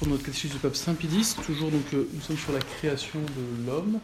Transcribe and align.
Pour 0.00 0.08
notre 0.08 0.22
catéchisme 0.22 0.54
du 0.54 0.60
pape 0.60 0.76
Saint-Pédis, 0.76 1.36
toujours 1.44 1.70
donc, 1.70 1.82
euh, 1.92 2.08
nous 2.14 2.22
sommes 2.22 2.38
sur 2.38 2.52
la 2.52 2.60
création 2.60 3.18
de 3.20 3.66
l'homme. 3.66 3.98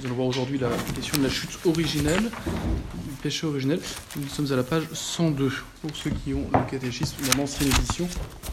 Nous 0.00 0.06
allons 0.06 0.14
voir 0.14 0.28
aujourd'hui 0.28 0.58
la 0.58 0.70
question 0.94 1.18
de 1.18 1.24
la 1.24 1.28
chute 1.28 1.58
originelle, 1.66 2.22
du 2.22 3.14
péché 3.22 3.46
originel. 3.46 3.80
Nous 4.16 4.28
sommes 4.28 4.50
à 4.50 4.56
la 4.56 4.62
page 4.62 4.84
102 4.90 5.52
pour 5.82 5.94
ceux 5.94 6.08
qui 6.08 6.32
ont 6.32 6.48
le 6.50 6.70
catéchisme 6.70 7.16
dans 7.30 7.36
l'ancienne 7.36 7.68
édition 7.68 8.08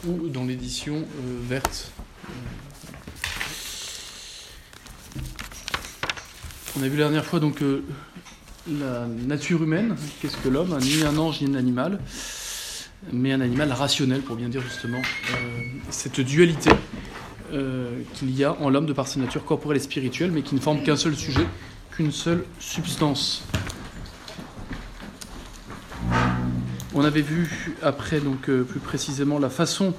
ou 0.05 0.27
dans 0.27 0.43
l'édition 0.43 0.95
euh, 0.95 1.39
verte. 1.47 1.89
On 6.77 6.83
a 6.83 6.87
vu 6.89 6.97
la 6.97 7.05
dernière 7.05 7.23
fois 7.23 7.39
donc 7.39 7.61
euh, 7.61 7.81
la 8.67 9.07
nature 9.07 9.63
humaine, 9.63 9.95
qu'est-ce 10.21 10.35
que 10.35 10.49
l'homme, 10.49 10.77
ni 10.81 11.01
un 11.03 11.17
ange 11.17 11.39
ni 11.39 11.55
un 11.55 11.57
animal 11.57 12.01
mais 13.11 13.31
un 13.31 13.41
animal 13.41 13.71
rationnel, 13.71 14.21
pour 14.21 14.35
bien 14.35 14.49
dire 14.49 14.61
justement 14.61 15.01
euh, 15.01 15.61
cette 15.89 16.19
dualité 16.21 16.71
euh, 17.53 18.01
qu'il 18.13 18.35
y 18.35 18.43
a 18.43 18.53
en 18.61 18.69
l'homme 18.69 18.85
de 18.85 18.93
par 18.93 19.07
sa 19.07 19.19
nature 19.19 19.45
corporelle 19.45 19.77
et 19.77 19.81
spirituelle, 19.81 20.31
mais 20.31 20.41
qui 20.41 20.55
ne 20.55 20.59
forme 20.59 20.83
qu'un 20.83 20.95
seul 20.95 21.15
sujet, 21.15 21.45
qu'une 21.91 22.11
seule 22.11 22.45
substance. 22.59 23.43
On 26.93 27.03
avait 27.03 27.21
vu 27.21 27.75
après, 27.81 28.19
donc 28.19 28.49
euh, 28.49 28.63
plus 28.63 28.79
précisément, 28.79 29.39
la 29.39 29.49
façon 29.49 29.93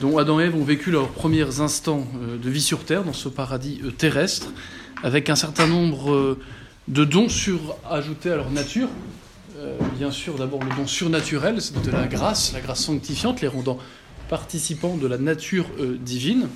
dont 0.00 0.16
Adam 0.16 0.40
et 0.40 0.44
Ève 0.44 0.54
ont 0.54 0.64
vécu 0.64 0.90
leurs 0.92 1.08
premiers 1.08 1.60
instants 1.60 2.06
de 2.40 2.48
vie 2.48 2.62
sur 2.62 2.84
Terre, 2.84 3.02
dans 3.02 3.12
ce 3.12 3.28
paradis 3.28 3.82
terrestre, 3.98 4.46
avec 5.02 5.28
un 5.28 5.34
certain 5.34 5.66
nombre 5.66 6.38
de 6.86 7.04
dons 7.04 7.28
surajoutés 7.28 8.30
à 8.30 8.36
leur 8.36 8.50
nature, 8.52 8.88
euh, 9.60 9.76
bien 9.98 10.10
sûr 10.10 10.36
d'abord 10.36 10.62
le 10.64 10.74
don 10.74 10.86
surnaturel, 10.86 11.60
c'est 11.60 11.84
de 11.84 11.90
la 11.90 12.06
grâce, 12.06 12.52
la 12.54 12.60
grâce 12.60 12.82
sanctifiante, 12.84 13.42
les 13.42 13.48
rendant 13.48 13.78
participants 14.30 14.96
de 14.96 15.06
la 15.06 15.18
nature 15.18 15.66
euh, 15.78 15.98
divine, 15.98 16.48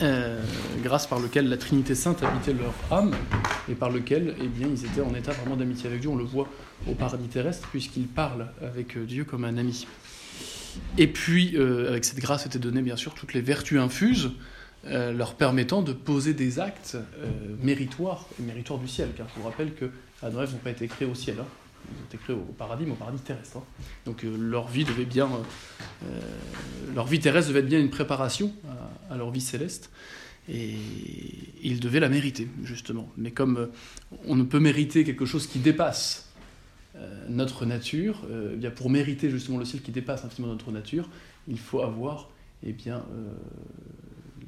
euh, 0.00 0.40
grâce 0.82 1.06
par 1.06 1.18
lequel 1.18 1.48
la 1.48 1.58
Trinité 1.58 1.94
Sainte 1.94 2.22
habitait 2.22 2.54
leur 2.54 2.72
âme 2.90 3.14
et 3.68 3.74
par 3.74 3.90
lequel 3.90 4.34
eh 4.40 4.46
bien, 4.46 4.66
ils 4.66 4.86
étaient 4.86 5.02
en 5.02 5.14
état 5.14 5.32
vraiment 5.32 5.56
d'amitié 5.56 5.88
avec 5.88 6.00
Dieu. 6.00 6.08
On 6.08 6.16
le 6.16 6.24
voit 6.24 6.48
au 6.88 6.94
paradis 6.94 7.28
terrestre 7.28 7.68
puisqu'ils 7.68 8.06
parlent 8.06 8.48
avec 8.62 8.98
Dieu 8.98 9.24
comme 9.24 9.44
un 9.44 9.58
ami. 9.58 9.86
Et 10.96 11.08
puis, 11.08 11.56
avec 11.56 12.04
cette 12.04 12.18
grâce 12.18 12.46
étaient 12.46 12.58
données 12.58 12.82
bien 12.82 12.96
sûr 12.96 13.14
toutes 13.14 13.32
les 13.32 13.40
vertus 13.40 13.80
infuses 13.80 14.30
leur 14.84 15.34
permettant 15.34 15.80
de 15.80 15.92
poser 15.92 16.34
des 16.34 16.60
actes 16.60 16.98
méritoires, 17.62 18.26
méritoires 18.38 18.78
du 18.78 18.88
ciel. 18.88 19.08
Car 19.16 19.26
je 19.34 19.40
vous 19.40 19.48
rappelle 19.48 19.72
que 19.74 19.90
Adam 20.22 20.42
n'ont 20.42 20.58
pas 20.62 20.70
été 20.70 20.86
créés 20.86 21.08
au 21.08 21.14
ciel. 21.14 21.36
Hein 21.40 21.46
ils 21.90 22.02
ont 22.02 22.06
été 22.06 22.18
créés 22.18 22.36
au 22.36 22.52
paradis, 22.52 22.84
mais 22.84 22.92
au 22.92 22.96
paradis 22.96 23.20
terrestre. 23.20 23.58
Hein. 23.58 23.64
Donc 24.04 24.24
euh, 24.24 24.36
leur 24.38 24.68
vie 24.68 24.84
devait 24.84 25.04
bien, 25.04 25.26
euh, 25.26 26.06
euh, 26.06 26.20
leur 26.94 27.06
vie 27.06 27.20
terrestre 27.20 27.48
devait 27.48 27.60
être 27.60 27.68
bien 27.68 27.80
une 27.80 27.90
préparation 27.90 28.52
à, 29.10 29.16
leur 29.16 29.30
vie 29.30 29.40
céleste, 29.40 29.90
et 30.48 30.74
ils 31.62 31.80
devaient 31.80 32.00
la 32.00 32.08
mériter 32.08 32.48
justement. 32.62 33.10
Mais 33.16 33.30
comme 33.30 33.68
on 34.26 34.36
ne 34.36 34.44
peut 34.44 34.60
mériter 34.60 35.04
quelque 35.04 35.26
chose 35.26 35.46
qui 35.46 35.58
dépasse 35.58 36.22
notre 37.28 37.66
nature, 37.66 38.22
eh 38.52 38.56
bien 38.56 38.70
pour 38.70 38.88
mériter 38.88 39.28
justement 39.28 39.58
le 39.58 39.66
ciel 39.66 39.82
qui 39.82 39.90
dépasse 39.90 40.24
infiniment 40.24 40.52
notre 40.52 40.70
nature, 40.70 41.10
il 41.46 41.58
faut 41.58 41.82
avoir 41.82 42.30
eh 42.62 42.72
bien, 42.72 43.04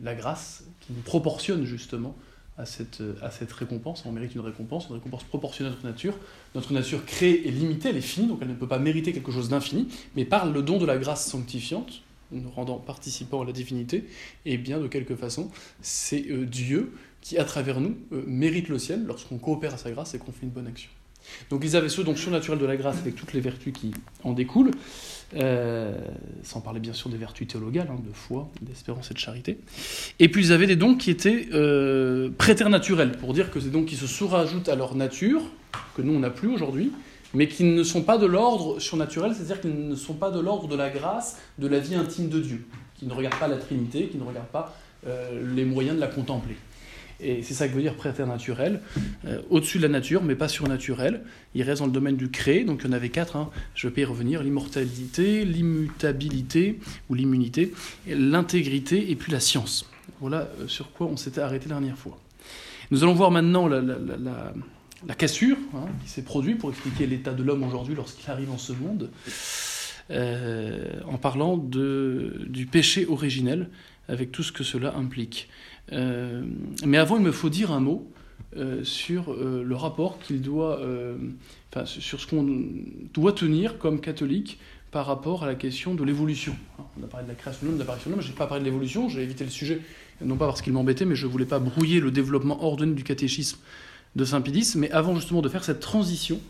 la 0.02 0.14
grâce 0.14 0.64
qui 0.80 0.92
nous 0.92 1.02
proportionne 1.02 1.64
justement 1.64 2.16
à 2.58 2.66
cette, 2.66 3.02
à 3.22 3.30
cette 3.30 3.52
récompense. 3.52 4.04
On 4.04 4.12
mérite 4.12 4.34
une 4.34 4.40
récompense, 4.40 4.88
une 4.88 4.96
récompense 4.96 5.24
proportionnelle 5.24 5.72
à 5.72 5.76
notre 5.76 5.86
nature. 5.86 6.14
Notre 6.54 6.72
nature 6.72 7.04
créée 7.06 7.46
est 7.46 7.50
limitée, 7.50 7.90
elle 7.90 7.96
est 7.96 8.00
finie, 8.00 8.26
donc 8.26 8.38
elle 8.42 8.48
ne 8.48 8.54
peut 8.54 8.68
pas 8.68 8.78
mériter 8.78 9.12
quelque 9.12 9.32
chose 9.32 9.48
d'infini, 9.48 9.88
mais 10.16 10.24
par 10.24 10.50
le 10.50 10.62
don 10.62 10.78
de 10.78 10.86
la 10.86 10.98
grâce 10.98 11.26
sanctifiante, 11.26 12.02
nous 12.30 12.50
rendant 12.50 12.76
participants 12.76 13.42
à 13.42 13.46
la 13.46 13.52
divinité, 13.52 14.04
et 14.44 14.58
bien 14.58 14.80
de 14.80 14.88
quelque 14.88 15.16
façon, 15.16 15.50
c'est 15.80 16.26
euh, 16.30 16.44
Dieu 16.44 16.92
qui, 17.20 17.38
à 17.38 17.44
travers 17.44 17.80
nous, 17.80 17.96
euh, 18.12 18.22
mérite 18.26 18.68
le 18.68 18.78
ciel 18.78 19.04
lorsqu'on 19.06 19.38
coopère 19.38 19.74
à 19.74 19.78
sa 19.78 19.90
grâce 19.90 20.14
et 20.14 20.18
qu'on 20.18 20.32
fait 20.32 20.44
une 20.44 20.50
bonne 20.50 20.66
action. 20.66 20.90
Donc 21.50 21.62
ils 21.64 21.76
avaient 21.76 21.88
ce 21.88 22.00
don 22.00 22.16
surnaturel 22.16 22.58
de 22.58 22.66
la 22.66 22.76
grâce 22.76 22.98
avec 22.98 23.14
toutes 23.14 23.32
les 23.32 23.40
vertus 23.40 23.72
qui 23.72 23.92
en 24.24 24.32
découlent, 24.32 24.70
euh, 25.36 25.92
sans 26.42 26.60
parler 26.60 26.80
bien 26.80 26.94
sûr 26.94 27.10
des 27.10 27.18
vertus 27.18 27.46
théologales, 27.46 27.88
hein, 27.90 28.00
de 28.06 28.12
foi, 28.14 28.48
d'espérance 28.62 29.10
et 29.10 29.14
de 29.14 29.18
charité. 29.18 29.58
Et 30.18 30.28
puis 30.30 30.46
ils 30.46 30.52
avaient 30.52 30.66
des 30.66 30.76
dons 30.76 30.94
qui 30.94 31.10
étaient 31.10 31.48
euh, 31.52 32.30
préternaturels, 32.36 33.12
pour 33.12 33.34
dire 33.34 33.50
que 33.50 33.60
c'est 33.60 33.70
dons 33.70 33.84
qui 33.84 33.96
se 33.96 34.06
surajoutent 34.06 34.68
à 34.68 34.74
leur 34.74 34.94
nature, 34.94 35.42
que 35.94 36.02
nous 36.02 36.14
on 36.14 36.20
n'a 36.20 36.30
plus 36.30 36.48
aujourd'hui, 36.48 36.92
mais 37.34 37.46
qui 37.46 37.64
ne 37.64 37.82
sont 37.82 38.02
pas 38.02 38.16
de 38.16 38.26
l'ordre 38.26 38.80
surnaturel, 38.80 39.34
c'est-à-dire 39.34 39.60
qu'ils 39.60 39.88
ne 39.88 39.94
sont 39.94 40.14
pas 40.14 40.30
de 40.30 40.40
l'ordre 40.40 40.66
de 40.66 40.76
la 40.76 40.88
grâce, 40.88 41.38
de 41.58 41.66
la 41.66 41.78
vie 41.78 41.94
intime 41.94 42.28
de 42.28 42.40
Dieu, 42.40 42.66
qui 42.94 43.06
ne 43.06 43.12
regardent 43.12 43.38
pas 43.38 43.48
la 43.48 43.58
Trinité, 43.58 44.06
qui 44.06 44.16
ne 44.16 44.24
regardent 44.24 44.46
pas 44.46 44.74
euh, 45.06 45.54
les 45.54 45.64
moyens 45.64 45.96
de 45.96 46.00
la 46.00 46.08
contempler. 46.08 46.56
Et 47.20 47.42
c'est 47.42 47.54
ça 47.54 47.66
que 47.66 47.74
veut 47.74 47.82
dire 47.82 47.94
préternaturel, 47.94 48.80
euh, 49.26 49.40
au-dessus 49.50 49.78
de 49.78 49.82
la 49.82 49.88
nature, 49.88 50.22
mais 50.22 50.36
pas 50.36 50.46
surnaturel. 50.46 51.22
Il 51.54 51.62
reste 51.62 51.80
dans 51.80 51.86
le 51.86 51.92
domaine 51.92 52.16
du 52.16 52.30
créé, 52.30 52.64
donc 52.64 52.82
il 52.84 52.86
y 52.86 52.90
en 52.90 52.92
avait 52.92 53.08
quatre, 53.08 53.36
hein. 53.36 53.50
je 53.74 53.88
vais 53.88 54.02
y 54.02 54.04
revenir, 54.04 54.42
l'immortalité, 54.42 55.44
l'immutabilité 55.44 56.78
ou 57.10 57.14
l'immunité, 57.14 57.72
l'intégrité 58.06 59.10
et 59.10 59.16
puis 59.16 59.32
la 59.32 59.40
science. 59.40 59.90
Voilà 60.20 60.48
euh, 60.60 60.68
sur 60.68 60.92
quoi 60.92 61.08
on 61.08 61.16
s'était 61.16 61.40
arrêté 61.40 61.68
la 61.68 61.76
dernière 61.76 61.98
fois. 61.98 62.18
Nous 62.92 63.02
allons 63.02 63.14
voir 63.14 63.32
maintenant 63.32 63.66
la, 63.66 65.14
cassure 65.16 65.58
hein, 65.74 65.86
qui 66.04 66.10
s'est 66.10 66.22
produite 66.22 66.58
pour 66.58 66.70
expliquer 66.70 67.06
l'état 67.06 67.34
de 67.34 67.42
l'homme 67.42 67.64
aujourd'hui 67.64 67.94
lorsqu'il 67.96 68.30
arrive 68.30 68.50
en 68.50 68.58
ce 68.58 68.72
monde, 68.72 69.10
euh, 70.10 71.00
en 71.06 71.18
parlant 71.18 71.56
du 71.58 72.66
péché 72.70 73.06
originel 73.06 73.68
avec 74.08 74.32
tout 74.32 74.42
ce 74.42 74.52
que 74.52 74.64
cela 74.64 74.94
implique. 74.96 75.48
Euh, 75.92 76.42
mais 76.84 76.98
avant, 76.98 77.16
il 77.16 77.22
me 77.22 77.32
faut 77.32 77.48
dire 77.48 77.72
un 77.72 77.80
mot 77.80 78.10
euh, 78.56 78.82
sur 78.84 79.32
euh, 79.32 79.62
le 79.64 79.76
rapport 79.76 80.18
qu'il 80.18 80.40
doit, 80.40 80.80
enfin, 81.72 81.86
sur 81.86 82.20
ce 82.20 82.26
qu'on 82.26 82.46
doit 83.14 83.32
tenir 83.32 83.78
comme 83.78 84.00
catholique 84.00 84.58
par 84.90 85.06
rapport 85.06 85.44
à 85.44 85.46
la 85.46 85.54
question 85.54 85.94
de 85.94 86.02
l'évolution. 86.02 86.56
On 86.98 87.04
a 87.04 87.06
parlé 87.06 87.26
de 87.26 87.30
la 87.30 87.36
création 87.36 87.60
de 87.62 87.66
l'homme, 87.68 87.76
de 87.76 87.80
l'apparition 87.80 88.10
de 88.10 88.14
l'homme, 88.14 88.24
je 88.24 88.30
n'ai 88.30 88.36
pas 88.36 88.46
parlé 88.46 88.62
de 88.62 88.64
l'évolution, 88.64 89.08
j'ai 89.08 89.22
évité 89.22 89.44
le 89.44 89.50
sujet, 89.50 89.80
non 90.24 90.36
pas 90.36 90.46
parce 90.46 90.62
qu'il 90.62 90.72
m'embêtait, 90.72 91.04
mais 91.04 91.14
je 91.14 91.26
ne 91.26 91.30
voulais 91.30 91.44
pas 91.44 91.58
brouiller 91.58 92.00
le 92.00 92.10
développement 92.10 92.64
ordonné 92.64 92.94
du 92.94 93.04
catéchisme 93.04 93.58
de 94.16 94.24
Saint-Pédis, 94.24 94.76
mais 94.76 94.90
avant 94.90 95.14
justement 95.14 95.42
de 95.42 95.48
faire 95.50 95.62
cette 95.62 95.80
transition, 95.80 96.40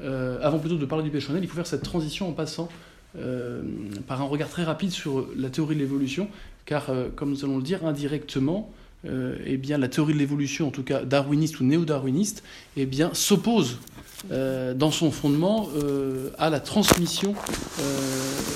avant 0.00 0.60
plutôt 0.60 0.76
de 0.76 0.86
parler 0.86 1.02
du 1.02 1.10
péchonnel, 1.10 1.42
il 1.42 1.48
faut 1.48 1.56
faire 1.56 1.66
cette 1.66 1.82
transition 1.82 2.28
en 2.28 2.32
passant 2.32 2.68
par 4.06 4.22
un 4.22 4.24
regard 4.24 4.48
très 4.48 4.62
rapide 4.62 4.92
sur 4.92 5.26
la 5.36 5.50
théorie 5.50 5.74
de 5.74 5.80
l'évolution, 5.80 6.28
car 6.66 6.92
comme 7.16 7.30
nous 7.30 7.44
allons 7.44 7.56
le 7.56 7.64
dire, 7.64 7.84
indirectement, 7.84 8.72
euh, 9.06 9.36
eh 9.46 9.56
bien, 9.56 9.78
la 9.78 9.88
théorie 9.88 10.12
de 10.12 10.18
l'évolution, 10.18 10.68
en 10.68 10.70
tout 10.70 10.82
cas 10.82 11.04
darwiniste 11.04 11.60
ou 11.60 11.64
néo-darwiniste, 11.64 12.42
eh 12.76 12.88
s'oppose 13.14 13.78
euh, 14.30 14.74
dans 14.74 14.90
son 14.90 15.10
fondement 15.10 15.70
euh, 15.74 16.30
à 16.38 16.50
la 16.50 16.60
transmission 16.60 17.34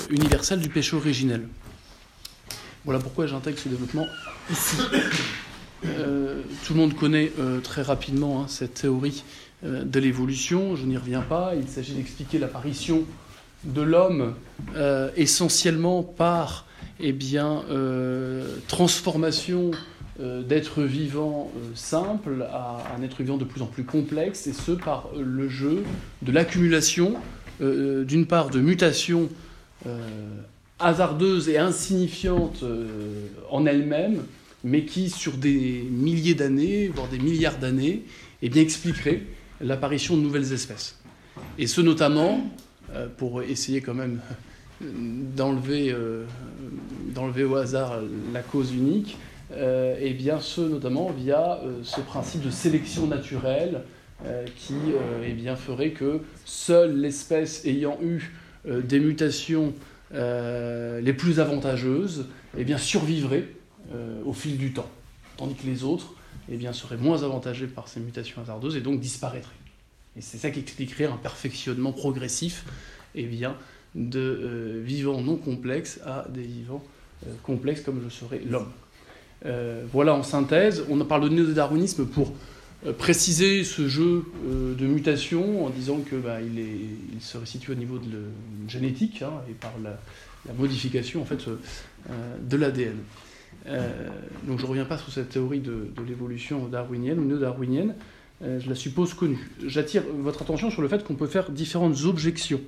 universelle 0.09 0.59
du 0.59 0.69
péché 0.69 0.95
originel. 0.95 1.47
Voilà 2.83 2.99
pourquoi 2.99 3.25
j'intègre 3.25 3.57
ce 3.57 3.69
développement 3.69 4.07
ici. 4.51 4.77
tout 5.81 6.73
le 6.73 6.79
monde 6.79 6.93
connaît 6.93 7.31
très 7.63 7.81
rapidement 7.81 8.41
hein, 8.41 8.45
cette 8.47 8.75
théorie 8.75 9.23
de 9.63 9.99
l'évolution, 9.99 10.75
je 10.75 10.85
n'y 10.85 10.97
reviens 10.97 11.21
pas, 11.21 11.53
il 11.55 11.67
s'agit 11.67 11.93
d'expliquer 11.93 12.37
l'apparition 12.37 13.03
de 13.63 13.81
l'homme 13.81 14.35
essentiellement 15.15 16.03
par 16.03 16.67
eh 16.99 17.11
bien, 17.11 17.63
transformation 18.67 19.71
d'être 20.17 20.83
vivant 20.83 21.51
euh, 21.57 21.71
simple 21.75 22.47
à 22.49 22.81
un 22.97 23.03
être 23.03 23.21
vivant 23.21 23.35
de 23.35 23.43
plus 23.43 23.61
en 23.61 23.65
plus 23.65 23.83
complexe, 23.83 24.47
et 24.47 24.53
ce 24.53 24.71
par 24.71 25.09
le 25.17 25.49
jeu 25.49 25.83
de 26.21 26.31
l'accumulation, 26.31 27.15
euh, 27.61 28.05
d'une 28.05 28.25
part, 28.25 28.49
de 28.49 28.59
mutations 28.59 29.29
hasardeuses 30.79 31.47
et 31.47 31.59
insignifiantes 31.59 32.63
en 33.51 33.67
elles-mêmes, 33.67 34.23
mais 34.63 34.83
qui, 34.83 35.11
sur 35.11 35.33
des 35.33 35.85
milliers 35.91 36.33
d'années, 36.33 36.87
voire 36.87 37.07
des 37.07 37.19
milliards 37.19 37.59
d'années, 37.59 38.01
eh 38.41 38.59
expliqueraient 38.59 39.21
l'apparition 39.61 40.17
de 40.17 40.21
nouvelles 40.21 40.53
espèces. 40.53 40.97
Et 41.59 41.67
ce 41.67 41.81
notamment, 41.81 42.49
pour 43.17 43.43
essayer 43.43 43.81
quand 43.81 43.93
même 43.93 44.21
d'enlever 44.81 45.93
au 47.43 47.55
hasard 47.57 47.99
la 48.33 48.41
cause 48.41 48.73
unique, 48.73 49.17
euh, 49.51 49.97
et 49.99 50.13
bien 50.13 50.39
ce 50.39 50.61
notamment 50.61 51.11
via 51.11 51.59
euh, 51.63 51.83
ce 51.83 52.01
principe 52.01 52.41
de 52.41 52.49
sélection 52.49 53.05
naturelle 53.05 53.83
euh, 54.25 54.45
qui 54.55 54.75
eh 55.23 55.33
bien, 55.33 55.55
ferait 55.55 55.91
que 55.91 56.21
seule 56.45 56.99
l'espèce 56.99 57.65
ayant 57.65 57.97
eu 58.01 58.33
des 58.65 58.99
mutations 58.99 59.73
les 60.11 61.13
plus 61.13 61.39
avantageuses 61.39 62.27
eh 62.57 62.63
bien, 62.63 62.77
survivrait 62.77 63.47
au 64.25 64.33
fil 64.33 64.57
du 64.57 64.73
temps, 64.73 64.89
tandis 65.37 65.53
que 65.53 65.67
les 65.67 65.83
autres 65.83 66.15
eh 66.49 66.57
bien, 66.57 66.73
seraient 66.73 66.97
moins 66.97 67.23
avantagés 67.23 67.67
par 67.67 67.87
ces 67.87 67.99
mutations 67.99 68.41
hasardeuses 68.41 68.75
et 68.75 68.81
donc 68.81 68.99
disparaîtraient. 68.99 69.51
Et 70.17 70.21
c'est 70.21 70.37
ça 70.37 70.49
qui 70.49 70.61
expliquerait 70.61 71.05
un 71.05 71.17
perfectionnement 71.17 71.91
progressif 71.91 72.65
bien, 73.13 73.55
de 73.93 74.81
vivants 74.83 75.21
non 75.21 75.35
complexes 75.35 75.99
à 76.05 76.25
des 76.29 76.43
vivants 76.43 76.83
complexe 77.43 77.81
comme 77.81 78.01
le 78.01 78.09
serait 78.09 78.41
l'homme. 78.43 78.71
Voilà 79.91 80.13
en 80.15 80.23
synthèse, 80.23 80.83
on 80.89 80.97
parle 81.05 81.29
de 81.29 81.35
néo-darwinisme 81.35 82.05
pour 82.05 82.33
préciser 82.97 83.63
ce 83.63 83.87
jeu 83.87 84.23
de 84.47 84.85
mutation 84.85 85.65
en 85.65 85.69
disant 85.69 85.99
que 85.99 86.15
bah, 86.15 86.41
il, 86.41 86.59
est, 86.59 87.45
situé 87.45 87.73
au 87.73 87.75
niveau 87.75 87.97
de 87.97 88.05
la 88.05 88.69
génétique 88.69 89.21
hein, 89.21 89.33
et 89.49 89.53
par 89.53 89.73
la, 89.83 89.97
modification 90.57 91.21
en 91.21 91.25
fait 91.25 91.43
de 92.41 92.57
l'ADN. 92.57 92.97
donc 94.47 94.59
je 94.59 94.63
ne 94.63 94.69
reviens 94.69 94.85
pas 94.85 94.97
sur 94.97 95.11
cette 95.11 95.29
théorie 95.29 95.59
de, 95.59 95.89
l'évolution 96.07 96.67
darwinienne 96.67 97.19
ou 97.19 97.25
néo-darwinienne. 97.25 97.93
Euh, 98.43 98.59
je 98.59 98.69
la 98.69 98.75
suppose 98.75 99.13
connue. 99.13 99.49
J'attire 99.65 100.03
votre 100.19 100.41
attention 100.41 100.69
sur 100.69 100.81
le 100.81 100.87
fait 100.87 101.03
qu'on 101.03 101.15
peut 101.15 101.27
faire 101.27 101.49
différentes 101.51 102.03
objections 102.03 102.61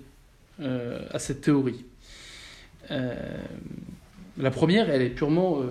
euh, 0.62 1.00
à 1.12 1.20
cette 1.20 1.42
théorie. 1.42 1.84
Euh, 2.90 3.14
la 4.38 4.52
première, 4.52 4.90
elle 4.90 5.02
est 5.02 5.10
purement. 5.10 5.62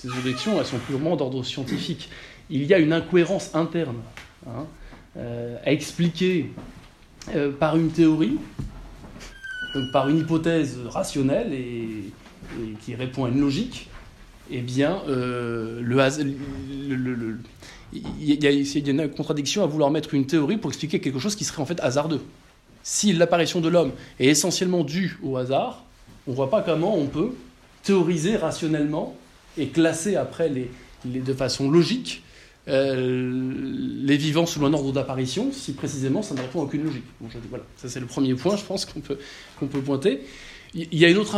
Ces 0.00 0.08
objections, 0.08 0.58
elles 0.58 0.66
sont 0.66 0.78
purement 0.78 1.16
d'ordre 1.16 1.42
scientifique. 1.44 2.08
Il 2.48 2.64
y 2.64 2.74
a 2.74 2.78
une 2.78 2.92
incohérence 2.92 3.54
interne 3.54 3.98
hein, 4.46 4.66
à 5.16 5.72
expliquer 5.72 6.50
par 7.58 7.76
une 7.76 7.90
théorie, 7.90 8.38
par 9.92 10.08
une 10.08 10.18
hypothèse 10.18 10.78
rationnelle 10.86 11.52
et, 11.52 12.12
qui 12.80 12.94
répond 12.94 13.26
à 13.26 13.28
une 13.28 13.40
logique, 13.40 13.88
eh 14.50 14.62
bien, 14.62 15.02
le, 15.06 15.80
le, 15.80 17.38
il 17.92 18.44
y, 18.44 18.46
a, 18.46 18.50
une 18.50 19.10
contradiction 19.10 19.62
à 19.62 19.66
vouloir 19.66 19.90
mettre 19.90 20.14
une 20.14 20.26
théorie 20.26 20.56
pour 20.56 20.70
expliquer 20.70 21.00
quelque 21.00 21.18
chose 21.18 21.34
qui 21.34 21.44
serait 21.44 21.62
en 21.62 21.66
fait 21.66 21.80
hasardeux. 21.80 22.20
Si 22.82 23.12
l'apparition 23.12 23.60
de 23.60 23.68
l'homme 23.68 23.92
est 24.18 24.26
essentiellement 24.26 24.84
due 24.84 25.18
au 25.22 25.36
hasard, 25.36 25.84
on 26.26 26.30
ne 26.30 26.36
voit 26.36 26.50
pas 26.50 26.62
comment 26.62 26.96
on 26.96 27.06
peut 27.06 27.34
théoriser 27.82 28.36
rationnellement 28.36 29.16
et 29.58 29.68
classer 29.68 30.16
après 30.16 30.48
les, 30.48 30.70
de 31.04 31.32
façon 31.32 31.70
logique 31.70 32.22
euh, 32.68 33.32
les 34.02 34.16
vivants 34.16 34.46
sous 34.46 34.64
un 34.64 34.72
ordre 34.72 34.92
d'apparition, 34.92 35.50
si 35.52 35.72
précisément 35.72 36.22
ça 36.22 36.34
ne 36.34 36.40
répond 36.40 36.60
à 36.60 36.64
aucune 36.64 36.84
logique. 36.84 37.04
voilà, 37.48 37.64
ça 37.76 37.88
c'est 37.88 38.00
le 38.00 38.06
premier 38.06 38.34
point, 38.34 38.56
je 38.56 38.64
pense 38.64 38.84
qu'on 38.84 39.00
peut, 39.00 39.18
qu'on 39.58 39.66
peut 39.66 39.80
pointer. 39.80 40.20
Il 40.74 40.94
y, 40.96 41.04
a 41.04 41.08
une 41.08 41.16
autre 41.16 41.34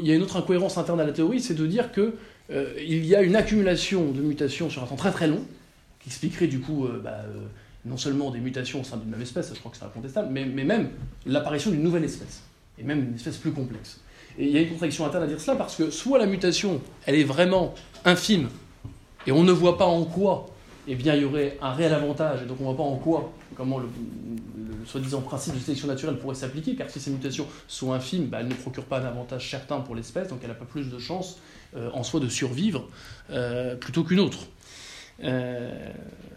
il 0.00 0.06
y 0.06 0.12
a 0.12 0.14
une 0.14 0.22
autre 0.22 0.36
incohérence 0.36 0.76
interne 0.76 1.00
à 1.00 1.04
la 1.04 1.12
théorie, 1.12 1.40
c'est 1.40 1.54
de 1.54 1.66
dire 1.66 1.90
qu'il 1.90 2.12
euh, 2.50 2.74
il 2.78 3.06
y 3.06 3.14
a 3.14 3.22
une 3.22 3.34
accumulation 3.34 4.10
de 4.10 4.20
mutations 4.20 4.68
sur 4.68 4.82
un 4.82 4.86
temps 4.86 4.96
très 4.96 5.10
très 5.10 5.26
long, 5.26 5.42
qui 6.00 6.10
expliquerait 6.10 6.48
du 6.48 6.60
coup 6.60 6.84
euh, 6.84 7.00
bah, 7.02 7.22
euh, 7.24 7.46
non 7.86 7.96
seulement 7.96 8.30
des 8.30 8.40
mutations 8.40 8.82
au 8.82 8.84
sein 8.84 8.98
d'une 8.98 9.08
même 9.08 9.22
espèce, 9.22 9.50
je 9.54 9.58
crois 9.58 9.70
que 9.70 9.78
c'est 9.78 9.86
incontestable, 9.86 10.28
mais, 10.30 10.44
mais 10.44 10.64
même 10.64 10.90
l'apparition 11.24 11.70
d'une 11.70 11.82
nouvelle 11.82 12.04
espèce, 12.04 12.42
et 12.78 12.82
même 12.82 13.04
une 13.08 13.14
espèce 13.14 13.38
plus 13.38 13.52
complexe. 13.52 14.00
Et 14.38 14.46
il 14.46 14.50
y 14.50 14.58
a 14.58 14.60
une 14.60 14.68
contradiction 14.68 15.04
interne 15.04 15.24
à 15.24 15.26
dire 15.26 15.40
cela 15.40 15.56
parce 15.56 15.74
que 15.74 15.90
soit 15.90 16.18
la 16.18 16.26
mutation, 16.26 16.80
elle 17.06 17.16
est 17.16 17.24
vraiment 17.24 17.74
infime, 18.04 18.48
et 19.26 19.32
on 19.32 19.42
ne 19.42 19.52
voit 19.52 19.76
pas 19.76 19.86
en 19.86 20.04
quoi 20.04 20.46
eh 20.90 20.94
bien, 20.94 21.14
il 21.14 21.20
y 21.20 21.24
aurait 21.26 21.58
un 21.60 21.72
réel 21.72 21.92
avantage, 21.92 22.42
et 22.42 22.46
donc 22.46 22.56
on 22.60 22.62
ne 22.62 22.68
voit 22.68 22.76
pas 22.78 22.90
en 22.90 22.96
quoi, 22.96 23.30
comment 23.54 23.78
le, 23.78 23.88
soi-disant 24.86 25.20
principe 25.20 25.54
de 25.54 25.58
sélection 25.58 25.86
naturelle 25.86 26.16
pourrait 26.16 26.34
s'appliquer, 26.34 26.76
car 26.76 26.88
si 26.88 26.98
ces 26.98 27.10
mutations 27.10 27.46
sont 27.66 27.92
infimes, 27.92 28.28
bah, 28.28 28.38
elles 28.40 28.48
ne 28.48 28.54
procurent 28.54 28.86
pas 28.86 29.00
d'avantage 29.00 29.50
certain 29.50 29.80
pour 29.80 29.94
l'espèce, 29.94 30.28
donc 30.28 30.38
elle 30.40 30.48
n'a 30.48 30.54
pas 30.54 30.64
plus 30.64 30.88
de 30.88 30.98
chances 30.98 31.40
euh, 31.76 31.90
en 31.92 32.04
soi 32.04 32.20
de 32.20 32.28
survivre 32.30 32.88
plutôt 33.80 34.02
qu'une 34.02 34.20
autre. 34.20 34.46
Euh, 35.24 35.90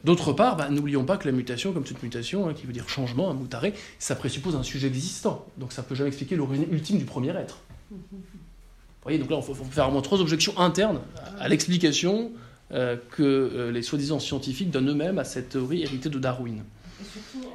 d'autre 0.03 0.33
part, 0.33 0.57
bah, 0.57 0.69
n'oublions 0.69 1.06
pas 1.06 1.18
que 1.18 1.27
la 1.27 1.31
mutation, 1.31 1.74
comme 1.74 1.83
toute 1.83 2.01
mutation, 2.03 2.48
hein, 2.48 2.53
qui 2.53 2.65
veut 2.65 2.74
dire 2.74 2.89
changement, 2.89 3.30
un 3.30 3.33
moutaré, 3.33 3.74
ça 4.00 4.15
présuppose 4.15 4.56
un 4.56 4.63
sujet 4.63 4.88
existant. 4.88 5.45
Donc 5.57 5.71
ça 5.71 5.81
ne 5.81 5.88
peut 5.88 5.95
jamais 5.95 6.09
expliquer 6.09 6.36
l'origine 6.36 6.68
ultime 6.71 6.98
du 6.98 7.06
premier 7.06 7.30
être. 7.31 7.59
Vous 7.91 9.03
voyez, 9.03 9.17
donc 9.17 9.29
là, 9.29 9.38
il 9.39 9.43
faut, 9.43 9.53
faire 9.65 9.89
au 9.89 9.91
moins 9.91 10.01
trois 10.01 10.21
objections 10.21 10.57
internes 10.57 11.01
à 11.39 11.49
l'explication 11.49 12.31
euh, 12.71 12.95
que 13.11 13.23
euh, 13.23 13.71
les 13.71 13.81
soi-disant 13.81 14.19
scientifiques 14.19 14.69
donnent 14.69 14.89
eux-mêmes 14.89 15.19
à 15.19 15.23
cette 15.23 15.49
théorie 15.49 15.81
héritée 15.83 16.09
de 16.09 16.19
Darwin. 16.19 16.63
Et 17.01 17.03
surtout, 17.03 17.47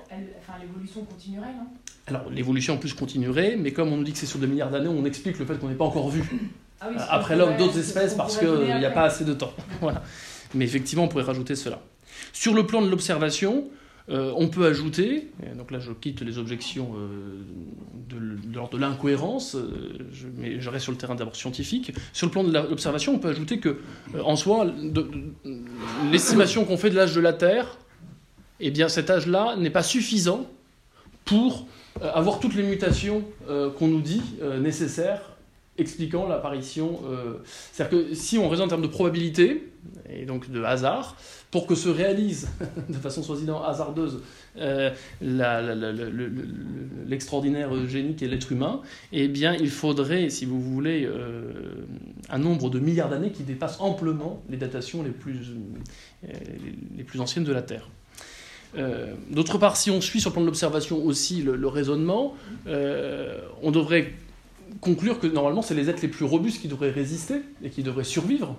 l'évolution 0.60 1.04
continuerait, 1.04 1.52
non? 1.52 1.66
Alors, 2.08 2.30
l'évolution 2.30 2.74
en 2.74 2.76
plus 2.76 2.94
continuerait, 2.94 3.56
mais 3.56 3.72
comme 3.72 3.92
on 3.92 3.96
nous 3.96 4.04
dit 4.04 4.12
que 4.12 4.18
c'est 4.18 4.26
sur 4.26 4.38
des 4.38 4.46
milliards 4.46 4.70
d'années, 4.70 4.88
on 4.88 5.04
explique 5.04 5.38
le 5.38 5.44
fait 5.44 5.56
qu'on 5.58 5.68
n'est 5.68 5.74
pas 5.74 5.84
encore 5.84 6.08
vu. 6.08 6.22
Ah 6.80 6.88
après 7.08 7.36
l'homme 7.36 7.56
d'autres 7.56 7.78
espèces 7.78 8.14
parce 8.14 8.36
qu'il 8.36 8.48
n'y 8.48 8.84
a 8.84 8.90
pas 8.90 9.04
assez 9.04 9.24
de 9.24 9.32
temps. 9.32 9.52
voilà. 9.80 10.02
Mais 10.54 10.64
effectivement, 10.64 11.04
on 11.04 11.08
pourrait 11.08 11.24
rajouter 11.24 11.56
cela. 11.56 11.80
Sur 12.32 12.54
le 12.54 12.66
plan 12.66 12.82
de 12.82 12.88
l'observation, 12.88 13.64
euh, 14.08 14.32
on 14.36 14.46
peut 14.46 14.66
ajouter, 14.66 15.32
donc 15.56 15.72
là 15.72 15.80
je 15.80 15.90
quitte 15.90 16.20
les 16.20 16.38
objections 16.38 16.94
euh, 16.96 17.40
de, 18.08 18.78
l'incohérence, 18.78 19.56
euh, 19.56 19.98
mais 20.36 20.60
je 20.60 20.70
reste 20.70 20.84
sur 20.84 20.92
le 20.92 20.98
terrain 20.98 21.16
d'abord 21.16 21.34
scientifique. 21.34 21.92
Sur 22.12 22.28
le 22.28 22.30
plan 22.30 22.44
de 22.44 22.52
l'observation, 22.52 23.14
on 23.14 23.18
peut 23.18 23.28
ajouter 23.28 23.58
que, 23.58 23.78
en 24.22 24.36
soi, 24.36 24.66
l'estimation 26.12 26.64
qu'on 26.64 26.76
fait 26.76 26.90
de 26.90 26.94
l'âge 26.94 27.16
de 27.16 27.20
la 27.20 27.32
Terre, 27.32 27.78
eh 28.60 28.70
bien 28.70 28.88
cet 28.88 29.10
âge-là 29.10 29.56
n'est 29.56 29.70
pas 29.70 29.82
suffisant 29.82 30.46
pour 31.24 31.66
avoir 32.00 32.38
toutes 32.38 32.54
les 32.54 32.62
mutations 32.62 33.24
qu'on 33.48 33.88
nous 33.88 34.02
dit 34.02 34.22
nécessaires 34.60 35.35
expliquant 35.78 36.26
l'apparition. 36.26 37.00
Euh, 37.06 37.34
c'est-à-dire 37.72 38.08
que 38.08 38.14
si 38.14 38.38
on 38.38 38.48
raisonne 38.48 38.66
en 38.66 38.68
termes 38.68 38.82
de 38.82 38.86
probabilité, 38.86 39.70
et 40.10 40.24
donc 40.24 40.50
de 40.50 40.62
hasard, 40.62 41.16
pour 41.50 41.66
que 41.66 41.74
se 41.74 41.88
réalise 41.88 42.48
de 42.88 42.94
façon 42.94 43.22
soi-disant 43.22 43.62
hasardeuse 43.62 44.20
euh, 44.58 44.90
l'extraordinaire 47.06 47.70
génie 47.86 48.14
qu'est 48.14 48.26
l'être 48.26 48.50
humain, 48.52 48.80
eh 49.12 49.28
bien 49.28 49.54
il 49.54 49.70
faudrait, 49.70 50.28
si 50.30 50.44
vous 50.44 50.60
voulez, 50.60 51.04
euh, 51.04 51.86
un 52.28 52.38
nombre 52.38 52.70
de 52.70 52.78
milliards 52.78 53.10
d'années 53.10 53.30
qui 53.30 53.42
dépasse 53.42 53.80
amplement 53.80 54.42
les 54.48 54.56
datations 54.56 55.02
les 55.02 55.10
plus, 55.10 55.36
anciennes 57.18 57.44
de 57.44 57.52
la 57.52 57.62
Terre. 57.62 57.88
D'autre 59.30 59.56
part, 59.56 59.78
si 59.78 59.90
on 59.90 60.02
suit 60.02 60.20
sur 60.20 60.28
le 60.30 60.34
plan 60.34 60.42
de 60.42 60.46
l'observation 60.46 61.02
aussi 61.02 61.40
le 61.40 61.66
raisonnement, 61.66 62.34
on 62.66 63.70
devrait 63.70 64.12
conclure 64.80 65.18
que 65.18 65.26
normalement, 65.26 65.62
c'est 65.62 65.74
les 65.74 65.88
êtres 65.90 66.02
les 66.02 66.08
plus 66.08 66.24
robustes 66.24 66.60
qui 66.60 66.68
devraient 66.68 66.90
résister 66.90 67.42
et 67.62 67.70
qui 67.70 67.82
devraient 67.82 68.04
survivre, 68.04 68.56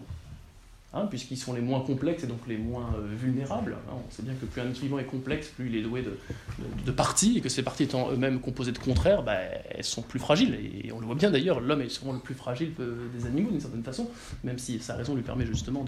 hein, 0.93 1.05
puisqu'ils 1.07 1.37
sont 1.37 1.53
les 1.53 1.61
moins 1.61 1.81
complexes 1.81 2.23
et 2.23 2.27
donc 2.27 2.39
les 2.47 2.57
moins 2.57 2.93
euh, 2.97 3.15
vulnérables. 3.15 3.77
Hein. 3.89 3.93
On 3.95 4.11
sait 4.11 4.23
bien 4.23 4.33
que 4.33 4.45
plus 4.45 4.61
un 4.61 4.65
vivant 4.65 4.99
est 4.99 5.05
complexe, 5.05 5.47
plus 5.47 5.67
il 5.67 5.75
est 5.75 5.81
doué 5.81 6.03
de, 6.03 6.91
parties, 6.91 7.37
et 7.37 7.41
que 7.41 7.49
ces 7.49 7.63
parties 7.63 7.83
étant 7.83 8.11
eux-mêmes 8.11 8.39
composées 8.39 8.71
de 8.71 8.79
contraires, 8.79 9.23
bah, 9.23 9.35
elles 9.69 9.83
sont 9.83 10.01
plus 10.01 10.19
fragiles. 10.19 10.55
Et 10.83 10.91
on 10.91 10.99
le 10.99 11.05
voit 11.05 11.15
bien 11.15 11.31
d'ailleurs, 11.31 11.59
l'homme 11.59 11.81
est 11.81 11.89
souvent 11.89 12.13
le 12.13 12.19
plus 12.19 12.35
fragile 12.35 12.73
des 12.75 13.25
animaux 13.25 13.51
d'une 13.51 13.61
certaine 13.61 13.83
façon, 13.83 14.09
même 14.43 14.57
si 14.57 14.79
sa 14.79 14.95
raison 14.95 15.15
lui 15.15 15.23
permet 15.23 15.45
justement 15.45 15.86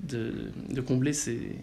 de, 0.00 0.80
combler 0.82 1.12
ses, 1.12 1.56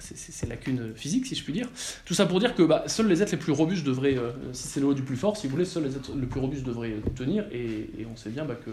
ces, 0.00 0.46
lacunes 0.46 0.94
physiques, 0.94 1.26
si 1.26 1.34
je 1.34 1.44
puis 1.44 1.52
dire. 1.52 1.68
Tout 2.04 2.14
ça 2.14 2.26
pour 2.26 2.40
dire 2.40 2.54
que 2.54 2.62
bah, 2.62 2.84
seuls 2.86 3.08
les 3.08 3.22
êtres 3.22 3.32
les 3.32 3.38
plus 3.38 3.52
robustes 3.52 3.84
devraient, 3.84 4.16
euh, 4.16 4.32
si 4.52 4.68
c'est 4.68 4.80
le 4.80 4.94
du 4.94 5.02
plus 5.02 5.16
fort, 5.16 5.36
si 5.36 5.46
vous 5.46 5.52
voulez, 5.52 5.64
seuls 5.64 5.84
les 5.84 5.96
êtres 5.96 6.12
les 6.14 6.26
plus 6.26 6.40
robustes 6.40 6.64
devraient 6.64 6.96
tenir, 7.14 7.44
et, 7.52 8.06
on 8.10 8.16
sait 8.16 8.30
bien 8.30 8.44
bah, 8.44 8.54
que 8.54 8.70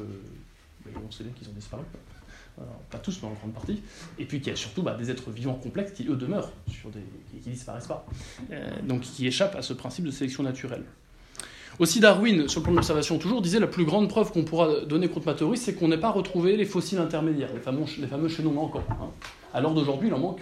on 0.96 1.12
sait 1.12 1.24
bien 1.24 1.34
qu'ils 1.34 1.50
ont 1.50 1.54
disparu. 1.54 1.84
pas 2.90 2.98
tous, 2.98 3.20
mais 3.22 3.28
en 3.28 3.34
grande 3.34 3.54
partie. 3.54 3.82
Et 4.18 4.26
puis 4.26 4.40
qu'il 4.40 4.50
y 4.50 4.54
a 4.54 4.56
surtout 4.56 4.84
des 4.98 5.12
êtres 5.12 5.30
vivants 5.30 5.54
complexes 5.54 5.92
qui, 5.92 6.08
eux, 6.08 6.16
demeurent, 6.16 6.52
sur 6.68 6.90
des, 6.90 7.02
qui 7.42 7.50
ne 7.50 7.54
disparaissent 7.54 7.88
pas. 7.88 8.06
Euh, 8.52 8.70
donc 8.84 9.02
qui 9.02 9.28
échappent 9.28 9.56
à 9.56 9.62
ce 9.62 9.74
principe 9.74 10.06
de 10.06 10.12
sélection 10.12 10.44
naturelle. 10.44 10.84
Aussi 11.78 12.02
Darwin, 12.02 12.50
sur 12.50 12.60
le 12.60 12.64
plan 12.64 12.74
de 12.74 12.78
l'observation 12.78 13.18
toujours, 13.20 13.42
disait 13.42 13.60
la 13.60 13.68
plus 13.68 13.86
grande 13.86 14.10
preuve 14.10 14.32
qu'on 14.32 14.44
pourra 14.44 14.82
donner 14.82 15.08
contre 15.08 15.28
ma 15.28 15.34
théorie, 15.34 15.58
c'est 15.58 15.76
qu'on 15.76 15.88
n'ait 15.88 15.98
pas 15.98 16.12
retrouvé 16.12 16.58
les 16.58 16.66
fossiles 16.66 17.00
intermédiaires, 17.00 17.54
les 17.54 17.62
fameux, 17.62 17.86
les 18.00 18.08
fameux 18.08 18.28
chaînons 18.28 18.52
manquants. 18.52 18.84
Hein. 18.90 19.12
À 19.54 19.62
l'heure 19.62 19.74
d'aujourd'hui, 19.74 20.10
il 20.10 20.14
en 20.14 20.20
manque 20.20 20.42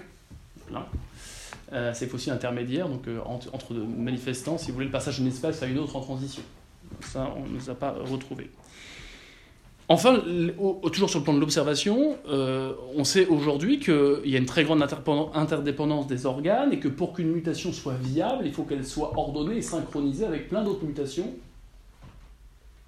euh, 1.73 1.91
c'est 1.93 2.07
fossiles 2.07 2.33
intermédiaires, 2.33 2.87
donc 2.87 3.07
euh, 3.07 3.19
entre, 3.25 3.73
manifestants, 3.73 4.57
si 4.57 4.67
vous 4.67 4.75
voulez, 4.75 4.85
le 4.85 4.91
passage 4.91 5.17
d'une 5.17 5.27
espèce 5.27 5.61
à 5.63 5.67
une 5.67 5.79
autre 5.79 5.95
en 5.95 6.01
transition. 6.01 6.41
Ça, 7.01 7.33
on 7.35 7.47
ne 7.49 7.57
les 7.57 7.69
a 7.69 7.75
pas 7.75 7.95
retrouvés. 8.09 8.49
Enfin, 9.89 10.21
toujours 10.91 11.09
sur 11.09 11.19
le 11.19 11.23
plan 11.23 11.33
de 11.33 11.39
l'observation, 11.39 12.17
euh, 12.27 12.73
on 12.95 13.05
sait 13.05 13.25
aujourd'hui 13.27 13.79
qu'il 13.79 14.21
y 14.25 14.35
a 14.35 14.37
une 14.37 14.45
très 14.45 14.65
grande 14.65 14.81
interdépendance 15.33 16.07
des 16.07 16.25
organes 16.25 16.73
et 16.73 16.79
que 16.79 16.89
pour 16.89 17.13
qu'une 17.13 17.31
mutation 17.31 17.71
soit 17.71 17.95
viable, 17.95 18.45
il 18.45 18.51
faut 18.51 18.63
qu'elle 18.63 18.85
soit 18.85 19.17
ordonnée 19.17 19.57
et 19.57 19.61
synchronisée 19.61 20.25
avec 20.25 20.49
plein 20.49 20.63
d'autres 20.63 20.83
mutations 20.83 21.33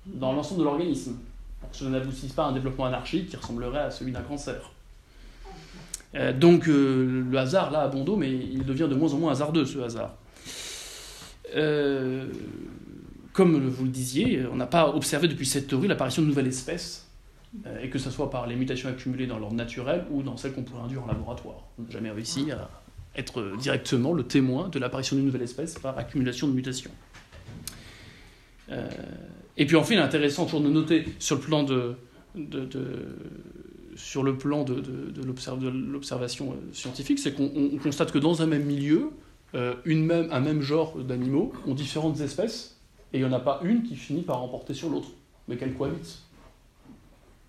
dans 0.05 0.33
l'ensemble 0.33 0.59
de 0.59 0.65
l'organisme. 0.65 1.17
Pour 1.61 1.71
que 1.71 1.85
n'aboutisse 1.85 2.33
pas 2.33 2.45
à 2.45 2.47
un 2.47 2.51
développement 2.51 2.85
anarchique 2.85 3.29
qui 3.29 3.35
ressemblerait 3.37 3.79
à 3.79 3.91
celui 3.91 4.11
d'un 4.11 4.21
cancer. 4.21 4.69
Euh, 6.15 6.33
donc 6.33 6.67
euh, 6.67 7.23
le 7.29 7.37
hasard, 7.37 7.71
là, 7.71 7.81
a 7.81 7.87
bon 7.87 8.03
dos, 8.03 8.15
mais 8.15 8.31
il 8.31 8.65
devient 8.65 8.87
de 8.89 8.95
moins 8.95 9.13
en 9.13 9.17
moins 9.17 9.31
hasardeux, 9.31 9.65
ce 9.65 9.79
hasard. 9.79 10.15
Euh, 11.55 12.27
comme 13.33 13.67
vous 13.67 13.83
le 13.85 13.91
disiez, 13.91 14.45
on 14.51 14.55
n'a 14.55 14.65
pas 14.65 14.89
observé 14.89 15.27
depuis 15.27 15.45
cette 15.45 15.67
théorie 15.67 15.87
l'apparition 15.87 16.21
de 16.21 16.27
nouvelles 16.27 16.47
espèces, 16.47 17.07
et 17.81 17.89
que 17.89 17.97
ce 17.97 18.11
soit 18.11 18.29
par 18.29 18.47
les 18.47 18.55
mutations 18.55 18.89
accumulées 18.89 19.25
dans 19.25 19.39
l'ordre 19.39 19.55
naturel 19.55 20.05
ou 20.11 20.21
dans 20.21 20.37
celles 20.37 20.53
qu'on 20.53 20.63
pourrait 20.63 20.83
induire 20.83 21.03
en 21.03 21.07
laboratoire. 21.07 21.63
On 21.79 21.83
n'a 21.83 21.89
jamais 21.89 22.11
réussi 22.11 22.51
à 22.51 22.69
être 23.15 23.55
directement 23.57 24.13
le 24.13 24.23
témoin 24.23 24.69
de 24.69 24.77
l'apparition 24.77 25.15
d'une 25.15 25.25
nouvelle 25.25 25.41
espèce 25.41 25.79
par 25.79 25.97
accumulation 25.97 26.47
de 26.47 26.53
mutations. 26.53 26.91
Et 29.57 29.65
puis 29.65 29.75
enfin, 29.75 29.95
il 29.95 29.99
est 29.99 30.03
intéressant 30.03 30.45
toujours 30.45 30.61
de 30.61 30.69
noter 30.69 31.05
sur 31.17 31.37
le 31.37 31.41
plan 31.41 31.63
de 31.63 31.95
sur 33.99 34.23
le 34.23 34.37
plan 34.37 34.63
de, 34.63 34.81
l'observation 35.21 36.53
euh, 36.53 36.55
scientifique, 36.73 37.19
c'est 37.19 37.33
qu'on 37.33 37.77
constate 37.83 38.11
que 38.11 38.17
dans 38.17 38.41
un 38.41 38.45
même 38.45 38.63
milieu, 38.63 39.11
euh, 39.55 39.75
même, 39.85 40.29
un 40.31 40.39
même 40.39 40.61
genre 40.61 40.97
d'animaux 40.97 41.51
ont 41.67 41.73
différentes 41.73 42.21
espèces, 42.21 42.77
et 43.11 43.19
il 43.19 43.25
n'y 43.25 43.29
en 43.29 43.33
a 43.33 43.39
pas 43.39 43.59
une 43.63 43.83
qui 43.83 43.95
finit 43.95 44.21
par 44.21 44.39
remporter 44.39 44.73
sur 44.73 44.89
l'autre, 44.89 45.09
mais 45.47 45.57
qu'elles 45.57 45.73
cohabitent. 45.73 46.19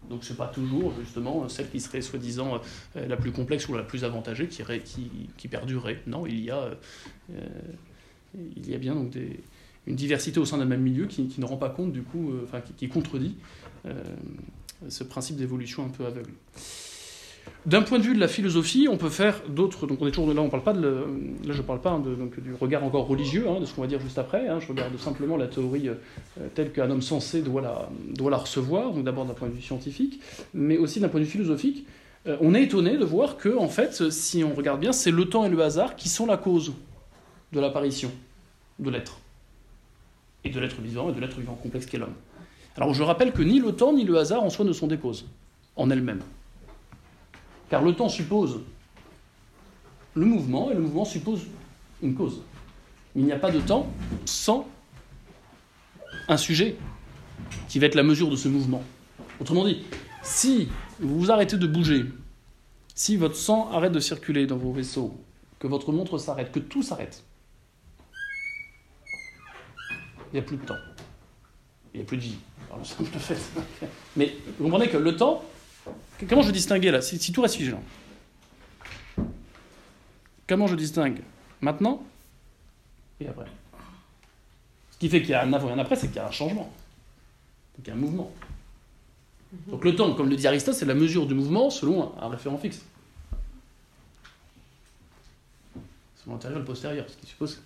Donc 0.08 0.24
c'est 0.24 0.36
pas 0.36 0.48
toujours 0.48 0.92
justement 0.98 1.48
celle 1.48 1.70
qui 1.70 1.78
serait 1.78 2.00
soi-disant 2.00 2.60
euh, 2.96 3.06
la 3.06 3.16
plus 3.16 3.30
complexe 3.30 3.68
ou 3.68 3.74
la 3.74 3.84
plus 3.84 4.02
avantagée 4.02 4.48
qui, 4.48 5.48
perdurerait. 5.48 6.02
Non, 6.08 6.26
il 6.26 6.40
y 6.40 6.50
a, 6.50 6.70
bien 8.78 8.96
donc 8.96 9.16
une 9.86 9.94
diversité 9.94 10.40
au 10.40 10.44
sein 10.44 10.58
d'un 10.58 10.64
même 10.64 10.82
milieu 10.82 11.06
qui, 11.06 11.30
ne 11.38 11.44
rend 11.44 11.58
pas 11.58 11.70
compte 11.70 11.92
du 11.92 12.02
coup, 12.02 12.32
enfin 12.42 12.60
qui 12.76 12.88
contredit 12.88 13.36
ce 14.88 15.04
principe 15.04 15.36
d'évolution 15.36 15.84
un 15.84 15.88
peu 15.88 16.06
aveugle. 16.06 16.32
D'un 17.66 17.82
point 17.82 17.98
de 17.98 18.04
vue 18.04 18.14
de 18.14 18.20
la 18.20 18.28
philosophie, 18.28 18.88
on 18.90 18.96
peut 18.96 19.10
faire 19.10 19.42
d'autres. 19.48 19.86
Donc 19.86 20.00
on 20.00 20.06
est 20.06 20.10
toujours 20.10 20.32
là, 20.32 20.40
on 20.40 20.48
parle 20.48 20.62
pas 20.62 20.72
de 20.72 21.04
là, 21.44 21.52
je 21.52 21.60
parle 21.60 21.80
pas 21.80 21.98
de, 21.98 22.14
donc, 22.14 22.40
du 22.40 22.54
regard 22.54 22.84
encore 22.84 23.06
religieux, 23.06 23.46
hein, 23.48 23.60
de 23.60 23.66
ce 23.66 23.74
qu'on 23.74 23.82
va 23.82 23.86
dire 23.86 24.00
juste 24.00 24.18
après. 24.18 24.48
Hein, 24.48 24.60
je 24.60 24.68
regarde 24.68 24.96
simplement 24.98 25.36
la 25.36 25.46
théorie 25.46 25.88
euh, 25.88 25.94
telle 26.54 26.72
qu'un 26.72 26.90
homme 26.90 27.02
sensé 27.02 27.42
doit 27.42 27.60
la, 27.60 27.90
doit 28.14 28.30
la 28.30 28.38
recevoir. 28.38 28.92
Donc 28.92 29.04
d'abord 29.04 29.26
d'un 29.26 29.34
point 29.34 29.48
de 29.48 29.52
vue 29.52 29.60
scientifique, 29.60 30.20
mais 30.54 30.78
aussi 30.78 31.00
d'un 31.00 31.08
point 31.08 31.20
de 31.20 31.26
vue 31.26 31.30
philosophique. 31.30 31.86
Euh, 32.26 32.36
on 32.40 32.54
est 32.54 32.62
étonné 32.62 32.96
de 32.96 33.04
voir 33.04 33.36
que, 33.36 33.56
en 33.56 33.68
fait, 33.68 34.10
si 34.10 34.44
on 34.44 34.54
regarde 34.54 34.80
bien, 34.80 34.92
c'est 34.92 35.10
le 35.10 35.26
temps 35.26 35.44
et 35.44 35.48
le 35.50 35.60
hasard 35.62 35.96
qui 35.96 36.08
sont 36.08 36.26
la 36.26 36.36
cause 36.36 36.72
de 37.52 37.60
l'apparition 37.60 38.10
de 38.78 38.90
l'être 38.90 39.20
et 40.44 40.50
de 40.50 40.60
l'être 40.60 40.80
vivant 40.80 41.10
et 41.10 41.12
de 41.12 41.20
l'être 41.20 41.38
vivant 41.38 41.54
complexe 41.54 41.86
qu'est 41.86 41.98
l'homme. 41.98 42.14
Alors 42.76 42.94
je 42.94 43.02
rappelle 43.02 43.32
que 43.32 43.42
ni 43.42 43.58
le 43.58 43.74
temps 43.74 43.92
ni 43.92 44.04
le 44.04 44.18
hasard 44.18 44.42
en 44.42 44.50
soi 44.50 44.64
ne 44.64 44.72
sont 44.72 44.86
des 44.86 44.98
causes, 44.98 45.26
en 45.76 45.90
elles-mêmes. 45.90 46.22
Car 47.68 47.82
le 47.82 47.94
temps 47.94 48.08
suppose 48.08 48.60
le 50.14 50.26
mouvement 50.26 50.70
et 50.70 50.74
le 50.74 50.80
mouvement 50.80 51.04
suppose 51.04 51.46
une 52.02 52.14
cause. 52.14 52.42
Il 53.14 53.24
n'y 53.24 53.32
a 53.32 53.38
pas 53.38 53.50
de 53.50 53.60
temps 53.60 53.88
sans 54.24 54.66
un 56.28 56.36
sujet 56.36 56.76
qui 57.68 57.78
va 57.78 57.86
être 57.86 57.94
la 57.94 58.02
mesure 58.02 58.30
de 58.30 58.36
ce 58.36 58.48
mouvement. 58.48 58.82
Autrement 59.40 59.64
dit, 59.64 59.84
si 60.22 60.68
vous 61.00 61.18
vous 61.18 61.30
arrêtez 61.30 61.56
de 61.56 61.66
bouger, 61.66 62.04
si 62.94 63.16
votre 63.16 63.36
sang 63.36 63.70
arrête 63.72 63.92
de 63.92 64.00
circuler 64.00 64.46
dans 64.46 64.56
vos 64.56 64.72
vaisseaux, 64.72 65.14
que 65.58 65.66
votre 65.66 65.92
montre 65.92 66.18
s'arrête, 66.18 66.52
que 66.52 66.60
tout 66.60 66.82
s'arrête, 66.82 67.24
il 70.32 70.34
n'y 70.34 70.38
a 70.38 70.42
plus 70.42 70.56
de 70.56 70.64
temps. 70.64 70.78
Il 71.92 71.98
n'y 71.98 72.02
a 72.04 72.06
plus 72.06 72.16
de 72.16 72.22
vie 72.22 72.38
le 72.78 72.84
simple 72.84 73.18
fait. 73.18 73.38
Mais 74.16 74.36
vous 74.58 74.64
comprenez 74.64 74.88
que 74.88 74.96
le 74.96 75.16
temps, 75.16 75.44
comment 76.28 76.42
je 76.42 76.50
distinguer 76.50 76.90
là 76.90 77.00
si, 77.02 77.32
tout 77.32 77.42
reste 77.42 77.56
figé 77.56 77.74
Comment 80.46 80.66
je 80.66 80.74
distingue 80.74 81.20
maintenant 81.60 82.02
et 83.20 83.28
après? 83.28 83.46
Ce 84.92 84.98
qui 84.98 85.08
fait 85.08 85.20
qu'il 85.20 85.30
y 85.30 85.34
a 85.34 85.42
un 85.42 85.52
avant 85.52 85.70
et 85.70 85.72
un 85.72 85.78
après, 85.78 85.96
c'est 85.96 86.08
qu'il 86.08 86.16
y 86.16 86.20
a 86.20 86.26
un 86.26 86.30
changement. 86.30 86.72
il 87.78 87.86
y 87.86 87.90
a 87.90 87.94
un 87.94 87.96
mouvement. 87.96 88.32
Donc 89.68 89.84
le 89.84 89.96
temps, 89.96 90.14
comme 90.14 90.28
le 90.28 90.36
dit 90.36 90.46
Aristote, 90.46 90.74
c'est 90.74 90.86
la 90.86 90.94
mesure 90.94 91.26
du 91.26 91.34
mouvement 91.34 91.70
selon 91.70 92.12
un, 92.20 92.28
référent 92.28 92.58
fixe. 92.58 92.82
Selon 96.22 96.34
l'antérieur 96.34 96.58
et 96.58 96.60
le 96.60 96.66
postérieur, 96.66 97.06
ce 97.08 97.16
qui 97.16 97.26
suppose 97.26 97.60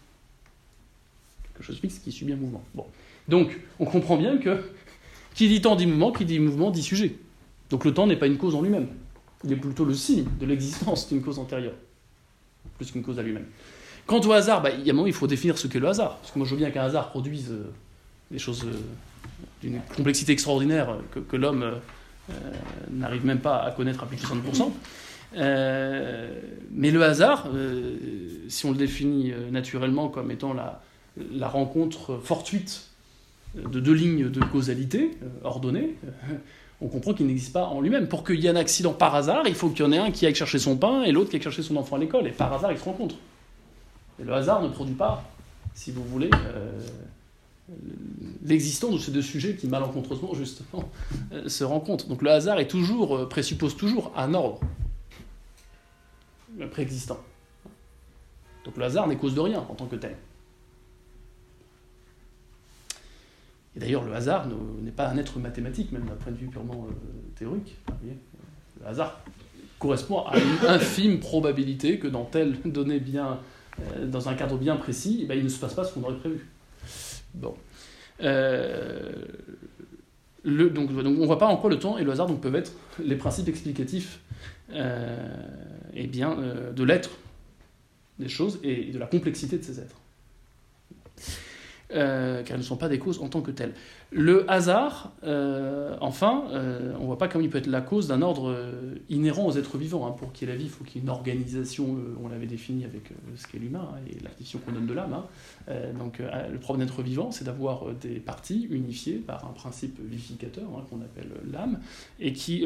quelque 1.54 1.62
chose 1.62 1.78
fixe 1.78 1.98
qui 1.98 2.10
subit 2.10 2.32
un 2.32 2.36
mouvement. 2.36 2.64
Bon. 2.74 2.86
Donc, 3.28 3.58
on 3.78 3.86
comprend 3.86 4.16
bien 4.16 4.38
que 4.38 4.72
qui 5.34 5.48
dit 5.48 5.60
temps 5.60 5.76
dit 5.76 5.86
mouvement, 5.86 6.12
qui 6.12 6.24
dit 6.24 6.38
mouvement 6.38 6.70
dit 6.70 6.82
sujet. 6.82 7.16
Donc 7.70 7.84
le 7.84 7.92
temps 7.92 8.06
n'est 8.06 8.16
pas 8.16 8.26
une 8.26 8.38
cause 8.38 8.54
en 8.54 8.62
lui-même. 8.62 8.88
Il 9.44 9.52
est 9.52 9.56
plutôt 9.56 9.84
le 9.84 9.94
signe 9.94 10.24
de 10.40 10.46
l'existence 10.46 11.08
d'une 11.08 11.22
cause 11.22 11.38
antérieure, 11.38 11.74
plus 12.78 12.90
qu'une 12.90 13.02
cause 13.02 13.18
à 13.18 13.22
lui-même. 13.22 13.46
Quant 14.06 14.20
au 14.20 14.32
hasard, 14.32 14.62
bah, 14.62 14.70
il 14.70 14.86
y 14.86 14.90
a 14.90 14.92
un 14.92 14.96
moment, 14.96 15.06
il 15.06 15.12
faut 15.12 15.26
définir 15.26 15.58
ce 15.58 15.66
qu'est 15.66 15.80
le 15.80 15.88
hasard. 15.88 16.18
Parce 16.18 16.32
que 16.32 16.38
moi, 16.38 16.46
je 16.46 16.52
veux 16.52 16.58
bien 16.58 16.70
qu'un 16.70 16.82
hasard 16.82 17.10
produise 17.10 17.50
euh, 17.50 17.70
des 18.30 18.38
choses 18.38 18.64
euh, 18.64 18.76
d'une 19.62 19.80
complexité 19.96 20.32
extraordinaire 20.32 20.90
euh, 20.90 21.20
que, 21.28 21.36
l'homme 21.36 21.80
n'arrive 22.90 23.26
même 23.26 23.40
pas 23.40 23.62
à 23.62 23.70
connaître 23.70 24.02
à 24.02 24.06
plus 24.06 24.16
de 24.16 24.22
60%. 24.22 24.70
mais 26.72 26.90
le 26.90 27.02
hasard, 27.02 27.48
si 28.48 28.64
on 28.64 28.70
le 28.70 28.78
définit 28.78 29.34
naturellement 29.50 30.08
comme 30.08 30.30
étant 30.30 30.54
la, 30.54 30.82
la 31.32 31.48
rencontre 31.48 32.18
fortuite 32.22 32.93
de 33.54 33.80
deux 33.80 33.92
lignes 33.92 34.30
de 34.30 34.40
causalité 34.40 35.16
euh, 35.22 35.28
ordonnées, 35.44 35.96
euh, 36.04 36.34
on 36.80 36.88
comprend 36.88 37.14
qu'il 37.14 37.26
n'existe 37.26 37.52
pas 37.52 37.66
en 37.66 37.80
lui-même. 37.80 38.08
Pour 38.08 38.24
qu'il 38.24 38.40
y 38.40 38.46
ait 38.46 38.50
un 38.50 38.56
accident 38.56 38.92
par 38.92 39.14
hasard, 39.14 39.44
il 39.46 39.54
faut 39.54 39.70
qu'il 39.70 39.84
y 39.84 39.88
en 39.88 39.92
ait 39.92 39.98
un 39.98 40.10
qui 40.10 40.26
aille 40.26 40.34
chercher 40.34 40.58
son 40.58 40.76
pain 40.76 41.02
et 41.02 41.12
l'autre 41.12 41.30
qui 41.30 41.36
aille 41.36 41.42
chercher 41.42 41.62
son 41.62 41.76
enfant 41.76 41.96
à 41.96 41.98
l'école. 41.98 42.26
Et 42.26 42.32
par 42.32 42.52
hasard, 42.52 42.72
ils 42.72 42.78
se 42.78 42.84
rencontrent. 42.84 43.16
Et 44.20 44.24
le 44.24 44.32
hasard 44.32 44.62
ne 44.62 44.68
produit 44.68 44.94
pas, 44.94 45.24
si 45.74 45.92
vous 45.92 46.04
voulez, 46.04 46.30
euh, 46.34 46.70
l'existence 48.44 48.92
de 48.92 48.98
ces 48.98 49.12
deux 49.12 49.22
sujets 49.22 49.54
qui 49.54 49.66
malencontreusement, 49.68 50.34
justement, 50.34 50.90
se 51.46 51.64
rencontrent. 51.64 52.06
Donc 52.08 52.22
le 52.22 52.30
hasard 52.30 52.58
est 52.58 52.68
toujours, 52.68 53.28
présuppose 53.28 53.76
toujours 53.76 54.12
un 54.16 54.34
ordre 54.34 54.60
préexistant. 56.70 57.18
Donc 58.64 58.76
le 58.76 58.84
hasard 58.84 59.06
n'est 59.06 59.16
cause 59.16 59.34
de 59.34 59.40
rien 59.40 59.60
en 59.68 59.74
tant 59.74 59.86
que 59.86 59.96
tel. 59.96 60.16
Et 63.76 63.80
d'ailleurs, 63.80 64.04
le 64.04 64.14
hasard 64.14 64.46
n'est 64.82 64.92
pas 64.92 65.08
un 65.08 65.18
être 65.18 65.38
mathématique, 65.38 65.90
même 65.92 66.04
d'un 66.04 66.14
point 66.14 66.32
de 66.32 66.36
vue 66.36 66.46
purement 66.46 66.86
euh, 66.88 66.92
théorique. 67.36 67.76
le 68.02 68.86
hasard 68.86 69.20
correspond 69.78 70.20
à 70.20 70.38
une 70.38 70.66
infime 70.68 71.18
probabilité 71.18 71.98
que 71.98 72.06
dans 72.06 72.24
telle 72.24 72.56
donnée 72.64 73.00
bien, 73.00 73.40
euh, 73.80 74.06
dans 74.06 74.28
un 74.28 74.34
cadre 74.34 74.56
bien 74.58 74.76
précis, 74.76 75.20
eh 75.22 75.26
ben, 75.26 75.36
il 75.36 75.44
ne 75.44 75.48
se 75.48 75.58
passe 75.58 75.74
pas 75.74 75.84
ce 75.84 75.92
qu'on 75.92 76.02
aurait 76.04 76.16
prévu. 76.16 76.46
Bon. 77.34 77.54
Euh, 78.22 79.12
le, 80.44 80.70
donc, 80.70 80.94
donc, 80.94 81.18
on 81.18 81.26
voit 81.26 81.38
pas 81.38 81.48
en 81.48 81.56
quoi 81.56 81.68
le 81.68 81.78
temps 81.78 81.98
et 81.98 82.04
le 82.04 82.12
hasard 82.12 82.26
donc, 82.26 82.40
peuvent 82.40 82.54
être 82.54 82.72
les 83.02 83.16
principes 83.16 83.48
explicatifs 83.48 84.20
eh 84.72 86.06
bien, 86.06 86.36
de 86.74 86.82
l'être 86.84 87.10
des 88.18 88.28
choses 88.28 88.58
et 88.62 88.92
de 88.92 88.98
la 88.98 89.06
complexité 89.06 89.58
de 89.58 89.62
ces 89.62 89.80
êtres. 89.80 90.00
Euh, 91.94 92.42
car 92.42 92.54
elles 92.54 92.62
ne 92.62 92.66
sont 92.66 92.76
pas 92.76 92.88
des 92.88 92.98
causes 92.98 93.20
en 93.20 93.28
tant 93.28 93.40
que 93.40 93.52
telles. 93.52 93.72
Le 94.10 94.50
hasard, 94.50 95.12
euh, 95.22 95.96
enfin, 96.00 96.44
euh, 96.50 96.92
on 96.98 97.02
ne 97.02 97.06
voit 97.06 97.18
pas 97.18 97.28
comment 97.28 97.44
il 97.44 97.50
peut 97.50 97.58
être 97.58 97.68
la 97.68 97.80
cause 97.80 98.08
d'un 98.08 98.22
ordre 98.22 98.56
inhérent 99.08 99.46
aux 99.46 99.52
êtres 99.52 99.78
vivants. 99.78 100.06
Hein. 100.06 100.12
Pour 100.12 100.32
qu'il 100.32 100.48
y 100.48 100.50
ait 100.50 100.54
la 100.54 100.58
vie, 100.58 100.64
il 100.64 100.70
faut 100.70 100.84
qu'il 100.84 100.96
y 100.96 100.98
ait 100.98 101.02
une 101.02 101.10
organisation, 101.10 101.96
on 102.22 102.28
l'avait 102.28 102.46
défini 102.46 102.84
avec 102.84 103.10
ce 103.36 103.46
qu'est 103.46 103.58
l'humain 103.58 103.88
hein, 103.92 103.98
et 104.08 104.22
la 104.22 104.30
qu'on 104.60 104.72
donne 104.72 104.86
de 104.86 104.92
l'âme. 104.92 105.14
Hein. 105.14 105.72
donc 105.98 106.18
le 106.20 106.58
problème 106.58 106.86
d'être 106.86 107.02
vivant, 107.02 107.30
c'est 107.30 107.44
d'avoir 107.44 107.86
des 107.94 108.20
parties 108.20 108.68
unifiées 108.70 109.16
par 109.16 109.46
un 109.46 109.52
principe 109.52 109.98
vivificateur 110.00 110.64
qu'on 110.90 111.00
appelle 111.00 111.30
l'âme, 111.50 111.80
et 112.20 112.32
qui, 112.32 112.64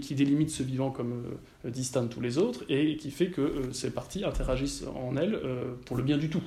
qui 0.00 0.14
délimite 0.14 0.50
ce 0.50 0.62
vivant 0.62 0.90
comme 0.90 1.22
distinct 1.64 2.02
de 2.02 2.08
tous 2.08 2.20
les 2.20 2.38
autres, 2.38 2.64
et 2.68 2.96
qui 2.96 3.10
fait 3.10 3.28
que 3.28 3.70
ces 3.72 3.90
parties 3.90 4.24
interagissent 4.24 4.84
en 4.94 5.16
elles 5.16 5.40
pour 5.84 5.96
le 5.96 6.02
bien 6.02 6.18
du 6.18 6.28
tout. 6.28 6.42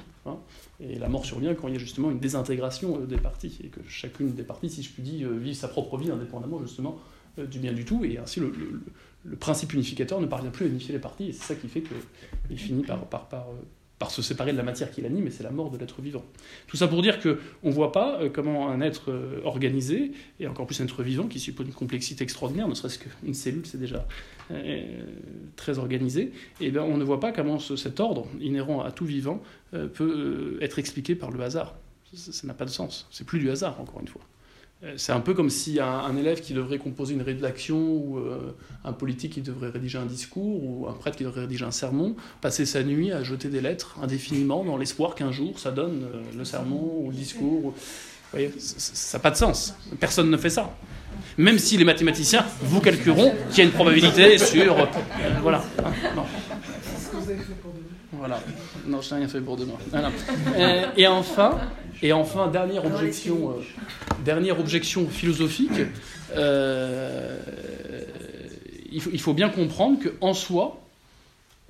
Et 0.79 0.95
la 0.95 1.09
mort 1.09 1.25
survient 1.25 1.55
quand 1.55 1.67
il 1.67 1.74
y 1.74 1.77
a 1.77 1.79
justement 1.79 2.12
une 2.12 2.19
désintégration 2.19 3.00
euh, 3.01 3.05
des 3.05 3.17
parties, 3.17 3.57
et 3.63 3.67
que 3.67 3.79
chacune 3.88 4.33
des 4.33 4.43
parties, 4.43 4.69
si 4.69 4.83
je 4.83 4.91
puis 4.91 5.03
dire, 5.03 5.27
euh, 5.29 5.38
vit 5.38 5.55
sa 5.55 5.67
propre 5.67 5.98
vie 5.98 6.12
indépendamment 6.12 6.59
justement 6.62 7.00
euh, 7.38 7.45
du 7.45 7.59
bien 7.59 7.74
du 7.74 7.86
tout, 7.86 8.03
et 8.05 8.17
ainsi 8.17 8.39
le, 8.39 8.51
principe 9.39 9.74
unificateur 9.74 10.21
ne 10.21 10.27
parvient 10.27 10.50
plus 10.50 10.65
à 10.65 10.69
unifier 10.69 10.93
les 10.93 11.00
parties, 11.00 11.29
et 11.29 11.33
c'est 11.33 11.53
ça 11.53 11.55
qui 11.55 11.67
fait 11.67 11.83
qu'il 12.48 12.57
finit 12.57 12.83
par, 12.83 13.00
par 14.00 14.12
se 14.12 14.22
séparer 14.22 14.53
de 14.53 14.58
la 14.58 14.63
matière 14.63 14.89
qui 14.91 15.01
l'anime, 15.01 15.27
et 15.27 15.29
c'est 15.29 15.44
la 15.44 15.51
mort 15.51 15.70
de 15.70 15.77
l'être 15.77 16.01
vivant. 16.01 16.24
Tout 16.68 16.77
ça 16.77 16.88
pour 16.88 17.01
dire 17.01 17.20
qu'on 17.20 17.36
ne 17.63 17.72
voit 17.72 17.91
pas 17.91 18.22
euh, 18.22 18.29
comment 18.32 18.70
un 18.70 18.79
être 18.79 19.12
euh, 19.12 19.41
organisé, 19.44 20.13
et 20.39 20.48
encore 20.48 20.65
plus 20.65 20.79
un 20.79 20.86
être 20.86 21.03
vivant, 21.03 21.27
qui 21.27 21.39
suppose 21.39 21.68
une 21.68 21.74
complexité 21.74 22.24
extraordinaire, 22.24 22.70
ne 22.70 22.74
serait-ce 22.74 22.98
qu'une 22.98 23.34
cellule, 23.34 23.65
c'est 23.65 23.79
déjà 23.79 24.08
euh, 24.51 24.84
très 25.58 25.77
organisé, 25.77 26.32
et 26.62 26.72
bien 26.72 26.84
on 26.84 26.98
ne 26.98 27.03
voit 27.03 27.20
pas 27.20 27.34
comment 27.34 27.60
cet 27.60 28.00
ordre 28.00 28.25
inhérent 28.39 28.82
à 28.82 28.91
tout 28.91 29.06
vivant 29.06 29.41
peut 29.72 30.58
être 30.62 30.79
expliqué 30.79 31.13
par 31.13 31.29
le 31.29 31.41
hasard. 31.41 31.75
Ça 32.13 32.48
n'a 32.48 32.53
pas 32.53 32.65
de 32.65 32.72
sens. 32.72 33.08
C'est 33.12 33.25
plus 33.25 33.39
du 33.39 33.51
hasard, 33.51 33.79
encore 33.79 34.00
une 34.00 34.08
fois. 34.08 34.22
Euh, 34.81 34.93
c'est 34.95 35.12
un 35.12 35.19
peu 35.19 35.33
comme 35.33 35.50
si 35.50 35.79
un, 35.81 36.15
élève 36.15 36.39
qui 36.39 36.53
devrait 36.53 36.77
composer 36.77 37.13
une 37.13 37.21
rédaction 37.21 37.77
ou 37.77 38.17
euh, 38.17 38.55
un 38.86 38.93
politique 38.93 39.33
qui 39.33 39.41
devrait 39.41 39.69
rédiger 39.69 39.98
un 39.98 40.05
discours 40.05 40.63
ou 40.63 40.88
un 40.88 40.93
prêtre 40.93 41.17
qui 41.17 41.25
devrait 41.25 41.41
rédiger 41.41 41.65
un 41.65 41.71
sermon 41.71 42.15
passait 42.39 42.65
sa 42.65 42.81
nuit 42.81 43.12
à 43.12 43.21
jeter 43.21 43.50
des 43.50 43.59
lettres 43.59 43.98
indéfiniment 44.01 44.63
dans 44.63 44.77
l'espoir 44.77 45.15
qu'un 45.15 45.33
jour 45.33 45.59
ça 45.59 45.71
donne 45.71 46.03
euh, 46.03 46.21
le 46.38 46.45
sermon 46.45 47.01
ou 47.01 47.09
le 47.09 47.15
discours. 47.15 47.71
Vous 47.71 48.38
voyez, 48.38 48.53
ça 48.57 49.17
n'a 49.17 49.21
pas 49.21 49.31
de 49.31 49.36
sens. 49.36 49.75
Personne 50.00 50.29
ne 50.29 50.38
fait 50.38 50.51
ça. 50.51 50.74
Même 51.38 51.59
si 51.59 51.75
les 51.75 51.83
mathématiciens 51.83 52.45
vous 52.62 52.79
calculeront 52.79 53.33
qu'il 53.50 53.57
y 53.57 53.62
a 53.62 53.63
une 53.65 53.71
probabilité 53.71 54.38
sur. 54.38 54.88
voilà. 55.41 55.63
Hein, 55.83 55.91
non. 56.15 56.24
Voilà. 58.13 58.39
Non, 58.86 59.01
je 59.01 59.13
n'ai 59.13 59.19
rien 59.21 59.27
fait 59.27 59.41
pour 59.41 59.57
demain. 59.57 59.74
et 60.95 61.07
enfin, 61.07 61.57
Et 62.01 62.13
enfin, 62.13 62.48
dernière 62.48 62.86
objection, 62.86 63.51
euh, 63.51 63.62
dernière 64.24 64.60
objection 64.60 65.08
philosophique, 65.08 65.82
euh, 66.36 67.38
il, 68.91 69.01
faut, 69.01 69.10
il, 69.12 69.20
faut, 69.20 69.34
bien 69.34 69.50
comprendre 69.50 70.00
qu'en 70.00 70.34
soi, 70.34 70.82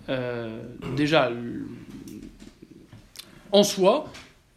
euh, 0.09 0.61
déjà, 0.95 1.31
en 3.51 3.63
soi, 3.63 4.11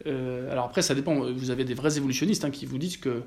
alors 0.05 0.65
après 0.65 0.81
ça 0.81 0.93
dépend, 0.93 1.15
vous 1.15 1.49
avez 1.49 1.63
des 1.63 1.73
vrais 1.73 1.97
évolutionnistes 1.97 2.43
hein, 2.43 2.51
qui 2.51 2.65
vous 2.65 2.77
disent 2.77 2.97
que 2.97 3.23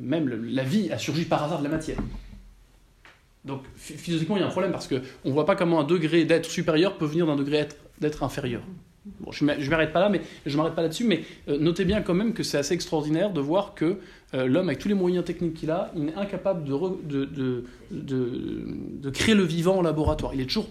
même 0.00 0.28
la 0.28 0.62
vie 0.62 0.92
a 0.92 0.98
surgi 0.98 1.24
par 1.24 1.42
hasard 1.42 1.58
de 1.58 1.64
la 1.64 1.70
matière. 1.70 1.98
Donc 3.44 3.62
philosophiquement, 3.74 4.36
il 4.36 4.40
y 4.40 4.42
a 4.44 4.46
un 4.46 4.50
problème 4.50 4.70
parce 4.70 4.86
qu'on 4.86 5.00
ne 5.24 5.32
voit 5.32 5.46
pas 5.46 5.56
comment 5.56 5.80
un 5.80 5.84
degré 5.84 6.24
d'être 6.24 6.48
supérieur 6.48 6.96
peut 6.96 7.06
venir 7.06 7.26
d'un 7.26 7.34
degré 7.34 7.66
d'être 8.00 8.22
inférieur. 8.22 8.62
Bon, 9.04 9.32
je 9.32 9.44
m'arrête 9.44 9.92
pas 9.92 9.98
là, 9.98 10.08
mais 10.08 10.20
je 10.46 10.56
m'arrête 10.56 10.76
pas 10.76 10.82
là-dessus, 10.82 11.04
mais 11.04 11.24
euh, 11.48 11.58
notez 11.58 11.84
bien 11.84 12.02
quand 12.02 12.14
même 12.14 12.32
que 12.32 12.44
c'est 12.44 12.58
assez 12.58 12.74
extraordinaire 12.74 13.32
de 13.32 13.40
voir 13.40 13.74
que 13.74 13.98
euh, 14.34 14.46
l'homme, 14.46 14.68
avec 14.68 14.78
tous 14.78 14.86
les 14.86 14.94
moyens 14.94 15.24
techniques 15.24 15.54
qu'il 15.54 15.72
a, 15.72 15.90
il 15.96 16.08
est 16.08 16.14
incapable 16.14 16.62
de, 16.62 17.28
de, 17.30 17.64
de, 17.90 19.10
créer 19.10 19.34
le 19.34 19.42
vivant 19.42 19.78
en 19.78 19.82
laboratoire. 19.82 20.34
Il, 20.34 20.40
est 20.40 20.46
toujours, 20.46 20.68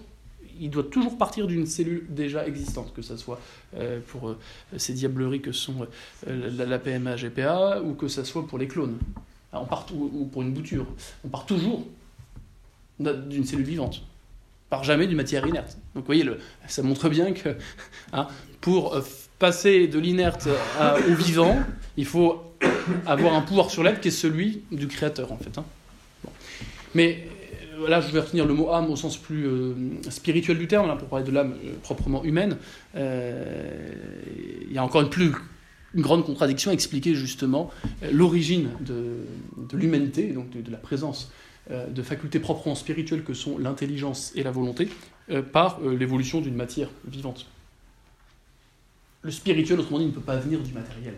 il 0.61 0.69
doit 0.69 0.85
toujours 0.85 1.17
partir 1.17 1.45
d'une 1.45 1.65
cellule 1.65 2.05
déjà 2.09 2.47
existante, 2.47 2.93
que 2.93 3.01
ce 3.01 3.17
soit 3.17 3.39
euh, 3.75 3.99
pour 4.07 4.33
ces 4.77 4.93
diableries 4.93 5.41
que 5.41 5.51
sont 5.51 5.85
la, 6.25 6.65
la, 6.65 6.79
PMA, 6.79 7.17
GPA, 7.17 7.81
ou 7.81 7.95
que 7.95 8.07
ce 8.07 8.23
soit 8.23 8.47
pour 8.47 8.57
les 8.57 8.67
clones, 8.67 8.97
on 9.51 9.65
part, 9.65 9.85
ou 9.93 10.23
pour 10.23 10.41
une 10.41 10.53
bouture. 10.53 10.85
On 11.25 11.27
part 11.27 11.45
toujours 11.45 11.85
d'une 12.97 13.43
cellule 13.43 13.65
vivante 13.65 14.03
par 14.71 14.85
jamais 14.85 15.05
d'une 15.05 15.17
matière 15.17 15.45
inerte. 15.45 15.77
Donc 15.93 16.03
vous 16.03 16.07
voyez, 16.07 16.23
le, 16.23 16.39
ça 16.65 16.81
montre 16.81 17.09
bien 17.09 17.33
que 17.33 17.49
hein, 18.13 18.27
pour 18.61 18.95
euh, 18.95 19.01
passer 19.37 19.87
de 19.87 19.99
l'inerte 19.99 20.47
au 21.09 21.13
vivant, 21.13 21.59
il 21.97 22.05
faut 22.05 22.41
avoir 23.05 23.35
un 23.35 23.41
pouvoir 23.41 23.69
sur 23.69 23.83
l'être 23.83 23.99
qui 23.99 24.07
est 24.07 24.11
celui 24.11 24.63
du 24.71 24.87
créateur 24.87 25.31
en 25.31 25.37
fait. 25.37 25.57
Hein. 25.57 25.65
Mais 26.95 27.27
euh, 27.79 27.89
là, 27.89 27.99
je 27.99 28.11
vais 28.11 28.21
retenir 28.21 28.45
le 28.45 28.53
mot 28.53 28.71
âme 28.71 28.89
au 28.89 28.95
sens 28.95 29.17
plus 29.17 29.45
euh, 29.45 29.73
spirituel 30.09 30.57
du 30.57 30.67
terme, 30.67 30.87
là, 30.87 30.95
pour 30.95 31.09
parler 31.09 31.25
de 31.25 31.31
l'âme 31.31 31.53
proprement 31.83 32.23
humaine. 32.23 32.55
il 32.95 34.71
y 34.71 34.77
a 34.77 34.83
encore 34.83 35.01
une 35.01 35.09
plus 35.09 35.33
grande 35.95 36.25
contradiction 36.25 36.71
à 36.71 36.73
expliquer 36.73 37.13
justement 37.13 37.71
l'origine 38.09 38.69
de, 38.79 39.25
de 39.69 39.77
l'humanité, 39.77 40.31
donc 40.31 40.49
de, 40.49 40.71
la 40.71 40.77
présence 40.77 41.29
de 41.69 42.01
facultés 42.01 42.39
proprement 42.39 42.75
spirituelles 42.75 43.23
que 43.23 43.33
sont 43.33 43.57
l'intelligence 43.57 44.31
et 44.35 44.43
la 44.43 44.51
volonté 44.51 44.89
euh, 45.29 45.41
par 45.41 45.79
euh, 45.81 45.95
l'évolution 45.95 46.41
d'une 46.41 46.55
matière 46.55 46.89
vivante. 47.05 47.45
Le 49.21 49.31
spirituel, 49.31 49.79
autrement 49.79 49.99
dit, 49.99 50.05
ne 50.05 50.11
peut 50.11 50.19
pas 50.19 50.37
venir 50.37 50.59
du 50.61 50.73
matériel. 50.73 51.13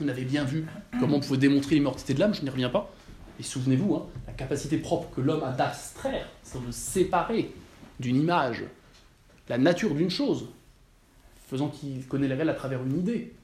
On 0.00 0.08
avait 0.08 0.24
bien 0.24 0.44
vu 0.44 0.66
comment 0.98 1.18
on 1.18 1.20
pouvait 1.20 1.38
démontrer 1.38 1.74
l'immortalité 1.74 2.14
de 2.14 2.20
l'âme, 2.20 2.34
je 2.34 2.42
n'y 2.42 2.50
reviens 2.50 2.70
pas. 2.70 2.92
Et 3.38 3.42
souvenez-vous, 3.42 3.94
hein, 3.94 4.06
la 4.26 4.32
capacité 4.32 4.78
propre 4.78 5.14
que 5.14 5.20
l'homme 5.20 5.44
a 5.44 5.52
d'abstraire, 5.52 6.28
c'est 6.42 6.64
de 6.64 6.72
séparer 6.72 7.52
d'une 8.00 8.16
image 8.16 8.64
la 9.48 9.58
nature 9.58 9.94
d'une 9.94 10.10
chose, 10.10 10.48
faisant 11.46 11.68
qu'il 11.68 12.06
connaît 12.06 12.26
les 12.26 12.34
réels 12.34 12.48
à 12.48 12.54
travers 12.54 12.82
une 12.82 12.98
idée. 12.98 13.34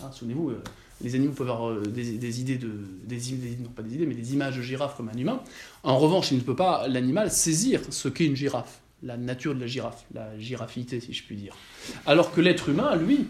Hein, 0.00 0.12
souvenez-vous, 0.12 0.52
les 1.02 1.14
animaux 1.14 1.32
peuvent 1.32 1.50
avoir 1.50 1.70
euh, 1.70 1.82
des, 1.82 2.40
idées 2.40 2.58
de 2.58 2.70
des, 3.04 3.18
non 3.62 3.70
pas 3.74 3.82
des 3.82 3.94
idées 3.94 4.06
mais 4.06 4.14
des 4.14 4.34
images 4.34 4.56
de 4.56 4.62
girafe 4.62 4.96
comme 4.96 5.08
un 5.08 5.18
humain. 5.18 5.40
En 5.82 5.98
revanche, 5.98 6.30
il 6.32 6.38
ne 6.38 6.42
peut 6.42 6.56
pas 6.56 6.88
l'animal 6.88 7.30
saisir 7.30 7.80
ce 7.90 8.08
qu'est 8.08 8.26
une 8.26 8.36
girafe, 8.36 8.80
la 9.02 9.16
nature 9.16 9.54
de 9.54 9.60
la 9.60 9.66
girafe, 9.66 10.04
la 10.14 10.38
girafité 10.38 11.00
si 11.00 11.12
je 11.12 11.22
puis 11.24 11.36
dire. 11.36 11.54
Alors 12.06 12.32
que 12.32 12.40
l'être 12.40 12.68
humain, 12.68 12.96
lui, 12.96 13.26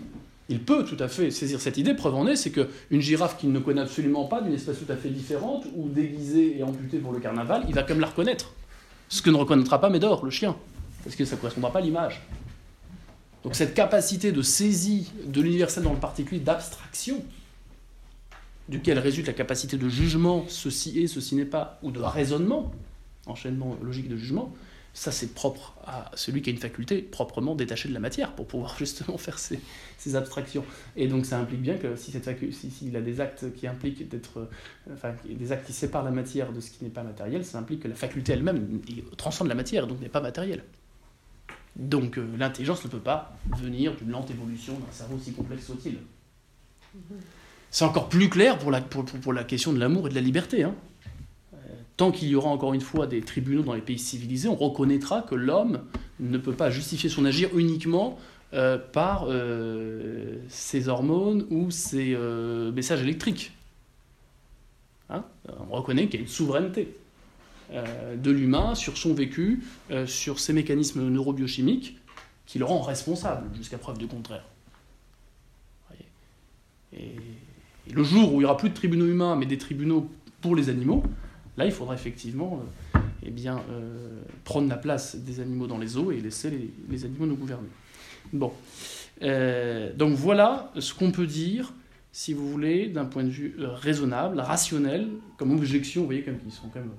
il 0.48 0.60
peut 0.60 0.84
tout 0.84 0.96
à 0.98 1.08
fait 1.08 1.30
saisir 1.30 1.60
cette 1.60 1.76
idée. 1.76 1.94
Preuve 1.94 2.14
en 2.14 2.26
est, 2.26 2.36
c'est 2.36 2.50
qu'une 2.50 3.00
girafe 3.00 3.36
qu'il 3.36 3.52
ne 3.52 3.58
connaît 3.58 3.82
absolument 3.82 4.24
pas, 4.24 4.40
d'une 4.40 4.54
espèce 4.54 4.78
tout 4.78 4.90
à 4.90 4.96
fait 4.96 5.10
différente, 5.10 5.66
ou 5.76 5.88
déguisée 5.88 6.58
et 6.58 6.62
amputée 6.62 6.98
pour 6.98 7.12
le 7.12 7.20
carnaval, 7.20 7.64
il 7.68 7.74
va 7.74 7.82
comme 7.82 8.00
la 8.00 8.06
reconnaître. 8.06 8.52
Ce 9.10 9.20
que 9.20 9.30
ne 9.30 9.36
reconnaîtra 9.36 9.80
pas 9.80 9.90
Médor, 9.90 10.24
le 10.24 10.30
chien, 10.30 10.56
parce 11.04 11.16
que 11.16 11.24
ça 11.24 11.36
ne 11.36 11.40
correspondra 11.40 11.70
pas 11.70 11.80
à 11.80 11.82
l'image. 11.82 12.22
Donc 13.44 13.54
cette 13.54 13.74
capacité 13.74 14.32
de 14.32 14.42
saisie 14.42 15.12
de 15.24 15.40
l'universel 15.40 15.82
dans 15.82 15.92
le 15.92 15.98
particulier, 15.98 16.40
d'abstraction, 16.40 17.22
duquel 18.68 18.98
résulte 18.98 19.26
la 19.26 19.32
capacité 19.32 19.76
de 19.76 19.88
jugement, 19.88 20.44
ceci 20.48 21.00
est, 21.00 21.06
ceci 21.06 21.34
n'est 21.34 21.44
pas, 21.44 21.78
ou 21.82 21.90
de 21.90 22.00
raisonnement, 22.00 22.70
enchaînement 23.26 23.76
logique 23.82 24.08
de 24.08 24.16
jugement, 24.16 24.54
ça 24.94 25.12
c'est 25.12 25.32
propre 25.32 25.74
à 25.86 26.10
celui 26.14 26.42
qui 26.42 26.50
a 26.50 26.52
une 26.52 26.58
faculté 26.58 27.02
proprement 27.02 27.54
détachée 27.54 27.88
de 27.88 27.94
la 27.94 28.00
matière 28.00 28.34
pour 28.34 28.46
pouvoir 28.46 28.76
justement 28.78 29.16
faire 29.16 29.38
ces, 29.38 29.60
abstractions. 30.16 30.64
Et 30.96 31.06
donc 31.06 31.26
ça 31.26 31.38
implique 31.38 31.62
bien 31.62 31.76
que 31.76 31.96
si 31.96 32.10
cette 32.10 32.28
s'il 32.52 32.96
a 32.96 33.00
des 33.00 33.20
actes 33.20 33.52
qui 33.54 33.66
impliquent 33.66 34.08
d'être, 34.08 34.48
euh, 34.88 35.12
des 35.28 35.52
actes 35.52 35.66
qui 35.66 35.72
séparent 35.72 36.04
la 36.04 36.10
matière 36.10 36.52
de 36.52 36.60
ce 36.60 36.70
qui 36.70 36.84
n'est 36.84 36.90
pas 36.90 37.02
matériel, 37.02 37.44
ça 37.44 37.58
implique 37.58 37.80
que 37.80 37.88
la 37.88 37.94
faculté 37.94 38.32
elle-même 38.32 38.80
transcende 39.16 39.48
la 39.48 39.54
matière, 39.54 39.86
donc 39.86 40.00
n'est 40.00 40.08
pas 40.08 40.20
matérielle. 40.20 40.64
Donc 41.76 42.18
euh, 42.18 42.26
l'intelligence 42.36 42.84
ne 42.84 42.90
peut 42.90 42.98
pas 42.98 43.36
venir 43.56 43.94
d'une 43.96 44.10
lente 44.10 44.30
évolution 44.30 44.74
d'un 44.74 44.92
cerveau 44.92 45.16
aussi 45.16 45.32
complexe 45.32 45.66
soit-il. 45.66 45.98
C'est 47.70 47.84
encore 47.84 48.08
plus 48.08 48.28
clair 48.28 48.58
pour 48.58 48.70
la, 48.70 48.80
pour, 48.80 49.04
pour 49.04 49.32
la 49.32 49.44
question 49.44 49.72
de 49.72 49.78
l'amour 49.78 50.06
et 50.06 50.10
de 50.10 50.14
la 50.14 50.20
liberté. 50.20 50.62
Hein. 50.62 50.74
Euh, 51.54 51.56
tant 51.96 52.10
qu'il 52.10 52.28
y 52.28 52.34
aura 52.34 52.48
encore 52.48 52.74
une 52.74 52.80
fois 52.80 53.06
des 53.06 53.20
tribunaux 53.20 53.62
dans 53.62 53.74
les 53.74 53.82
pays 53.82 53.98
civilisés, 53.98 54.48
on 54.48 54.54
reconnaîtra 54.54 55.22
que 55.22 55.34
l'homme 55.34 55.82
ne 56.20 56.38
peut 56.38 56.54
pas 56.54 56.70
justifier 56.70 57.10
son 57.10 57.24
agir 57.24 57.56
uniquement 57.56 58.18
euh, 58.54 58.78
par 58.78 59.26
euh, 59.28 60.36
ses 60.48 60.88
hormones 60.88 61.46
ou 61.50 61.70
ses 61.70 62.16
messages 62.74 63.02
électriques. 63.02 63.52
Hein? 65.10 65.24
on 65.70 65.76
reconnaît 65.76 66.06
qu'il 66.06 66.16
y 66.16 66.18
a 66.18 66.20
une 66.20 66.28
souveraineté 66.28 66.94
de 67.72 68.30
l'humain 68.30 68.74
sur 68.74 68.98
son 68.98 69.14
vécu, 69.14 69.62
sur 70.06 70.38
ses 70.38 70.52
mécanismes 70.52 71.08
neurobiochimiques, 71.08 71.98
qui 72.46 72.58
le 72.58 72.66
rend 72.66 72.82
responsable 72.82 73.54
jusqu'à 73.56 73.78
preuve 73.78 73.96
du 73.96 74.06
contraire. 74.06 74.44
Et 76.92 77.16
le 77.94 78.02
jour 78.02 78.32
où 78.32 78.36
il 78.36 78.38
n'y 78.40 78.44
aura 78.44 78.56
plus 78.56 78.70
de 78.70 78.74
tribunaux 78.74 79.06
humains, 79.06 79.36
mais 79.36 79.46
des 79.46 79.58
tribunaux 79.58 80.08
pour 80.40 80.54
les 80.54 80.68
animaux, 80.68 81.02
là, 81.56 81.66
il 81.66 81.72
faudra 81.72 81.94
effectivement 81.94 82.62
euh, 82.94 83.00
eh 83.22 83.30
bien, 83.30 83.60
euh, 83.70 84.20
prendre 84.44 84.68
la 84.68 84.76
place 84.76 85.16
des 85.16 85.40
animaux 85.40 85.66
dans 85.66 85.78
les 85.78 85.96
eaux 85.96 86.12
et 86.12 86.20
laisser 86.20 86.50
les, 86.88 87.04
animaux 87.04 87.26
nous 87.26 87.36
gouverner. 87.36 87.68
Bon. 88.32 88.52
Euh, 89.22 89.92
donc 89.94 90.14
voilà 90.14 90.72
ce 90.78 90.94
qu'on 90.94 91.10
peut 91.10 91.26
dire, 91.26 91.72
si 92.12 92.32
vous 92.32 92.48
voulez, 92.48 92.88
d'un 92.88 93.04
point 93.04 93.24
de 93.24 93.30
vue 93.30 93.54
raisonnable, 93.58 94.40
rationnel, 94.40 95.08
comme 95.36 95.52
objection, 95.52 96.02
vous 96.02 96.06
voyez, 96.06 96.22
comme 96.22 96.38
qui 96.38 96.50
sont 96.50 96.68
quand 96.68 96.80
même 96.80 96.92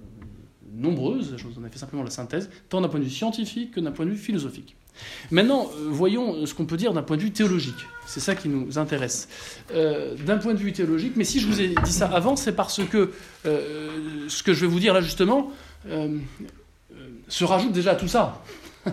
nombreuses, 0.73 1.36
je 1.38 1.47
vous 1.47 1.60
en 1.60 1.65
ai 1.65 1.69
fait 1.69 1.80
simplement 1.80 2.04
la 2.04 2.10
synthèse, 2.10 2.49
tant 2.69 2.82
d'un 2.82 2.89
point 2.89 2.99
de 2.99 3.06
vue 3.06 3.10
scientifique 3.10 3.71
que 3.71 3.80
d'un 3.80 3.91
point 3.91 4.06
de 4.06 4.12
vue 4.12 4.17
philosophique. 4.17 4.75
Maintenant, 5.31 5.69
euh, 5.75 5.88
voyons 5.89 6.45
ce 6.45 6.53
qu'on 6.53 6.65
peut 6.65 6.77
dire 6.77 6.93
d'un 6.93 7.03
point 7.03 7.17
de 7.17 7.21
vue 7.21 7.31
théologique. 7.31 7.88
C'est 8.05 8.19
ça 8.19 8.35
qui 8.35 8.49
nous 8.49 8.77
intéresse. 8.77 9.27
Euh, 9.73 10.15
d'un 10.15 10.38
point 10.38 10.53
de 10.53 10.59
vue 10.59 10.73
théologique, 10.73 11.13
mais 11.15 11.23
si 11.23 11.39
je 11.39 11.47
vous 11.47 11.62
ai 11.62 11.69
dit 11.83 11.91
ça 11.91 12.07
avant, 12.07 12.35
c'est 12.35 12.53
parce 12.53 12.81
que 12.83 13.12
euh, 13.45 13.89
ce 14.27 14.43
que 14.43 14.53
je 14.53 14.62
vais 14.62 14.71
vous 14.71 14.79
dire 14.79 14.93
là 14.93 15.01
justement 15.01 15.51
se 17.27 17.43
rajoute 17.43 17.71
déjà 17.71 17.91
à 17.91 17.95
tout 17.95 18.07
ça. 18.07 18.43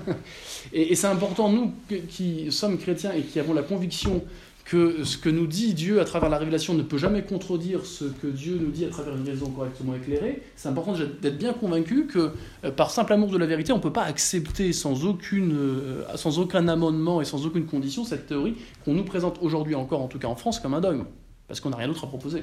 et 0.73 0.95
c'est 0.95 1.07
important, 1.07 1.51
nous 1.51 1.73
qui 2.09 2.53
sommes 2.53 2.79
chrétiens 2.79 3.13
et 3.13 3.23
qui 3.23 3.41
avons 3.41 3.55
la 3.55 3.63
conviction 3.63 4.23
que 4.67 5.05
ce 5.05 5.17
que 5.17 5.29
nous 5.29 5.47
dit 5.47 5.75
Dieu 5.75 6.01
à 6.01 6.05
travers 6.05 6.29
la 6.29 6.39
révélation 6.39 6.75
ne 6.75 6.83
peut 6.83 6.99
jamais 6.99 7.23
contredire 7.23 7.87
ce 7.87 8.05
que 8.05 8.27
Dieu 8.27 8.59
nous 8.61 8.73
dit 8.73 8.85
à 8.85 8.89
travers 8.89 9.17
une 9.17 9.25
raison 9.25 9.49
correctement 9.51 9.95
éclairée, 9.95 10.43
c'est 10.57 10.69
important 10.69 10.95
d'être 11.23 11.39
bien 11.39 11.53
convaincu 11.53 12.07
que 12.07 12.33
euh, 12.65 12.73
par 12.73 12.91
simple 12.91 13.13
amour 13.13 13.31
de 13.31 13.39
la 13.39 13.47
vérité, 13.47 13.73
on 13.73 13.77
ne 13.77 13.83
peut 13.83 13.93
pas 13.93 14.03
accepter 14.03 14.73
sans, 14.73 15.05
aucune, 15.05 15.57
euh, 15.57 16.17
sans 16.17 16.41
aucun 16.41 16.67
amendement 16.67 17.21
et 17.21 17.25
sans 17.25 17.47
aucune 17.47 17.65
condition 17.65 18.05
cette 18.05 18.27
théorie 18.27 18.57
qu'on 18.85 18.95
nous 18.95 19.05
présente 19.05 19.39
aujourd'hui 19.41 19.77
encore, 19.77 20.03
en 20.03 20.09
tout 20.09 20.19
cas 20.19 20.29
en 20.29 20.37
France, 20.37 20.59
comme 20.59 20.75
un 20.75 20.81
dogme, 20.81 21.05
parce 21.47 21.61
qu'on 21.61 21.71
n'a 21.71 21.77
rien 21.77 21.89
d'autre 21.89 22.05
à 22.05 22.09
proposer. 22.09 22.43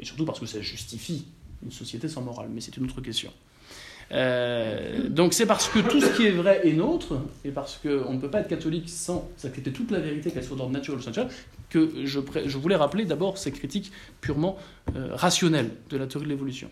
Et 0.00 0.06
surtout 0.06 0.24
parce 0.24 0.40
que 0.40 0.46
ça 0.46 0.62
justifie 0.62 1.26
une 1.62 1.70
société 1.70 2.08
sans 2.08 2.22
morale, 2.22 2.48
mais 2.50 2.62
c'est 2.62 2.76
une 2.78 2.84
autre 2.84 3.02
question. 3.02 3.30
Euh, 4.12 5.08
donc 5.08 5.34
c'est 5.34 5.46
parce 5.46 5.68
que 5.68 5.80
tout 5.80 6.00
ce 6.00 6.16
qui 6.16 6.26
est 6.26 6.30
vrai 6.30 6.60
est 6.64 6.72
nôtre, 6.72 7.14
et 7.44 7.50
parce 7.50 7.78
qu'on 7.82 8.12
ne 8.12 8.18
peut 8.18 8.30
pas 8.30 8.40
être 8.40 8.48
catholique 8.48 8.88
sans 8.88 9.28
accepter 9.44 9.72
toute 9.72 9.90
la 9.90 9.98
vérité, 9.98 10.30
qu'elle 10.30 10.44
soit 10.44 10.56
d'ordre 10.56 10.72
naturel 10.72 11.00
ou 11.00 11.12
que 11.68 11.90
je, 12.04 12.20
je, 12.46 12.58
voulais 12.58 12.76
rappeler 12.76 13.04
d'abord 13.04 13.38
ces 13.38 13.50
critiques 13.50 13.90
purement 14.20 14.56
euh, 14.94 15.08
rationnelles 15.12 15.70
de 15.90 15.96
la 15.96 16.06
théorie 16.06 16.26
de 16.26 16.30
l'évolution. 16.30 16.70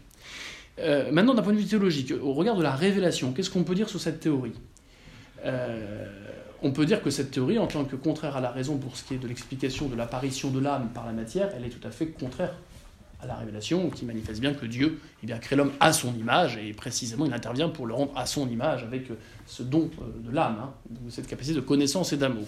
Euh, 0.79 1.11
maintenant, 1.11 1.35
d'un 1.35 1.43
point 1.43 1.53
de 1.53 1.59
vue 1.59 1.65
théologique, 1.65 2.13
au 2.23 2.33
regard 2.33 2.57
de 2.57 2.63
la 2.63 2.75
révélation, 2.75 3.33
qu'est-ce 3.33 3.51
qu'on 3.51 3.65
peut 3.65 3.75
dire 3.75 3.89
sur 3.89 4.01
cette 4.01 4.21
théorie? 4.21 4.55
On 6.63 6.73
peut 6.73 6.87
dire 6.87 7.03
que 7.03 7.11
cette 7.11 7.31
théorie, 7.31 7.59
en 7.59 7.67
tant 7.67 7.85
que 7.85 7.97
contraire 7.97 8.39
à 8.39 8.41
la 8.41 8.51
raison 8.51 8.79
pour 8.79 8.97
ce 8.97 9.05
qui 9.05 9.13
est 9.13 9.19
de 9.19 9.29
l'explication 9.29 9.89
de 9.89 9.95
l'apparition 9.95 10.51
de 10.51 10.59
l'âme 10.59 10.89
par 10.95 11.05
la 11.05 11.13
matière, 11.13 11.51
elle 11.55 11.67
est 11.67 11.69
tout 11.69 11.87
à 11.87 11.91
fait 11.91 12.07
contraire 12.07 12.55
à 13.25 13.27
la 13.27 13.35
révélation, 13.35 13.91
qui 13.91 14.05
manifeste 14.05 14.41
bien 14.41 14.55
que 14.55 14.67
Dieu 14.67 15.01
eh 15.23 15.27
bien, 15.27 15.39
crée 15.39 15.57
l'homme 15.57 15.73
à 15.81 15.93
son 15.93 16.15
image, 16.15 16.57
et 16.57 16.73
précisément 16.73 17.27
il 17.27 17.33
intervient 17.33 17.69
pour 17.69 17.87
le 17.87 17.95
rendre 17.95 18.13
à 18.17 18.27
son 18.27 18.49
image 18.49 18.85
avec 18.85 19.09
ce 19.47 19.63
don 19.63 19.91
euh, 20.01 20.29
de 20.31 20.35
l'âme, 20.35 20.59
hein, 20.63 20.73
cette 21.09 21.27
capacité 21.27 21.57
de 21.57 21.61
connaissance 21.61 22.13
et 22.13 22.17
d'amour. 22.17 22.47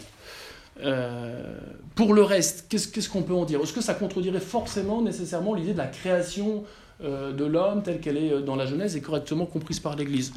Euh, 0.83 1.59
pour 1.95 2.13
le 2.13 2.23
reste, 2.23 2.67
qu'est-ce 2.69 3.09
qu'on 3.09 3.23
peut 3.23 3.35
en 3.35 3.45
dire? 3.45 3.61
Est-ce 3.61 3.73
que 3.73 3.81
ça 3.81 3.95
contredirait 3.95 4.41
forcément, 4.41 5.03
nécessairement, 5.03 5.55
l'idée 5.55 5.73
de 5.73 5.79
la 5.79 5.87
création 5.87 6.65
euh, 7.03 7.33
de 7.33 7.45
l'homme 7.45 7.83
telle 7.83 8.01
qu'elle 8.01 8.19
est 8.19 8.43
dans 8.43 8.57
la 8.57 8.67
Genèse 8.67 8.97
et 8.97 9.01
correctement 9.01 9.47
comprise 9.47 9.81
par 9.81 9.97
l'Église? 9.97 10.33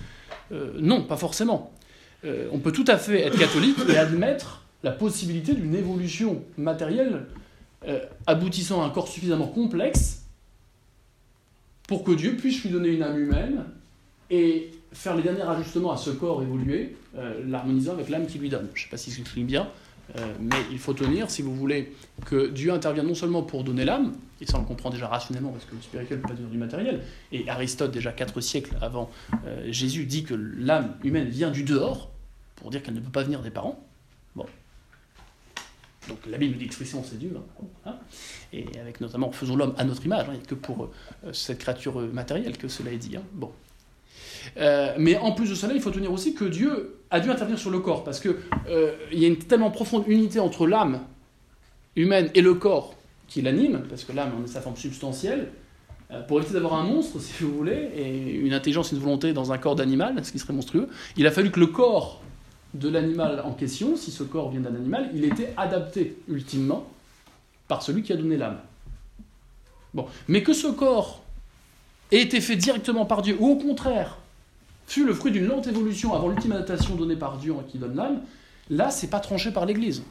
Non, 0.80 1.04
pas 1.04 1.18
forcément. 1.18 1.72
on 2.24 2.58
peut 2.58 2.72
tout 2.72 2.86
à 2.88 2.98
fait 2.98 3.28
être 3.28 3.38
catholique 3.38 3.78
et 3.88 3.98
admettre 3.98 4.64
la 4.82 4.90
possibilité 4.90 5.54
d'une 5.54 5.76
évolution 5.76 6.42
matérielle 6.58 7.28
aboutissant 8.26 8.82
à 8.82 8.88
un 8.88 8.90
corps 8.90 9.08
suffisamment 9.08 9.46
complexe 9.46 10.24
pour 11.90 12.04
que 12.04 12.12
Dieu 12.12 12.36
puisse 12.36 12.62
lui 12.62 12.70
donner 12.70 12.90
une 12.90 13.02
âme 13.02 13.18
humaine 13.20 13.64
et 14.30 14.70
faire 14.94 15.16
les 15.16 15.24
derniers 15.24 15.42
ajustements 15.42 15.92
à 15.92 15.98
ce 15.98 16.12
corps 16.12 16.44
évolué, 16.44 16.96
euh, 17.18 17.42
l'harmonisant 17.48 17.94
avec 17.94 18.10
l'âme 18.10 18.28
qui 18.28 18.38
lui 18.38 18.48
donne. 18.48 18.68
Je 18.76 18.82
ne 18.82 18.84
sais 18.84 18.92
pas 18.92 18.98
si 18.98 19.10
j'exprime 19.10 19.48
bien, 19.48 19.68
euh, 20.16 20.34
mais 20.40 20.58
il 20.72 20.78
faut 20.78 20.94
tenir, 20.94 21.32
si 21.32 21.42
vous 21.42 21.56
voulez, 21.56 21.92
que 22.28 22.50
Dieu 22.50 22.72
intervienne 22.72 23.08
non 23.08 23.16
seulement 23.16 23.42
pour 23.42 23.64
donner 23.64 23.86
l'âme, 23.86 24.14
et 24.40 24.46
ça 24.46 24.58
on 24.58 24.62
le 24.62 24.68
comprend 24.68 24.92
déjà 24.92 25.08
rationnellement 25.08 25.50
parce 25.50 25.66
que 25.66 25.74
le 25.74 25.82
spirituel 25.82 26.20
ne 26.20 26.22
peut 26.22 26.30
pas 26.30 26.36
donner 26.36 26.52
du 26.52 26.60
matériel, 26.60 27.02
et 27.32 27.50
Aristote, 27.50 27.90
déjà 27.90 28.12
quatre 28.12 28.40
siècles 28.40 28.76
avant 28.82 29.10
euh, 29.48 29.66
Jésus, 29.72 30.06
dit 30.06 30.24
que 30.24 30.36
l'âme 30.36 30.94
humaine 31.04 31.28
vient 31.28 31.50
du 31.50 31.64
dehors, 31.64 32.12
pour 32.56 32.70
dire 32.70 32.84
qu'elle 32.84 32.94
ne 32.94 33.00
peut 33.00 33.10
pas 33.10 33.24
venir 33.24 33.42
des 33.42 33.50
parents. 33.50 33.84
Donc 36.08 36.20
la 36.28 36.38
Bible 36.38 36.58
dit 36.58 36.66
expressément 36.66 37.04
c'est 37.04 37.20
Dieu, 37.20 37.36
hein, 37.86 37.96
et 38.54 38.66
avec 38.80 39.02
notamment 39.02 39.32
faisons 39.32 39.56
l'homme 39.56 39.74
à 39.78 39.84
notre 39.84 40.06
image, 40.06 40.28
hein, 40.30 40.40
que 40.48 40.56
pour 40.56 40.90
cette 41.34 41.60
créature 41.60 42.00
matérielle 42.14 42.58
que 42.58 42.68
cela 42.68 42.92
est 42.92 42.98
dit. 42.98 43.18
Hein. 43.18 43.24
Bon. 43.34 43.52
Euh, 44.58 44.94
mais 44.98 45.18
en 45.18 45.32
plus 45.32 45.50
de 45.50 45.56
cela, 45.56 45.74
il 45.74 45.82
faut 45.82 45.92
tenir 45.92 46.12
aussi 46.12 46.34
que 46.34 46.46
Dieu 46.46 47.00
a 47.10 47.20
dû 47.20 47.30
intervenir 47.30 47.60
sur 47.60 47.72
le 47.72 47.80
corps, 47.80 48.04
parce 48.04 48.20
qu'il 48.20 48.36
euh, 48.68 48.94
y 49.12 49.26
a 49.26 49.28
une 49.28 49.38
tellement 49.38 49.72
profonde 49.72 50.04
unité 50.08 50.40
entre 50.40 50.68
l'âme 50.68 51.02
humaine 51.96 52.30
et 52.34 52.42
le 52.42 52.54
corps 52.54 52.96
qui 53.28 53.42
l'anime, 53.42 53.84
parce 53.90 54.04
que 54.04 54.12
l'âme 54.12 54.32
en 54.40 54.44
est 54.44 54.48
sa 54.48 54.62
forme 54.62 54.76
substantielle, 54.76 55.50
euh, 56.12 56.22
pour 56.24 56.40
éviter 56.40 56.54
d'avoir 56.54 56.76
un 56.76 56.84
monstre, 56.84 57.20
si 57.20 57.44
vous 57.44 57.56
voulez, 57.56 57.90
et 57.96 58.36
une 58.36 58.54
intelligence, 58.54 58.92
une 58.92 59.00
volonté 59.00 59.34
dans 59.34 59.52
un 59.52 59.58
corps 59.58 59.76
d'animal, 59.76 60.24
ce 60.24 60.32
qui 60.32 60.40
serait 60.40 60.54
monstrueux, 60.54 60.88
il 61.18 61.28
a 61.28 61.32
fallu 61.32 61.52
que 61.52 61.60
le 61.60 61.68
corps 61.68 62.22
de 62.74 62.90
l'animal 62.90 63.42
en 63.46 63.54
question, 63.54 63.96
si 63.96 64.12
ce 64.12 64.24
corps 64.24 64.52
vient 64.52 64.62
d'un 64.62 64.76
animal, 64.76 65.10
il 65.14 65.26
était 65.26 65.54
adapté 65.58 66.18
ultimement 66.28 66.88
par 67.68 67.82
celui 67.82 68.04
qui 68.04 68.14
a 68.14 68.16
donné 68.16 68.38
l'âme. 68.38 68.60
Bon, 69.94 70.06
mais 70.28 70.44
que 70.44 70.54
ce 70.54 70.68
corps 70.68 71.24
ait 72.12 72.22
été 72.22 72.42
fait 72.42 72.56
directement 72.56 73.06
par 73.06 73.22
Dieu, 73.22 73.38
ou 73.40 73.48
au 73.48 73.56
contraire, 73.56 74.18
fut 74.88 75.06
le 75.06 75.14
fruit 75.14 75.32
d'une 75.32 75.46
lente 75.46 75.68
évolution 75.68 76.14
avant 76.14 76.30
l'ultime 76.30 76.52
adaptation 76.52 76.96
donnée 76.96 77.16
par 77.16 77.38
Dieu 77.38 77.54
qui 77.68 77.78
donne 77.78 77.96
l'âme, 77.96 78.22
là, 78.70 78.90
c'est 78.92 79.10
pas 79.10 79.20
tranché 79.20 79.52
par 79.52 79.66
l'Église. 79.66 80.04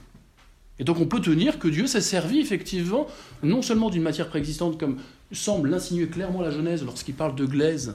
Et 0.78 0.84
donc 0.84 1.00
on 1.00 1.06
peut 1.06 1.20
tenir 1.20 1.58
que 1.58 1.68
Dieu 1.68 1.86
s'est 1.86 2.00
servi 2.00 2.38
effectivement 2.38 3.06
non 3.42 3.62
seulement 3.62 3.90
d'une 3.90 4.02
matière 4.02 4.28
préexistante 4.28 4.78
comme 4.78 4.98
semble 5.32 5.70
l'insinuer 5.70 6.06
clairement 6.06 6.40
la 6.40 6.50
Genèse 6.50 6.84
lorsqu'il 6.84 7.14
parle 7.14 7.34
de 7.34 7.46
glaise 7.46 7.94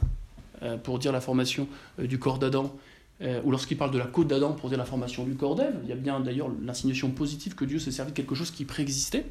euh, 0.63 0.77
pour 0.77 0.99
dire 0.99 1.11
la 1.11 1.21
formation 1.21 1.67
euh, 1.99 2.07
du 2.07 2.19
corps 2.19 2.39
d'Adam, 2.39 2.75
euh, 3.21 3.41
ou 3.43 3.51
lorsqu'il 3.51 3.77
parle 3.77 3.91
de 3.91 3.97
la 3.97 4.05
côte 4.05 4.27
d'Adam 4.27 4.53
pour 4.53 4.69
dire 4.69 4.77
la 4.77 4.85
formation 4.85 5.23
du 5.23 5.35
corps 5.35 5.55
d'Ève. 5.55 5.75
Il 5.83 5.89
y 5.89 5.93
a 5.93 5.95
bien 5.95 6.19
d'ailleurs 6.19 6.49
l'insinuation 6.63 7.11
positive 7.11 7.55
que 7.55 7.65
Dieu 7.65 7.79
s'est 7.79 7.91
servi 7.91 8.11
de 8.11 8.15
quelque 8.15 8.35
chose 8.35 8.51
qui 8.51 8.65
préexistait. 8.65 9.25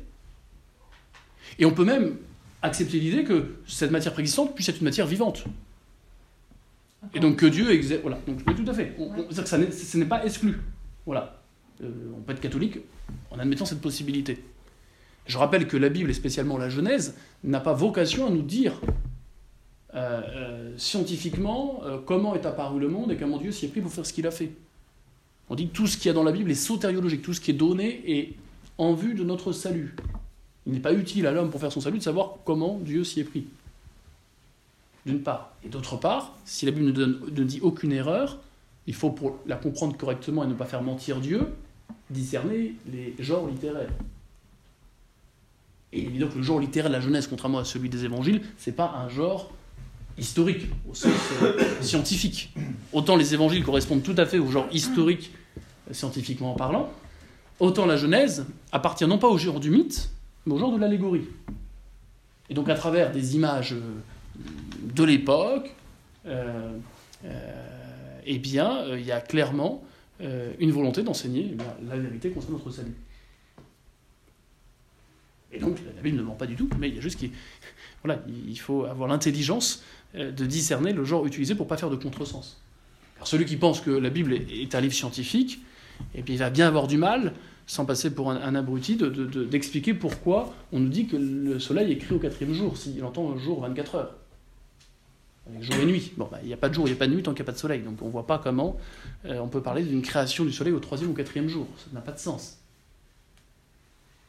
Et 1.58 1.64
on 1.64 1.72
peut 1.72 1.84
même 1.84 2.16
accepter 2.62 2.98
l'idée 2.98 3.24
que 3.24 3.56
cette 3.66 3.90
matière 3.90 4.12
préexistante 4.12 4.54
puisse 4.54 4.68
être 4.68 4.78
une 4.78 4.84
matière 4.84 5.06
vivante. 5.06 5.44
Et 7.14 7.20
donc 7.20 7.36
que 7.36 7.46
Dieu 7.46 7.70
exerce. 7.72 8.00
Voilà, 8.02 8.20
donc, 8.26 8.44
tout 8.44 8.70
à 8.70 8.72
fait. 8.72 8.94
On, 8.98 9.10
on, 9.18 9.24
que 9.24 9.34
ça 9.34 9.58
ce 9.58 9.96
n'est 9.96 10.04
pas 10.04 10.24
exclu. 10.24 10.60
Voilà. 11.04 11.42
Euh, 11.82 11.90
on 12.16 12.20
peut 12.20 12.32
être 12.32 12.40
catholique 12.40 12.78
en 13.30 13.38
admettant 13.38 13.64
cette 13.64 13.80
possibilité. 13.80 14.44
Je 15.26 15.38
rappelle 15.38 15.66
que 15.66 15.76
la 15.76 15.88
Bible, 15.88 16.10
et 16.10 16.14
spécialement 16.14 16.58
la 16.58 16.68
Genèse, 16.68 17.16
n'a 17.44 17.60
pas 17.60 17.72
vocation 17.72 18.26
à 18.26 18.30
nous 18.30 18.42
dire 18.42 18.80
scientifiquement 20.76 21.82
comment 22.06 22.34
est 22.34 22.46
apparu 22.46 22.80
le 22.80 22.88
monde 22.88 23.12
et 23.12 23.16
comment 23.16 23.38
Dieu 23.38 23.52
s'y 23.52 23.66
est 23.66 23.68
pris 23.68 23.80
pour 23.80 23.92
faire 23.92 24.06
ce 24.06 24.12
qu'il 24.12 24.26
a 24.26 24.30
fait. 24.30 24.50
On 25.50 25.54
dit 25.54 25.68
que 25.68 25.72
tout 25.74 25.86
ce 25.86 25.96
qu'il 25.96 26.06
y 26.06 26.10
a 26.10 26.14
dans 26.14 26.22
la 26.22 26.32
Bible 26.32 26.50
est 26.50 26.54
sotériologique, 26.54 27.22
tout 27.22 27.34
ce 27.34 27.40
qui 27.40 27.50
est 27.50 27.54
donné 27.54 28.02
est 28.06 28.34
en 28.78 28.94
vue 28.94 29.14
de 29.14 29.22
notre 29.22 29.52
salut. 29.52 29.94
Il 30.66 30.72
n'est 30.72 30.80
pas 30.80 30.92
utile 30.92 31.26
à 31.26 31.32
l'homme 31.32 31.50
pour 31.50 31.60
faire 31.60 31.72
son 31.72 31.80
salut 31.80 31.98
de 31.98 32.02
savoir 32.02 32.36
comment 32.44 32.78
Dieu 32.78 33.04
s'y 33.04 33.20
est 33.20 33.24
pris 33.24 33.44
d'une 35.06 35.22
part. 35.22 35.52
Et 35.64 35.68
d'autre 35.68 35.96
part, 35.96 36.36
si 36.44 36.66
la 36.66 36.72
Bible 36.72 36.92
ne, 36.92 37.44
dit 37.44 37.60
aucune 37.60 37.92
erreur, 37.92 38.38
il 38.86 38.94
faut, 38.94 39.10
pour 39.10 39.38
la 39.46 39.56
comprendre 39.56 39.96
correctement 39.96 40.44
et 40.44 40.46
ne 40.46 40.54
pas 40.54 40.64
faire 40.64 40.82
mentir 40.82 41.20
Dieu, 41.20 41.48
discerner 42.10 42.74
les 42.90 43.14
genres 43.18 43.46
littéraires. 43.48 43.90
Et 45.92 46.02
évidemment 46.04 46.30
que 46.30 46.38
le 46.38 46.42
genre 46.42 46.60
littéraire 46.60 46.90
de 46.90 46.96
la 46.96 47.00
jeunesse, 47.00 47.26
contrairement 47.26 47.58
à 47.58 47.64
celui 47.64 47.88
des 47.88 48.04
évangiles, 48.04 48.42
c'est 48.56 48.72
pas 48.72 48.90
un 48.92 49.08
genre 49.08 49.50
historique, 50.18 50.66
au 50.88 50.94
sens 50.94 51.12
euh, 51.42 51.58
scientifique. 51.80 52.52
Autant 52.92 53.16
les 53.16 53.34
évangiles 53.34 53.64
correspondent 53.64 54.02
tout 54.02 54.14
à 54.16 54.26
fait 54.26 54.38
au 54.38 54.50
genre 54.50 54.68
historique, 54.72 55.32
euh, 55.90 55.94
scientifiquement 55.94 56.54
parlant, 56.54 56.92
autant 57.60 57.86
la 57.86 57.96
Genèse 57.96 58.46
appartient 58.72 59.06
non 59.06 59.18
pas 59.18 59.28
au 59.28 59.38
genre 59.38 59.60
du 59.60 59.70
mythe, 59.70 60.10
mais 60.46 60.54
au 60.54 60.58
genre 60.58 60.72
de 60.72 60.78
l'allégorie. 60.78 61.24
Et 62.50 62.54
donc 62.54 62.68
à 62.68 62.74
travers 62.74 63.12
des 63.12 63.34
images 63.34 63.72
euh, 63.72 63.80
de 64.94 65.04
l'époque, 65.04 65.74
eh 68.24 68.38
bien, 68.38 68.96
il 68.96 69.04
y 69.04 69.10
a 69.10 69.20
clairement 69.20 69.82
une 70.20 70.70
volonté 70.70 71.02
d'enseigner 71.02 71.56
eh 71.56 71.88
la 71.88 71.96
vérité 71.96 72.30
concernant 72.30 72.58
notre 72.58 72.70
salut. 72.70 72.94
Et 75.52 75.58
donc, 75.58 75.78
la 75.96 76.02
Bible 76.02 76.16
ne 76.16 76.22
ment 76.22 76.34
pas 76.34 76.46
du 76.46 76.54
tout, 76.54 76.68
mais 76.78 76.88
il 76.88 76.94
y 76.94 76.98
a 76.98 77.00
juste 77.00 77.18
qu'il 77.18 77.30
il 78.26 78.58
faut 78.58 78.84
avoir 78.84 79.08
l'intelligence 79.08 79.82
de 80.14 80.46
discerner 80.46 80.92
le 80.92 81.04
genre 81.04 81.26
utilisé 81.26 81.54
pour 81.54 81.66
ne 81.66 81.68
pas 81.68 81.76
faire 81.76 81.90
de 81.90 81.96
contresens. 81.96 82.60
Car 83.16 83.26
celui 83.26 83.44
qui 83.44 83.56
pense 83.56 83.80
que 83.80 83.90
la 83.90 84.10
Bible 84.10 84.34
est 84.34 84.74
un 84.74 84.80
livre 84.80 84.94
scientifique, 84.94 85.60
eh 86.14 86.22
bien, 86.22 86.34
il 86.34 86.38
va 86.38 86.50
bien 86.50 86.66
avoir 86.66 86.86
du 86.86 86.98
mal, 86.98 87.32
sans 87.66 87.84
passer 87.84 88.14
pour 88.14 88.30
un, 88.30 88.54
abruti, 88.54 88.96
d'expliquer 88.96 89.94
pourquoi 89.94 90.52
on 90.72 90.80
nous 90.80 90.88
dit 90.88 91.06
que 91.06 91.16
le 91.16 91.58
soleil 91.58 91.92
est 91.92 91.98
créé 91.98 92.16
au 92.16 92.20
quatrième 92.20 92.52
jour, 92.52 92.76
s'il 92.76 93.02
entend 93.04 93.32
un 93.32 93.38
jour 93.38 93.60
24 93.60 93.94
heures 93.94 94.14
jour 95.60 95.76
et 95.76 95.86
nuit. 95.86 96.12
Bon, 96.16 96.28
bah, 96.30 96.38
il 96.42 96.48
n'y 96.48 96.54
a 96.54 96.56
pas 96.56 96.68
de 96.68 96.74
jour, 96.74 96.86
il 96.86 96.90
n'y 96.90 96.96
a 96.96 96.98
pas 96.98 97.06
de 97.06 97.14
nuit 97.14 97.22
tant 97.22 97.32
qu'il 97.32 97.42
n'y 97.42 97.46
a 97.46 97.50
pas 97.50 97.52
de 97.52 97.58
soleil. 97.58 97.82
Donc 97.82 98.00
on 98.02 98.06
ne 98.06 98.10
voit 98.10 98.26
pas 98.26 98.38
comment 98.38 98.76
euh, 99.24 99.38
on 99.40 99.48
peut 99.48 99.62
parler 99.62 99.82
d'une 99.82 100.02
création 100.02 100.44
du 100.44 100.52
soleil 100.52 100.72
au 100.72 100.80
troisième 100.80 101.10
ou 101.10 101.14
quatrième 101.14 101.48
jour. 101.48 101.66
Ça 101.76 101.86
n'a 101.92 102.00
pas 102.00 102.12
de 102.12 102.18
sens. 102.18 102.58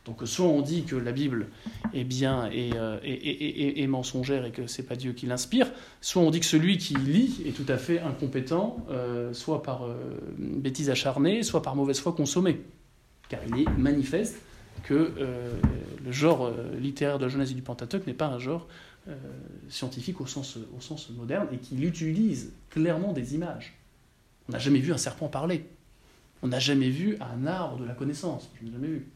Donc 0.05 0.21
soit 0.25 0.47
on 0.47 0.61
dit 0.61 0.83
que 0.83 0.95
la 0.95 1.13
Bible 1.13 1.47
est 1.93 2.03
bien 2.03 2.49
et, 2.51 2.71
euh, 2.75 3.87
mensongère 3.87 4.45
et 4.45 4.51
que 4.51 4.67
c'est 4.67 4.83
pas 4.83 4.95
Dieu 4.95 5.13
qui 5.13 5.27
l'inspire, 5.27 5.71
soit 6.01 6.21
on 6.21 6.29
dit 6.29 6.41
que 6.41 6.45
celui 6.45 6.77
qui 6.77 6.95
lit 6.95 7.41
est 7.45 7.55
tout 7.55 7.71
à 7.71 7.77
fait 7.77 7.99
incompétent, 7.99 8.85
euh, 8.89 9.33
soit 9.33 9.63
par 9.63 9.87
bêtise 10.37 10.89
acharnée, 10.89 11.43
soit 11.43 11.61
par 11.61 11.75
mauvaise 11.75 11.99
foi 11.99 12.11
consommée. 12.11 12.61
Car 13.29 13.39
il 13.47 13.61
est 13.61 13.69
manifeste 13.77 14.41
que 14.83 15.13
le 16.03 16.11
genre 16.11 16.51
littéraire 16.77 17.17
de 17.17 17.23
la 17.23 17.29
Genèse 17.29 17.51
et 17.51 17.53
du 17.53 17.61
Pentateuque 17.61 18.05
n'est 18.05 18.13
pas 18.13 18.27
un 18.27 18.39
genre 18.39 18.67
euh, 19.09 19.15
scientifique 19.67 20.21
au 20.21 20.25
sens, 20.25 20.57
au 20.77 20.79
sens 20.79 21.09
moderne 21.09 21.49
et 21.51 21.57
qu'il 21.57 21.83
utilise 21.83 22.53
clairement 22.69 23.11
des 23.11 23.35
images. 23.35 23.73
On 24.47 24.53
n'a 24.53 24.59
jamais 24.59 24.79
vu 24.79 24.93
un 24.93 24.97
serpent 24.97 25.27
parler. 25.27 25.65
On 26.41 26.47
n'a 26.47 26.59
jamais 26.59 26.89
vu 26.89 27.17
un 27.19 27.45
arbre 27.45 27.79
de 27.79 27.85
la 27.85 27.95
connaissance. 27.95 28.49
Je 28.57 28.65
n'ai 28.65 28.71
jamais 28.71 28.87
vu. 28.87 29.07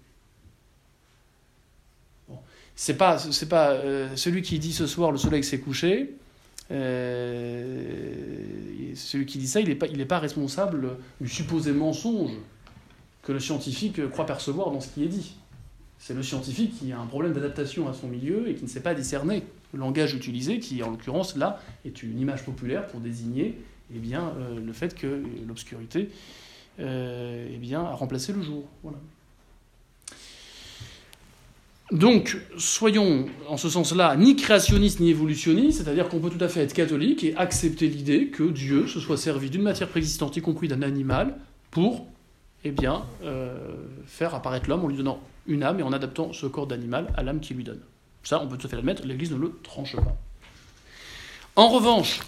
C'est 2.80 2.96
pas, 2.96 3.18
pas 3.50 3.72
euh, 3.72 4.16
celui 4.16 4.44
qui 4.44 4.60
dit 4.60 4.72
ce 4.72 4.86
soir 4.86 5.12
le 5.12 5.18
soleil 5.18 5.44
s'est 5.44 5.60
couché. 5.60 6.14
Euh, 6.70 8.44
celui 8.94 9.26
qui 9.26 9.40
dit 9.40 9.48
ça, 9.48 9.60
il 9.60 9.68
n'est 9.68 10.06
pas, 10.06 10.20
responsable 10.20 10.98
du 11.20 11.28
supposé 11.28 11.72
mensonge 11.72 12.34
que 13.24 13.32
le 13.32 13.40
scientifique 13.40 14.08
croit 14.12 14.28
percevoir 14.28 14.70
dans 14.70 14.80
ce 14.80 14.90
qui 14.90 15.04
est 15.04 15.08
dit. 15.08 15.38
C'est 15.98 16.14
le 16.14 16.22
scientifique 16.22 16.78
qui 16.78 16.92
a 16.92 17.00
un 17.00 17.08
problème 17.08 17.34
d'adaptation 17.34 17.90
à 17.90 17.94
son 17.94 18.08
milieu 18.08 18.48
et 18.48 18.54
qui 18.54 18.64
ne 18.64 18.70
sait 18.70 18.82
pas 18.82 18.94
discerner 18.94 19.44
le 19.74 19.80
langage 19.80 20.14
utilisé, 20.14 20.60
qui 20.60 20.84
en 20.84 20.92
l'occurrence 20.92 21.36
là 21.36 21.60
est 21.84 22.04
une 22.04 22.20
image 22.20 22.46
populaire 22.46 22.86
pour 22.86 23.00
désigner 23.00 23.58
eh 23.92 23.98
bien, 23.98 24.34
euh, 24.38 24.60
le 24.64 24.74
fait 24.74 24.94
que 24.94 25.24
l'obscurité 25.48 26.10
eh 26.78 27.74
a 27.74 27.96
remplacé 27.96 28.34
le 28.34 28.44
jour. 28.44 28.66
Donc, 31.92 32.38
soyons 32.58 33.28
en 33.48 33.56
ce 33.56 33.70
sens-là 33.70 34.18
ni 34.18 34.36
créationnistes 34.36 35.00
ni 35.00 35.10
évolutionnistes, 35.10 35.84
c'est-à-dire 35.84 36.10
qu'on 36.10 36.20
peut 36.20 36.30
tout 36.30 36.44
à 36.44 36.50
fait 36.50 36.62
être 36.62 36.74
catholique 36.74 37.24
et 37.24 37.36
accepter 37.38 37.88
l'idée 37.88 38.28
que 38.28 38.44
Dieu 38.44 38.88
se 38.88 39.00
soit 39.00 39.16
servi 39.16 39.50
d'une 39.50 39.62
matière 39.62 39.88
préexistante, 39.88 40.36
y 40.36 40.42
compris 40.42 40.68
d'un 40.68 40.82
animal, 40.82 41.38
pour 41.72 42.06
eh 42.66 42.72
bien, 42.72 43.04
euh, 43.24 43.56
faire 44.06 44.36
apparaître 44.36 44.70
l'homme 44.70 44.84
en 44.84 44.88
lui 44.90 44.98
donnant 44.98 45.22
une 45.48 45.64
âme 45.64 45.80
et 45.80 45.84
en 45.84 45.94
adaptant 45.94 46.34
ce 46.34 46.46
corps 46.46 46.68
d'animal 46.68 47.08
à 47.16 47.24
l'âme 47.24 47.40
qu'il 47.40 47.56
lui 47.56 47.64
donne. 47.64 47.80
Ça, 48.24 48.42
on 48.44 48.48
peut 48.48 48.58
tout 48.58 48.68
à 48.68 48.70
fait 48.70 48.76
l'admettre, 48.76 49.06
l'Église 49.06 49.32
ne 49.32 49.38
le 49.38 49.54
tranche 49.64 49.96
pas. 49.96 50.18
En 51.56 51.70
revanche, 51.70 52.20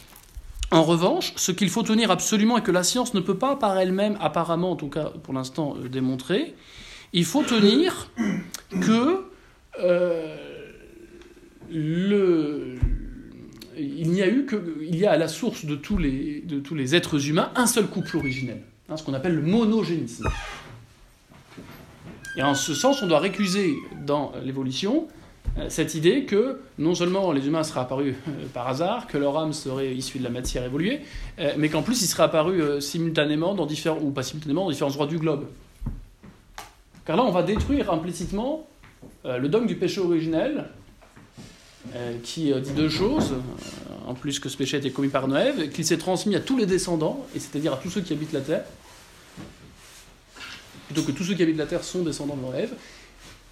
en 0.71 0.83
revanche, 0.83 1.33
ce 1.35 1.51
qu'il 1.51 1.69
faut 1.69 1.83
tenir 1.83 2.11
absolument 2.11 2.57
et 2.57 2.63
que 2.63 2.71
la 2.71 2.83
science 2.83 3.13
ne 3.13 3.19
peut 3.19 3.37
pas 3.37 3.57
par 3.57 3.77
elle-même, 3.77 4.17
apparemment 4.21 4.71
en 4.71 4.75
tout 4.77 4.87
cas 4.87 5.11
pour 5.23 5.33
l'instant, 5.33 5.75
euh, 5.77 5.89
démontrer, 5.89 6.55
il 7.11 7.25
faut 7.25 7.43
tenir 7.43 8.09
que 8.81 9.28
le, 11.71 12.75
il 13.77 14.11
n'y 14.11 14.21
a 14.21 14.27
eu 14.27 14.45
que, 14.45 14.83
y 14.83 15.05
a 15.05 15.11
à 15.11 15.17
la 15.17 15.27
source 15.27 15.65
de 15.65 15.75
tous 15.75 15.97
les, 15.97 16.41
de 16.41 16.59
tous 16.59 16.75
les 16.75 16.95
êtres 16.95 17.27
humains 17.27 17.51
un 17.55 17.67
seul 17.67 17.87
couple 17.87 18.17
originel, 18.17 18.61
hein, 18.89 18.97
ce 18.97 19.03
qu'on 19.03 19.13
appelle 19.13 19.35
le 19.35 19.41
monogénisme. 19.41 20.27
Et 22.37 22.43
en 22.43 22.55
ce 22.55 22.73
sens, 22.73 23.01
on 23.01 23.07
doit 23.07 23.19
récuser 23.19 23.75
dans 24.05 24.31
l'évolution 24.43 25.07
euh, 25.57 25.65
cette 25.69 25.95
idée 25.95 26.25
que 26.25 26.61
non 26.77 26.95
seulement 26.95 27.31
les 27.31 27.47
humains 27.47 27.63
seraient 27.63 27.81
apparus 27.81 28.15
euh, 28.27 28.45
par 28.53 28.67
hasard, 28.67 29.07
que 29.07 29.17
leur 29.17 29.37
âme 29.37 29.51
serait 29.51 29.95
issue 29.95 30.19
de 30.19 30.23
la 30.23 30.29
matière 30.29 30.63
évoluée, 30.63 31.01
euh, 31.39 31.53
mais 31.57 31.69
qu'en 31.69 31.81
plus 31.81 32.01
ils 32.01 32.07
seraient 32.07 32.23
apparus 32.23 32.79
simultanément 32.79 33.55
dans 33.55 33.65
différents, 33.65 33.99
ou 33.99 34.11
pas 34.11 34.23
simultanément, 34.23 34.65
dans 34.65 34.71
différents 34.71 34.91
endroits 34.91 35.07
du 35.07 35.17
globe. 35.17 35.47
Car 37.05 37.17
là, 37.17 37.23
on 37.23 37.31
va 37.31 37.41
détruire 37.41 37.91
implicitement 37.91 38.68
le 39.25 39.47
dogme 39.47 39.67
du 39.67 39.75
péché 39.75 39.99
originel, 40.01 40.65
qui 42.23 42.53
dit 42.53 42.71
deux 42.71 42.89
choses, 42.89 43.33
en 44.05 44.13
plus 44.13 44.39
que 44.39 44.49
ce 44.49 44.57
péché 44.57 44.77
a 44.77 44.79
été 44.79 44.91
commis 44.91 45.09
par 45.09 45.27
Noé, 45.27 45.69
qu'il 45.69 45.85
s'est 45.85 45.97
transmis 45.97 46.35
à 46.35 46.39
tous 46.39 46.57
les 46.57 46.65
descendants, 46.65 47.25
et 47.35 47.39
c'est-à-dire 47.39 47.73
à 47.73 47.77
tous 47.77 47.89
ceux 47.89 48.01
qui 48.01 48.13
habitent 48.13 48.33
la 48.33 48.41
terre, 48.41 48.63
plutôt 50.88 51.03
que 51.03 51.12
tous 51.12 51.23
ceux 51.23 51.35
qui 51.35 51.43
habitent 51.43 51.57
la 51.57 51.65
terre 51.65 51.83
sont 51.83 52.03
descendants 52.03 52.35
de 52.35 52.41
Noé, 52.41 52.69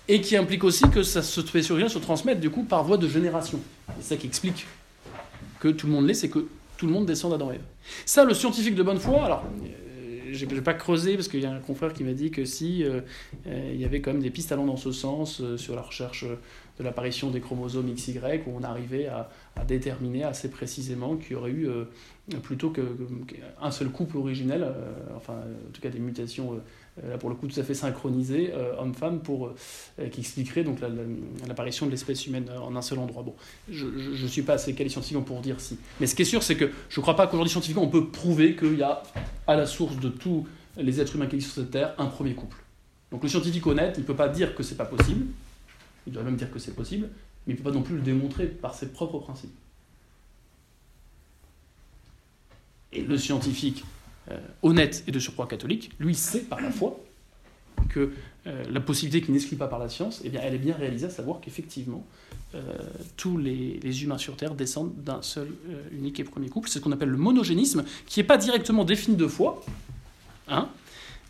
et 0.07 0.21
qui 0.21 0.37
implique 0.37 0.63
aussi 0.63 0.89
que 0.89 1.03
ça 1.03 1.21
se 1.21 1.41
rien 1.73 1.89
se 1.89 1.99
transmette 1.99 2.39
du 2.39 2.49
coup 2.49 2.63
par 2.63 2.83
voie 2.83 2.97
de 2.97 3.07
génération. 3.07 3.59
C'est 3.99 4.09
ça 4.09 4.15
qui 4.15 4.27
explique 4.27 4.65
que 5.59 5.67
tout 5.67 5.87
le 5.87 5.93
monde 5.93 6.07
l'est, 6.07 6.13
c'est 6.13 6.29
que 6.29 6.47
tout 6.77 6.85
le 6.85 6.93
monde 6.93 7.05
descend 7.05 7.31
d'Adam 7.31 7.51
et 7.51 7.55
Ève. 7.55 7.61
Ça, 8.05 8.23
le 8.23 8.33
scientifique 8.33 8.75
de 8.75 8.83
bonne 8.83 8.99
foi, 8.99 9.25
alors 9.25 9.43
euh, 10.33 10.55
n'ai 10.55 10.61
pas 10.61 10.73
creusé 10.73 11.15
parce 11.15 11.27
qu'il 11.27 11.41
y 11.41 11.45
a 11.45 11.51
un 11.51 11.59
confrère 11.59 11.93
qui 11.93 12.03
m'a 12.03 12.13
dit 12.13 12.31
que 12.31 12.45
si 12.45 12.83
euh, 12.83 13.01
euh, 13.47 13.71
il 13.73 13.79
y 13.79 13.85
avait 13.85 14.01
quand 14.01 14.13
même 14.13 14.21
des 14.21 14.29
pistes 14.29 14.51
allant 14.51 14.65
dans 14.65 14.77
ce 14.77 14.91
sens 14.91 15.41
sur 15.57 15.75
la 15.75 15.81
recherche 15.81 16.25
de 16.77 16.83
l'apparition 16.83 17.31
des 17.31 17.39
chromosomes 17.39 17.91
XY 17.93 18.19
où 18.45 18.51
on 18.55 18.63
arrivait 18.63 19.07
à, 19.07 19.29
déterminer 19.67 20.23
assez 20.23 20.51
précisément 20.51 21.17
qu'il 21.17 21.31
y 21.31 21.35
aurait 21.35 21.51
eu 21.51 21.67
plutôt 22.43 22.69
qu'un 22.69 23.71
seul 23.71 23.89
couple 23.89 24.17
originel, 24.17 24.71
enfin 25.15 25.33
en 25.33 25.71
tout 25.71 25.81
cas 25.81 25.89
des 25.89 25.99
mutations 25.99 26.53
euh, 26.53 26.57
là 27.03 27.17
pour 27.17 27.29
le 27.29 27.35
coup 27.35 27.47
tout 27.47 27.59
à 27.59 27.63
fait 27.63 27.73
synchronisé, 27.73 28.51
euh, 28.53 28.75
homme-femme, 28.79 29.19
pour 29.19 29.47
euh, 29.47 30.09
qui 30.09 30.21
expliquerait 30.21 30.63
donc 30.63 30.79
l'apparition 31.47 31.85
de 31.85 31.91
l'espèce 31.91 32.25
humaine 32.25 32.49
en 32.49 32.75
un 32.75 32.81
seul 32.81 32.99
endroit. 32.99 33.23
Bon, 33.23 33.35
je 33.69 33.85
ne 33.85 34.27
suis 34.27 34.41
pas 34.41 34.53
assez 34.53 34.73
qualifié 34.73 34.93
scientifique 35.01 35.25
pour 35.25 35.39
dire 35.41 35.59
si. 35.59 35.77
Mais 35.99 36.07
ce 36.07 36.15
qui 36.15 36.23
est 36.23 36.25
sûr, 36.25 36.43
c'est 36.43 36.55
que 36.55 36.71
je 36.89 36.99
ne 36.99 37.01
crois 37.01 37.15
pas 37.15 37.27
qu'aujourd'hui 37.27 37.51
scientifiquement 37.51 37.83
on 37.83 37.89
peut 37.89 38.07
prouver 38.07 38.55
qu'il 38.55 38.77
y 38.77 38.83
a 38.83 39.03
à 39.45 39.55
la 39.55 39.65
source 39.65 39.97
de 39.97 40.09
tous 40.09 40.47
les 40.77 40.99
êtres 40.99 41.15
humains 41.15 41.27
qui 41.27 41.35
existent 41.35 41.55
sur 41.55 41.63
cette 41.63 41.71
Terre 41.71 41.93
un 41.97 42.07
premier 42.07 42.33
couple. 42.33 42.57
Donc 43.11 43.23
le 43.23 43.29
scientifique 43.29 43.65
honnête, 43.65 43.95
il 43.97 44.01
ne 44.01 44.05
peut 44.05 44.15
pas 44.15 44.29
dire 44.29 44.55
que 44.55 44.63
c'est 44.63 44.75
pas 44.75 44.85
possible, 44.85 45.25
il 46.05 46.13
doit 46.13 46.23
même 46.23 46.35
dire 46.35 46.51
que 46.51 46.59
c'est 46.59 46.75
possible, 46.75 47.09
mais 47.45 47.53
il 47.53 47.57
ne 47.57 47.63
peut 47.63 47.69
pas 47.69 47.75
non 47.75 47.83
plus 47.83 47.95
le 47.95 48.01
démontrer 48.01 48.47
par 48.47 48.73
ses 48.73 48.91
propres 48.91 49.19
principes. 49.19 49.55
Et 52.91 53.01
le 53.01 53.17
scientifique 53.17 53.83
euh, 54.31 54.37
honnête 54.61 55.03
et 55.07 55.11
de 55.11 55.19
surcroît 55.19 55.47
catholique, 55.47 55.91
lui 55.99 56.15
sait 56.15 56.41
par 56.41 56.61
la 56.61 56.71
foi 56.71 56.99
que 57.89 58.11
euh, 58.45 58.63
la 58.69 58.79
possibilité 58.81 59.25
qui 59.25 59.31
n'exclut 59.31 59.57
pas 59.57 59.67
par 59.67 59.79
la 59.79 59.89
science, 59.89 60.21
eh 60.23 60.29
bien, 60.29 60.41
elle 60.43 60.55
est 60.55 60.59
bien 60.59 60.75
réalisée, 60.75 61.05
à 61.05 61.09
savoir 61.09 61.39
qu'effectivement, 61.39 62.05
euh, 62.55 62.59
tous 63.15 63.37
les, 63.37 64.03
humains 64.03 64.17
sur 64.17 64.35
Terre 64.35 64.55
descendent 64.55 64.93
d'un 65.03 65.21
seul, 65.21 65.47
unique 65.91 66.19
et 66.19 66.23
premier 66.23 66.49
couple. 66.49 66.69
C'est 66.69 66.79
ce 66.79 66.83
qu'on 66.83 66.91
appelle 66.91 67.09
le 67.09 67.17
monogénisme, 67.17 67.85
qui 68.05 68.19
n'est 68.19 68.25
pas 68.25 68.37
directement 68.37 68.83
défini 68.83 69.15
de 69.15 69.27
foi. 69.27 69.63
Hein 70.47 70.69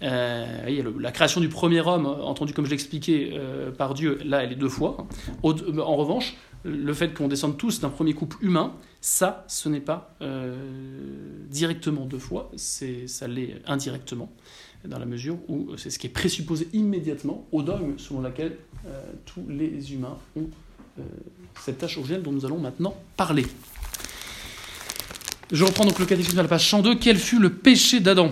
la 0.01 1.11
création 1.11 1.41
du 1.41 1.49
premier 1.49 1.81
homme, 1.81 2.05
entendu 2.05 2.53
comme 2.53 2.65
je 2.65 2.71
l'expliquais 2.71 3.33
par 3.77 3.93
Dieu, 3.93 4.19
là, 4.25 4.43
elle 4.43 4.51
est 4.51 4.55
deux 4.55 4.69
fois. 4.69 5.07
En 5.43 5.95
revanche, 5.95 6.35
le 6.63 6.93
fait 6.93 7.13
qu'on 7.13 7.27
descende 7.27 7.57
tous 7.57 7.79
d'un 7.79 7.89
premier 7.89 8.13
couple 8.13 8.37
humain, 8.41 8.73
ça, 9.01 9.45
ce 9.47 9.69
n'est 9.69 9.79
pas 9.79 10.15
euh, 10.21 10.55
directement 11.49 12.05
deux 12.05 12.19
fois, 12.19 12.51
c'est, 12.55 13.07
ça 13.07 13.27
l'est 13.27 13.55
indirectement, 13.65 14.31
dans 14.85 14.99
la 14.99 15.05
mesure 15.05 15.37
où 15.47 15.77
c'est 15.77 15.89
ce 15.89 15.99
qui 15.99 16.07
est 16.07 16.11
présupposé 16.11 16.67
immédiatement 16.73 17.47
au 17.51 17.61
dogme 17.61 17.97
selon 17.97 18.21
lequel 18.21 18.57
euh, 18.85 19.01
tous 19.25 19.43
les 19.47 19.93
humains 19.93 20.17
ont 20.35 20.49
euh, 20.99 21.03
cette 21.63 21.77
tâche 21.77 21.97
originelle 21.97 22.23
dont 22.23 22.31
nous 22.31 22.45
allons 22.45 22.59
maintenant 22.59 22.95
parler. 23.15 23.45
Je 25.51 25.63
reprends 25.63 25.85
donc 25.85 25.99
le 25.99 26.05
catéchisme 26.05 26.39
à 26.39 26.43
la 26.43 26.49
page 26.49 26.69
102. 26.69 26.95
Quel 26.95 27.17
fut 27.17 27.39
le 27.39 27.53
péché 27.53 28.01
d'Adam? 28.01 28.31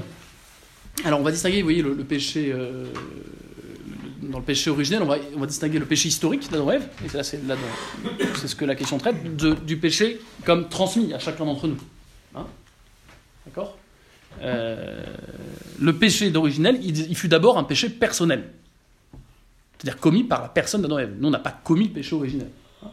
Alors 1.03 1.19
on 1.19 1.23
va 1.23 1.31
distinguer, 1.31 1.61
vous 1.61 1.65
voyez, 1.65 1.81
le, 1.81 1.95
péché 2.03 2.53
dans 4.21 4.39
le 4.39 4.43
péché 4.45 4.69
originel, 4.69 5.03
on 5.03 5.05
va, 5.05 5.17
on 5.35 5.39
va 5.39 5.45
distinguer 5.45 5.79
le 5.79 5.85
péché 5.85 6.09
historique 6.09 6.49
d'Adam 6.49 6.71
et 6.71 6.75
Ève, 6.75 6.87
et 7.03 7.15
là 7.15 7.23
c'est, 7.23 7.39
c'est 8.35 8.47
ce 8.47 8.55
que 8.55 8.65
la 8.65 8.75
question 8.75 8.97
traite, 8.97 9.15
du 9.65 9.77
péché 9.77 10.19
comme 10.45 10.69
transmis 10.69 11.13
à 11.13 11.19
chacun 11.19 11.45
d'entre 11.45 11.67
nous. 11.67 11.77
Hein 12.35 12.45
D'accord? 13.45 13.77
Euh, 14.41 15.03
Le 15.79 15.93
péché 15.93 16.29
d'originel, 16.31 16.79
il, 16.81 16.97
il, 17.09 17.15
fut 17.15 17.27
d'abord 17.27 17.57
un 17.57 17.63
péché 17.63 17.89
personnel, 17.89 18.51
c'est-à-dire 19.77 19.99
commis 19.99 20.23
par 20.23 20.41
la 20.41 20.49
personne 20.49 20.81
d'Adam 20.81 20.99
et 20.99 21.03
Ève. 21.03 21.15
Nous, 21.19 21.27
on 21.27 21.31
n'a 21.31 21.39
pas 21.39 21.57
commis 21.63 21.87
le 21.87 21.93
péché 21.93 22.15
originel. 22.15 22.49
Hein 22.83 22.89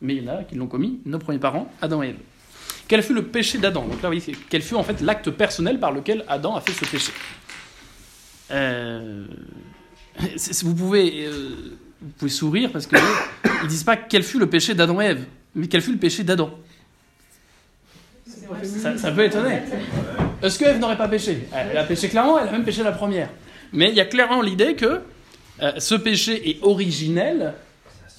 Mais 0.00 0.16
il 0.16 0.24
y 0.24 0.28
en 0.28 0.32
a 0.32 0.44
qui 0.44 0.54
l'ont 0.54 0.66
commis, 0.66 1.00
nos 1.04 1.18
premiers 1.18 1.38
parents, 1.38 1.72
Adam 1.80 2.02
et 2.02 2.08
Ève. 2.08 2.16
Quel 2.86 3.02
fut 3.02 3.14
le 3.14 3.24
péché 3.24 3.58
d'Adam 3.58 3.82
Donc 3.82 4.02
là, 4.02 4.08
vous 4.10 4.16
voyez, 4.18 4.36
quel 4.50 4.62
fut 4.62 4.74
en 4.74 4.82
fait 4.82 5.00
l'acte 5.00 5.30
personnel 5.30 5.80
par 5.80 5.92
lequel 5.92 6.24
Adam 6.28 6.56
a 6.56 6.60
fait 6.60 6.72
ce 6.72 6.90
péché 6.90 7.12
euh, 8.50 9.24
vous 10.62 10.74
pouvez, 10.74 11.26
euh, 11.26 11.76
vous 12.18 12.28
sourire 12.28 12.70
parce 12.70 12.86
que 12.86 12.96
ils 13.62 13.68
disent 13.68 13.84
pas 13.84 13.96
quel 13.96 14.22
fut 14.22 14.38
le 14.38 14.48
péché 14.48 14.74
d'Adam 14.74 15.00
et 15.00 15.06
Ève, 15.06 15.24
mais 15.54 15.66
quel 15.66 15.80
fut 15.80 15.92
le 15.92 15.98
péché 15.98 16.24
d'Adam. 16.24 16.50
Ça, 18.98 19.10
peut 19.12 19.24
étonner. 19.24 19.60
Est-ce 20.42 20.58
que 20.58 20.66
Ève 20.66 20.78
n'aurait 20.78 20.98
pas 20.98 21.08
péché? 21.08 21.48
Elle 21.52 21.78
a 21.78 21.84
péché 21.84 22.08
clairement, 22.08 22.38
elle 22.38 22.48
a 22.48 22.52
même 22.52 22.64
péché 22.64 22.82
la 22.82 22.92
première. 22.92 23.30
Mais 23.72 23.88
il 23.88 23.94
y 23.94 24.00
a 24.00 24.04
clairement 24.04 24.42
l'idée 24.42 24.74
que 24.74 25.00
euh, 25.62 25.72
ce 25.78 25.94
péché 25.94 26.50
est 26.50 26.62
originel 26.62 27.54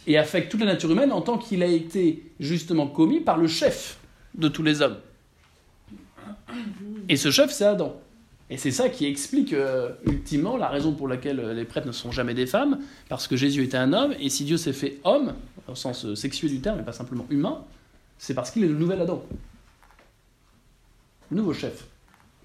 et 0.07 0.17
affecte 0.17 0.51
toute 0.51 0.61
la 0.61 0.65
nature 0.65 0.91
humaine 0.91 1.11
en 1.11 1.21
tant 1.21 1.37
qu'il 1.37 1.61
a 1.61 1.67
été 1.67 2.23
justement 2.39 2.87
commis 2.87 3.19
par 3.19 3.37
le 3.37 3.47
chef 3.47 3.97
de 4.37 4.47
tous 4.47 4.63
les 4.63 4.81
hommes. 4.81 4.97
Et 7.09 7.17
ce 7.17 7.31
chef, 7.31 7.51
c'est 7.51 7.65
Adam. 7.65 7.99
Et 8.49 8.57
c'est 8.57 8.71
ça 8.71 8.89
qui 8.89 9.05
explique 9.05 9.53
euh, 9.53 9.93
ultimement 10.05 10.55
la 10.55 10.69
raison 10.69 10.93
pour 10.93 11.07
laquelle 11.07 11.39
euh, 11.39 11.53
les 11.53 11.65
prêtres 11.65 11.87
ne 11.87 11.91
sont 11.91 12.11
jamais 12.11 12.35
des 12.35 12.45
femmes, 12.45 12.79
parce 13.09 13.27
que 13.27 13.35
Jésus 13.35 13.63
était 13.63 13.77
un 13.77 13.91
homme, 13.91 14.13
et 14.19 14.29
si 14.29 14.45
Dieu 14.45 14.57
s'est 14.57 14.73
fait 14.73 14.99
homme, 15.03 15.33
au 15.67 15.73
sens 15.73 16.05
euh, 16.05 16.15
sexuel 16.15 16.51
du 16.51 16.59
terme, 16.61 16.79
et 16.79 16.83
pas 16.83 16.93
simplement 16.93 17.25
humain, 17.31 17.63
c'est 18.19 18.35
parce 18.35 18.51
qu'il 18.51 18.63
est 18.63 18.67
le 18.67 18.75
nouvel 18.75 19.01
Adam. 19.01 19.25
Le 21.31 21.37
nouveau 21.37 21.53
chef. 21.53 21.85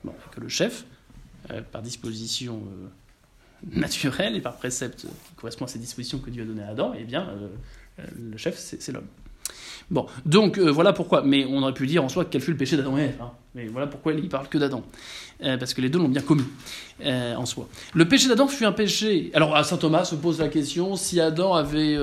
Bon, 0.03 0.15
que 0.35 0.41
le 0.41 0.49
chef, 0.49 0.85
par 1.73 1.83
disposition 1.83 2.63
naturelle 3.73 4.37
et 4.37 4.41
par 4.41 4.57
précepte 4.57 5.03
qui 5.03 5.35
correspond 5.37 5.67
à 5.67 5.69
ces 5.69 5.79
dispositions 5.79 6.19
que 6.19 6.31
Dieu 6.31 6.43
a 6.43 6.47
données 6.47 6.63
à 6.63 6.69
Adam, 6.69 6.95
eh 6.99 7.05
bien, 7.05 7.29
le 7.99 8.37
chef, 8.39 8.57
c'est 8.57 8.93
l'homme. 8.93 9.07
Bon, 9.91 10.07
donc 10.27 10.59
euh, 10.59 10.71
voilà 10.71 10.93
pourquoi. 10.93 11.23
Mais 11.23 11.45
on 11.49 11.63
aurait 11.63 11.75
pu 11.75 11.87
dire 11.87 12.05
en 12.05 12.09
soi 12.09 12.25
quel 12.25 12.41
fut 12.41 12.51
le 12.51 12.57
péché 12.57 12.77
d'Adam 12.77 12.97
et 12.99 13.03
Ève. 13.03 13.17
Hein. 13.21 13.31
Mais 13.55 13.67
voilà 13.67 13.87
pourquoi 13.87 14.13
il 14.13 14.29
parle 14.29 14.49
que 14.49 14.59
d'Adam. 14.59 14.83
Euh, 15.43 15.57
parce 15.57 15.75
que 15.75 15.81
les 15.81 15.89
deux 15.89 15.99
l'ont 15.99 16.09
bien 16.09 16.23
commis 16.23 16.45
euh, 17.05 17.35
en 17.35 17.47
soi. 17.47 17.69
Le 17.95 18.07
péché 18.07 18.29
d'Adam 18.29 18.47
fut 18.47 18.65
un 18.65 18.73
péché. 18.73 19.31
Alors 19.35 19.65
saint 19.65 19.77
Thomas 19.77 20.05
se 20.05 20.15
pose 20.15 20.39
la 20.39 20.49
question 20.49 20.97
si 20.97 21.21
Adam 21.21 21.55
avait 21.55 21.97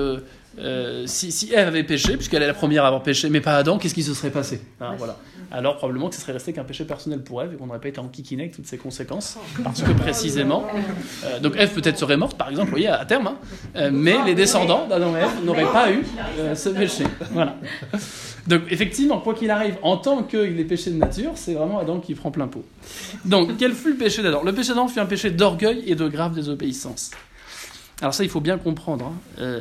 euh, 0.60 1.04
si, 1.06 1.30
si, 1.30 1.52
Ève 1.52 1.68
avait 1.68 1.84
péché, 1.84 2.16
puisqu'elle 2.16 2.42
est 2.42 2.46
la 2.46 2.54
première 2.54 2.84
à 2.84 2.88
avoir 2.88 3.02
péché, 3.02 3.28
mais 3.28 3.40
pas 3.40 3.56
Adam, 3.56 3.78
qu'est-ce 3.78 3.94
qui 3.94 4.02
se 4.02 4.14
serait 4.14 4.30
passé 4.30 4.60
hein, 4.80 4.94
voilà. 4.98 5.16
Alors 5.50 5.78
probablement 5.78 6.10
que 6.10 6.14
ce 6.14 6.20
serait 6.20 6.34
resté 6.34 6.52
qu'un 6.52 6.64
péché 6.64 6.84
personnel 6.84 7.22
pour 7.22 7.42
Ève 7.42 7.54
et 7.54 7.56
qu'on 7.56 7.66
n'aurait 7.66 7.80
pas 7.80 7.88
été 7.88 8.00
en 8.00 8.08
kikine 8.08 8.40
avec 8.40 8.54
toutes 8.54 8.66
ses 8.66 8.76
conséquences, 8.76 9.38
parce 9.64 9.82
que 9.82 9.92
précisément, 9.92 10.66
euh, 11.24 11.40
donc 11.40 11.54
Ève 11.56 11.72
peut-être 11.72 11.98
serait 11.98 12.18
morte 12.18 12.36
par 12.36 12.50
exemple, 12.50 12.66
vous 12.66 12.72
voyez, 12.72 12.88
à, 12.88 13.04
terme, 13.06 13.28
hein, 13.28 13.38
euh, 13.76 13.90
mais 13.92 14.16
les 14.26 14.34
descendants 14.34 14.86
d'Adam 14.86 15.16
et 15.16 15.20
Ève 15.20 15.44
n'auraient 15.44 15.72
pas 15.72 15.90
eu 15.90 16.04
ce 16.54 16.68
péché. 16.70 17.04
Voilà. 17.32 17.56
Donc 18.46 18.62
effectivement, 18.70 19.20
quoi 19.20 19.34
qu'il 19.34 19.50
arrive, 19.50 19.76
en 19.82 19.96
tant 19.96 20.22
qu'il 20.22 20.58
est 20.58 20.64
péché 20.64 20.90
de 20.90 20.96
nature, 20.96 21.32
c'est 21.34 21.54
vraiment 21.54 21.78
Adam 21.78 22.00
qui 22.00 22.14
prend 22.14 22.30
plein 22.30 22.48
pot. 22.48 22.64
Donc 23.24 23.56
quel 23.58 23.72
fut 23.72 23.92
le 23.92 23.96
péché 23.96 24.22
d'Adam? 24.22 24.42
Le 24.42 24.52
péché 24.52 24.70
d'Adam 24.70 24.88
fut 24.88 25.00
un 25.00 25.06
péché 25.06 25.30
d'orgueil 25.30 25.82
et 25.86 25.94
de 25.94 26.08
grave 26.08 26.34
désobéissance. 26.34 27.10
Alors 28.00 28.14
ça, 28.14 28.22
il 28.22 28.30
faut 28.30 28.40
bien 28.40 28.58
comprendre. 28.58 29.12
Hein. 29.38 29.52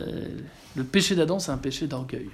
Le 0.78 0.84
péché 0.84 1.16
d'Adam, 1.16 1.40
c'est 1.40 1.52
un 1.52 1.58
péché 1.58 1.88
d'orgueil. 1.88 2.30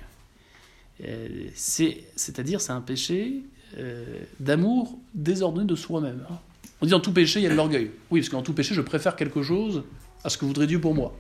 Euh, 1.06 1.48
c'est-à-dire, 1.56 2.60
c'est 2.60 2.74
un 2.74 2.82
péché 2.82 3.42
euh, 3.78 4.20
d'amour 4.40 5.00
désordonné 5.14 5.66
de 5.66 5.76
soi-même. 5.76 6.26
On 6.82 6.86
dit 6.86 6.92
dans 6.92 7.00
tout 7.00 7.14
péché, 7.14 7.40
il 7.40 7.44
y 7.44 7.46
a 7.46 7.50
de 7.50 7.56
l'orgueil. 7.56 7.92
Oui, 8.12 8.20
parce 8.20 8.28
que 8.28 8.36
dans 8.36 8.42
tout 8.42 8.54
péché, 8.54 8.76
je 8.76 8.82
préfère 8.82 9.16
quelque 9.16 9.42
chose 9.42 9.84
à 10.26 10.30
ce 10.30 10.38
que 10.38 10.44
voudrait 10.44 10.68
Dieu 10.68 10.82
pour 10.82 10.94
moi. 10.94 11.16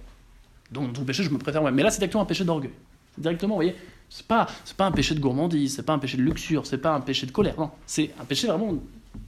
Donc 0.69 0.87
dans 0.87 0.93
tout 0.93 1.05
péché, 1.05 1.23
je 1.23 1.29
me 1.29 1.37
préfère 1.37 1.61
moi. 1.61 1.71
Mais 1.71 1.81
là, 1.81 1.91
c'est 1.91 1.99
directement 1.99 2.23
un 2.23 2.25
péché 2.25 2.43
d'orgueil. 2.43 2.73
Directement, 3.17 3.53
vous 3.53 3.59
voyez, 3.59 3.75
c'est 4.09 4.27
pas, 4.27 4.47
pas 4.75 4.85
un 4.85 4.91
péché 4.91 5.15
de 5.15 5.21
gourmandise, 5.21 5.77
c'est 5.77 5.83
pas 5.83 5.93
un 5.93 5.99
péché 5.99 6.17
de 6.17 6.23
luxure, 6.23 6.65
c'est 6.65 6.77
pas 6.77 6.93
un 6.93 6.99
péché 6.99 7.25
de 7.25 7.31
colère. 7.31 7.57
Non, 7.57 7.71
c'est 7.85 8.11
un 8.19 8.25
péché 8.25 8.47
vraiment 8.47 8.75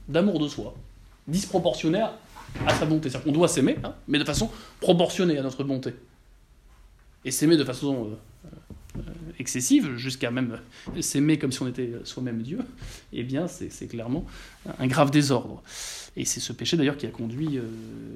d'amour 0.06 0.38
de 0.38 0.48
soi, 0.48 0.74
disproportionné 1.26 2.00
à 2.00 2.74
sa 2.74 2.84
bonté. 2.84 3.08
C'est-à-dire 3.08 3.24
qu'on 3.24 3.32
doit 3.32 3.48
s'aimer, 3.48 3.78
hein, 3.82 3.94
mais 4.06 4.18
de 4.18 4.24
façon 4.24 4.50
proportionnée 4.80 5.38
à 5.38 5.42
notre 5.42 5.64
bonté. 5.64 5.94
Et 7.26 7.32
s'aimer 7.32 7.56
de 7.56 7.64
façon 7.64 8.12
euh, 8.12 8.98
euh, 8.98 9.00
excessive, 9.40 9.96
jusqu'à 9.96 10.30
même 10.30 10.60
s'aimer 11.00 11.38
comme 11.38 11.50
si 11.50 11.60
on 11.60 11.66
était 11.66 11.90
soi-même 12.04 12.40
Dieu, 12.40 12.60
eh 13.12 13.24
bien, 13.24 13.48
c'est 13.48 13.88
clairement 13.88 14.24
un 14.78 14.86
grave 14.86 15.10
désordre. 15.10 15.60
Et 16.16 16.24
c'est 16.24 16.38
ce 16.38 16.52
péché 16.52 16.76
d'ailleurs 16.76 16.96
qui 16.96 17.04
a 17.04 17.10
conduit 17.10 17.58
euh, 17.58 17.62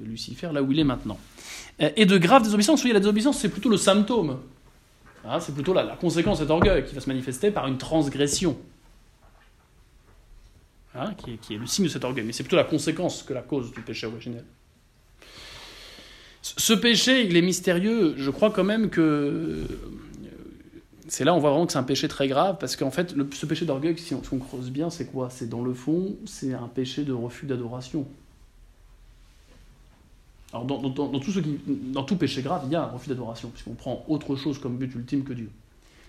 Lucifer 0.05 0.49
là 0.53 0.63
où 0.63 0.71
il 0.71 0.79
est 0.79 0.85
maintenant. 0.85 1.19
Et 1.77 2.05
de 2.05 2.17
graves 2.17 2.43
désobéissances, 2.43 2.85
oui, 2.85 2.93
la 2.93 2.99
désobéissance, 2.99 3.37
c'est 3.37 3.49
plutôt 3.49 3.69
le 3.69 3.75
symptôme. 3.75 4.39
Hein, 5.25 5.41
c'est 5.41 5.53
plutôt 5.53 5.73
la, 5.73 5.97
conséquence 5.97 6.39
de 6.39 6.45
cet 6.45 6.51
orgueil 6.51 6.85
qui 6.85 6.95
va 6.95 7.01
se 7.01 7.09
manifester 7.09 7.51
par 7.51 7.67
une 7.67 7.77
transgression. 7.77 8.57
Hein, 10.95 11.13
qui, 11.15 11.53
est, 11.53 11.57
le 11.57 11.65
signe 11.65 11.85
de 11.85 11.89
cet 11.89 12.05
orgueil, 12.05 12.23
mais 12.25 12.31
c'est 12.31 12.43
plutôt 12.43 12.55
la 12.55 12.63
conséquence 12.63 13.23
que 13.23 13.33
la 13.33 13.41
cause 13.41 13.73
du 13.73 13.81
péché 13.81 14.07
originel. 14.07 14.45
Ce 16.41 16.73
péché, 16.73 17.25
il 17.25 17.37
est 17.37 17.41
mystérieux, 17.41 18.15
je 18.17 18.29
crois 18.31 18.51
quand 18.51 18.63
même 18.63 18.89
que... 18.89 19.63
C'est 21.07 21.25
là 21.25 21.33
on 21.33 21.39
voit 21.39 21.49
vraiment 21.49 21.65
que 21.65 21.73
c'est 21.73 21.77
un 21.77 21.83
péché 21.83 22.07
très 22.07 22.27
grave, 22.29 22.57
parce 22.59 22.77
qu'en 22.77 22.89
fait, 22.89 23.13
ce 23.33 23.45
péché 23.45 23.65
d'orgueil, 23.65 23.97
si 23.97 24.15
on, 24.15 24.39
creuse 24.39 24.71
bien, 24.71 24.89
c'est 24.89 25.05
quoi? 25.05 25.29
C'est 25.29 25.49
dans 25.49 25.61
le 25.61 25.73
fond, 25.73 26.15
c'est 26.25 26.53
un 26.53 26.67
péché 26.67 27.03
de 27.03 27.11
refus 27.11 27.45
d'adoration. 27.45 28.07
Alors 30.53 30.65
dans, 30.65 31.19
tout 31.19 31.31
ce 31.31 31.39
qui, 31.39 31.59
dans 31.67 32.03
tout 32.03 32.15
péché 32.15 32.41
grave, 32.41 32.63
il 32.65 32.71
y 32.71 32.75
a 32.75 32.83
un 32.83 32.87
refus 32.87 33.09
d'adoration, 33.09 33.49
puisqu'on 33.49 33.73
prend 33.73 34.05
autre 34.07 34.35
chose 34.35 34.57
comme 34.57 34.77
but 34.77 34.93
ultime 34.95 35.23
que 35.23 35.33
Dieu. 35.33 35.49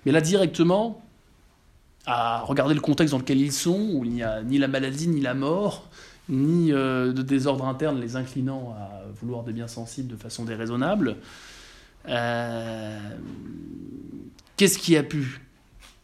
Mais 0.06 0.12
là, 0.12 0.20
directement, 0.20 1.02
à 2.06 2.40
regarder 2.40 2.74
le 2.74 2.80
contexte 2.80 3.12
dans 3.12 3.18
lequel 3.18 3.40
ils 3.40 3.52
sont, 3.52 3.90
où 3.92 4.04
il 4.04 4.12
n'y 4.12 4.22
a 4.22 4.42
ni 4.42 4.58
la 4.58 4.68
maladie 4.68 5.08
ni 5.08 5.20
la 5.20 5.34
mort, 5.34 5.88
ni 6.32 6.72
euh, 6.72 7.12
de 7.12 7.22
désordre 7.22 7.66
interne 7.66 8.00
les 8.00 8.16
inclinant 8.16 8.74
à 8.76 9.02
vouloir 9.20 9.44
des 9.44 9.52
biens 9.52 9.68
sensibles 9.68 10.08
de 10.08 10.16
façon 10.16 10.44
déraisonnable. 10.44 11.16
Euh, 12.08 12.98
qu'est-ce 14.56 14.78
qui 14.78 14.96
a 14.96 15.02
pu 15.02 15.40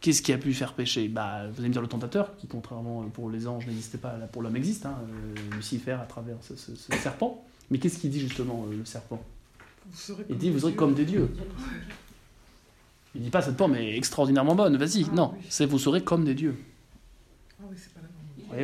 Qu'est-ce 0.01 0.21
qui 0.21 0.31
a 0.31 0.37
pu 0.37 0.53
faire 0.53 0.73
pécher? 0.73 1.09
Bah, 1.09 1.41
Vous 1.51 1.59
allez 1.59 1.67
me 1.67 1.73
dire 1.73 1.81
le 1.81 1.89
tentateur, 1.89 2.37
qui 2.37 2.47
contrairement 2.47 3.03
pour 3.13 3.29
les 3.29 3.47
anges 3.47 3.67
n'existait 3.67 3.97
pas, 3.97 4.17
là 4.17 4.27
pour 4.27 4.41
l'homme 4.41 4.55
existe, 4.55 4.85
hein, 4.85 4.95
euh, 5.01 5.55
Lucifer 5.57 5.91
à 5.91 6.05
travers 6.05 6.37
ce, 6.41 6.55
serpent. 6.95 7.43
Mais 7.69 7.79
qu'est-ce 7.79 7.97
qu'il 7.97 8.09
dit 8.09 8.21
justement 8.21 8.65
le 8.71 8.85
serpent? 8.85 9.21
Il 10.29 10.37
dit 10.37 10.51
vous 10.51 10.59
serez 10.59 10.73
comme 10.73 10.93
des 10.93 11.03
dieux. 11.03 11.29
Il 13.13 13.23
dit 13.23 13.29
pas 13.29 13.41
cette 13.41 13.57
pomme 13.57 13.75
est 13.75 13.97
extraordinairement 13.97 14.55
bonne, 14.55 14.77
vas-y. 14.77 15.05
Ah, 15.09 15.15
non, 15.15 15.33
c'est 15.49 15.65
vous 15.65 15.79
serez 15.79 16.01
comme 16.01 16.23
des 16.23 16.35
dieux. 16.35 16.55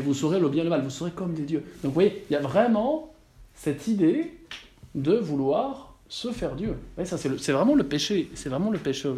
Vous 0.04 0.14
saurez 0.14 0.40
le 0.40 0.50
bien 0.50 0.62
et 0.62 0.64
le 0.66 0.70
mal, 0.70 0.82
vous 0.82 0.90
serez 0.90 1.12
comme 1.12 1.34
des 1.34 1.44
dieux. 1.44 1.64
Donc 1.84 1.92
vous 1.92 1.94
voyez, 1.94 2.24
il 2.30 2.34
y 2.34 2.36
a 2.36 2.42
vraiment 2.42 3.14
cette 3.54 3.88
idée 3.88 4.34
de 4.94 5.16
vouloir 5.16 5.96
se 6.08 6.32
faire 6.32 6.56
Dieu. 6.56 6.76
ça 7.04 7.18
c'est 7.18 7.52
vraiment 7.52 7.74
le 7.74 7.84
péché, 7.84 8.30
c'est 8.36 8.50
vraiment 8.50 8.70
le 8.70 8.78
péché, 8.78 9.08
euh, 9.08 9.14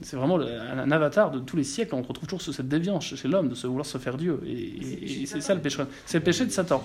c'est 0.00 0.16
vraiment 0.16 0.38
un, 0.38 0.90
avatar 0.92 1.32
de 1.32 1.40
tous 1.40 1.56
les 1.56 1.64
siècles. 1.64 1.96
On 1.96 2.02
retrouve 2.02 2.28
toujours 2.28 2.54
cette 2.54 2.68
déviance 2.68 3.04
chez 3.16 3.28
l'homme 3.28 3.48
de 3.48 3.56
se 3.56 3.66
vouloir 3.66 3.84
se 3.84 3.98
faire 3.98 4.16
Dieu. 4.16 4.40
Et, 4.46 5.26
c'est 5.26 5.40
ça 5.40 5.54
le 5.54 5.60
péché. 5.60 5.82
C'est 6.04 6.18
le 6.18 6.24
péché 6.24 6.46
de 6.46 6.50
Satan. 6.50 6.84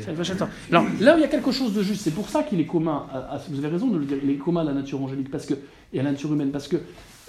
C'est 0.00 0.10
le 0.10 0.16
péché 0.16 0.32
de 0.32 0.38
Satan. 0.38 0.48
Alors 0.70 0.86
là 1.00 1.14
où 1.14 1.18
il 1.18 1.20
y 1.20 1.24
a 1.24 1.28
quelque 1.28 1.52
chose 1.52 1.74
de 1.74 1.82
juste, 1.82 2.00
c'est 2.00 2.14
pour 2.14 2.30
ça 2.30 2.42
qu'il 2.42 2.60
est 2.60 2.66
commun. 2.66 3.06
À, 3.12 3.38
vous 3.50 3.58
avez 3.58 3.68
raison 3.68 3.88
de 3.88 3.98
le 3.98 4.06
dire. 4.06 4.16
Il 4.22 4.30
est 4.30 4.36
commun 4.36 4.62
à 4.62 4.64
la 4.64 4.72
nature 4.72 5.02
angélique 5.02 5.30
parce 5.30 5.44
que 5.44 5.54
et 5.92 6.00
à 6.00 6.02
la 6.02 6.12
nature 6.12 6.32
humaine 6.32 6.50
parce 6.50 6.66
que 6.66 6.76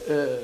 euh, 0.09 0.39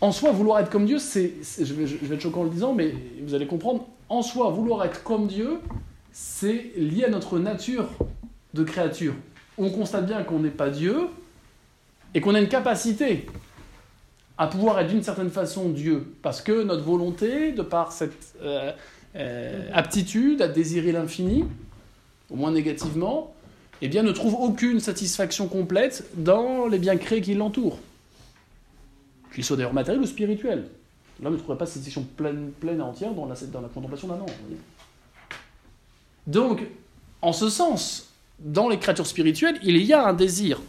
en 0.00 0.12
soi 0.12 0.32
vouloir 0.32 0.60
être 0.60 0.70
comme 0.70 0.86
Dieu, 0.86 0.98
c'est, 0.98 1.32
je, 1.58 1.74
vais, 1.74 2.14
être 2.14 2.20
choquant 2.20 2.40
en 2.40 2.44
le 2.44 2.50
disant, 2.50 2.72
mais 2.72 2.94
vous 3.22 3.34
allez 3.34 3.46
comprendre. 3.46 3.86
En 4.08 4.22
soi 4.22 4.50
vouloir 4.50 4.84
être 4.84 5.02
comme 5.02 5.26
Dieu, 5.26 5.58
c'est 6.12 6.72
lié 6.76 7.04
à 7.04 7.10
notre 7.10 7.38
nature 7.38 7.88
de 8.54 8.64
créature. 8.64 9.14
On 9.58 9.70
constate 9.70 10.06
bien 10.06 10.22
qu'on 10.22 10.38
n'est 10.38 10.50
pas 10.50 10.70
Dieu 10.70 11.08
et 12.14 12.20
qu'on 12.20 12.34
a 12.34 12.40
une 12.40 12.48
capacité 12.48 13.26
à 14.38 14.46
pouvoir 14.46 14.78
être 14.78 14.88
d'une 14.88 15.02
certaine 15.02 15.30
façon 15.30 15.68
Dieu, 15.68 16.14
parce 16.22 16.40
que 16.40 16.62
notre 16.62 16.84
volonté, 16.84 17.50
de 17.50 17.62
par 17.62 17.90
cette 17.90 18.34
euh, 18.40 18.72
euh, 19.16 19.68
aptitude 19.72 20.40
à 20.40 20.46
désirer 20.46 20.92
l'infini, 20.92 21.44
au 22.30 22.36
moins 22.36 22.52
négativement, 22.52 23.34
eh 23.82 23.88
bien, 23.88 24.04
ne 24.04 24.12
trouve 24.12 24.34
aucune 24.34 24.78
satisfaction 24.78 25.48
complète 25.48 26.08
dans 26.16 26.68
les 26.68 26.78
biens 26.78 26.96
créés 26.96 27.20
qui 27.20 27.34
l'entourent, 27.34 27.78
qu'ils 29.38 29.44
soient 29.44 29.56
d'ailleurs 29.56 29.72
matériels 29.72 30.02
ou 30.02 30.06
spirituels. 30.06 30.66
L'homme 31.22 31.34
ne 31.34 31.38
trouverait 31.38 31.58
pas 31.58 31.66
satisfaction 31.66 32.04
pleine, 32.16 32.50
pleine 32.58 32.80
et 32.80 32.82
entière 32.82 33.12
dans 33.12 33.26
la, 33.26 33.36
contemplation 33.72 34.08
d'un 34.08 34.14
ange. 34.14 34.32
Donc, 36.26 36.66
en 37.22 37.32
ce 37.32 37.48
sens, 37.48 38.12
dans 38.40 38.68
les 38.68 38.78
créatures 38.78 39.06
spirituelles, 39.06 39.56
il 39.62 39.76
y 39.76 39.92
a 39.92 40.08
un 40.08 40.12
désir 40.12 40.60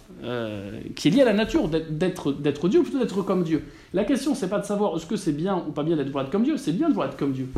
qui 0.95 1.07
est 1.07 1.11
lié 1.11 1.21
à 1.21 1.25
la 1.25 1.33
nature 1.33 1.67
d'être, 1.67 2.31
d'être 2.31 2.69
Dieu 2.69 2.81
ou 2.81 2.83
plutôt 2.83 2.99
d'être 2.99 3.23
comme 3.23 3.43
Dieu. 3.43 3.63
La 3.91 4.03
question, 4.03 4.35
c'est 4.35 4.49
pas 4.49 4.59
de 4.59 4.65
savoir 4.65 4.95
est-ce 4.95 5.07
que 5.07 5.15
c'est 5.15 5.31
bien 5.31 5.57
ou 5.67 5.71
pas 5.71 5.81
bien 5.81 5.95
d'être 5.95 6.15
être 6.15 6.29
comme 6.29 6.43
Dieu, 6.43 6.57
c'est 6.57 6.73
bien 6.73 6.89
de 6.89 6.93
vouloir 6.93 7.09
être 7.09 7.17
comme 7.17 7.33
Dieu. 7.33 7.49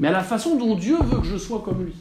Mais 0.00 0.08
à 0.08 0.12
la 0.12 0.24
façon 0.24 0.56
dont 0.56 0.74
Dieu 0.74 0.96
veut 1.00 1.20
que 1.20 1.26
je 1.26 1.36
sois 1.36 1.62
comme 1.64 1.84
lui. 1.84 1.94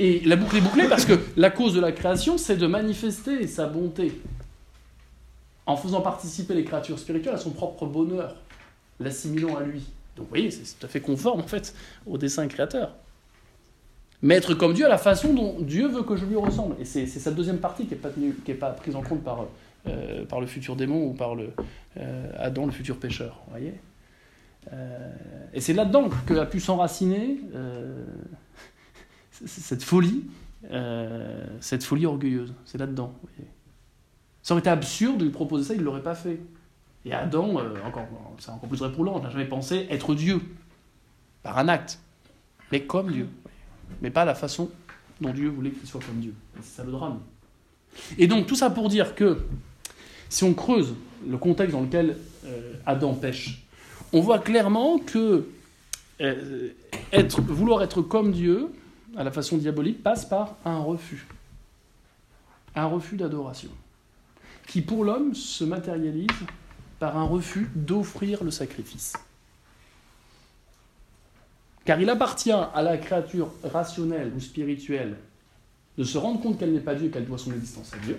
Et 0.00 0.20
la 0.24 0.34
boucle 0.34 0.56
est 0.56 0.62
bouclée 0.62 0.88
parce 0.88 1.04
que 1.04 1.16
la 1.36 1.50
cause 1.50 1.74
de 1.74 1.80
la 1.80 1.92
création, 1.92 2.38
c'est 2.38 2.56
de 2.56 2.66
manifester 2.66 3.46
sa 3.46 3.66
bonté 3.66 4.12
en 5.70 5.76
faisant 5.76 6.00
participer 6.00 6.54
les 6.54 6.64
créatures 6.64 6.98
spirituelles 6.98 7.34
à 7.34 7.38
son 7.38 7.50
propre 7.50 7.86
bonheur, 7.86 8.36
l'assimilant 8.98 9.56
à 9.56 9.62
lui. 9.62 9.80
Donc 10.16 10.26
vous 10.26 10.30
voyez, 10.30 10.50
c'est 10.50 10.78
tout 10.78 10.86
à 10.86 10.88
fait 10.88 11.00
conforme 11.00 11.40
en 11.40 11.46
fait 11.46 11.74
au 12.06 12.18
dessein 12.18 12.46
créateur 12.48 12.92
mais 14.22 14.34
être 14.36 14.54
comme 14.54 14.74
Dieu 14.74 14.84
à 14.84 14.88
la 14.88 14.98
façon 14.98 15.32
dont 15.32 15.56
Dieu 15.60 15.88
veut 15.88 16.02
que 16.02 16.16
je 16.16 16.26
lui 16.26 16.36
ressemble. 16.36 16.76
Et 16.78 16.84
c'est 16.84 17.06
cette 17.06 17.34
deuxième 17.34 17.58
partie 17.58 17.86
qui 17.86 17.94
n'est 17.94 18.54
pas, 18.54 18.70
prise 18.70 18.96
en 18.96 19.02
compte 19.02 19.22
par, 19.22 19.46
euh, 19.86 20.24
par 20.26 20.40
le 20.40 20.46
futur 20.46 20.76
démon 20.76 21.06
ou 21.06 21.12
par 21.14 21.34
le, 21.34 21.50
euh, 21.96 22.32
Adam, 22.38 22.66
le 22.66 22.72
futur 22.72 22.98
pécheur. 22.98 23.40
voyez 23.50 23.74
euh, 24.72 25.12
Et 25.54 25.60
c'est 25.60 25.72
là-dedans 25.72 26.10
que 26.26 26.34
a 26.34 26.46
pu 26.46 26.60
s'enraciner 26.60 27.40
cette 29.46 29.82
folie, 29.82 30.24
cette 31.60 31.82
folie 31.82 32.06
orgueilleuse. 32.06 32.52
C'est 32.66 32.78
là-dedans. 32.78 33.14
Ça 34.42 34.54
aurait 34.54 34.60
été 34.60 34.70
absurde 34.70 35.18
de 35.18 35.24
lui 35.24 35.32
proposer 35.32 35.64
ça, 35.64 35.74
il 35.74 35.80
ne 35.80 35.84
l'aurait 35.84 36.02
pas 36.02 36.14
fait. 36.14 36.40
Et 37.04 37.12
Adam, 37.12 37.56
encore, 37.84 38.06
c'est 38.38 38.50
encore 38.50 38.68
plus 38.68 38.80
l'ange, 38.80 39.22
n'a 39.22 39.30
jamais 39.30 39.46
pensé 39.46 39.86
être 39.90 40.14
Dieu, 40.14 40.40
par 41.42 41.58
un 41.58 41.68
acte, 41.68 41.98
mais 42.70 42.82
comme 42.82 43.10
Dieu 43.10 43.28
mais 44.00 44.10
pas 44.10 44.24
la 44.24 44.34
façon 44.34 44.70
dont 45.20 45.32
Dieu 45.32 45.48
voulait 45.48 45.70
qu'il 45.70 45.88
soit 45.88 46.00
comme 46.00 46.20
Dieu. 46.20 46.34
C'est 46.62 46.76
ça 46.76 46.84
le 46.84 46.92
drame. 46.92 47.20
Et 48.18 48.26
donc 48.26 48.46
tout 48.46 48.54
ça 48.54 48.70
pour 48.70 48.88
dire 48.88 49.14
que 49.14 49.38
si 50.28 50.44
on 50.44 50.54
creuse 50.54 50.94
le 51.28 51.36
contexte 51.36 51.72
dans 51.72 51.82
lequel 51.82 52.16
euh, 52.46 52.74
Adam 52.86 53.14
pêche, 53.14 53.66
on 54.12 54.20
voit 54.20 54.38
clairement 54.38 54.98
que 54.98 55.48
euh, 56.20 56.68
être, 57.12 57.40
vouloir 57.40 57.82
être 57.82 58.02
comme 58.02 58.32
Dieu, 58.32 58.68
à 59.16 59.24
la 59.24 59.30
façon 59.30 59.58
diabolique, 59.58 60.02
passe 60.02 60.24
par 60.24 60.56
un 60.64 60.78
refus. 60.78 61.26
Un 62.74 62.86
refus 62.86 63.16
d'adoration. 63.16 63.70
Qui 64.70 64.82
pour 64.82 65.02
l'homme 65.02 65.34
se 65.34 65.64
matérialise 65.64 66.28
par 67.00 67.18
un 67.18 67.24
refus 67.24 67.68
d'offrir 67.74 68.44
le 68.44 68.52
sacrifice. 68.52 69.14
Car 71.84 72.00
il 72.00 72.08
appartient 72.08 72.52
à 72.52 72.80
la 72.80 72.96
créature 72.96 73.50
rationnelle 73.64 74.30
ou 74.36 74.38
spirituelle 74.38 75.16
de 75.98 76.04
se 76.04 76.16
rendre 76.18 76.40
compte 76.40 76.56
qu'elle 76.56 76.72
n'est 76.72 76.78
pas 76.78 76.94
Dieu, 76.94 77.08
qu'elle 77.08 77.26
doit 77.26 77.36
son 77.36 77.50
existence 77.50 77.92
à 77.94 77.96
Dieu. 77.96 78.16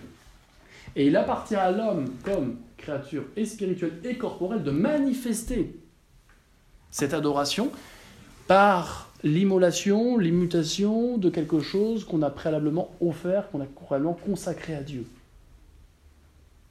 Et 0.97 1.07
il 1.07 1.15
appartient 1.15 1.55
à 1.55 1.71
l'homme 1.71 2.11
comme 2.25 2.57
créature 2.75 3.23
et 3.37 3.45
spirituelle 3.45 4.01
et 4.03 4.17
corporelle 4.17 4.63
de 4.63 4.71
manifester 4.71 5.73
cette 6.89 7.13
adoration 7.13 7.71
par 8.47 9.09
l'immolation, 9.23 10.17
l'immutation 10.17 11.17
de 11.17 11.29
quelque 11.29 11.61
chose 11.61 12.03
qu'on 12.03 12.21
a 12.23 12.29
préalablement 12.29 12.93
offert, 12.99 13.49
qu'on 13.51 13.61
a 13.61 13.65
préalablement 13.67 14.19
consacré 14.25 14.75
à 14.75 14.83
Dieu. 14.83 15.05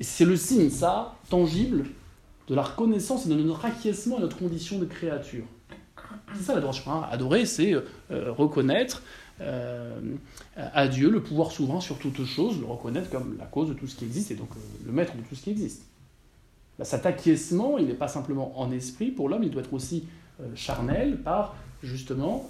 Et 0.00 0.04
c'est 0.04 0.24
le 0.24 0.36
signe, 0.36 0.70
ça, 0.70 1.14
tangible, 1.28 1.84
de 2.48 2.54
la 2.54 2.62
reconnaissance 2.62 3.26
et 3.26 3.28
de 3.28 3.34
notre 3.34 3.66
acquiescement 3.66 4.16
à 4.16 4.20
notre 4.20 4.38
condition 4.38 4.78
de 4.78 4.86
créature. 4.86 5.44
C'est 6.34 6.42
ça 6.42 6.54
l'adoration. 6.54 7.02
Adorer, 7.04 7.44
c'est 7.44 7.74
euh, 7.74 7.82
euh, 8.10 8.32
reconnaître 8.32 9.02
euh, 9.40 10.00
à 10.56 10.88
Dieu 10.88 11.10
le 11.10 11.22
pouvoir 11.22 11.52
souverain 11.52 11.80
sur 11.80 11.98
toute 11.98 12.24
chose, 12.24 12.58
le 12.58 12.66
reconnaître 12.66 13.10
comme 13.10 13.36
la 13.38 13.44
cause 13.44 13.68
de 13.68 13.74
tout 13.74 13.86
ce 13.86 13.94
qui 13.94 14.04
existe 14.06 14.30
et 14.30 14.34
donc 14.34 14.48
le 14.84 14.90
maître 14.90 15.14
de 15.16 15.22
tout 15.22 15.34
ce 15.34 15.42
qui 15.42 15.50
existe. 15.50 15.82
Bah, 16.78 16.84
cet 16.84 17.04
acquiescement, 17.04 17.78
il 17.78 17.86
n'est 17.86 17.94
pas 17.94 18.08
simplement 18.08 18.58
en 18.58 18.72
esprit 18.72 19.10
pour 19.10 19.28
l'homme, 19.28 19.44
il 19.44 19.50
doit 19.50 19.62
être 19.62 19.72
aussi 19.72 20.06
charnel 20.54 21.18
par 21.18 21.54
justement 21.82 22.48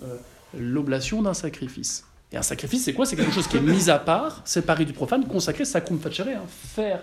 l'oblation 0.57 1.22
d'un 1.22 1.34
sacrifice. 1.34 2.05
Et 2.32 2.36
un 2.36 2.42
sacrifice, 2.42 2.84
c'est 2.84 2.94
quoi? 2.94 3.05
C'est 3.05 3.16
quelque 3.16 3.32
chose 3.32 3.48
qui 3.48 3.57
est 3.57 3.61
mis 3.61 3.90
à 3.90 3.98
part, 3.98 4.42
séparé 4.44 4.84
du 4.84 4.92
profane, 4.92 5.26
consacré, 5.26 5.64
sacrum 5.64 5.98
facere, 5.98 6.28
hein, 6.28 6.46
faire 6.46 7.03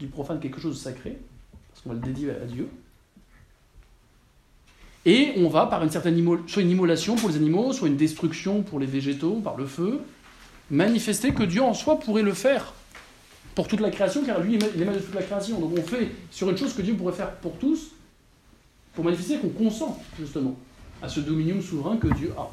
du 0.00 0.06
profane 0.06 0.40
quelque 0.40 0.60
chose 0.60 0.74
de 0.76 0.80
sacré, 0.80 1.18
parce 1.70 1.82
qu'on 1.82 1.90
va 1.90 1.94
le 1.94 2.00
dédier 2.00 2.30
à 2.30 2.46
Dieu, 2.46 2.68
Et 5.06 5.32
on 5.38 5.48
va, 5.48 5.64
par 5.64 5.82
une 5.82 5.90
certaine 5.90 6.18
immol- 6.18 6.42
soit 6.46 6.60
une 6.60 6.70
immolation 6.70 7.16
pour 7.16 7.30
les 7.30 7.36
animaux, 7.36 7.72
soit 7.72 7.88
une 7.88 7.96
destruction 7.96 8.62
pour 8.62 8.78
les 8.78 8.84
végétaux, 8.86 9.40
par 9.42 9.56
le 9.56 9.64
feu, 9.66 10.02
manifester 10.70 11.32
que 11.32 11.42
Dieu 11.42 11.62
en 11.62 11.72
soi 11.72 11.98
pourrait 11.98 12.22
le 12.22 12.34
faire 12.34 12.74
pour 13.54 13.66
toute 13.66 13.80
la 13.80 13.88
création, 13.90 14.22
car 14.24 14.40
lui, 14.40 14.56
il 14.56 14.62
est 14.62 14.84
maître 14.84 14.98
de 14.98 15.04
toute 15.04 15.14
la 15.14 15.22
création. 15.22 15.58
Donc 15.58 15.72
on 15.78 15.82
fait 15.82 16.10
sur 16.30 16.50
une 16.50 16.56
chose 16.58 16.74
que 16.74 16.82
Dieu 16.82 16.94
pourrait 16.94 17.14
faire 17.14 17.34
pour 17.36 17.56
tous, 17.56 17.92
pour 18.94 19.02
manifester 19.04 19.38
qu'on 19.38 19.48
consent, 19.48 19.98
justement, 20.18 20.54
à 21.00 21.08
ce 21.08 21.20
dominium 21.20 21.62
souverain 21.62 21.96
que 21.96 22.08
Dieu 22.08 22.34
a. 22.36 22.50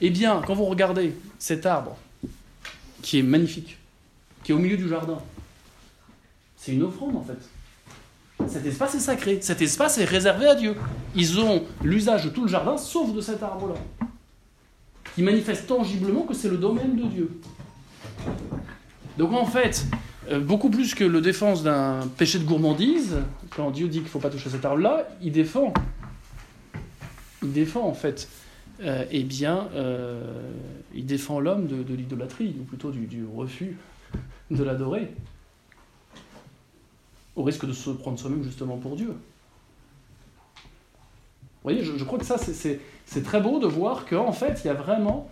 Eh 0.00 0.10
bien, 0.10 0.42
quand 0.44 0.54
vous 0.54 0.64
regardez 0.64 1.14
cet 1.38 1.66
arbre, 1.66 1.96
qui 3.00 3.20
est 3.20 3.22
magnifique, 3.22 3.78
qui 4.42 4.50
est 4.50 4.54
au 4.56 4.58
milieu 4.58 4.76
du 4.76 4.88
jardin, 4.88 5.20
c'est 6.60 6.72
une 6.72 6.82
offrande 6.82 7.16
en 7.16 7.22
fait. 7.22 7.38
Cet 8.46 8.66
espace 8.66 8.94
est 8.94 9.00
sacré, 9.00 9.38
cet 9.40 9.62
espace 9.62 9.96
est 9.96 10.04
réservé 10.04 10.46
à 10.46 10.54
Dieu. 10.54 10.76
Ils 11.14 11.40
ont 11.40 11.64
l'usage 11.82 12.24
de 12.24 12.30
tout 12.30 12.42
le 12.42 12.48
jardin, 12.48 12.76
sauf 12.76 13.14
de 13.14 13.20
cet 13.20 13.42
arbre-là, 13.42 13.74
qui 15.14 15.22
manifeste 15.22 15.66
tangiblement 15.66 16.22
que 16.22 16.34
c'est 16.34 16.50
le 16.50 16.58
domaine 16.58 16.96
de 16.96 17.04
Dieu. 17.04 17.40
Donc 19.16 19.32
en 19.32 19.46
fait, 19.46 19.86
euh, 20.30 20.38
beaucoup 20.38 20.68
plus 20.68 20.94
que 20.94 21.04
le 21.04 21.22
défense 21.22 21.62
d'un 21.62 22.06
péché 22.18 22.38
de 22.38 22.44
gourmandise, 22.44 23.16
quand 23.56 23.70
Dieu 23.70 23.88
dit 23.88 23.98
qu'il 23.98 24.06
ne 24.06 24.10
faut 24.10 24.18
pas 24.18 24.30
toucher 24.30 24.50
cet 24.50 24.64
arbre-là, 24.64 25.08
il 25.22 25.32
défend. 25.32 25.72
Il 27.42 27.52
défend 27.52 27.86
en 27.86 27.94
fait. 27.94 28.28
Euh, 28.82 29.04
eh 29.10 29.22
bien, 29.22 29.68
euh, 29.74 30.22
il 30.94 31.06
défend 31.06 31.40
l'homme 31.40 31.66
de, 31.66 31.94
l'idolâtrie, 31.94 32.54
ou 32.60 32.64
plutôt 32.64 32.90
du 32.90 33.26
refus 33.34 33.76
de 34.50 34.64
l'adorer, 34.64 35.10
au 37.40 37.42
risque 37.42 37.66
de 37.66 37.72
se 37.72 37.90
prendre 37.90 38.18
soi-même 38.18 38.44
justement 38.44 38.76
pour 38.76 38.96
Dieu. 38.96 39.08
Vous 41.62 41.64
voyez, 41.64 41.82
je, 41.82 42.04
crois 42.04 42.18
que 42.18 42.24
ça, 42.24 42.36
c'est 42.38 43.22
très 43.22 43.40
beau 43.40 43.58
de 43.58 43.66
voir 43.66 44.06
qu'en 44.06 44.32
fait, 44.32 44.60
il 44.62 44.66
y 44.66 44.70
a 44.70 44.74
vraiment, 44.74 45.30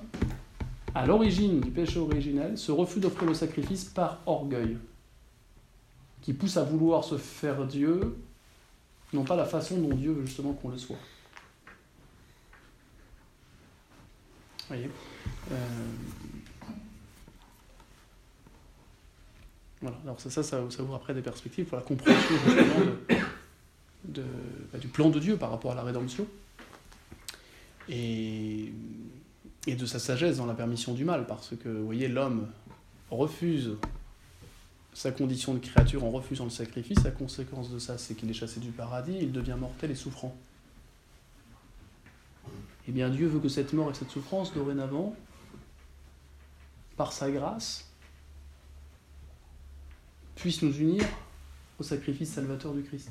à 0.95 1.07
l'origine 1.07 1.61
du 1.61 1.71
péché 1.71 1.99
originel, 1.99 2.59
ce 2.59 2.73
refus 2.73 3.01
d'offrir 3.01 3.29
le 3.29 3.35
sacrifice 3.35 3.85
par 3.85 4.21
orgueil, 4.27 4.77
qui 6.23 6.33
pousse 6.33 6.57
à 6.57 6.65
vouloir 6.65 7.05
se 7.05 7.17
faire 7.17 7.67
Dieu, 7.67 8.17
non 9.13 9.25
pas 9.25 9.37
la 9.37 9.45
façon 9.45 9.79
dont 9.79 9.95
Dieu 9.95 10.13
veut 10.13 10.27
justement 10.27 10.53
qu'on 10.53 10.71
le 10.71 10.79
soit. 10.79 10.97
Vous 14.61 14.75
voyez 14.75 14.91
Euh, 15.51 15.57
Voilà, 19.81 19.97
alors 20.03 20.21
ça, 20.21 20.31
ça, 20.31 20.43
ça, 20.43 20.61
ouvre 20.83 20.95
après 20.95 21.15
des 21.15 21.23
perspectives 21.23 21.67
pour 21.67 21.77
la 21.77 21.85
compréhension 21.85 22.35
justement 22.47 22.87
de- 24.05 24.25
bah, 24.73 24.79
du 24.79 24.89
plan 24.89 25.09
de 25.11 25.21
Dieu 25.21 25.37
par 25.37 25.51
rapport 25.51 25.73
à 25.73 25.75
la 25.77 25.83
rédemption 25.83 26.27
et, 27.89 28.73
et 29.67 29.77
de 29.77 29.87
sa 29.87 29.99
sagesse 29.99 30.39
dans 30.39 30.47
la 30.47 30.55
permission 30.55 30.95
du 30.95 31.05
mal, 31.05 31.27
parce 31.27 31.55
que, 31.57 31.69
vous 31.69 31.85
voyez, 31.85 32.09
l'homme 32.09 32.49
refuse 33.11 33.77
sa 34.95 35.13
condition 35.13 35.55
de 35.55 35.61
créature 35.61 36.05
en 36.05 36.11
refusant 36.11 36.45
le 36.45 36.51
sacrifice, 36.51 37.03
la 37.05 37.13
conséquence 37.13 37.71
de 37.71 37.79
ça, 37.79 37.99
c'est 37.99 38.15
qu'il 38.15 38.29
est 38.29 38.35
chassé 38.35 38.59
du 38.59 38.71
paradis, 38.71 39.17
il 39.21 39.31
devient 39.31 39.57
mortel 39.59 39.93
et 39.93 39.95
souffrant. 39.95 40.37
Eh 42.89 42.93
bien, 42.93 43.09
Dieu 43.11 43.29
veut 43.29 43.39
que 43.39 43.49
cette 43.49 43.73
mort 43.75 43.91
et 43.91 43.95
cette 43.95 44.11
souffrance, 44.11 44.53
dorénavant, 44.53 45.15
par 46.97 47.13
sa 47.13 47.31
grâce, 47.31 47.88
puissent 50.39 50.63
nous 50.63 50.77
unir 50.79 51.05
au 51.81 51.83
sacrifice 51.83 52.33
salvateur 52.33 52.73
du 52.73 52.83
Christ. 52.83 53.11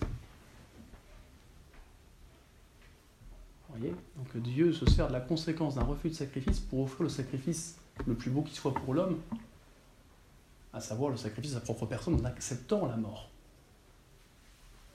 Vous 3.67 3.77
voyez 3.77 3.93
Donc 4.15 4.37
Dieu 4.41 4.71
se 4.71 4.85
sert 4.85 5.09
de 5.09 5.13
la 5.13 5.19
conséquence 5.19 5.75
d'un 5.75 5.83
refus 5.83 6.09
de 6.09 6.13
sacrifice 6.13 6.59
pour 6.59 6.79
offrir 6.81 7.03
le 7.03 7.09
sacrifice 7.09 7.77
le 8.05 8.15
plus 8.15 8.31
beau 8.31 8.43
qui 8.43 8.55
soit 8.55 8.73
pour 8.73 8.93
l'homme, 8.93 9.19
à 10.71 10.79
savoir 10.79 11.11
le 11.11 11.17
sacrifice 11.17 11.51
de 11.51 11.55
sa 11.55 11.61
propre 11.61 11.85
personne 11.85 12.15
en 12.15 12.23
acceptant 12.23 12.85
la 12.87 12.95
mort, 12.95 13.29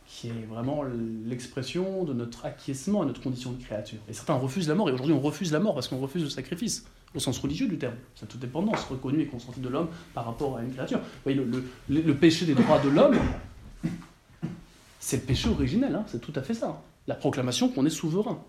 qui 0.06 0.28
est 0.28 0.46
vraiment 0.46 0.84
l'expression 0.84 2.04
de 2.04 2.14
notre 2.14 2.46
acquiescement 2.46 3.02
à 3.02 3.04
notre 3.04 3.20
condition 3.20 3.52
de 3.52 3.62
créature. 3.62 4.00
Et 4.08 4.14
certains 4.14 4.34
refusent 4.34 4.68
la 4.68 4.74
mort, 4.74 4.88
et 4.88 4.92
aujourd'hui 4.92 5.14
on 5.14 5.20
refuse 5.20 5.52
la 5.52 5.60
mort 5.60 5.74
parce 5.74 5.88
qu'on 5.88 6.00
refuse 6.00 6.22
le 6.22 6.30
sacrifice, 6.30 6.86
au 7.14 7.20
sens 7.20 7.38
religieux 7.38 7.68
du 7.68 7.76
terme, 7.78 7.94
cette 8.14 8.36
dépendance 8.38 8.84
reconnue 8.84 9.20
et 9.20 9.26
consentie 9.26 9.60
de 9.60 9.68
l'homme 9.68 9.88
par 10.14 10.24
rapport 10.24 10.56
à 10.56 10.62
une 10.62 10.72
créature. 10.72 10.98
Vous 10.98 11.04
voyez, 11.24 11.38
le, 11.38 11.64
le- 11.88 12.14
péché 12.14 12.46
des 12.46 12.54
droits 12.54 12.78
de 12.80 12.88
l'homme, 12.88 13.16
c'est 15.00 15.18
le 15.18 15.22
péché 15.24 15.48
originel, 15.48 15.94
hein, 15.94 16.04
c'est 16.08 16.20
tout 16.20 16.32
à 16.36 16.42
fait 16.42 16.54
ça. 16.54 16.80
La 17.06 17.14
proclamation 17.14 17.68
qu'on 17.68 17.84
est 17.84 17.90
souverain. 17.90 18.42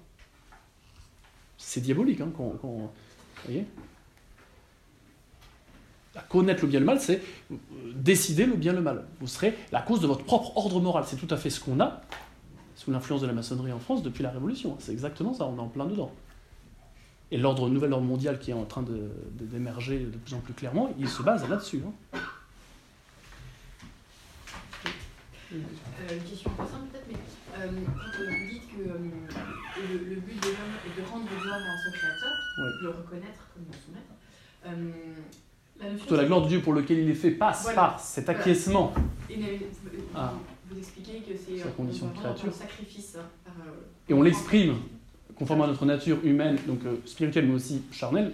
C'est 1.57 1.81
diabolique, 1.81 2.21
hein, 2.21 2.29
vous 2.37 2.89
voyez 3.45 3.65
Connaître 6.29 6.61
le 6.63 6.67
bien 6.67 6.77
et 6.77 6.79
le 6.81 6.85
mal, 6.85 6.99
c'est 7.01 7.21
euh, 7.51 7.55
décider 7.95 8.45
le 8.45 8.53
bien 8.55 8.71
et 8.73 8.75
le 8.75 8.81
mal. 8.81 9.05
Vous 9.19 9.27
serez 9.27 9.55
la 9.71 9.81
cause 9.81 9.99
de 9.99 10.05
votre 10.07 10.23
propre 10.23 10.55
ordre 10.57 10.79
moral. 10.79 11.03
C'est 11.07 11.15
tout 11.15 11.31
à 11.33 11.37
fait 11.37 11.49
ce 11.49 11.59
qu'on 11.59 11.79
a 11.79 12.01
sous 12.75 12.91
l'influence 12.91 13.21
de 13.21 13.27
la 13.27 13.33
maçonnerie 13.33 13.71
en 13.71 13.79
France 13.79 14.03
depuis 14.03 14.21
la 14.23 14.29
Révolution. 14.29 14.75
C'est 14.79 14.91
exactement 14.91 15.33
ça, 15.33 15.45
on 15.47 15.57
est 15.57 15.59
en 15.59 15.67
plein 15.67 15.85
dedans. 15.85 16.11
Et 17.33 17.37
l'ordre, 17.37 17.65
le 17.67 17.73
nouvel 17.73 17.91
ordre 17.93 18.05
mondial 18.05 18.37
qui 18.37 18.51
est 18.51 18.53
en 18.53 18.63
train 18.65 18.83
de- 18.83 19.09
de- 19.39 19.45
d'émerger 19.45 19.97
de, 20.01 20.17
plus 20.17 20.35
en 20.35 20.39
plus 20.39 20.53
clairement, 20.53 20.93
il 20.99 21.09
se 21.09 21.23
base 21.23 21.49
là-dessus. 21.49 21.81
hein. 21.83 22.19
Euh, 25.51 25.57
une 26.15 26.23
question 26.23 26.51
un 26.51 26.63
peu 26.63 26.69
simple 26.71 26.87
peut-être, 26.91 27.07
mais 27.09 27.17
euh, 27.59 27.71
quand 27.85 28.23
vous 28.23 28.49
dites 28.51 28.67
que 28.69 28.89
euh, 28.89 28.97
le, 29.91 29.97
le 30.15 30.21
but 30.21 30.39
de 30.41 30.47
l'homme 30.47 30.75
est 30.85 31.01
de 31.01 31.07
rendre 31.07 31.25
gloire 31.41 31.57
à 31.57 31.77
son 31.83 31.91
créateur, 31.97 32.33
Ouais. 32.59 32.69
de 32.81 32.83
le 32.83 32.89
reconnaître 32.89 33.47
comme 33.53 33.65
son 33.73 33.91
maître, 33.93 34.13
euh, 34.67 36.15
la 36.15 36.25
gloire 36.25 36.41
de 36.43 36.47
Dieu 36.49 36.61
pour 36.61 36.73
lequel 36.73 36.99
il 36.99 37.09
est 37.09 37.15
fait 37.15 37.31
passe 37.31 37.63
Voilà. 37.63 37.75
par 37.75 37.99
cet 37.99 38.29
acquiescement. 38.29 38.93
Et 39.29 39.35
vous, 39.37 39.41
vous- 39.83 39.89
Ah. 40.15 40.33
vous 40.69 40.77
expliquez 40.77 41.19
que 41.21 41.33
c'est 41.37 41.61
euh, 41.61 41.65
de 41.65 42.47
un 42.49 42.51
sacrifice. 42.51 43.15
hein, 43.19 43.25
par, 43.43 43.53
euh, 43.67 43.71
Et 44.09 44.13
on 44.13 44.21
l'exprime, 44.21 44.75
conformément 45.35 45.65
à 45.65 45.67
notre 45.71 45.85
nature 45.85 46.17
humaine, 46.23 46.57
donc 46.67 46.79
euh, 46.85 46.95
spirituelle 47.05 47.47
mais 47.47 47.55
aussi 47.55 47.81
charnelle, 47.91 48.31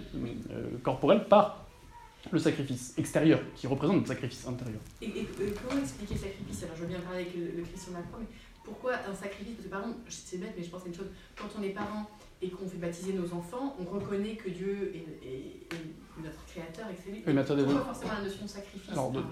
euh, 0.50 0.64
corporelle, 0.82 1.24
par 1.28 1.66
le 2.30 2.38
sacrifice 2.38 2.94
extérieur, 2.98 3.40
qui 3.56 3.66
représente 3.66 3.96
notre 3.96 4.08
sacrifice 4.08 4.46
intérieur. 4.46 4.80
Et, 5.00 5.06
et- 5.06 5.20
et 5.20 5.26
comment 5.66 5.80
expliquer 5.80 6.14
le 6.14 6.20
sacrifice? 6.20 6.62
Alors 6.64 6.76
je 6.76 6.80
veux 6.82 6.88
bien 6.88 7.00
parler 7.00 7.20
avec 7.22 7.34
le, 7.34 7.44
le 7.58 7.62
Christ 7.62 7.84
sur 7.84 7.92
la 7.94 8.02
croix, 8.02 8.18
mais 8.20 8.26
pourquoi 8.64 8.92
un 9.10 9.14
sacrifice? 9.14 9.54
Parce 9.54 9.64
que 9.66 9.70
par 9.70 9.80
exemple, 9.80 9.98
c'est 10.08 10.38
bête, 10.38 10.52
mais 10.56 10.62
je 10.64 10.70
pense 10.70 10.82
à 10.84 10.86
une 10.88 10.94
chose, 10.94 11.06
quand 11.36 11.48
on 11.58 11.62
est 11.62 11.70
parent 11.70 12.08
et 12.42 12.48
qu'on 12.50 12.68
fait 12.68 12.76
baptiser 12.78 13.14
nos 13.14 13.32
enfants, 13.34 13.76
on 13.80 13.84
reconnaît 13.84 14.36
que 14.36 14.50
Dieu 14.50 14.92
est, 14.94 15.26
est- 15.26 15.74
est 15.74 16.22
notre 16.22 16.44
créateur 16.46 16.86
et 16.90 16.94
que 16.94 17.00
c'est 17.04 17.10
lui. 17.10 17.22
Oui, 17.26 17.32
mais 17.32 17.40
attendez, 17.40 17.64
pourquoi 17.64 17.84
forcément 17.94 18.12
la 18.18 18.22
notion 18.24 18.44
de 18.44 18.50
sacrifice. 18.50 18.92
Alors, 18.92 19.10
de- 19.12 19.18
Enfin, 19.20 19.28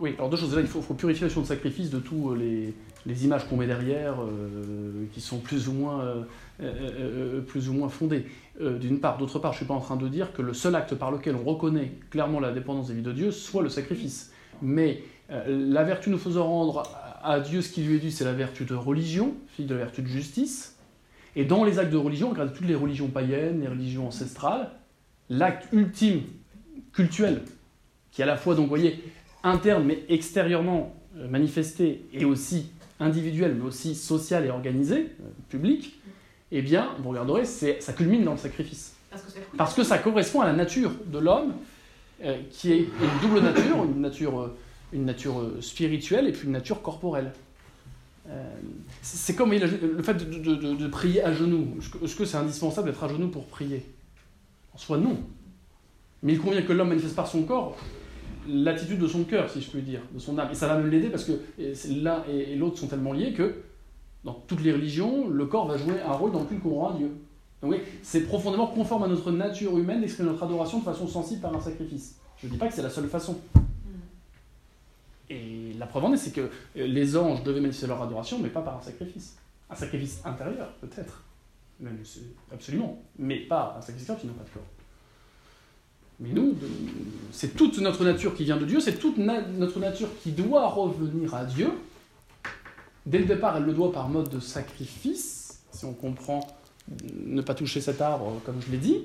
Oui, 0.00 0.14
alors 0.18 0.28
deux 0.28 0.36
choses. 0.36 0.56
Il 0.58 0.66
faut, 0.66 0.82
faut 0.82 0.94
purifier 0.94 1.22
la 1.22 1.26
notion 1.28 1.42
de 1.42 1.46
sacrifice 1.46 1.90
de 1.90 1.98
tous 2.00 2.34
les, 2.34 2.74
les 3.06 3.24
images 3.24 3.46
qu'on 3.48 3.56
met 3.56 3.66
derrière, 3.66 4.20
euh, 4.22 5.04
qui 5.12 5.20
sont 5.20 5.38
plus 5.38 5.68
ou 5.68 5.72
moins, 5.72 6.00
euh, 6.00 6.22
euh, 6.60 6.72
euh, 6.98 7.40
plus 7.40 7.68
ou 7.68 7.74
moins 7.74 7.88
fondées. 7.88 8.26
Euh, 8.60 8.78
D'une 8.78 9.00
part. 9.00 9.18
D'autre 9.18 9.38
part, 9.38 9.52
je 9.52 9.56
ne 9.56 9.58
suis 9.60 9.66
pas 9.66 9.74
en 9.74 9.80
train 9.80 9.96
de 9.96 10.08
dire 10.08 10.32
que 10.32 10.42
le 10.42 10.52
seul 10.52 10.74
acte 10.74 10.94
par 10.94 11.10
lequel 11.10 11.36
on 11.36 11.44
reconnaît 11.44 11.92
clairement 12.10 12.40
la 12.40 12.52
dépendance 12.52 12.90
vies 12.90 13.02
de 13.02 13.12
Dieu 13.12 13.30
soit 13.30 13.62
le 13.62 13.68
sacrifice. 13.68 14.32
Mais 14.62 15.02
euh, 15.30 15.70
la 15.72 15.84
vertu 15.84 16.10
nous 16.10 16.18
faisant 16.18 16.46
rendre 16.46 16.82
à 17.22 17.40
Dieu 17.40 17.62
ce 17.62 17.70
qui 17.70 17.82
lui 17.82 17.96
est 17.96 18.00
dû, 18.00 18.10
c'est 18.10 18.24
la 18.24 18.32
vertu 18.32 18.64
de 18.64 18.74
religion, 18.74 19.34
fille 19.48 19.66
de 19.66 19.74
la 19.74 19.84
vertu 19.84 20.02
de 20.02 20.08
justice. 20.08 20.76
Et 21.36 21.44
dans 21.44 21.64
les 21.64 21.78
actes 21.78 21.92
de 21.92 21.96
religion, 21.96 22.30
regardez 22.30 22.52
toutes 22.52 22.66
les 22.66 22.74
religions 22.74 23.08
païennes, 23.08 23.60
les 23.60 23.68
religions 23.68 24.06
ancestrales, 24.08 24.70
l'acte 25.30 25.66
ultime, 25.72 26.20
cultuel, 26.92 27.42
qui 28.12 28.20
est 28.20 28.24
à 28.24 28.26
la 28.26 28.36
fois, 28.36 28.54
donc, 28.54 28.68
voyez, 28.68 29.02
interne 29.44 29.84
mais 29.84 30.02
extérieurement 30.08 30.94
euh, 31.16 31.28
manifesté, 31.28 32.04
et 32.12 32.24
aussi 32.24 32.70
individuel, 33.00 33.54
mais 33.58 33.64
aussi 33.64 33.94
social 33.94 34.44
et 34.44 34.50
organisé, 34.50 34.96
euh, 35.20 35.28
public, 35.48 36.00
eh 36.50 36.62
bien, 36.62 36.88
vous 37.00 37.10
regarderez, 37.10 37.44
ça 37.44 37.92
culmine 37.92 38.24
dans 38.24 38.32
le 38.32 38.38
sacrifice. 38.38 38.94
parce 39.10 39.22
que 39.22 39.30
ça 39.30 39.38
coûte. 39.40 39.56
Parce 39.56 39.74
que 39.74 39.82
ça 39.84 39.98
correspond 39.98 40.40
à 40.40 40.46
la 40.46 40.52
nature 40.52 40.92
de 41.06 41.18
l'homme, 41.18 41.54
euh, 42.24 42.36
qui 42.50 42.72
est 42.72 42.78
une 42.78 43.20
double 43.22 43.40
nature, 43.40 43.84
une 43.84 44.00
nature, 44.00 44.50
une 44.92 45.04
nature 45.04 45.50
spirituelle 45.60 46.26
et 46.28 46.32
puis 46.32 46.46
une 46.46 46.52
nature 46.52 46.80
corporelle. 46.82 47.32
Euh, 48.28 48.42
c'est 49.02 49.34
comme 49.34 49.52
le 49.52 50.02
fait 50.02 50.14
de, 50.14 50.24
de- 50.38 50.54
de- 50.54 50.74
de 50.74 50.86
prier 50.88 51.22
à 51.22 51.32
genoux. 51.34 51.76
Est-ce 52.02 52.14
que 52.16 52.24
c'est 52.24 52.36
indispensable 52.38 52.88
d'être 52.90 53.02
à 53.04 53.08
genoux 53.08 53.28
pour 53.28 53.46
prier? 53.46 53.84
En 54.74 54.78
soi, 54.78 54.96
non. 54.96 55.18
Mais 56.22 56.32
il 56.34 56.40
convient 56.40 56.62
que 56.62 56.72
l'homme 56.72 56.88
manifeste 56.88 57.14
par 57.16 57.26
son 57.26 57.42
corps 57.42 57.76
l'attitude 58.48 58.98
de 58.98 59.06
son 59.06 59.24
cœur, 59.24 59.50
si 59.50 59.60
je 59.60 59.70
puis 59.70 59.82
dire, 59.82 60.00
de 60.12 60.18
son 60.18 60.38
âme. 60.38 60.48
Et 60.50 60.54
ça 60.54 60.68
va 60.68 60.76
même 60.76 60.90
l'aider 60.90 61.08
parce 61.08 61.24
que 61.24 61.32
l'un 61.90 62.24
et, 62.30 62.56
l'autre 62.56 62.78
sont 62.78 62.86
tellement 62.86 63.12
liés 63.12 63.32
que 63.32 63.54
dans 64.24 64.34
toutes 64.46 64.62
les 64.62 64.72
religions, 64.72 65.28
le 65.28 65.46
corps 65.46 65.66
va 65.66 65.76
jouer 65.76 66.00
un 66.00 66.12
rôle 66.12 66.32
dans 66.32 66.40
le 66.40 66.46
culte 66.46 66.62
qu'on 66.62 66.86
à 66.86 66.92
Dieu. 66.94 67.10
Donc 67.62 67.72
oui, 67.72 67.78
c'est 68.02 68.22
profondément 68.22 68.66
conforme 68.66 69.04
à 69.04 69.08
notre 69.08 69.30
nature 69.30 69.78
humaine 69.78 70.00
d'exprimer 70.00 70.30
notre 70.30 70.42
adoration 70.42 70.78
de 70.78 70.84
façon 70.84 71.06
sensible 71.06 71.40
par 71.40 71.54
un 71.54 71.60
sacrifice. 71.60 72.16
Je 72.38 72.46
ne 72.46 72.52
dis 72.52 72.58
pas 72.58 72.68
que 72.68 72.74
c'est 72.74 72.82
la 72.82 72.90
seule 72.90 73.08
façon. 73.08 73.36
Et 75.30 75.72
la 75.78 75.86
preuve 75.86 76.04
en 76.04 76.12
est, 76.12 76.18
c'est 76.18 76.32
que 76.32 76.42
euh, 76.42 76.48
les 76.86 77.16
anges 77.16 77.42
devaient 77.42 77.60
manifester 77.60 77.86
leur 77.86 78.02
adoration, 78.02 78.38
mais 78.40 78.50
pas 78.50 78.60
par 78.60 78.76
un 78.76 78.82
sacrifice. 78.82 79.36
Un 79.70 79.74
sacrifice 79.74 80.20
intérieur, 80.24 80.68
peut-être. 80.80 81.24
Absolument. 82.52 83.02
Mais 83.18 83.40
pas 83.40 83.74
un 83.78 83.80
sacrifice 83.80 84.10
qui 84.20 84.26
n'a 84.26 84.32
pas 84.34 84.44
de 84.44 84.50
corps. 84.50 84.62
Mais 86.24 86.32
nous, 86.32 86.54
c'est 87.32 87.54
toute 87.54 87.78
notre 87.78 88.02
nature 88.02 88.34
qui 88.34 88.44
vient 88.44 88.56
de 88.56 88.64
Dieu, 88.64 88.80
c'est 88.80 88.98
toute 88.98 89.18
notre 89.18 89.78
nature 89.78 90.08
qui 90.22 90.32
doit 90.32 90.68
revenir 90.68 91.34
à 91.34 91.44
Dieu. 91.44 91.70
Dès 93.04 93.18
le 93.18 93.26
départ, 93.26 93.58
elle 93.58 93.64
le 93.64 93.74
doit 93.74 93.92
par 93.92 94.08
mode 94.08 94.30
de 94.30 94.40
sacrifice, 94.40 95.60
si 95.70 95.84
on 95.84 95.92
comprend 95.92 96.40
ne 97.14 97.42
pas 97.42 97.54
toucher 97.54 97.82
cet 97.82 98.00
arbre, 98.00 98.40
comme 98.46 98.56
je 98.66 98.72
l'ai 98.72 98.78
dit. 98.78 99.02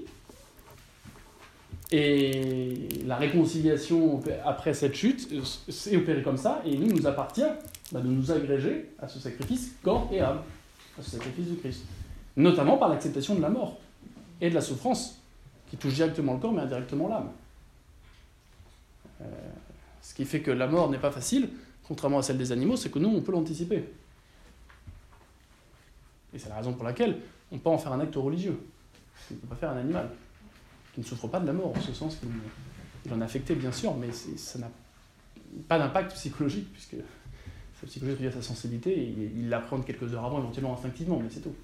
Et 1.91 2.87
la 3.05 3.17
réconciliation 3.17 4.21
après 4.45 4.73
cette 4.73 4.93
chute 4.93 5.27
c'est 5.67 5.97
opérée 5.97 6.21
comme 6.21 6.37
ça, 6.37 6.61
et 6.65 6.71
il 6.71 6.87
nous 6.87 7.05
appartient 7.05 7.41
bah, 7.91 7.99
de 7.99 8.07
nous 8.07 8.31
agréger 8.31 8.91
à 8.99 9.07
ce 9.09 9.19
sacrifice 9.19 9.71
corps 9.83 10.07
et 10.13 10.21
âme, 10.21 10.39
à 10.97 11.01
ce 11.01 11.09
sacrifice 11.09 11.47
du 11.47 11.55
Christ. 11.57 11.83
Notamment 12.37 12.77
par 12.77 12.87
l'acceptation 12.87 13.35
de 13.35 13.41
la 13.41 13.49
mort 13.49 13.77
et 14.39 14.49
de 14.49 14.55
la 14.55 14.61
souffrance, 14.61 15.18
qui 15.69 15.77
touche 15.77 15.93
directement 15.93 16.33
le 16.33 16.39
corps 16.39 16.53
mais 16.53 16.61
indirectement 16.61 17.07
l'âme. 17.07 17.29
Euh, 19.21 19.25
ce 20.01 20.13
qui 20.13 20.25
fait 20.25 20.41
que 20.41 20.51
la 20.51 20.67
mort 20.67 20.89
n'est 20.89 20.99
pas 20.99 21.11
facile, 21.11 21.49
contrairement 21.87 22.19
à 22.19 22.23
celle 22.23 22.37
des 22.37 22.51
animaux, 22.51 22.75
c'est 22.75 22.89
que 22.89 22.99
nous, 22.99 23.09
on 23.09 23.21
peut 23.21 23.31
l'anticiper. 23.31 23.83
Et 26.33 26.39
c'est 26.39 26.49
la 26.49 26.55
raison 26.55 26.73
pour 26.73 26.83
laquelle 26.83 27.17
on 27.51 27.57
peut 27.57 27.69
en 27.69 27.77
faire 27.77 27.91
un 27.91 27.99
acte 27.99 28.15
religieux. 28.15 28.59
On 29.31 29.33
ne 29.33 29.39
peut 29.39 29.47
pas 29.47 29.55
faire 29.55 29.71
un 29.71 29.77
animal 29.77 30.09
qui 30.93 31.01
ne 31.01 31.05
souffre 31.05 31.27
pas 31.27 31.39
de 31.39 31.47
la 31.47 31.53
mort, 31.53 31.73
en 31.75 31.81
ce 31.81 31.93
sens 31.93 32.17
qu'il 33.03 33.13
en 33.13 33.21
est 33.21 33.23
affecté, 33.23 33.55
bien 33.55 33.71
sûr, 33.71 33.95
mais 33.95 34.11
ça 34.11 34.59
n'a 34.59 34.69
pas 35.67 35.77
d'impact 35.77 36.13
psychologique, 36.13 36.71
puisque 36.71 36.95
sa 37.79 37.87
psychologie 37.87 38.27
à 38.27 38.31
sa 38.31 38.41
sensibilité, 38.41 38.91
et 38.91 39.31
il 39.35 39.49
l'apprend 39.49 39.79
quelques 39.81 40.13
heures 40.13 40.25
avant, 40.25 40.39
éventuellement 40.39 40.73
instinctivement, 40.73 41.19
mais 41.19 41.29
c'est 41.29 41.41
tout. 41.41 41.55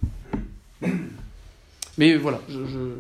Mais 1.98 2.18
voilà, 2.18 2.42
je, 2.50 2.96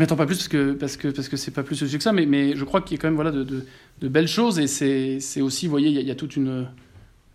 m'attends 0.00 0.16
pas 0.16 0.26
plus 0.26 0.48
parce 0.78 0.96
que 0.96 1.10
parce 1.10 1.28
que 1.28 1.36
c'est 1.36 1.50
pas 1.50 1.62
plus 1.62 1.76
sujet 1.76 1.98
que 1.98 2.04
ça, 2.04 2.12
mais, 2.12 2.56
je 2.56 2.64
crois 2.64 2.80
qu'il 2.80 2.96
y 2.96 3.00
a 3.00 3.02
quand 3.02 3.10
même 3.10 3.44
de, 3.44 4.08
belles 4.08 4.28
choses 4.28 4.58
et 4.58 4.66
c'est 4.66 5.40
aussi, 5.40 5.66
vous 5.66 5.70
voyez, 5.70 5.88
il 5.90 6.06
y, 6.06 6.10
a, 6.10 6.14
toute 6.14 6.36
une 6.36 6.68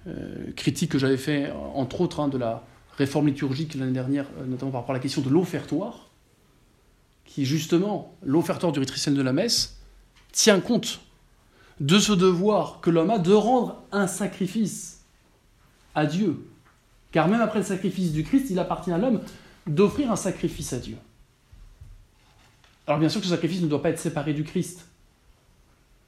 euh, 0.08 0.52
critique 0.56 0.92
que 0.92 1.00
j'avais 1.00 1.18
fait 1.18 1.52
entre 1.76 2.02
autres 2.02 2.20
hein, 2.20 2.28
de 2.28 2.38
la 2.38 2.64
réforme 2.98 3.28
liturgique 3.28 3.76
l'année 3.76 3.92
dernière, 3.92 4.26
euh, 4.40 4.46
notamment 4.46 4.72
par 4.72 4.82
rapport 4.82 4.96
à 4.96 4.98
la 4.98 5.02
question 5.02 5.22
de 5.22 5.30
l'offertoire, 5.30 6.10
qui 7.26 7.46
justement 7.46 8.16
l'offertoire 8.24 8.72
du 8.72 8.80
rite 8.80 9.10
de 9.10 9.22
la 9.22 9.34
messe 9.34 9.80
tient 10.32 10.60
compte 10.60 11.02
de 11.80 12.00
ce 12.00 12.14
devoir 12.14 12.80
que 12.82 12.90
l'homme 12.90 13.12
a 13.12 13.20
de 13.20 13.34
rendre 13.34 13.84
un 13.92 14.08
sacrifice 14.08 15.04
à 15.94 16.06
Dieu. 16.06 16.48
Car 17.12 17.28
même 17.28 17.42
après 17.42 17.60
le 17.60 17.66
sacrifice 17.66 18.12
du 18.12 18.24
Christ, 18.24 18.48
il 18.50 18.60
appartient 18.60 18.92
à 18.92 18.98
l'homme 18.98 19.22
d'offrir 19.68 20.12
un 20.12 20.16
sacrifice 20.16 20.74
à 20.74 20.80
Dieu. 20.80 20.98
Alors 22.88 23.00
bien 23.00 23.10
sûr 23.10 23.20
que 23.20 23.28
ce 23.28 23.34
sacrifice 23.34 23.62
ne 23.62 23.68
doit 23.68 23.82
pas 23.82 23.90
être 23.90 24.00
séparé 24.00 24.34
du 24.34 24.44
Christ. 24.44 24.88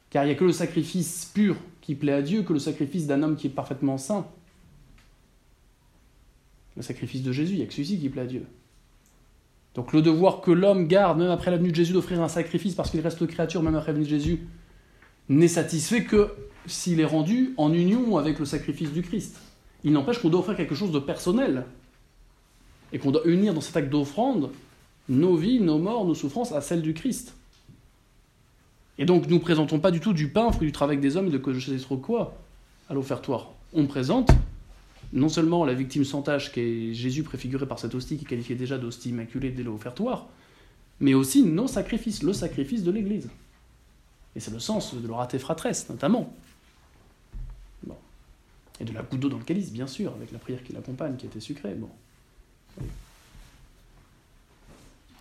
Car 0.10 0.24
il 0.24 0.28
n'y 0.28 0.34
a 0.34 0.36
que 0.36 0.46
le 0.46 0.54
sacrifice 0.54 1.30
pur 1.34 1.58
qui 1.82 1.94
plaît 1.94 2.14
à 2.14 2.22
Dieu, 2.22 2.42
que 2.44 2.54
le 2.54 2.60
sacrifice 2.60 3.06
d'un 3.06 3.22
homme 3.22 3.36
qui 3.36 3.48
est 3.48 3.52
parfaitement 3.52 3.98
saint. 3.98 4.26
Le 6.78 6.82
sacrifice 6.82 7.22
de 7.22 7.32
Jésus, 7.32 7.54
il 7.54 7.58
n'y 7.58 7.64
a 7.64 7.66
que 7.66 7.74
celui-ci 7.74 8.00
qui 8.00 8.10
plaît 8.10 8.22
à 8.22 8.26
Dieu. 8.26 8.46
Donc 9.76 9.94
le 9.94 10.02
devoir 10.02 10.42
que 10.42 10.52
l'homme 10.52 10.88
garde, 10.88 11.20
même 11.20 11.30
après 11.30 11.52
la 11.52 11.58
venue 11.58 11.72
de 11.72 11.76
Jésus, 11.76 11.94
d'offrir 11.94 12.22
un 12.24 12.30
sacrifice 12.30 12.74
parce 12.74 12.90
qu'il 12.90 13.02
reste 13.02 13.28
créature, 13.28 13.62
même 13.62 13.76
après 13.76 13.92
la 13.92 13.94
venue 13.94 14.06
de 14.06 14.10
Jésus, 14.10 14.48
n'est 15.28 15.48
satisfait 15.48 16.06
que 16.06 16.34
s'il 16.66 17.00
est 17.00 17.06
rendu 17.06 17.54
en 17.58 17.74
union 17.74 18.18
avec 18.18 18.40
le 18.40 18.46
sacrifice 18.46 18.92
du 18.92 19.02
Christ. 19.02 19.40
Il 19.84 19.92
n'empêche 19.92 20.20
qu'on 20.20 20.30
doit 20.30 20.40
offrir 20.40 20.58
quelque 20.58 20.76
chose 20.76 20.92
de 20.92 21.00
personnel 21.00 21.66
et 22.92 23.00
qu'on 23.00 23.12
doit 23.12 23.26
unir 23.26 23.54
dans 23.54 23.62
cet 23.62 23.78
acte 23.78 23.90
d'offrande 23.90 24.50
nos 25.10 25.36
vies, 25.36 25.60
nos 25.60 25.78
morts, 25.78 26.06
nos 26.06 26.16
souffrances 26.16 26.52
à 26.52 26.62
celles 26.62 26.82
du 26.82 26.94
Christ. 26.94 27.34
Et 28.98 29.06
donc 29.06 29.28
nous 29.28 29.36
ne 29.36 29.42
présentons 29.42 29.80
pas 29.80 29.92
du 29.92 30.00
tout 30.00 30.14
du 30.14 30.30
pain, 30.30 30.52
fruit 30.52 30.68
du 30.68 30.72
travail 30.72 31.00
des 31.00 31.18
hommes 31.18 31.28
et 31.28 31.32
de 31.32 31.54
je 31.54 31.72
sais 31.72 31.78
trop 31.78 31.98
quoi 31.98 32.38
à 32.90 32.94
l'offertoire. 32.94 33.52
On 33.74 33.88
présente 33.88 34.32
non 35.12 35.30
seulement 35.30 35.66
la 35.66 35.74
victime 35.74 36.04
sans 36.04 36.22
tâche 36.22 36.52
qui 36.52 36.60
est 36.60 36.94
Jésus 36.94 37.24
préfiguré 37.24 37.66
par 37.66 37.80
cette 37.80 37.96
hostie 37.96 38.18
qui 38.18 38.26
est 38.26 38.28
qualifiée 38.28 38.56
déjà 38.56 38.78
d'hostie 38.78 39.10
immaculée 39.10 39.52
dès 39.52 39.64
l'offertoire, 39.64 40.28
mais 41.00 41.14
aussi 41.14 41.44
nos 41.44 41.68
sacrifices, 41.68 42.22
le 42.24 42.34
sacrifice 42.34 42.84
de 42.84 42.92
l'Église. 42.92 43.30
Et 44.36 44.40
c'est 44.40 44.52
le 44.52 44.60
sens 44.60 44.94
de 44.94 45.08
l'oraté 45.08 45.40
fratresse, 45.40 45.90
notamment. 45.90 46.34
Et 48.82 48.86
de 48.86 48.94
la 48.94 49.02
goutte 49.02 49.20
d'eau 49.20 49.30
dans 49.30 49.40
le 49.40 49.44
calice, 49.44 49.72
bien 49.72 49.88
sûr, 49.88 50.14
avec 50.14 50.32
la 50.32 50.40
prière 50.40 50.64
qui 50.64 50.72
l'accompagne, 50.72 51.18
qui 51.18 51.26
était 51.26 51.42
sucrée. 51.42 51.74
Bon. 51.74 51.90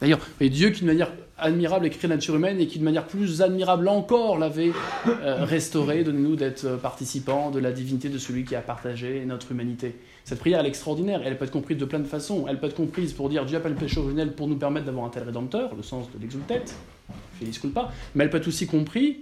D'ailleurs, 0.01 0.21
Dieu 0.41 0.71
qui 0.71 0.83
de 0.83 0.87
manière 0.87 1.13
admirable 1.39 1.87
a 1.87 1.89
créé 1.89 2.09
la 2.09 2.17
nature 2.17 2.37
humaine 2.37 2.61
et 2.61 2.67
qui 2.67 2.79
de 2.79 2.85
manière 2.85 3.07
plus 3.07 3.43
admirable 3.43 3.89
encore 3.89 4.39
l'avait 4.39 4.73
euh, 5.07 5.45
restaurée, 5.45 6.05
donnez-nous 6.05 6.37
d'être 6.37 6.65
euh, 6.65 6.77
participants 6.77 7.51
de 7.51 7.59
la 7.59 7.73
divinité 7.73 8.09
de 8.09 8.19
celui 8.19 8.45
qui 8.45 8.55
a 8.57 8.61
partagé 8.61 9.25
notre 9.25 9.53
humanité. 9.53 9.97
Cette 10.25 10.41
prière, 10.41 10.61
elle 10.61 10.67
est 10.67 10.71
extraordinaire, 10.71 11.23
elle 11.25 11.39
peut 11.39 11.45
être 11.45 11.51
comprise 11.51 11.79
de 11.79 11.85
plein 11.85 12.01
de 12.01 12.07
façons. 12.07 12.47
Elle 12.49 12.59
peut 12.59 12.67
être 12.67 12.77
comprise 12.77 13.13
pour 13.13 13.29
dire 13.29 13.45
Dieu 13.45 13.57
appelle 13.57 13.73
le 13.73 13.79
péché 13.79 13.99
originel 13.99 14.33
pour 14.33 14.49
nous 14.49 14.57
permettre 14.57 14.87
d'avoir 14.87 15.07
un 15.07 15.11
tel 15.11 15.23
rédempteur, 15.23 15.75
le 15.75 15.83
sens 15.83 16.07
de 16.13 16.21
l'exultet, 16.21 16.63
Félix 17.39 17.59
pas. 17.59 17.93
mais 18.15 18.25
elle 18.25 18.31
peut 18.31 18.39
être 18.39 18.49
aussi 18.49 18.67
comprise 18.67 19.17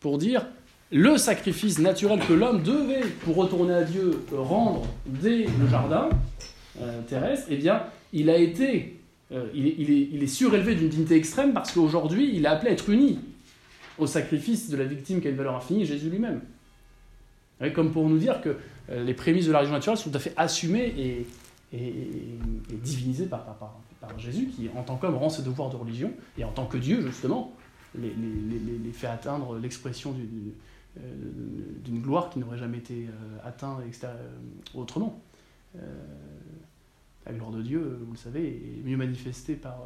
pour 0.00 0.18
dire 0.18 0.46
le 0.92 1.16
sacrifice 1.16 1.78
naturel 1.78 2.20
que 2.20 2.32
l'homme 2.32 2.62
devait, 2.62 3.08
pour 3.24 3.36
retourner 3.36 3.74
à 3.74 3.82
Dieu, 3.82 4.22
rendre 4.32 4.86
dès 5.06 5.46
le 5.60 5.68
jardin 5.68 6.08
euh, 6.80 7.00
terrestre, 7.08 7.46
eh 7.50 7.56
bien, 7.56 7.82
il 8.12 8.30
a 8.30 8.36
été 8.36 8.96
euh, 9.32 9.48
il, 9.54 10.22
est, 10.22 10.26
surélevé 10.26 10.74
d'une 10.74 10.88
dignité 10.88 11.16
extrême 11.16 11.54
parce 11.54 11.72
qu'aujourd'hui, 11.72 12.30
il 12.34 12.44
est 12.44 12.48
appelé 12.48 12.70
à 12.70 12.72
être 12.74 12.90
uni 12.90 13.18
au 13.98 14.06
sacrifice 14.06 14.68
de 14.68 14.76
la 14.76 14.84
victime 14.84 15.20
qui 15.20 15.28
a 15.28 15.30
une 15.30 15.36
valeur 15.36 15.56
infinie, 15.56 15.86
Jésus 15.86 16.10
lui-même. 16.10 16.40
Comme 17.74 17.92
pour 17.92 18.08
nous 18.08 18.18
dire 18.18 18.42
que 18.42 18.56
euh, 18.90 19.04
les 19.04 19.14
prémices 19.14 19.46
de 19.46 19.52
la 19.52 19.58
religion 19.58 19.74
naturelle 19.74 19.96
sont 19.96 20.10
tout 20.10 20.16
à 20.16 20.20
fait 20.20 20.34
assumées 20.36 20.94
et, 20.98 21.26
divinisées 22.82 23.26
par, 23.26 23.46
Jésus, 24.18 24.48
qui 24.54 24.68
en 24.76 24.82
tant 24.82 24.96
qu'homme 24.96 25.16
rend 25.16 25.30
ses 25.30 25.42
devoirs 25.42 25.70
de 25.70 25.76
religion, 25.76 26.12
et 26.36 26.44
en 26.44 26.52
tant 26.52 26.66
que 26.66 26.76
Dieu, 26.76 27.00
justement, 27.00 27.52
les, 27.98 28.12
fait 28.92 29.06
atteindre 29.06 29.58
l'expression 29.58 30.14
euh, 30.14 31.00
d'une 31.82 32.00
gloire 32.00 32.28
qui 32.30 32.38
n'aurait 32.38 32.58
jamais 32.58 32.78
été 32.78 33.08
atteinte 33.44 33.80
autrement 34.74 35.20
la 37.26 37.32
gloire 37.32 37.50
de 37.50 37.62
Dieu, 37.62 37.98
vous 38.04 38.12
le 38.12 38.18
savez, 38.18 38.46
est 38.46 38.86
mieux 38.86 38.96
manifestée 38.96 39.54
par, 39.54 39.82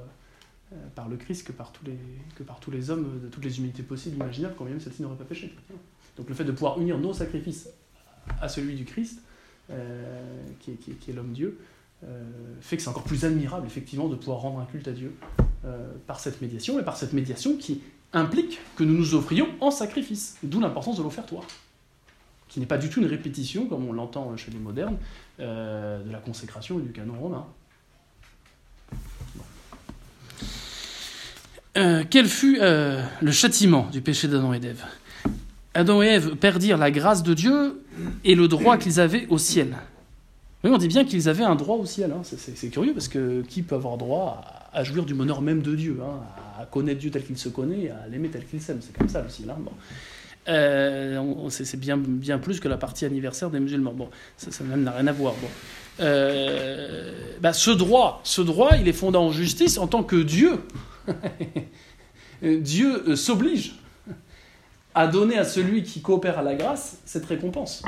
euh, 0.72 0.76
par 0.94 1.08
le 1.08 1.16
Christ 1.16 1.46
que 1.46 1.52
par, 1.52 1.72
tous 1.72 1.84
les, 1.84 1.98
que 2.34 2.42
par 2.42 2.60
tous 2.60 2.90
hommes 2.90 3.20
de 3.22 3.28
toutes 3.28 3.44
les 3.44 3.58
humanités 3.58 3.82
possibles, 3.82 4.16
imaginables, 4.16 4.54
quand 4.56 4.64
même 4.64 4.80
celle-ci 4.80 5.02
n'aurait 5.02 5.16
pas 5.16 5.24
péché. 5.24 5.54
Donc 6.16 6.28
le 6.28 6.34
fait 6.34 6.44
de 6.44 6.52
pouvoir 6.52 6.80
unir 6.80 6.98
nos 6.98 7.12
sacrifices 7.12 7.68
à 8.40 8.48
celui 8.48 8.74
du 8.74 8.84
Christ, 8.84 9.22
euh, 9.70 10.44
qui, 10.60 10.72
est, 10.72 11.12
l'homme-dieu, 11.12 11.58
euh, 12.04 12.24
fait 12.60 12.76
que 12.76 12.82
c'est 12.82 12.88
encore 12.88 13.04
plus 13.04 13.24
admirable, 13.24 13.66
effectivement, 13.66 14.08
de 14.08 14.16
pouvoir 14.16 14.40
rendre 14.40 14.60
un 14.60 14.66
culte 14.66 14.88
à 14.88 14.92
Dieu 14.92 15.14
par 16.06 16.20
cette 16.20 16.40
médiation, 16.40 16.78
et 16.78 16.84
par 16.84 16.96
cette 16.96 17.12
médiation 17.12 17.56
qui 17.56 17.82
implique 18.14 18.58
que 18.76 18.84
nous 18.84 18.94
nous 18.94 19.14
offrions 19.14 19.48
en 19.60 19.70
sacrifice, 19.70 20.38
d'où 20.42 20.60
l'importance 20.60 20.96
de 20.96 21.02
l'offertoire 21.02 21.44
qui 22.48 22.60
n'est 22.60 22.66
pas 22.66 22.78
du 22.78 22.88
tout 22.88 23.00
une 23.00 23.06
répétition, 23.06 23.66
comme 23.66 23.86
on 23.86 23.92
l'entend 23.92 24.36
chez 24.36 24.50
les 24.50 24.58
modernes, 24.58 24.96
euh, 25.40 26.02
de 26.02 26.10
la 26.10 26.18
consécration 26.18 26.78
et 26.78 26.82
du 26.82 26.92
canon 26.92 27.14
romain. 27.18 27.46
Euh, 31.76 32.02
quel 32.08 32.26
fut 32.26 32.58
euh, 32.60 33.02
le 33.20 33.30
châtiment 33.30 33.88
du 33.92 34.00
péché 34.00 34.26
d'Adam 34.26 34.52
et 34.52 34.58
d'Ève? 34.58 34.84
Adam 35.74 36.02
et 36.02 36.06
Ève 36.06 36.34
perdirent 36.34 36.78
la 36.78 36.90
grâce 36.90 37.22
de 37.22 37.34
Dieu 37.34 37.84
et 38.24 38.34
le 38.34 38.48
droit 38.48 38.78
qu'ils 38.78 38.98
avaient 38.98 39.26
au 39.28 39.38
ciel. 39.38 39.76
Oui, 40.64 40.70
on 40.74 40.78
dit 40.78 40.88
bien 40.88 41.04
qu'ils 41.04 41.28
avaient 41.28 41.44
un 41.44 41.54
droit 41.54 41.76
au 41.76 41.86
ciel. 41.86 42.10
Hein. 42.10 42.22
C'est 42.24 42.68
curieux 42.68 42.92
parce 42.92 43.06
que 43.06 43.42
qui 43.42 43.62
peut 43.62 43.76
avoir 43.76 43.96
droit 43.96 44.42
à, 44.72 44.82
jouir 44.82 45.04
du 45.04 45.14
bonheur 45.14 45.40
même 45.40 45.62
de 45.62 45.76
Dieu, 45.76 46.00
hein, 46.02 46.20
à 46.60 46.66
connaître 46.66 46.98
Dieu 46.98 47.12
tel 47.12 47.24
qu'il 47.24 47.38
se 47.38 47.48
connaît, 47.48 47.90
à 47.90 48.08
l'aimer 48.08 48.28
tel 48.28 48.44
qu'il 48.44 48.60
s'aime? 48.60 48.80
C'est 48.80 48.96
comme 48.96 49.08
ça 49.08 49.22
le 49.22 49.28
ciel. 49.28 49.50
Hein. 49.50 49.58
Bon. 49.60 49.70
Euh, 50.48 51.48
c'est 51.50 51.78
bien, 51.78 51.98
plus 52.38 52.60
que 52.60 52.68
la 52.68 52.76
partie 52.76 53.04
anniversaire 53.04 53.50
des 53.50 53.60
musulmans. 53.60 53.92
Bon, 53.92 54.08
ça, 54.36 54.50
ça 54.50 54.64
même 54.64 54.82
n'a 54.82 54.92
rien 54.92 55.06
à 55.06 55.12
voir. 55.12 55.34
Bon. 55.34 55.48
Euh, 56.00 57.12
bah, 57.40 57.52
ce 57.52 57.70
droit, 57.70 58.20
ce 58.24 58.40
droit, 58.40 58.76
il 58.76 58.88
est 58.88 58.92
fondé 58.92 59.18
en 59.18 59.30
justice 59.30 59.78
en 59.78 59.86
tant 59.86 60.02
que 60.02 60.16
Dieu. 60.16 60.60
Dieu 62.42 63.08
euh, 63.08 63.16
s'oblige 63.16 63.74
à 64.94 65.06
donner 65.06 65.38
à 65.38 65.44
celui 65.44 65.82
qui 65.82 66.00
coopère 66.00 66.38
à 66.38 66.42
la 66.42 66.54
grâce 66.54 66.98
cette 67.04 67.26
récompense. 67.26 67.82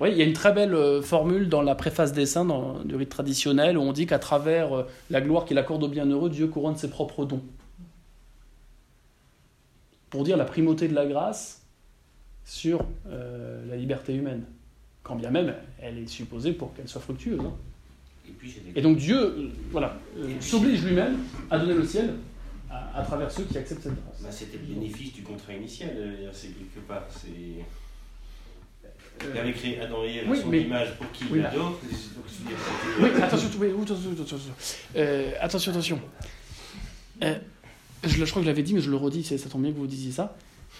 Oui, 0.00 0.10
il 0.12 0.16
y 0.16 0.22
a 0.22 0.24
une 0.24 0.32
très 0.32 0.52
belle 0.52 1.02
formule 1.02 1.48
dans 1.48 1.60
la 1.60 1.74
préface 1.74 2.12
des 2.12 2.24
saints 2.24 2.44
dans, 2.44 2.84
du 2.84 2.94
rite 2.94 3.08
traditionnel 3.08 3.76
où 3.76 3.80
on 3.80 3.92
dit 3.92 4.06
qu'à 4.06 4.20
travers 4.20 4.86
la 5.10 5.20
gloire 5.20 5.44
qu'il 5.44 5.58
accorde 5.58 5.82
aux 5.82 5.88
bienheureux, 5.88 6.30
Dieu 6.30 6.46
couronne 6.46 6.76
ses 6.76 6.88
propres 6.88 7.24
dons 7.24 7.42
pour 10.10 10.24
dire 10.24 10.36
la 10.36 10.44
primauté 10.44 10.88
de 10.88 10.94
la 10.94 11.06
grâce 11.06 11.62
sur 12.44 12.84
euh, 13.08 13.64
la 13.68 13.76
liberté 13.76 14.14
humaine. 14.14 14.44
quand 15.02 15.16
bien 15.16 15.30
même 15.30 15.54
elle 15.80 15.98
est 15.98 16.06
supposée 16.06 16.52
pour 16.52 16.74
qu'elle 16.74 16.88
soit 16.88 17.00
fructueuse. 17.00 17.40
hein. 17.40 17.52
Et 18.26 18.32
puis 18.32 18.50
j'ai 18.50 18.60
des 18.60 18.78
Et 18.78 18.82
donc 18.82 18.98
Dieu, 18.98 19.16
euh, 19.18 19.48
voilà, 19.70 19.96
euh, 20.18 20.34
s'oblige 20.40 20.84
lui-même 20.84 21.18
à 21.50 21.58
donner 21.58 21.74
le 21.74 21.84
ciel 21.84 22.14
à, 22.70 22.98
à 23.00 23.02
travers 23.02 23.30
ceux 23.30 23.44
qui 23.44 23.56
acceptent 23.56 23.82
cette 23.82 23.94
grâce. 24.04 24.20
Bah, 24.22 24.28
c'était 24.30 24.58
le 24.58 24.64
bénéfice 24.74 25.12
du 25.14 25.22
contrat 25.22 25.54
initial, 25.54 25.90
c'est 26.32 26.48
quelque 26.48 26.80
part. 26.86 27.04
C'est... 27.10 27.64
Il 29.32 29.36
avait 29.38 29.52
créé 29.52 29.80
Adam 29.80 30.04
et 30.04 30.16
Ève 30.16 30.28
à 30.28 30.30
oui, 30.30 30.38
son 30.40 30.48
mais- 30.48 30.60
image 30.62 30.94
pour 30.96 31.10
qu'il 31.12 31.26
oui, 31.32 31.40
dire, 31.40 31.50
c'était- 31.88 33.02
Oui, 33.02 33.08
attention, 33.22 33.48
oui, 33.58 33.68
attention, 33.82 34.12
attention, 34.12 34.36
attention. 35.40 35.72
Attention, 35.72 36.00
je, 38.04 38.08
je 38.08 38.30
crois 38.30 38.40
que 38.40 38.44
je 38.44 38.50
l'avais 38.50 38.62
dit, 38.62 38.74
mais 38.74 38.80
je 38.80 38.90
le 38.90 38.96
redis, 38.96 39.24
ça 39.24 39.36
tombe 39.48 39.62
bien 39.62 39.72
que 39.72 39.78
vous 39.78 39.86
disiez 39.86 40.12
ça. 40.12 40.36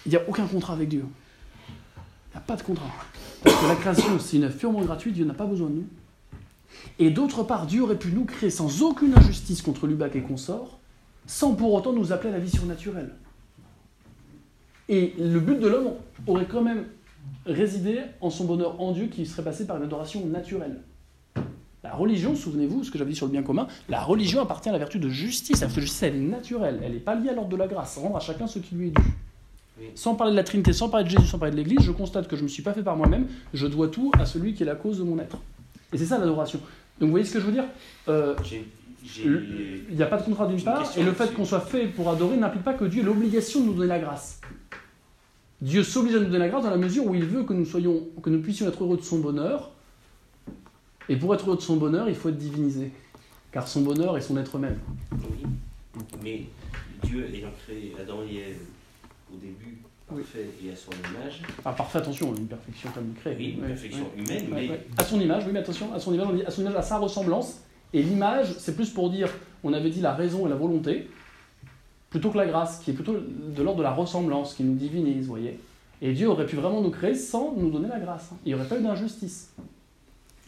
Il 0.06 0.10
n'y 0.10 0.16
a 0.16 0.28
aucun 0.28 0.46
contrat 0.46 0.74
avec 0.74 0.88
Dieu. 0.88 1.04
Il 2.28 2.32
n'y 2.32 2.36
a 2.36 2.40
pas 2.40 2.56
de 2.56 2.62
contrat. 2.62 2.90
Parce 3.42 3.56
que 3.56 3.66
la 3.66 3.76
création, 3.76 4.18
c'est 4.18 4.36
une 4.36 4.44
œuvre 4.44 4.56
purement 4.56 4.82
gratuite, 4.82 5.14
Dieu 5.14 5.24
n'a 5.24 5.34
pas 5.34 5.46
besoin 5.46 5.68
de 5.68 5.74
nous. 5.74 5.86
Et 6.98 7.10
d'autre 7.10 7.42
part, 7.42 7.66
Dieu 7.66 7.82
aurait 7.82 7.98
pu 7.98 8.12
nous 8.12 8.24
créer 8.24 8.50
sans 8.50 8.82
aucune 8.82 9.14
injustice 9.14 9.62
contre 9.62 9.86
Lubac 9.86 10.14
et 10.16 10.22
consorts, 10.22 10.78
sans 11.26 11.54
pour 11.54 11.72
autant 11.72 11.92
nous 11.92 12.12
appeler 12.12 12.30
à 12.30 12.32
la 12.32 12.40
vie 12.40 12.50
surnaturelle. 12.50 13.14
Et 14.88 15.14
le 15.18 15.40
but 15.40 15.58
de 15.58 15.68
l'homme 15.68 15.92
aurait 16.26 16.46
quand 16.46 16.62
même 16.62 16.86
résidé 17.46 18.00
en 18.20 18.30
son 18.30 18.44
bonheur 18.44 18.80
en 18.80 18.92
Dieu 18.92 19.06
qui 19.06 19.26
serait 19.26 19.44
passé 19.44 19.66
par 19.66 19.76
une 19.76 19.82
adoration 19.84 20.24
naturelle. 20.26 20.80
La 21.88 21.94
religion, 21.94 22.34
souvenez-vous, 22.36 22.84
ce 22.84 22.90
que 22.90 22.98
j'avais 22.98 23.12
dit 23.12 23.16
sur 23.16 23.24
le 23.24 23.32
bien 23.32 23.42
commun, 23.42 23.66
la 23.88 24.02
religion 24.02 24.42
appartient 24.42 24.68
à 24.68 24.72
la 24.72 24.78
vertu 24.78 24.98
de 24.98 25.08
justice. 25.08 25.62
La 25.62 25.68
vertu 25.68 25.80
de 25.80 25.86
justice, 25.86 26.02
elle 26.02 26.16
est 26.16 26.18
naturelle, 26.18 26.80
elle 26.84 26.92
n'est 26.92 26.98
pas 26.98 27.14
liée 27.14 27.30
à 27.30 27.32
l'ordre 27.32 27.48
de 27.48 27.56
la 27.56 27.66
grâce, 27.66 27.96
rendre 27.96 28.18
à 28.18 28.20
chacun 28.20 28.46
ce 28.46 28.58
qui 28.58 28.74
lui 28.74 28.88
est 28.88 28.90
dû. 28.90 29.02
Sans 29.94 30.14
parler 30.14 30.32
de 30.32 30.36
la 30.36 30.44
Trinité, 30.44 30.74
sans 30.74 30.90
parler 30.90 31.06
de 31.06 31.10
Jésus, 31.10 31.26
sans 31.26 31.38
parler 31.38 31.52
de 31.52 31.56
l'Église, 31.56 31.80
je 31.80 31.90
constate 31.92 32.28
que 32.28 32.36
je 32.36 32.42
ne 32.42 32.44
me 32.44 32.48
suis 32.50 32.62
pas 32.62 32.74
fait 32.74 32.82
par 32.82 32.94
moi-même, 32.94 33.26
je 33.54 33.66
dois 33.66 33.88
tout 33.88 34.12
à 34.18 34.26
celui 34.26 34.52
qui 34.52 34.64
est 34.64 34.66
la 34.66 34.74
cause 34.74 34.98
de 34.98 35.02
mon 35.02 35.18
être. 35.18 35.38
Et 35.94 35.96
c'est 35.96 36.04
ça 36.04 36.18
l'adoration. 36.18 36.60
Donc 37.00 37.06
vous 37.06 37.10
voyez 37.12 37.24
ce 37.24 37.32
que 37.32 37.40
je 37.40 37.46
veux 37.46 37.52
dire? 37.52 37.64
Euh, 38.08 38.34
Il 39.16 39.96
n'y 39.96 40.02
a 40.02 40.06
pas 40.06 40.18
de 40.18 40.24
contrat 40.24 40.46
d'une 40.46 40.60
part, 40.60 40.92
et 40.94 41.02
le 41.02 41.12
fait 41.12 41.32
qu'on 41.32 41.46
soit 41.46 41.60
fait 41.60 41.86
pour 41.86 42.10
adorer 42.10 42.36
n'implique 42.36 42.64
pas 42.64 42.74
que 42.74 42.84
Dieu 42.84 43.00
ait 43.00 43.06
l'obligation 43.06 43.60
de 43.60 43.66
nous 43.66 43.72
donner 43.72 43.88
la 43.88 43.98
grâce. 43.98 44.42
Dieu 45.62 45.82
s'oblige 45.82 46.16
à 46.16 46.18
nous 46.18 46.26
donner 46.26 46.38
la 46.38 46.48
grâce 46.50 46.64
dans 46.64 46.70
la 46.70 46.76
mesure 46.76 47.06
où 47.06 47.14
il 47.14 47.24
veut 47.24 47.44
que 47.44 47.54
nous, 47.54 47.64
soyons, 47.64 48.08
que 48.22 48.28
nous 48.28 48.42
puissions 48.42 48.68
être 48.68 48.84
heureux 48.84 48.98
de 48.98 49.02
son 49.02 49.20
bonheur. 49.20 49.72
Et 51.08 51.16
pour 51.16 51.34
être 51.34 51.46
heureux 51.48 51.56
de 51.56 51.62
son 51.62 51.76
bonheur, 51.76 52.08
il 52.08 52.14
faut 52.14 52.28
être 52.28 52.38
divinisé. 52.38 52.90
Car 53.52 53.66
son 53.66 53.82
bonheur 53.82 54.16
est 54.16 54.20
son 54.20 54.36
être 54.36 54.58
même. 54.58 54.78
Oui. 55.12 55.46
Mais 56.22 56.42
Dieu 57.04 57.26
ayant 57.34 57.48
créé 57.64 57.94
Adam 58.00 58.18
et 58.30 58.36
Ève 58.50 58.58
au 59.32 59.36
début 59.36 59.78
Oui. 60.12 60.22
parfait 60.22 60.46
et 60.64 60.70
à 60.72 60.76
son 60.76 60.90
image, 60.92 61.42
Ah, 61.64 61.72
parfait, 61.72 61.98
attention, 61.98 62.34
une 62.34 62.46
perfection 62.46 62.90
comme 62.94 63.12
créée. 63.14 63.36
oui, 63.38 63.54
une 63.56 63.62
Ouais, 63.62 63.68
perfection 63.68 64.04
ouais. 64.16 64.22
humaine, 64.22 64.52
Ouais, 64.52 64.68
mais. 64.68 64.80
À 64.98 65.04
son 65.04 65.20
image, 65.20 65.44
oui, 65.46 65.50
mais 65.52 65.60
attention, 65.60 65.92
à 65.94 65.98
son 65.98 66.12
image, 66.12 66.26
on 66.30 66.34
dit 66.34 66.42
à 66.44 66.50
son 66.50 66.60
image, 66.62 66.76
à 66.76 66.82
sa 66.82 66.98
ressemblance. 66.98 67.60
Et 67.94 68.02
l'image, 68.02 68.52
c'est 68.58 68.76
plus 68.76 68.90
pour 68.90 69.08
dire, 69.10 69.30
on 69.64 69.72
avait 69.72 69.90
dit 69.90 70.02
la 70.02 70.12
raison 70.14 70.46
et 70.46 70.50
la 70.50 70.56
volonté, 70.56 71.08
plutôt 72.10 72.30
que 72.30 72.36
la 72.36 72.46
grâce, 72.46 72.80
qui 72.80 72.90
est 72.90 72.94
plutôt 72.94 73.16
de 73.18 73.62
l'ordre 73.62 73.78
de 73.78 73.82
la 73.84 73.92
ressemblance, 73.92 74.54
qui 74.54 74.62
nous 74.62 74.74
divinise, 74.74 75.22
vous 75.24 75.30
voyez. 75.32 75.58
Et 76.02 76.12
Dieu 76.12 76.28
aurait 76.28 76.46
pu 76.46 76.56
vraiment 76.56 76.80
nous 76.82 76.90
créer 76.90 77.14
sans 77.14 77.54
nous 77.56 77.70
donner 77.70 77.88
la 77.88 77.98
grâce. 77.98 78.28
hein. 78.32 78.36
Il 78.44 78.48
n'y 78.50 78.54
aurait 78.54 78.68
pas 78.68 78.78
eu 78.78 78.82
d'injustice. 78.82 79.52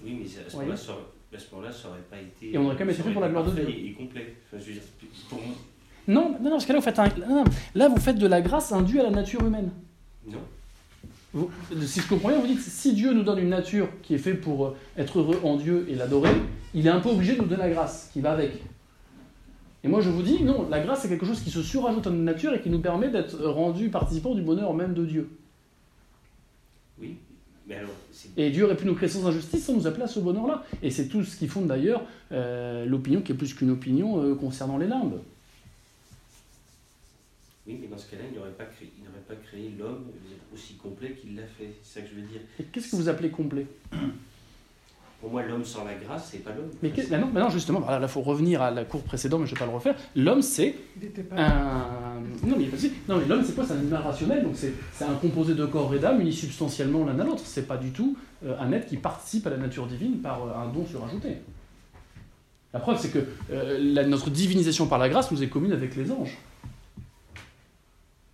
Oui, 0.05 0.19
mais 0.21 0.27
à 0.47 0.51
ce 0.51 0.57
moment-là, 0.57 0.77
ça 0.77 0.93
aurait- 0.93 1.73
ça 1.73 1.89
pas 2.11 2.17
été. 2.21 2.55
Et 2.55 2.59
on 2.59 2.65
aurait 2.67 2.77
quand 2.77 2.85
même 2.85 2.95
été 2.95 3.03
pour 3.13 3.21
la 3.21 3.29
gloire 3.29 3.45
de 3.45 3.51
Dieu. 3.53 3.69
Et 3.69 3.93
complet. 3.93 4.35
Enfin, 4.47 4.63
je 4.63 4.67
veux 4.69 4.73
dire, 4.75 4.83
pour 5.29 5.39
moi, 5.39 5.55
Non, 6.09 6.31
non, 6.41 6.45
non, 6.45 6.51
parce 6.53 6.67
que 6.67 6.73
là, 6.73 6.79
vous 6.79 6.85
faites, 6.85 6.99
un- 6.99 7.09
non, 7.29 7.45
là, 7.75 7.89
vous 7.89 7.99
faites 8.01 8.19
de 8.19 8.27
la 8.27 8.41
grâce 8.41 8.73
un 8.73 8.83
dû 8.83 8.99
à 8.99 9.05
la 9.05 9.11
nature 9.11 9.45
humaine. 9.45 9.71
non. 10.27 10.39
Vous- 11.33 11.49
si 11.87 12.01
je 12.01 12.09
comprends 12.09 12.31
bien, 12.31 12.41
vous 12.41 12.47
dites 12.49 12.61
si 12.61 12.93
Dieu 12.93 13.13
nous 13.13 13.23
donne 13.23 13.39
une 13.39 13.51
nature 13.51 13.87
qui 14.03 14.15
est 14.15 14.19
faite 14.19 14.41
pour 14.41 14.67
euh, 14.67 14.77
être 14.97 15.21
heureux 15.21 15.39
en 15.45 15.57
Dieu 15.57 15.87
et 15.89 15.95
l'adorer, 15.95 16.33
il 16.75 16.85
est 16.85 16.91
un 16.91 16.99
peu 16.99 17.11
obligé 17.11 17.37
de 17.37 17.43
nous 17.43 17.47
donner 17.47 17.63
la 17.63 17.71
grâce 17.71 18.11
qui 18.13 18.21
va 18.21 18.33
avec. 18.33 18.51
Et 19.85 19.89
moi 19.89 20.01
je 20.01 20.11
vous 20.11 20.23
dis, 20.23 20.43
non, 20.43 20.69
la 20.69 20.81
grâce 20.81 21.03
c'est 21.03 21.09
quelque 21.09 21.25
chose 21.27 21.41
qui 21.41 21.51
se 21.53 21.63
surajoute 21.63 22.05
à 22.09 22.11
notre 22.11 22.21
nature 22.25 22.53
et 22.53 22.61
qui 22.61 22.69
nous 22.69 22.81
permet 22.81 23.11
d'être 23.11 23.39
rendus 23.47 23.91
participants 23.91 24.35
du 24.35 24.43
bonheur 24.43 24.75
même 24.75 24.93
de 24.93 25.05
Dieu. 25.07 25.31
Oui, 27.01 27.15
alors, 27.77 27.91
Et 28.37 28.51
Dieu 28.51 28.64
aurait 28.64 28.77
pu 28.77 28.87
nous 28.87 28.95
créer 28.95 29.09
sans 29.09 29.27
injustice 29.27 29.64
sans 29.64 29.75
nous 29.75 29.87
appeler 29.87 30.05
à 30.05 30.09
ce 30.09 30.21
bonheur-là. 30.21 30.64
Et 30.83 30.91
c'est 30.91 31.09
tout 31.09 31.23
ce 31.25 31.37
qui 31.37 31.49
fonde 31.49 31.66
d'ailleurs 31.66 32.03
euh, 32.33 32.85
l'opinion 32.87 33.21
qui 33.23 33.33
est 33.33 33.35
plus 33.35 33.55
qu'une 33.55 33.71
opinion 33.71 34.23
euh, 34.23 34.35
concernant 34.35 34.79
les 34.79 34.87
limbes. 34.87 35.21
Oui, 37.66 37.79
mais 37.81 37.89
dans 37.89 37.99
ce 37.99 38.11
cas-là, 38.11 38.25
il 38.31 38.37
n'aurait 38.39 38.51
pas 38.51 38.64
créé, 38.64 38.91
il 38.99 39.05
n'aurait 39.05 39.21
pas 39.29 39.35
créé 39.35 39.73
l'homme 39.79 40.07
aussi 40.53 40.75
complet 40.75 41.12
qu'il 41.12 41.37
l'a 41.37 41.43
fait. 41.47 41.73
C'est 41.83 42.01
ça 42.01 42.07
que 42.07 42.11
je 42.14 42.21
veux 42.21 42.27
dire. 42.27 42.41
Et 42.59 42.64
qu'est-ce 42.64 42.91
que 42.91 42.97
vous 42.97 43.09
appelez 43.09 43.31
complet? 43.31 43.66
Pour 45.21 45.31
moi, 45.31 45.43
l'homme 45.43 45.64
sans 45.64 45.85
la 45.85 45.95
grâce, 45.95 46.31
c'est 46.33 46.39
pas 46.39 46.51
l'homme. 46.51 46.71
Mais 46.83 46.89
maintenant, 46.97 47.27
maintenant, 47.27 47.51
justement, 47.51 47.81
là 47.81 47.99
il 48.01 48.09
faut 48.09 48.23
revenir 48.23 48.62
à 48.62 48.71
la 48.71 48.85
cour 48.87 49.03
précédente, 49.03 49.41
mais 49.43 49.47
je 49.47 49.53
ne 49.53 49.57
vais 49.57 49.64
pas 49.64 49.71
le 49.71 49.75
refaire. 49.77 49.95
L'homme 50.16 50.41
c'est 50.41 50.75
Il 50.97 51.03
n'était 51.03 51.23
pas. 51.23 51.37
un... 51.37 51.87
Non, 52.45 52.57
mais, 52.59 52.68
non, 53.09 53.18
mais 53.18 53.27
l'homme, 53.27 53.45
c'est 53.45 53.55
quoi 53.55 53.64
C'est 53.66 53.73
un 53.75 53.79
animal 53.79 54.03
rationnel, 54.03 54.43
donc 54.43 54.55
c'est 54.57 55.05
un 55.05 55.14
composé 55.14 55.55
de 55.55 55.64
corps 55.66 55.95
et 55.95 55.99
d'âme 55.99 56.21
unis 56.21 56.33
substantiellement 56.33 57.05
l'un 57.05 57.18
à 57.18 57.25
l'autre. 57.25 57.43
C'est 57.45 57.66
pas 57.66 57.77
du 57.77 57.91
tout 57.91 58.16
euh, 58.45 58.57
un 58.61 58.73
être 58.73 58.87
qui 58.89 58.97
participe 58.97 59.47
à 59.47 59.51
la 59.51 59.57
nature 59.57 59.87
divine 59.87 60.18
par 60.18 60.43
euh, 60.45 60.55
un 60.55 60.68
don 60.68 60.87
surajouté. 60.87 61.37
La 62.73 62.81
preuve, 62.81 62.99
c'est 63.01 63.11
que 63.11 63.27
euh, 63.53 64.05
notre 64.07 64.31
divinisation 64.31 64.87
par 64.87 64.99
la 64.99 65.09
grâce 65.09 65.31
nous 65.33 65.43
est 65.43 65.49
commune 65.49 65.73
avec 65.73 65.97
les 65.97 66.11
anges. 66.11 66.39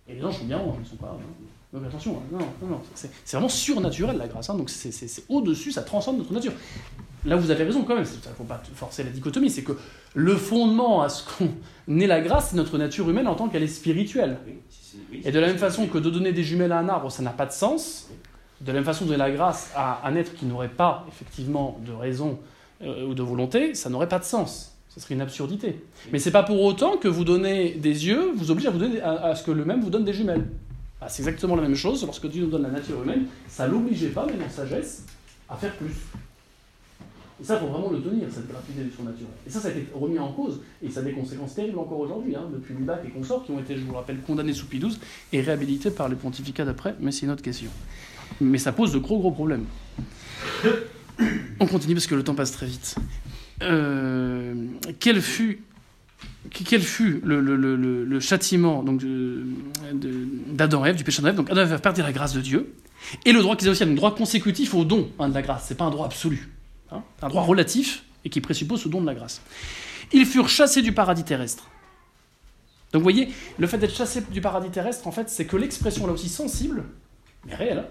Et 0.07 0.15
les 0.15 0.23
anges 0.23 0.37
sont 0.39 0.45
bien 0.45 0.59
anges, 0.59 0.75
ils 0.77 0.83
ne 0.83 0.87
sont 0.87 0.95
pas. 0.95 1.17
hein. 1.19 1.45
Donc 1.73 1.85
attention, 1.85 2.17
hein, 2.17 2.21
non, 2.31 2.39
non, 2.61 2.67
non, 2.75 2.81
c'est 2.95 3.11
vraiment 3.33 3.49
surnaturel 3.49 4.17
la 4.17 4.27
grâce, 4.27 4.49
hein, 4.49 4.55
donc 4.55 4.69
c'est 4.69 5.23
au-dessus, 5.27 5.73
ça 5.73 5.81
transcende 5.81 6.17
notre 6.17 6.31
nature. 6.31 6.53
Là, 7.27 7.35
vous 7.35 7.51
avez 7.51 7.63
raison 7.65 7.83
quand 7.83 7.95
même, 7.95 8.05
il 8.05 8.29
ne 8.29 8.35
faut 8.35 8.43
pas 8.43 8.61
forcer 8.73 9.03
la 9.03 9.09
dichotomie, 9.09 9.49
c'est 9.49 9.63
que 9.63 9.73
le 10.15 10.35
fondement 10.35 11.01
à 11.01 11.09
ce 11.09 11.23
qu'on 11.23 11.49
est 11.99 12.07
la 12.07 12.21
grâce, 12.21 12.49
c'est 12.51 12.55
notre 12.55 12.77
nature 12.77 13.09
humaine 13.09 13.27
en 13.27 13.35
tant 13.35 13.49
qu'elle 13.49 13.63
est 13.63 13.67
spirituelle. 13.67 14.37
Oui, 14.47 14.53
c'est- 14.69 14.97
oui, 15.11 15.21
Et 15.25 15.31
de 15.31 15.39
la 15.39 15.47
même 15.47 15.57
façon 15.57 15.87
que 15.87 15.97
de 15.97 16.09
donner 16.09 16.31
des 16.31 16.43
jumelles 16.43 16.71
à 16.71 16.79
un 16.79 16.87
arbre, 16.89 17.11
ça 17.11 17.21
n'a 17.21 17.31
pas 17.31 17.45
de 17.45 17.51
sens, 17.51 18.09
de 18.61 18.67
la 18.67 18.73
même 18.73 18.83
façon 18.85 19.03
de 19.05 19.09
donner 19.09 19.19
la 19.19 19.31
grâce 19.31 19.71
à 19.75 20.01
un 20.07 20.15
être 20.15 20.33
qui 20.35 20.45
n'aurait 20.45 20.69
pas 20.69 21.05
effectivement 21.09 21.79
de 21.85 21.91
raison 21.91 22.39
euh, 22.81 23.05
ou 23.07 23.13
de 23.13 23.21
volonté, 23.23 23.73
ça 23.75 23.89
n'aurait 23.89 24.07
pas 24.09 24.19
de 24.19 24.23
sens. 24.23 24.73
Ce 24.89 24.99
serait 24.99 25.13
une 25.13 25.21
absurdité. 25.21 25.83
Mais 26.11 26.17
c'est 26.19 26.31
pas 26.31 26.41
pour 26.43 26.61
autant 26.63 26.97
que 26.97 27.07
vous 27.07 27.23
donnez 27.23 27.71
des 27.75 28.07
yeux, 28.07 28.31
vous 28.35 28.49
oblige 28.49 28.65
à, 28.67 28.71
vous 28.71 28.79
donner, 28.79 28.99
à, 29.01 29.25
à 29.27 29.35
ce 29.35 29.43
que 29.43 29.51
le 29.51 29.63
même 29.65 29.81
vous 29.81 29.89
donne 29.91 30.05
des 30.05 30.13
jumelles. 30.13 30.45
Ah, 31.01 31.07
c'est 31.09 31.21
exactement 31.21 31.55
la 31.55 31.61
même 31.61 31.75
chose 31.75 32.03
lorsque 32.03 32.27
Dieu 32.27 32.43
nous 32.45 32.49
donne 32.49 32.63
la 32.63 32.69
nature 32.71 33.03
humaine, 33.03 33.25
ça 33.47 33.67
l'obligeait 33.67 34.07
pas, 34.09 34.25
même 34.25 34.41
en 34.43 34.49
sagesse, 34.49 35.03
à 35.47 35.55
faire 35.55 35.73
plus. 35.75 35.91
Et 37.39 37.43
ça, 37.43 37.55
il 37.55 37.59
faut 37.59 37.71
vraiment 37.71 37.91
le 37.91 38.01
tenir, 38.01 38.27
cette 38.31 38.47
gratuité 38.47 38.83
de 38.83 38.89
son 38.89 39.03
nature. 39.03 39.27
Et 39.45 39.49
ça, 39.49 39.59
ça 39.59 39.67
a 39.67 39.71
été 39.71 39.85
remis 39.93 40.17
en 40.17 40.31
cause, 40.31 40.59
et 40.81 40.89
ça 40.89 41.01
a 41.01 41.03
des 41.03 41.11
conséquences 41.11 41.53
terribles 41.53 41.77
encore 41.77 41.99
aujourd'hui, 41.99 42.35
hein, 42.35 42.49
depuis 42.51 42.73
Lubac 42.73 43.01
et 43.05 43.09
consorts, 43.09 43.45
qui 43.45 43.51
ont 43.51 43.59
été, 43.59 43.77
je 43.77 43.83
vous 43.83 43.91
le 43.91 43.97
rappelle, 43.97 44.19
condamnés 44.21 44.53
sous 44.53 44.65
Pie 44.65 44.79
XII 44.79 44.97
et 45.33 45.41
réhabilités 45.41 45.91
par 45.91 46.09
les 46.09 46.15
pontificats 46.15 46.65
d'après, 46.65 46.95
mais 46.99 47.11
c'est 47.11 47.27
une 47.27 47.31
autre 47.31 47.43
question. 47.43 47.69
Mais 48.41 48.57
ça 48.57 48.71
pose 48.71 48.91
de 48.91 48.97
gros 48.97 49.19
gros 49.19 49.31
problèmes. 49.31 49.65
On 51.59 51.67
continue 51.67 51.93
parce 51.93 52.07
que 52.07 52.15
le 52.15 52.23
temps 52.23 52.35
passe 52.35 52.51
très 52.51 52.65
vite. 52.65 52.95
Euh, 53.61 54.53
quel 54.99 55.21
fut, 55.21 55.61
quel 56.49 56.81
fut 56.81 57.21
le, 57.23 58.19
châtiment 58.19 58.81
donc, 58.81 59.03
d'Adam 60.53 60.85
et 60.85 60.89
Ève, 60.89 60.95
du 60.95 61.03
péché 61.03 61.21
d'Adam 61.21 61.29
Ève? 61.29 61.37
Donc 61.37 61.51
Adam 61.51 61.67
et 61.67 61.73
Ève 61.73 61.81
perdre 61.81 62.01
la 62.01 62.11
grâce 62.11 62.33
de 62.33 62.41
Dieu, 62.41 62.73
et 63.25 63.31
le 63.31 63.41
droit 63.41 63.55
qu'ils 63.55 63.67
avaient 63.67 63.75
aussi, 63.75 63.83
un 63.83 63.93
droit 63.93 64.15
consécutif 64.15 64.73
au 64.73 64.85
don 64.85 65.09
hein, 65.19 65.29
de 65.29 65.35
la 65.35 65.43
grâce. 65.43 65.65
C'est 65.67 65.77
pas 65.77 65.85
un 65.85 65.91
droit 65.91 66.07
absolu. 66.07 66.49
Hein. 66.91 67.03
un 67.21 67.29
droit 67.29 67.43
relatif 67.43 68.03
et 68.25 68.29
qui 68.29 68.41
présuppose 68.41 68.81
ce 68.81 68.89
don 68.89 69.01
de 69.01 69.05
la 69.05 69.15
grâce. 69.15 69.41
Ils 70.11 70.25
furent 70.25 70.49
chassés 70.49 70.81
du 70.81 70.93
paradis 70.93 71.23
terrestre. 71.23 71.69
Donc 72.91 73.01
vous 73.01 73.03
voyez, 73.03 73.29
le 73.57 73.67
fait 73.67 73.77
d'être 73.77 73.95
chassé 73.95 74.21
du 74.21 74.41
paradis 74.41 74.69
terrestre, 74.69 75.07
en 75.07 75.11
fait, 75.11 75.29
c'est 75.29 75.45
que 75.45 75.57
l'expression 75.57 76.07
là 76.07 76.13
aussi 76.13 76.29
sensible, 76.29 76.85
mais 77.45 77.55
réelle, 77.55 77.79
hein, 77.79 77.87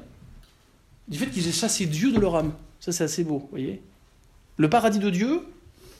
du 1.08 1.18
fait 1.18 1.26
qu'ils 1.26 1.46
aient 1.46 1.52
chassé 1.52 1.86
Dieu 1.86 2.12
de 2.12 2.18
leur 2.18 2.36
âme. 2.36 2.52
Ça, 2.80 2.92
c'est 2.92 3.04
assez 3.04 3.24
beau, 3.24 3.38
vous 3.38 3.48
voyez. 3.50 3.82
Le 4.56 4.70
paradis 4.70 4.98
de 4.98 5.10
Dieu, 5.10 5.42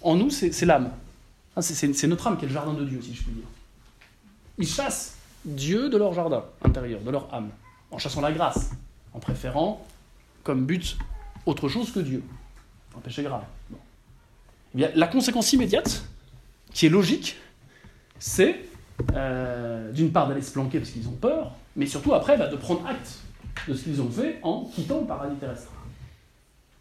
en 0.03 0.17
nous, 0.17 0.31
c'est 0.31 0.65
l'âme. 0.65 0.91
Hein, 1.57 1.63
c'est 1.63 2.07
notre 2.07 2.27
âme 2.27 2.39
qui 2.39 2.45
est 2.45 2.49
le 2.49 2.55
jardin 2.55 2.73
de 2.73 2.85
Dieu, 2.85 3.01
si 3.03 3.15
je 3.15 3.23
puis 3.23 3.33
dire. 3.33 3.45
Ils 4.59 4.67
chassent 4.67 5.17
Dieu 5.45 5.89
de 5.89 5.97
leur 5.97 6.13
jardin 6.15 6.45
intérieur, 6.65 7.01
de 7.01 7.11
leur 7.11 7.33
âme, 7.33 7.51
en 7.91 7.99
chassant 7.99 8.21
la 8.21 8.33
grâce, 8.33 8.71
en 9.13 9.21
préférant 9.21 9.87
comme 10.43 10.65
but 10.65 10.97
autre 11.45 11.69
chose 11.69 11.93
que 11.93 12.01
Dieu. 12.01 12.23
Un 12.97 13.01
péché 13.01 13.23
grave. 13.23 13.43
Eh 14.79 14.87
la 14.95 15.07
conséquence 15.07 15.53
immédiate, 15.53 16.05
qui 16.73 16.87
est 16.87 16.91
logique, 16.91 17.37
c'est 18.19 18.61
euh, 19.15 19.93
d'une 19.93 20.11
part 20.11 20.29
d'aller 20.29 20.43
se 20.43 20.53
planquer 20.53 20.79
parce 20.79 20.91
qu'ils 20.91 21.09
ont 21.09 21.13
peur, 21.13 21.53
mais 21.77 21.87
surtout 21.87 22.15
après 22.15 22.37
bah, 22.37 22.49
de 22.49 22.57
prendre 22.57 22.87
acte 22.87 23.21
de 23.69 23.75
ce 23.75 23.85
qu'ils 23.85 24.01
ont 24.01 24.11
fait 24.11 24.39
en 24.43 24.65
quittant 24.65 25.01
le 25.01 25.07
paradis 25.07 25.37
terrestre. 25.37 25.71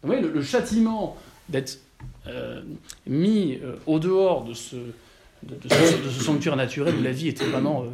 Vous 0.02 0.08
voyez, 0.08 0.22
le, 0.22 0.42
châtiment 0.42 1.16
d'être 1.48 1.80
euh, 2.26 2.62
mis 3.06 3.58
euh, 3.62 3.76
au 3.86 3.98
dehors 3.98 4.44
de 4.44 4.54
ce, 4.54 4.76
sanctuaire 6.20 6.56
naturel 6.56 6.94
où 6.98 7.02
la 7.02 7.12
vie 7.12 7.28
était 7.28 7.44
vraiment 7.44 7.84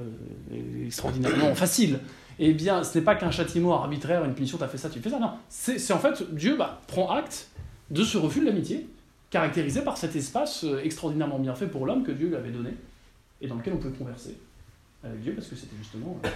extraordinairement 0.85 1.55
facile, 1.55 1.99
eh 2.39 2.53
bien, 2.53 2.83
ce 2.83 2.99
n'est 2.99 3.05
pas 3.05 3.14
qu'un 3.14 3.31
châtiment 3.31 3.75
arbitraire, 3.75 4.25
une 4.25 4.35
punition, 4.35 4.59
tu 4.59 4.64
as 4.64 4.68
fait 4.68 4.79
ça, 4.79 4.89
tu 4.89 5.01
fais 5.01 5.11
ça. 5.11 5.18
Non, 5.18 5.33
c'est 5.49 5.79
c'est 5.79 5.93
en 5.93 5.99
fait, 5.99 6.35
Dieu 6.35 6.57
bah, 6.57 6.81
prend 6.87 7.11
acte 7.11 7.49
de 7.93 8.03
ce 8.03 8.18
refus 8.18 8.40
de 8.40 8.47
l'amitié, 8.47 8.88
caractérisé 9.30 9.82
par 9.82 9.97
cet 9.97 10.16
espace 10.16 10.64
euh, 10.64 10.80
extraordinairement 10.82 11.38
bien 11.38 11.55
fait 11.55 11.66
pour 11.68 11.86
l'homme 11.86 12.03
que 12.03 12.11
Dieu 12.12 12.28
lui 12.28 12.36
avait 12.36 12.51
donné, 12.51 12.70
et 13.40 13.47
dans 13.47 13.55
lequel 13.55 13.74
on 13.74 13.76
pouvait 13.78 13.97
converser 13.97 14.36
avec 15.05 15.20
Dieu, 15.20 15.34
parce 15.34 15.47
que 15.49 15.57
c'était 15.57 15.76
justement 15.78 16.18
euh, 16.24 16.28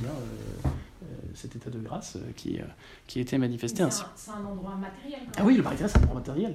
bien, 0.00 0.10
euh, 0.10 0.68
euh, 1.02 1.06
cet 1.34 1.56
état 1.56 1.70
de 1.70 1.78
grâce 1.78 2.18
qui, 2.36 2.58
qui 3.06 3.20
était 3.20 3.38
manifesté 3.38 3.82
ainsi. 3.82 4.02
c'est 4.16 4.30
un 4.30 4.44
endroit 4.44 4.74
matériel. 4.76 5.20
quand 5.26 5.40
Ah 5.42 5.44
oui, 5.44 5.56
le 5.56 5.62
paradis 5.62 5.78
terrestre, 5.78 5.98
c'est 5.98 6.04
un 6.04 6.06
droit 6.08 6.20
matériel. 6.20 6.54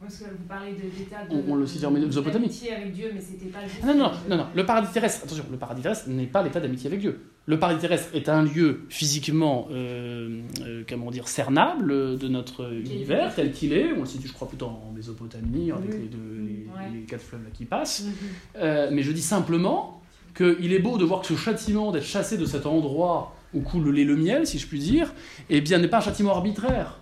Parce 0.00 0.16
que 0.18 0.24
vous 0.24 0.44
parlez 0.48 0.72
de- 0.74 0.96
d'état 0.96 1.24
de. 1.26 1.34
On- 1.34 1.52
on 1.52 1.56
le 1.56 1.66
cite 1.66 1.84
en 1.84 1.90
Mésopotamie. 1.90 2.46
avec 2.74 2.92
Dieu, 2.92 3.10
mais 3.12 3.20
c'était 3.20 3.46
pas 3.46 3.64
juste. 3.66 3.80
Ah 3.82 3.86
non, 3.86 3.94
non, 3.94 4.12
non, 4.28 4.36
non, 4.36 4.46
le 4.54 4.64
paradis 4.64 4.92
terrestre, 4.92 5.24
attention, 5.24 5.44
le 5.50 5.56
paradis 5.56 5.82
terrestre 5.82 6.08
n'est 6.08 6.26
pas 6.26 6.42
l'état 6.44 6.60
d'amitié 6.60 6.86
avec 6.86 7.00
Dieu. 7.00 7.20
Le 7.48 7.58
paradis 7.58 7.80
terrestre 7.80 8.10
est 8.14 8.28
un 8.28 8.42
lieu 8.42 8.80
physiquement, 8.90 9.68
euh, 9.70 10.42
euh, 10.60 10.82
comment 10.86 11.10
dire, 11.10 11.28
cernable 11.28 12.18
de 12.18 12.28
notre 12.28 12.70
univers 12.74 13.34
tel 13.34 13.52
qu'il 13.52 13.72
est. 13.72 13.90
On 13.94 14.00
le 14.00 14.06
situe, 14.06 14.28
je 14.28 14.34
crois, 14.34 14.46
plutôt 14.48 14.66
en 14.66 14.92
Mésopotamie, 14.94 15.72
avec 15.72 15.90
Oui. 15.92 15.96
les, 16.02 16.08
deux, 16.08 16.42
les, 16.46 16.66
Ouais. 16.66 16.90
les 16.92 17.00
quatre 17.06 17.22
fleuves 17.22 17.42
là 17.44 17.48
qui 17.54 17.64
passent. 17.64 18.02
Mhm. 18.04 18.12
Euh, 18.56 18.90
mais 18.92 19.02
je 19.02 19.12
dis 19.12 19.22
simplement 19.22 20.02
qu'il 20.36 20.74
est 20.74 20.78
beau 20.78 20.98
de 20.98 21.06
voir 21.06 21.22
que 21.22 21.26
ce 21.26 21.36
châtiment 21.36 21.90
d'être 21.90 22.04
chassé 22.04 22.36
de 22.36 22.44
cet 22.44 22.66
endroit 22.66 23.34
où 23.54 23.62
coule 23.62 23.84
le 23.84 23.92
lait 23.92 24.02
et 24.02 24.04
le 24.04 24.16
miel, 24.16 24.46
si 24.46 24.58
je 24.58 24.66
puis 24.66 24.78
dire, 24.78 25.14
eh 25.48 25.62
bien, 25.62 25.78
n'est 25.78 25.88
pas 25.88 25.98
un 25.98 26.02
châtiment 26.02 26.32
arbitraire. 26.34 26.98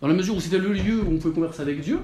Dans 0.00 0.08
la 0.08 0.14
mesure 0.14 0.34
où 0.34 0.40
c'était 0.40 0.58
le 0.58 0.72
lieu 0.72 1.00
où 1.00 1.12
on 1.12 1.18
pouvait 1.18 1.34
converser 1.34 1.62
avec 1.62 1.80
Dieu, 1.80 2.00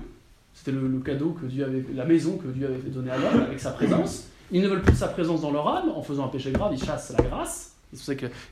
c'était 0.53 0.71
le, 0.71 0.87
le 0.87 1.01
cadeau 1.01 1.31
que 1.31 1.47
Dieu 1.47 1.65
avait, 1.65 1.85
la 1.97 2.05
maison 2.05 2.37
que 2.37 2.47
Dieu 2.47 2.67
avait 2.67 2.91
donné 2.91 3.11
à 3.11 3.19
l'homme 3.19 3.43
avec 3.43 3.59
sa 3.59 3.73
présence. 3.73 4.29
Ils 4.51 4.63
ne 4.63 4.69
veulent 4.69 4.83
plus 4.83 4.97
sa 4.97 5.09
présence 5.09 5.41
dans 5.41 5.51
leur 5.51 5.67
âme. 5.69 5.91
En 5.91 6.03
faisant 6.03 6.25
un 6.27 6.29
péché 6.29 6.53
grave, 6.53 6.73
ils 6.75 6.83
chassent 6.83 7.13
la 7.17 7.25
grâce. 7.25 7.73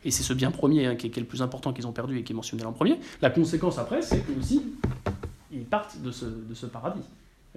Et 0.05 0.11
c'est 0.13 0.23
ce 0.23 0.33
bien 0.33 0.51
premier 0.53 0.87
hein, 0.87 0.95
qui, 0.95 1.09
est, 1.09 1.11
qui 1.11 1.19
est 1.19 1.23
le 1.23 1.29
plus 1.29 1.43
important 1.43 1.73
qu'ils 1.73 1.87
ont 1.89 1.93
perdu 1.93 2.17
et 2.19 2.23
qui 2.23 2.33
est 2.33 2.37
mentionné 2.37 2.65
en 2.65 2.73
premier. 2.73 2.99
La 3.21 3.31
conséquence 3.31 3.77
après, 3.79 4.01
c'est 4.01 4.21
que 4.21 4.39
aussi 4.39 4.63
ils 5.51 5.65
partent 5.65 6.01
de 6.01 6.13
ce, 6.13 6.25
de 6.27 6.55
ce 6.55 6.67
paradis 6.67 7.03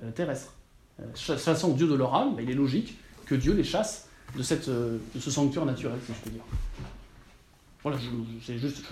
euh, 0.04 0.10
terrestre. 0.12 0.54
Euh, 1.00 1.04
ch- 1.14 1.40
chassant 1.40 1.70
Dieu 1.70 1.88
de 1.88 1.94
leur 1.94 2.16
âme, 2.16 2.36
bah, 2.36 2.42
il 2.42 2.50
est 2.50 2.56
logique 2.56 2.98
que 3.28 3.36
Dieu 3.36 3.54
les 3.54 3.64
chasse 3.64 4.08
de, 4.36 4.42
cette, 4.42 4.68
euh, 4.68 4.98
de 5.14 5.20
ce 5.20 5.30
sanctuaire 5.30 5.66
naturel, 5.66 5.98
si 6.06 6.12
je 6.14 6.20
peux 6.24 6.30
dire. 6.32 6.42
Voilà, 7.84 7.98
c'est 8.44 8.58
juste 8.58 8.84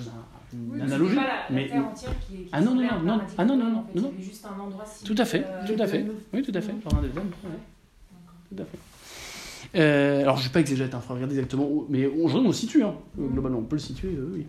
une 0.53 0.69
Oui, 0.73 0.81
analogie. 0.81 1.15
pas 1.15 1.21
la, 1.21 1.27
la 1.27 1.45
mais, 1.49 1.67
terre 1.67 1.87
entière 1.87 2.11
qui 2.27 2.35
est. 2.35 2.37
qui 2.43 2.49
Ah 2.51 2.61
non, 2.61 2.75
non, 2.75 2.83
non, 2.83 3.01
non, 3.17 3.21
ah 3.39 3.45
non, 3.45 3.57
non, 3.57 3.65
en 3.65 3.69
non, 3.71 3.85
fait. 3.91 3.99
non. 4.01 4.13
Juste 4.19 4.45
un 4.45 4.59
endroit 4.61 4.85
si- 4.85 5.03
Tout 5.03 5.15
à 5.17 5.25
fait, 5.25 5.43
euh, 5.47 5.65
tout 5.75 5.81
à 5.81 5.87
fait. 5.87 6.05
Oui, 6.31 6.43
tout 6.43 6.51
à 6.53 6.61
fait. 6.61 6.73
Mhm. 6.73 6.81
Jardin 6.83 7.01
d'Éden, 7.01 7.21
ouais. 7.43 8.55
Tout 8.55 8.61
à 8.61 8.65
fait. 8.65 8.77
Euh, 9.75 10.21
alors, 10.21 10.37
je 10.37 10.43
ne 10.43 10.47
vais 10.47 10.53
pas 10.53 10.59
exagérer, 10.59 10.89
hein, 10.93 11.01
faut 11.05 11.13
regarder 11.13 11.35
exactement 11.35 11.85
mais 11.89 12.03
je- 12.03 12.09
on 12.37 12.47
le 12.47 12.53
situe, 12.53 12.83
hein, 12.83 12.95
euh, 13.19 13.27
globalement, 13.27 13.59
on 13.59 13.63
peut 13.63 13.75
le 13.75 13.81
situer, 13.81 14.09
euh, 14.09 14.31
oui. 14.33 14.45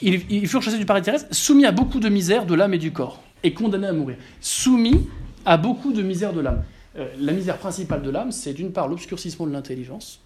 Ils, 0.00 0.48
furent 0.48 0.62
chassés 0.62 0.78
du 0.78 0.86
paradis 0.86 1.04
terrestre, 1.04 1.32
soumis 1.32 1.64
à 1.64 1.70
beaucoup 1.70 2.00
de 2.00 2.08
misère 2.08 2.44
de 2.44 2.54
l'âme 2.54 2.74
et 2.74 2.78
du 2.78 2.92
corps, 2.92 3.22
et 3.44 3.54
condamnés 3.54 3.86
à 3.86 3.92
mourir. 3.92 4.16
Soumis 4.40 5.06
à 5.44 5.56
beaucoup 5.56 5.92
de 5.92 6.02
misère 6.02 6.32
de 6.32 6.40
l'âme. 6.40 6.64
La 7.20 7.32
misère 7.32 7.56
principale 7.56 8.02
de 8.02 8.10
l'âme, 8.10 8.32
c'est 8.32 8.52
d'une 8.52 8.72
part 8.72 8.88
l'obscurcissement 8.88 9.46
de 9.46 9.52
l'intelligence, 9.52 10.20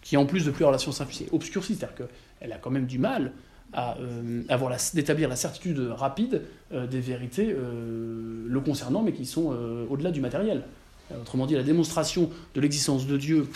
qui 0.00 0.16
en 0.16 0.24
plus 0.24 0.46
de 0.46 0.50
plus 0.50 0.62
avoir 0.62 0.72
la 0.72 0.78
science 0.78 1.00
infusée, 1.02 1.28
obscurcit, 1.30 1.74
c'est-à-dire 1.74 2.06
qu'elle 2.06 2.52
a 2.52 2.56
quand 2.56 2.70
même 2.70 2.86
du 2.86 2.98
mal 2.98 3.32
à 3.74 3.98
euh, 3.98 4.42
avoir 4.48 4.74
d'établir 4.94 5.28
la 5.28 5.36
certitude 5.36 5.78
rapide 5.90 6.42
des 6.72 7.00
vérités 7.00 7.54
le 7.54 8.60
concernant, 8.60 9.02
mais 9.02 9.12
qui 9.12 9.26
sont 9.26 9.54
au-delà 9.90 10.10
du 10.10 10.22
matériel. 10.22 10.64
Euh, 11.12 11.20
Autrement 11.20 11.46
dit, 11.46 11.54
la 11.54 11.62
démonstration 11.62 12.30
de 12.54 12.60
l'existence 12.60 13.06
de 13.06 13.16
Dieu, 13.16 13.48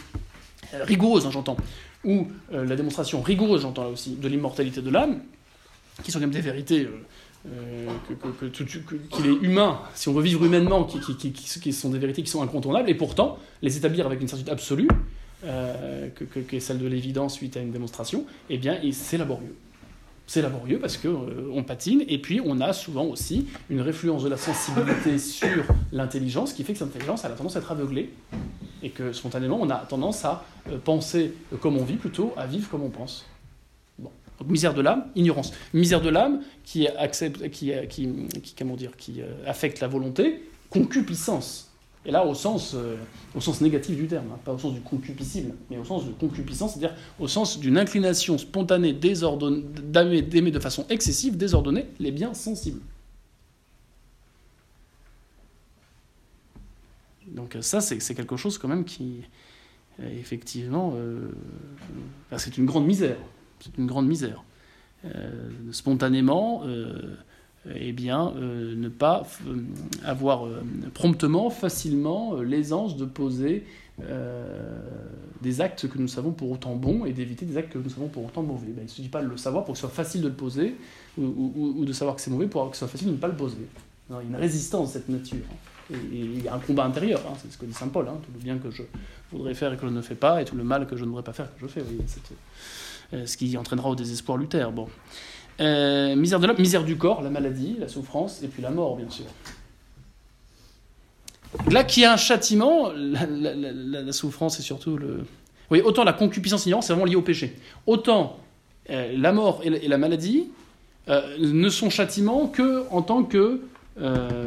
euh, 0.74 0.84
rigoureuse, 0.84 1.26
hein, 1.26 1.30
j'entends, 1.30 1.56
ou 2.04 2.28
euh, 2.52 2.64
la 2.64 2.76
démonstration 2.76 3.20
rigoureuse, 3.22 3.62
j'entends 3.62 3.84
là 3.84 3.90
aussi, 3.90 4.16
de 4.16 4.28
l'immortalité 4.28 4.80
de 4.82 4.90
l'âme, 4.90 5.20
qui 6.02 6.10
sont 6.10 6.18
quand 6.18 6.26
même 6.26 6.30
des 6.34 6.40
vérités 6.40 6.88
qu'il 9.10 9.26
est 9.26 9.34
humain, 9.42 9.80
si 9.94 10.08
on 10.08 10.12
veut 10.12 10.22
vivre 10.22 10.44
humainement, 10.44 10.84
qui, 10.84 11.72
sont 11.72 11.90
des 11.90 11.98
vérités 11.98 12.22
qui 12.22 12.30
sont 12.30 12.42
incontournables, 12.42 12.88
et 12.90 12.94
pourtant, 12.94 13.38
les 13.62 13.76
établir 13.76 14.06
avec 14.06 14.20
une 14.20 14.28
certitude 14.28 14.52
absolue, 14.52 14.88
que, 15.42 16.24
que- 16.24 16.58
celle 16.60 16.78
de 16.78 16.86
l'évidence 16.86 17.34
suite 17.34 17.56
à 17.56 17.60
une 17.60 17.70
démonstration, 17.70 18.24
eh 18.48 18.56
bien, 18.58 18.80
c'est 18.92 19.18
laborieux. 19.18 19.54
C'est 20.26 20.40
laborieux 20.40 20.78
parce 20.78 20.96
que 20.96 21.08
euh, 21.08 21.50
on 21.52 21.62
patine 21.64 22.02
et 22.08 22.18
puis 22.18 22.40
on 22.42 22.60
a 22.60 22.72
souvent 22.72 23.04
aussi 23.04 23.46
une 23.68 23.80
réfluence 23.82 24.22
de 24.24 24.28
la 24.30 24.38
sensibilité 24.38 25.18
sur 25.18 25.64
l'intelligence 25.92 26.54
qui 26.54 26.64
fait 26.64 26.72
que 26.72 26.78
cette 26.78 26.88
intelligence 26.88 27.24
elle 27.24 27.32
a 27.32 27.34
tendance 27.34 27.56
à 27.56 27.58
être 27.60 27.70
aveuglée 27.72 28.10
et 28.82 28.88
que 28.90 29.12
spontanément 29.12 29.58
on 29.60 29.68
a 29.68 29.76
tendance 29.76 30.24
à 30.24 30.44
euh, 30.70 30.78
penser 30.78 31.34
euh, 31.52 31.56
comme 31.58 31.76
on 31.76 31.84
vit 31.84 31.96
plutôt 31.96 32.32
à 32.38 32.46
vivre 32.46 32.70
comme 32.70 32.82
on 32.82 32.88
pense. 32.90 33.26
Bon. 33.98 34.10
Donc 34.38 34.48
misère 34.48 34.72
de 34.72 34.80
l'âme, 34.80 35.04
ignorance. 35.14 35.52
Misère 35.74 36.00
de 36.00 36.08
l'âme 36.08 36.40
qui 36.64 36.88
accepte, 36.88 37.50
qui, 37.50 37.72
qui, 37.90 38.08
qui- 38.42 38.54
comment 38.58 38.76
dire, 38.76 38.96
qui 38.96 39.20
euh, 39.20 39.26
affecte 39.46 39.80
la 39.80 39.88
volonté, 39.88 40.42
concupiscence. 40.70 41.70
Et 42.06 42.10
là, 42.10 42.26
au 42.26 42.34
sens, 42.34 42.72
euh, 42.74 42.96
au 43.34 43.40
sens 43.40 43.60
négatif 43.62 43.96
du 43.96 44.06
terme, 44.06 44.26
hein, 44.32 44.38
pas 44.44 44.52
au 44.52 44.58
sens 44.58 44.74
du 44.74 44.80
concupiscible, 44.80 45.54
mais 45.70 45.78
au 45.78 45.84
sens 45.84 46.06
de 46.06 46.12
concupiscence, 46.12 46.74
c'est-à-dire 46.74 46.94
au 47.18 47.28
sens 47.28 47.58
d'une 47.58 47.78
inclination 47.78 48.36
spontanée, 48.36 48.92
d'aimer 48.92 50.50
de 50.50 50.58
façon 50.58 50.84
excessive, 50.90 51.38
désordonnée, 51.38 51.86
les 51.98 52.12
biens 52.12 52.34
sensibles. 52.34 52.80
Donc 57.28 57.56
euh, 57.56 57.62
ça, 57.62 57.80
c'est 57.80 58.14
quelque 58.14 58.36
chose 58.36 58.58
quand 58.58 58.68
même 58.68 58.84
qui, 58.84 59.22
euh, 60.00 60.20
effectivement, 60.20 60.94
c'est 62.36 62.58
une 62.58 62.66
grande 62.66 62.84
misère. 62.84 63.16
C'est 63.60 63.78
une 63.78 63.86
grande 63.86 64.06
misère. 64.06 64.44
Spontanément, 65.70 66.64
eh 67.72 67.92
bien, 67.92 68.32
euh, 68.36 68.74
ne 68.76 68.88
pas 68.88 69.26
euh, 69.46 69.56
avoir 70.04 70.46
euh, 70.46 70.62
promptement, 70.92 71.50
facilement, 71.50 72.36
l'aisance 72.36 72.96
de 72.96 73.04
poser 73.04 73.64
des 75.40 75.60
actes 75.60 75.88
que 75.88 75.98
nous 75.98 76.08
savons 76.08 76.32
pour 76.32 76.50
autant 76.50 76.74
bons 76.74 77.04
et 77.04 77.12
d'éviter 77.12 77.46
des 77.46 77.56
actes 77.56 77.72
que 77.72 77.78
nous 77.78 77.88
savons 77.88 78.08
pour 78.08 78.24
autant 78.24 78.42
mauvais. 78.42 78.66
Ben, 78.66 78.80
il 78.80 78.84
ne 78.86 78.88
suffit 78.88 79.08
pas 79.08 79.22
de 79.22 79.28
le 79.28 79.36
savoir 79.36 79.64
pour 79.64 79.74
que 79.74 79.78
ce 79.78 79.86
soit 79.86 79.94
facile 79.94 80.20
de 80.22 80.26
le 80.26 80.34
poser 80.34 80.74
ou, 81.16 81.84
de 81.84 81.92
savoir 81.92 82.16
que 82.16 82.20
c'est 82.20 82.32
mauvais 82.32 82.48
pour 82.48 82.68
que 82.68 82.76
ce 82.76 82.80
soit 82.80 82.88
facile 82.88 83.06
de 83.06 83.12
ne 83.12 83.18
pas 83.18 83.28
le 83.28 83.36
poser. 83.36 83.68
Il 84.10 84.14
y 84.14 84.18
a 84.18 84.22
une 84.22 84.34
résistance 84.34 84.88
de 84.88 84.92
cette 84.94 85.08
nature. 85.08 85.44
Et, 85.92 85.94
et 85.94 85.98
il 86.12 86.44
y 86.44 86.48
a 86.48 86.54
un 86.54 86.58
combat 86.58 86.86
intérieur, 86.86 87.20
hein, 87.28 87.34
c'est 87.40 87.52
ce 87.52 87.56
que 87.56 87.66
dit 87.66 87.72
saint 87.72 87.86
Paul, 87.86 88.08
hein, 88.08 88.16
tout 88.24 88.32
le 88.34 88.40
bien 88.42 88.58
que 88.58 88.68
je 88.68 88.82
voudrais 89.30 89.54
faire 89.54 89.72
et 89.72 89.76
que 89.76 89.86
je 89.86 89.92
ne 89.92 90.02
fais 90.02 90.16
pas, 90.16 90.42
et 90.42 90.44
tout 90.44 90.56
le 90.56 90.64
mal 90.64 90.88
que 90.88 90.96
je 90.96 91.04
ne 91.04 91.10
voudrais 91.10 91.22
pas 91.22 91.32
faire 91.32 91.54
que 91.54 91.60
je 91.60 91.68
fais. 91.68 91.84
ce 93.26 93.36
qui 93.36 93.56
entraînera 93.56 93.90
au 93.90 93.94
désespoir 93.94 94.38
Luther. 94.38 94.72
Bon. 94.72 94.88
Euh, 95.60 96.16
misère 96.16 96.40
de 96.40 96.46
l'homme, 96.46 96.58
misère 96.58 96.84
du 96.84 96.96
corps, 96.96 97.22
la 97.22 97.30
maladie, 97.30 97.76
la 97.78 97.88
souffrance, 97.88 98.42
et 98.42 98.48
puis 98.48 98.62
la 98.62 98.70
mort, 98.70 98.96
bien 98.96 99.08
sûr. 99.08 99.26
Là, 101.70 101.84
qui 101.84 102.04
a 102.04 102.12
un 102.12 102.16
châtiment, 102.16 102.90
la, 102.92 104.12
souffrance 104.12 104.58
et 104.58 104.62
surtout 104.62 104.96
le. 104.96 105.24
Oui, 105.70 105.80
autant 105.84 106.04
la 106.04 106.12
concupiscence 106.12 106.66
ignorante, 106.66 106.84
c'est 106.84 106.92
vraiment 106.92 107.06
lié 107.06 107.14
au 107.14 107.22
péché. 107.22 107.56
Autant 107.86 108.38
euh, 108.90 109.14
la 109.16 109.32
mort 109.32 109.60
et 109.62 109.88
la, 109.88 109.98
maladie 109.98 110.48
euh, 111.08 111.36
ne 111.38 111.68
sont 111.68 111.90
châtiments 111.90 112.48
que 112.48 112.84
en 112.90 113.02
tant 113.02 113.22
que, 113.22 113.60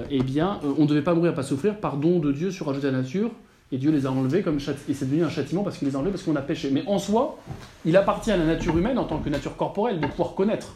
eh 0.10 0.24
bien, 0.24 0.60
on 0.78 0.82
ne 0.82 0.88
devait 0.88 1.02
pas 1.02 1.14
mourir, 1.14 1.34
pas 1.34 1.44
souffrir, 1.44 1.78
par 1.78 1.96
don 1.96 2.20
de 2.20 2.34
Dieu 2.34 2.52
surajouté 2.52 2.88
à 2.88 2.92
la 2.92 2.98
nature, 3.02 3.32
et 3.72 3.78
Dieu 3.78 3.92
les 3.92 4.06
a 4.06 4.12
enlevés 4.12 4.42
comme 4.42 4.58
et 4.58 4.94
c'est 4.94 5.06
devenu 5.06 5.24
un 5.24 5.30
châtiment 5.30 5.64
parce 5.64 5.78
qu'il 5.78 5.88
les 5.88 5.96
a 5.96 6.00
enlevés 6.00 6.12
parce 6.12 6.24
qu'on 6.24 6.36
a 6.36 6.42
péché. 6.42 6.70
Mais 6.72 6.84
en 6.88 7.00
soi, 7.00 7.38
il 7.86 7.96
appartient 7.96 8.32
à 8.32 8.38
la 8.38 8.46
nature 8.46 8.78
humaine 8.78 8.98
en 8.98 9.06
tant 9.06 9.20
que 9.20 9.30
nature 9.30 9.56
corporelle 9.56 10.02
de 10.02 10.08
pouvoir 10.08 10.36
connaître 10.36 10.76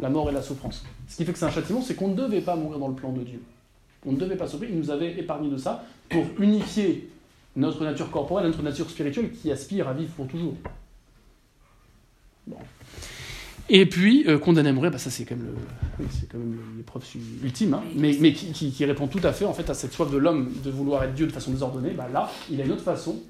la 0.00 0.08
mort 0.08 0.28
et 0.30 0.32
la 0.32 0.42
souffrance. 0.42 0.84
Ce 1.08 1.16
qui 1.16 1.24
fait 1.24 1.32
que 1.32 1.38
c'est 1.38 1.44
un 1.44 1.50
châtiment, 1.50 1.82
c'est 1.82 1.94
qu'on 1.94 2.08
ne 2.08 2.14
devait 2.16 2.40
pas 2.40 2.56
mourir 2.56 2.78
dans 2.78 2.88
le 2.88 2.94
plan 2.94 3.12
de 3.12 3.22
Dieu. 3.22 3.40
On 4.06 4.12
ne 4.12 4.16
devait 4.16 4.36
pas 4.36 4.48
souffrir, 4.48 4.70
il 4.70 4.78
nous 4.78 4.90
avait 4.90 5.18
épargné 5.18 5.48
de 5.50 5.56
ça 5.56 5.84
pour 6.08 6.24
unifier 6.40 7.08
notre 7.54 7.84
nature 7.84 8.10
corporelle, 8.10 8.46
notre 8.46 8.62
nature 8.62 8.88
spirituelle 8.90 9.30
qui 9.32 9.52
aspire 9.52 9.88
à 9.88 9.92
vivre 9.92 10.10
pour 10.12 10.26
toujours. 10.26 10.54
Et 13.68 13.86
puis, 13.86 14.24
euh, 14.26 14.38
condamné 14.38 14.70
à 14.70 14.72
mourir, 14.72 14.90
bah, 14.90 14.98
ça 14.98 15.08
c'est 15.10 15.24
quand 15.24 15.36
même, 15.36 15.54
l'épreuve 16.76 17.04
ultime, 17.44 17.74
hein, 17.74 17.82
mais, 17.94 18.32
qui- 18.32 18.72
qui 18.72 18.84
répond 18.84 19.06
tout 19.06 19.20
à 19.22 19.32
fait 19.32 19.44
en 19.44 19.54
fait 19.54 19.70
à 19.70 19.74
cette 19.74 19.92
soif 19.92 20.10
de 20.10 20.16
l'homme 20.18 20.52
de 20.64 20.70
vouloir 20.70 21.04
être 21.04 21.14
Dieu 21.14 21.26
de 21.26 21.32
façon 21.32 21.52
désordonnée. 21.52 21.90
Bah, 21.92 22.08
là, 22.12 22.30
il 22.50 22.60
a 22.60 22.64
une 22.64 22.72
autre 22.72 22.82
façon 22.82 23.20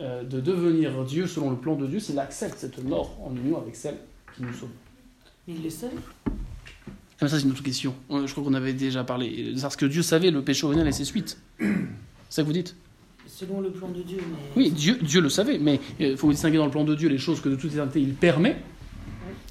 euh, 0.00 0.22
de 0.24 0.40
devenir 0.40 1.04
Dieu 1.04 1.26
selon 1.26 1.50
le 1.50 1.56
plan 1.56 1.76
de 1.76 1.86
Dieu, 1.86 1.98
s'il 2.00 2.18
accepte 2.18 2.58
cette 2.58 2.82
mort 2.84 3.16
en 3.24 3.34
union 3.34 3.58
avec 3.58 3.74
celle 3.76 3.96
qui 4.36 4.42
nous 4.42 4.52
sauve. 4.52 4.68
Mais 5.46 5.54
il 5.56 5.62
le 5.62 5.70
sait. 5.70 5.90
Ah, 7.20 7.28
ça, 7.28 7.38
c'est 7.38 7.44
une 7.44 7.52
autre 7.52 7.62
question. 7.62 7.94
Euh, 8.10 8.26
Je 8.26 8.32
crois 8.32 8.44
qu'on 8.44 8.54
avait 8.54 8.72
déjà 8.72 9.04
parlé. 9.04 9.54
Parce 9.60 9.76
que 9.76 9.86
Dieu 9.86 10.02
savait 10.02 10.30
le 10.30 10.42
péché 10.42 10.64
originel 10.64 10.88
et 10.88 10.92
ses 10.92 11.04
suites. 11.04 11.38
C'est 11.58 11.66
ça 12.28 12.42
que 12.42 12.46
vous 12.46 12.52
dites 12.52 12.74
Selon 13.26 13.60
le 13.60 13.70
plan 13.70 13.88
de 13.88 14.02
Dieu. 14.02 14.18
Mais... 14.18 14.62
Oui, 14.62 14.70
Dieu, 14.70 14.98
Dieu 15.02 15.20
le 15.20 15.28
savait, 15.28 15.58
mais 15.58 15.80
il 15.98 16.16
faut 16.16 16.30
distinguer 16.30 16.58
dans 16.58 16.66
le 16.66 16.70
plan 16.70 16.84
de 16.84 16.94
Dieu 16.94 17.08
les 17.08 17.18
choses 17.18 17.40
que 17.40 17.48
de 17.48 17.56
toute 17.56 17.72
éternité 17.72 18.00
il 18.00 18.14
permet 18.14 18.56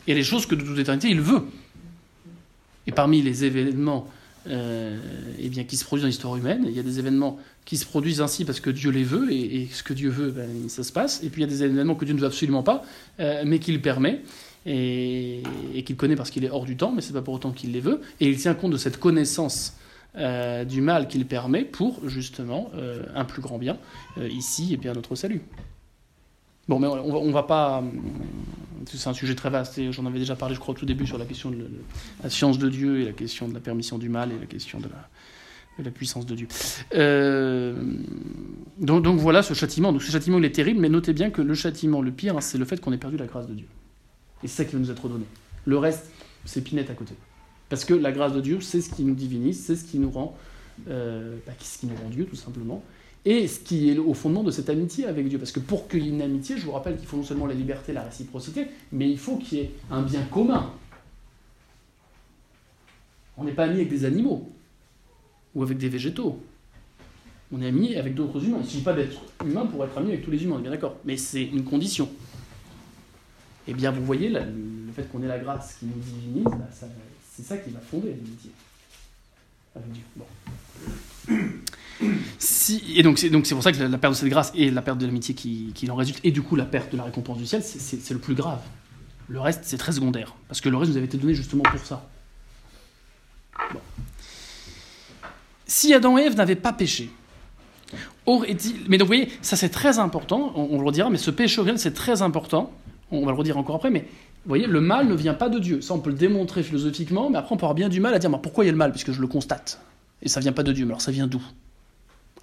et 0.07 0.13
les 0.13 0.23
choses 0.23 0.45
que 0.45 0.55
de 0.55 0.63
toute 0.63 0.77
éternité 0.77 1.09
il 1.09 1.19
veut. 1.19 1.41
Et 2.87 2.91
parmi 2.91 3.21
les 3.21 3.45
événements 3.45 4.07
euh, 4.47 4.99
eh 5.39 5.49
bien, 5.49 5.63
qui 5.63 5.77
se 5.77 5.85
produisent 5.85 6.03
dans 6.03 6.07
l'histoire 6.07 6.35
humaine. 6.35 6.65
Il 6.67 6.75
y 6.75 6.79
a 6.79 6.83
des 6.83 6.99
événements 6.99 7.39
qui 7.65 7.77
se 7.77 7.85
produisent 7.85 8.19
ainsi 8.19 8.43
parce 8.43 8.59
que 8.59 8.69
Dieu 8.69 8.91
les 8.91 9.03
veut, 9.03 9.31
et, 9.31 9.61
et 9.61 9.69
ce 9.71 9.83
que 9.83 9.93
Dieu 9.93 10.09
veut, 10.09 10.31
ben, 10.31 10.67
ça 10.67 10.83
se 10.83 10.91
passe. 10.91 11.23
Et 11.23 11.29
puis 11.29 11.41
il 11.41 11.45
y 11.45 11.47
a 11.47 11.49
des 11.49 11.63
événements 11.63 11.95
que 11.95 12.03
Dieu 12.03 12.13
ne 12.13 12.19
veut 12.19 12.27
absolument 12.27 12.63
pas, 12.63 12.83
euh, 13.19 13.43
mais 13.45 13.59
qu'il 13.59 13.81
permet, 13.81 14.21
et, 14.65 15.43
qu'il 15.85 15.95
connaît 15.95 16.15
parce 16.15 16.29
qu'il 16.29 16.45
est 16.45 16.49
hors 16.49 16.65
du 16.65 16.77
temps, 16.77 16.91
mais 16.91 17.01
c'est 17.01 17.13
pas 17.13 17.21
pour 17.21 17.33
autant 17.33 17.51
qu'il 17.51 17.71
les 17.71 17.79
veut. 17.79 18.01
Et 18.19 18.29
il 18.29 18.37
tient 18.37 18.53
compte 18.53 18.71
de 18.71 18.77
cette 18.77 18.99
connaissance 18.99 19.77
euh, 20.15 20.63
du 20.63 20.81
mal 20.81 21.07
qu'il 21.07 21.25
permet 21.25 21.63
pour 21.65 22.07
justement 22.07 22.69
euh, 22.75 23.03
un 23.15 23.25
plus 23.25 23.41
grand 23.41 23.57
bien, 23.57 23.77
euh, 24.17 24.27
ici, 24.27 24.73
et 24.73 24.77
bien 24.77 24.93
notre 24.93 25.15
salut. 25.15 25.41
Bon, 26.67 26.79
mais 26.79 26.87
on 26.87 27.15
on 27.15 27.31
va 27.31 27.43
pas. 27.43 27.83
C'est 28.85 29.09
un 29.09 29.13
sujet 29.13 29.35
très 29.35 29.49
vaste, 29.49 29.77
et 29.79 29.91
j'en 29.91 30.05
avais 30.05 30.19
déjà 30.19 30.35
parlé, 30.35 30.55
je 30.55 30.59
crois, 30.59 30.73
au 30.73 30.77
tout 30.77 30.85
début, 30.85 31.07
sur 31.07 31.17
la 31.17 31.25
question 31.25 31.51
de 31.51 31.69
la 32.21 32.29
science 32.29 32.57
de 32.57 32.69
Dieu 32.69 33.01
et 33.01 33.05
la 33.05 33.11
question 33.11 33.47
de 33.47 33.53
la 33.53 33.59
permission 33.59 33.97
du 33.97 34.09
mal 34.09 34.31
et 34.31 34.39
la 34.39 34.45
question 34.45 34.79
de 34.79 34.87
la, 35.83 35.91
puissance 35.91 36.25
de 36.25 36.35
Dieu. 36.35 36.47
Donc, 38.79 39.03
donc 39.03 39.19
voilà 39.19 39.41
ce 39.41 39.53
châtiment. 39.53 39.91
Donc 39.91 40.03
ce 40.03 40.11
châtiment, 40.11 40.37
il 40.37 40.45
est 40.45 40.51
terrible, 40.51 40.79
mais 40.79 40.89
notez 40.89 41.13
bien 41.13 41.31
que 41.31 41.41
le 41.41 41.53
châtiment, 41.53 42.01
le 42.01 42.11
pire, 42.11 42.37
hein, 42.37 42.41
c'est 42.41 42.57
le 42.57 42.65
fait 42.65 42.79
qu'on 42.79 42.91
ait 42.91 42.97
perdu 42.97 43.17
la 43.17 43.25
grâce 43.25 43.47
de 43.47 43.53
Dieu. 43.53 43.67
Et 44.43 44.47
c'est 44.47 44.63
ça 44.63 44.65
qui 44.65 44.73
va 44.73 44.79
nous 44.79 44.91
être 44.91 45.07
donné. 45.07 45.25
Le 45.65 45.77
reste, 45.77 46.07
c'est 46.45 46.61
pinette 46.61 46.89
à 46.89 46.93
côté. 46.93 47.13
Parce 47.69 47.85
que 47.85 47.93
la 47.93 48.11
grâce 48.11 48.33
de 48.33 48.41
Dieu, 48.41 48.61
c'est 48.61 48.81
ce 48.81 48.89
qui 48.89 49.03
nous 49.03 49.15
divinise, 49.15 49.63
c'est 49.63 49.75
ce 49.75 49.85
qui 49.85 49.97
nous 49.97 50.11
rend, 50.11 50.37
euh, 50.89 51.37
bah, 51.47 51.53
ce 51.59 51.79
qui 51.79 51.87
nous 51.87 51.95
rend 51.95 52.09
Dieu, 52.09 52.25
tout 52.25 52.35
simplement. 52.35 52.83
Et 53.25 53.47
ce 53.47 53.59
qui 53.59 53.89
est 53.89 53.97
au 53.97 54.13
fondement 54.13 54.43
de 54.43 54.51
cette 54.51 54.69
amitié 54.69 55.05
avec 55.05 55.29
Dieu. 55.29 55.39
Parce 55.39 55.53
que 55.53 55.61
pour 55.61 55.87
qu'il 55.87 56.05
y 56.05 56.09
ait 56.09 56.11
une 56.11 56.21
amitié, 56.21 56.57
je 56.57 56.65
vous 56.65 56.73
rappelle 56.73 56.97
qu'il 56.97 57.07
faut 57.07 57.17
non 57.17 57.23
seulement 57.23 57.47
la 57.47 57.53
liberté, 57.53 57.93
la 57.93 58.03
réciprocité, 58.03 58.67
mais 58.91 59.09
il 59.09 59.17
faut 59.17 59.37
qu'il 59.37 59.59
y 59.59 59.61
ait 59.61 59.71
un 59.89 60.01
bien 60.01 60.23
commun. 60.23 60.71
On 63.37 63.45
n'est 63.45 63.53
pas 63.53 63.63
amis 63.63 63.77
avec 63.77 63.89
des 63.89 64.03
animaux 64.05 64.51
ou 65.55 65.63
avec 65.63 65.77
des 65.77 65.89
végétaux. 65.89 66.43
On 67.51 67.61
est 67.61 67.67
amis 67.67 67.95
avec 67.95 68.13
d'autres 68.13 68.43
humains. 68.43 68.57
Il 68.59 68.65
ne 68.65 68.69
suffit 68.69 68.83
pas 68.83 68.93
d'être 68.93 69.21
humain 69.45 69.65
pour 69.65 69.83
être 69.85 69.97
ami 69.97 70.09
avec 70.09 70.23
tous 70.23 70.31
les 70.31 70.43
humains, 70.43 70.55
on 70.55 70.59
est 70.59 70.63
bien 70.63 70.71
d'accord. 70.71 70.97
Mais 71.05 71.17
c'est 71.17 71.43
une 71.43 71.63
condition. 71.63 72.09
Eh 73.67 73.73
bien, 73.73 73.91
vous 73.91 74.03
voyez, 74.05 74.29
le 74.29 74.41
fait 74.95 75.09
qu'on 75.11 75.23
ait 75.23 75.27
la 75.27 75.39
grâce 75.39 75.75
qui 75.79 75.85
nous 75.85 76.01
divinise, 76.01 76.43
bah, 76.45 76.67
c'est 77.35 77.43
ça 77.43 77.57
qui 77.57 77.71
va 77.71 77.79
fonder 77.79 78.09
l'amitié 78.09 78.51
avec 79.75 79.91
Dieu. 79.91 80.03
Bon. 80.15 80.25
Et 82.95 83.03
donc 83.03 83.17
c'est 83.17 83.29
pour 83.29 83.63
ça 83.63 83.71
que 83.71 83.81
la, 83.81 83.97
perte 83.97 84.13
de 84.13 84.17
cette 84.17 84.29
grâce 84.29 84.51
et 84.55 84.69
la 84.71 84.81
perte 84.81 84.97
de 84.97 85.05
l'amitié 85.05 85.33
qui, 85.35 85.73
en 85.89 85.95
résulte, 85.95 86.19
et 86.23 86.31
du 86.31 86.41
coup 86.41 86.55
la 86.55 86.65
perte 86.65 86.91
de 86.91 86.97
la 86.97 87.03
récompense 87.03 87.37
du 87.37 87.45
ciel, 87.45 87.63
c'est- 87.63 88.09
le 88.11 88.19
plus 88.19 88.35
grave. 88.35 88.59
Le 89.29 89.39
reste, 89.39 89.61
c'est 89.63 89.77
très 89.77 89.93
secondaire. 89.93 90.35
Parce 90.47 90.59
que 90.59 90.69
le 90.69 90.75
reste 90.75 90.91
nous 90.91 90.97
avait 90.97 91.05
été 91.05 91.17
donné 91.17 91.33
justement 91.33 91.63
pour 91.63 91.79
ça. 91.79 92.09
Si 95.65 95.93
Adam 95.93 96.17
et 96.17 96.23
Ève 96.23 96.35
n'avaient 96.35 96.55
pas 96.57 96.73
péché, 96.73 97.09
aurait-il. 98.25 98.81
Mais 98.89 98.97
donc 98.97 99.05
vous 99.07 99.15
voyez, 99.15 99.31
ça 99.41 99.55
c'est 99.55 99.69
très 99.69 99.99
important, 99.99 100.51
on, 100.55 100.67
on 100.71 100.79
le 100.79 100.85
redira, 100.85 101.09
mais 101.09 101.17
ce 101.17 101.31
péché 101.31 101.59
originel 101.59 101.79
c'est 101.79 101.93
très 101.93 102.21
important, 102.21 102.73
on 103.17 103.25
va 103.25 103.31
le 103.31 103.37
redire 103.37 103.57
encore 103.57 103.75
après, 103.75 103.89
mais 103.89 104.01
vous 104.01 104.49
voyez, 104.49 104.67
le 104.67 104.81
mal 104.81 105.07
ne 105.07 105.15
vient 105.15 105.33
pas 105.33 105.49
de 105.49 105.59
Dieu. 105.59 105.81
Ça 105.81 105.93
on 105.93 105.99
peut 105.99 106.09
le 106.09 106.15
démontrer 106.15 106.63
philosophiquement, 106.63 107.29
mais 107.29 107.37
après 107.37 107.53
on 107.53 107.57
peut 107.57 107.65
avoir 107.65 107.75
bien 107.75 107.89
du 107.89 107.99
mal 107.99 108.13
à 108.13 108.19
dire 108.19 108.31
pourquoi 108.41 108.63
il 108.63 108.67
y 108.67 108.69
a 108.69 108.73
le 108.73 108.77
mal, 108.77 108.91
puisque 108.91 109.11
je 109.11 109.21
le 109.21 109.27
constate. 109.27 109.79
Et 110.21 110.29
ça 110.29 110.39
vient 110.39 110.53
pas 110.53 110.63
de 110.63 110.71
Dieu, 110.71 110.85
mais 110.85 110.91
alors 110.91 111.01
ça 111.01 111.11
vient 111.11 111.27
d'où? 111.27 111.41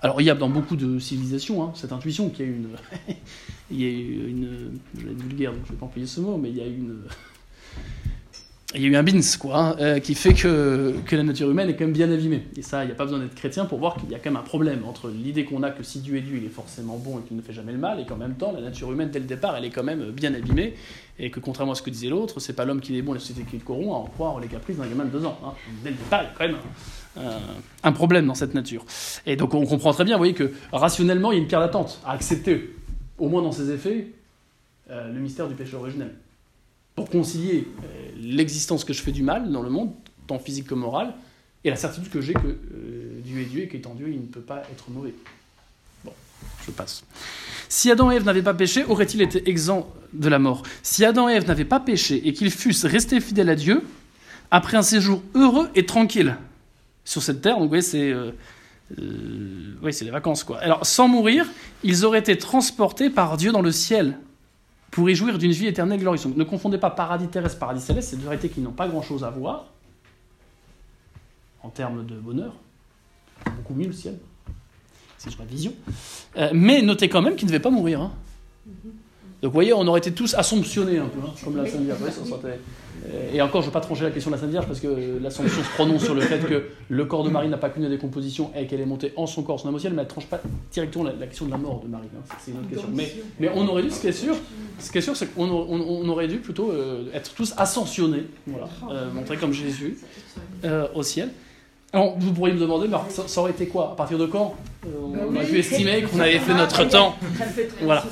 Alors 0.03 0.21
il 0.21 0.25
y 0.25 0.31
a 0.31 0.35
dans 0.35 0.49
beaucoup 0.49 0.77
de 0.77 0.99
civilisations 0.99 1.62
hein, 1.62 1.73
cette 1.75 1.93
intuition 1.93 2.31
qu'il 2.31 2.47
y 2.47 2.49
a 2.49 2.53
une, 2.53 2.68
il 3.71 3.81
y 3.81 3.85
a 3.85 4.29
une, 4.29 4.79
je 4.97 5.07
vais 5.07 5.12
être 5.12 5.23
vulgaire 5.23 5.53
donc 5.53 5.61
je 5.66 5.73
vais 5.73 5.79
pas 5.79 5.87
employer 5.87 6.07
ce 6.07 6.21
mot, 6.21 6.39
mais 6.39 6.49
il 6.49 6.57
y 6.57 6.62
a 6.62 6.66
une, 6.66 7.01
il 8.75 8.83
y 8.83 8.85
a 8.85 8.89
eu 8.89 8.95
un 8.97 9.03
bins 9.03 9.21
quoi, 9.41 9.57
hein, 9.59 9.77
euh, 9.81 9.99
qui 9.99 10.14
fait 10.14 10.33
que, 10.33 10.95
que 11.05 11.16
la 11.16 11.25
nature 11.25 11.51
humaine 11.51 11.68
est 11.68 11.75
quand 11.75 11.85
même 11.85 11.93
bien 11.93 12.11
abîmée. 12.12 12.47
Et 12.57 12.62
ça, 12.62 12.85
il 12.85 12.87
n'y 12.87 12.93
a 12.93 12.95
pas 12.95 13.05
besoin 13.05 13.18
d'être 13.18 13.35
chrétien 13.35 13.64
pour 13.64 13.79
voir 13.81 13.97
qu'il 13.97 14.09
y 14.11 14.14
a 14.14 14.18
quand 14.18 14.31
même 14.31 14.37
un 14.41 14.45
problème 14.45 14.85
entre 14.87 15.09
l'idée 15.09 15.45
qu'on 15.45 15.64
a 15.64 15.71
que 15.71 15.83
si 15.83 15.99
Dieu 15.99 16.16
est 16.16 16.21
Dieu, 16.21 16.37
il 16.37 16.45
est 16.45 16.49
forcément 16.51 16.97
bon 16.97 17.18
et 17.18 17.23
qu'il 17.23 17.37
ne 17.37 17.43
fait 17.43 17.53
jamais 17.53 17.73
le 17.73 17.79
mal, 17.79 17.99
et 17.99 18.07
qu'en 18.07 18.16
même 18.16 18.35
temps 18.35 18.53
la 18.53 18.61
nature 18.61 18.93
humaine 18.93 19.11
dès 19.11 19.18
le 19.18 19.25
départ, 19.25 19.57
elle 19.57 19.64
est 19.64 19.71
quand 19.71 19.83
même 19.83 20.11
bien 20.12 20.33
abîmée, 20.35 20.75
et 21.18 21.31
que 21.33 21.41
contrairement 21.41 21.73
à 21.73 21.75
ce 21.75 21.83
que 21.83 21.91
disait 21.91 22.09
l'autre, 22.11 22.39
c'est 22.39 22.53
pas 22.53 22.64
l'homme 22.64 22.81
qui 22.81 22.97
est 22.97 23.03
bon, 23.03 23.12
la 23.12 23.18
société 23.18 23.43
qui 23.43 23.57
est 23.57 23.64
corrompt, 23.64 23.91
à 23.91 23.97
en 23.97 24.05
croire 24.05 24.39
les 24.39 24.47
caprices 24.47 24.77
d'un 24.77 24.87
gamin 24.87 25.05
de 25.05 25.11
deux 25.11 25.25
ans. 25.25 25.39
hein. 25.45 25.53
Dès 25.83 25.91
le 25.91 25.97
départ, 25.97 26.23
il 26.23 26.27
y 26.27 26.29
a 26.29 26.33
quand 26.39 26.47
même 26.47 26.57
un, 27.16 27.29
un- 27.29 27.41
un 27.89 27.93
problème 27.93 28.27
dans 28.27 28.35
cette 28.37 28.55
nature. 28.55 28.85
Et 29.27 29.35
donc 29.35 29.53
on 29.55 29.66
comprend 29.66 29.93
très 29.93 30.05
bien, 30.05 30.14
vous 30.14 30.21
voyez, 30.21 30.35
que 30.35 30.53
rationnellement, 30.73 31.33
il 31.33 31.37
y 31.37 31.39
a 31.39 31.43
une 31.43 31.49
pierre 31.49 31.61
d'attente 31.61 32.01
à 32.07 32.12
accepter, 32.12 32.73
au 33.18 33.29
moins 33.29 33.43
dans 33.43 33.53
ses 33.53 33.73
effets, 33.73 34.12
euh, 34.91 35.12
le 35.12 35.18
mystère 35.18 35.49
du 35.49 35.55
péché 35.57 35.75
originel. 35.77 36.12
Pour 37.01 37.09
concilier 37.09 37.66
euh, 37.82 38.11
l'existence 38.20 38.84
que 38.84 38.92
je 38.92 39.01
fais 39.01 39.11
du 39.11 39.22
mal 39.22 39.51
dans 39.51 39.62
le 39.62 39.70
monde, 39.70 39.90
tant 40.26 40.38
physique 40.38 40.66
que 40.66 40.74
moral, 40.74 41.14
et 41.64 41.70
la 41.70 41.76
certitude 41.76 42.11
que 42.11 42.20
j'ai 42.20 42.34
que 42.34 42.46
euh, 42.46 43.20
Dieu 43.24 43.40
est 43.40 43.46
Dieu 43.46 43.62
et 43.62 43.68
qu'étant 43.68 43.94
Dieu, 43.94 44.11
il 44.11 44.20
ne 44.20 44.26
peut 44.26 44.42
pas 44.42 44.64
être 44.70 44.90
mauvais. 44.90 45.14
Bon, 46.05 46.12
je 46.66 46.70
passe. 46.72 47.03
Si 47.70 47.90
Adam 47.90 48.11
et 48.11 48.16
Ève 48.16 48.26
n'avaient 48.26 48.42
pas 48.42 48.53
péché, 48.53 48.84
aurait-il 48.84 49.22
été 49.22 49.48
exempt 49.48 49.88
de 50.12 50.28
la 50.28 50.38
mort? 50.38 50.62
Si 50.82 51.03
Adam 51.03 51.30
et 51.30 51.32
Ève 51.32 51.48
n'avaient 51.48 51.64
pas 51.64 51.80
péché 51.80 52.20
et 52.28 52.34
qu'ils 52.34 52.51
fussent 52.51 52.84
restés 52.84 53.18
fidèles 53.20 53.48
à 53.48 53.57
Dieu, 53.57 53.82
après 54.51 54.76
un 54.76 54.82
séjour 54.82 55.22
heureux 55.34 55.70
et 55.74 55.86
tranquille 55.86 56.36
sur 57.07 57.22
cette 57.22 57.40
terre, 57.40 57.55
donc 57.55 57.62
vous 57.62 57.68
voyez, 57.68 57.80
c'est 57.80 58.12
euh, 58.12 58.32
oui, 59.82 59.94
c'est 59.94 60.05
les 60.05 60.11
vacances 60.11 60.44
quoi. 60.44 60.59
Alors, 60.59 60.84
sans 60.84 61.09
mourir, 61.09 61.46
ils 61.82 62.05
auraient 62.05 62.18
été 62.18 62.36
transportés 62.36 63.09
par 63.09 63.38
Dieu 63.38 63.53
dans 63.53 63.62
le 63.62 63.72
ciel 63.72 64.18
pour 64.91 65.09
y 65.09 65.14
jouir 65.14 65.38
d'une 65.38 65.53
vie 65.53 65.66
éternelle 65.66 66.01
glorieuse. 66.01 66.24
Donc, 66.24 66.36
ne 66.36 66.45
confondez 66.45 66.78
pas 66.78 66.91
paradis 66.91 67.28
terrestre, 67.28 67.59
paradis 67.59 67.80
céleste, 67.80 68.11
c'est 68.11 68.16
deux 68.16 68.24
vérités 68.24 68.49
qui 68.49 68.61
n'ont 68.61 68.72
pas 68.72 68.88
grand-chose 68.88 69.24
à 69.24 69.30
voir 69.30 69.66
en 71.62 71.68
termes 71.68 72.05
de 72.07 72.16
bonheur. 72.16 72.55
Beaucoup 73.57 73.74
mieux 73.74 73.86
le 73.86 73.93
ciel. 73.93 74.18
C'est 75.18 75.38
la 75.38 75.45
vision. 75.45 75.74
Euh, 76.36 76.51
mais 76.55 76.80
notez 76.82 77.09
quand 77.09 77.20
même 77.22 77.36
qu'ils 77.36 77.47
ne 77.47 77.53
devaient 77.53 77.62
pas 77.62 77.70
mourir. 77.70 78.01
hein. 78.01 78.12
Donc 79.43 79.53
vous 79.53 79.55
voyez, 79.55 79.72
on 79.72 79.86
aurait 79.86 80.01
été 80.01 80.12
tous 80.12 80.34
assomptionnés 80.34 80.99
un 80.99 81.07
peu, 81.07 81.18
hein, 81.24 81.30
comme 81.45 81.57
la 81.57 81.66
Sainte 81.66 81.82
Vierge. 81.82 81.99
Ça 82.01 82.24
Euh, 83.07 83.30
Et 83.32 83.41
encore, 83.41 83.62
je 83.62 83.66
ne 83.66 83.70
veux 83.70 83.72
pas 83.72 83.80
trancher 83.80 84.03
la 84.05 84.11
question 84.11 84.30
de 84.30 84.36
la 84.36 84.41
Sainte 84.43 84.51
Vierge 84.51 84.66
parce 84.66 84.80
que 84.80 84.86
euh, 84.86 85.18
l'Assomption 85.22 85.62
se 85.62 85.70
prononce 85.70 86.05
sur 86.05 86.14
le 86.14 86.20
fait 86.20 86.38
que 86.47 86.64
le 86.91 87.05
corps 87.07 87.24
de 87.24 87.30
Marie 87.30 87.49
n'a 87.49 87.57
pas 87.57 87.70
connu 87.70 87.84
la 87.86 87.91
décomposition 87.91 88.51
et 88.55 88.66
qu'elle 88.66 88.82
est 88.82 88.86
montée 88.86 89.14
en 89.16 89.26
son 89.26 89.43
corps, 89.43 89.59
son 89.59 89.68
âme 89.68 89.74
au 89.74 89.78
ciel, 89.78 89.95
mais 89.95 90.03
elle 90.03 90.09
ne 90.09 90.11
tranche 90.11 90.26
pas 90.26 90.41
directement 90.70 91.05
la, 91.05 91.12
la 91.18 91.26
question 91.26 91.47
de 91.47 91.51
la 91.51 91.57
mort 91.57 91.80
de 91.82 91.88
Marie. 91.88 92.09
hein. 92.14 92.34
C'est- 92.45 92.51
une 92.51 92.59
autre 92.59 92.68
question. 92.68 92.88
Mais, 92.93 93.11
mais 93.38 93.51
on 93.55 93.66
aurait 93.68 93.82
dû, 93.84 93.91
ce 93.91 94.01
qui 94.03 94.09
est 94.09 94.12
sûr, 94.12 94.34
ce 94.78 94.93
qui 94.93 94.99
est 94.99 95.01
sûr, 95.01 95.16
c'est 95.16 95.32
qu'on 95.34 95.49
aurait- 95.49 95.66
on, 95.70 95.80
on 96.05 96.09
aurait 96.11 96.28
dû 96.28 96.36
plutôt 96.41 96.70
euh, 96.72 97.05
être 97.14 97.32
tous 97.34 97.55
ascensionnés, 97.57 98.24
voilà, 98.47 98.68
euh, 98.91 99.11
montrés 99.14 99.38
comme 99.38 99.55
Jésus 99.55 99.97
euh, 100.66 100.86
au 100.95 101.03
ciel. 101.03 101.30
Alors, 101.95 102.16
vous 102.18 102.32
pourriez 102.32 102.55
me 102.55 102.61
demander, 102.61 102.86
mais 102.86 102.99
ça, 103.09 103.24
ça 103.26 103.41
aurait 103.41 103.51
été 103.53 103.66
quoi? 103.66 103.93
À 103.93 103.95
partir 103.97 104.16
de 104.18 104.26
quand 104.26 104.55
On 104.86 105.34
aurait 105.36 105.45
pu 105.47 105.59
estimer 105.59 106.03
qu'on 106.03 106.20
avait 106.20 106.38
fait 106.38 106.55
notre 106.55 106.84
temps? 106.84 107.16
Voilà. 107.82 108.05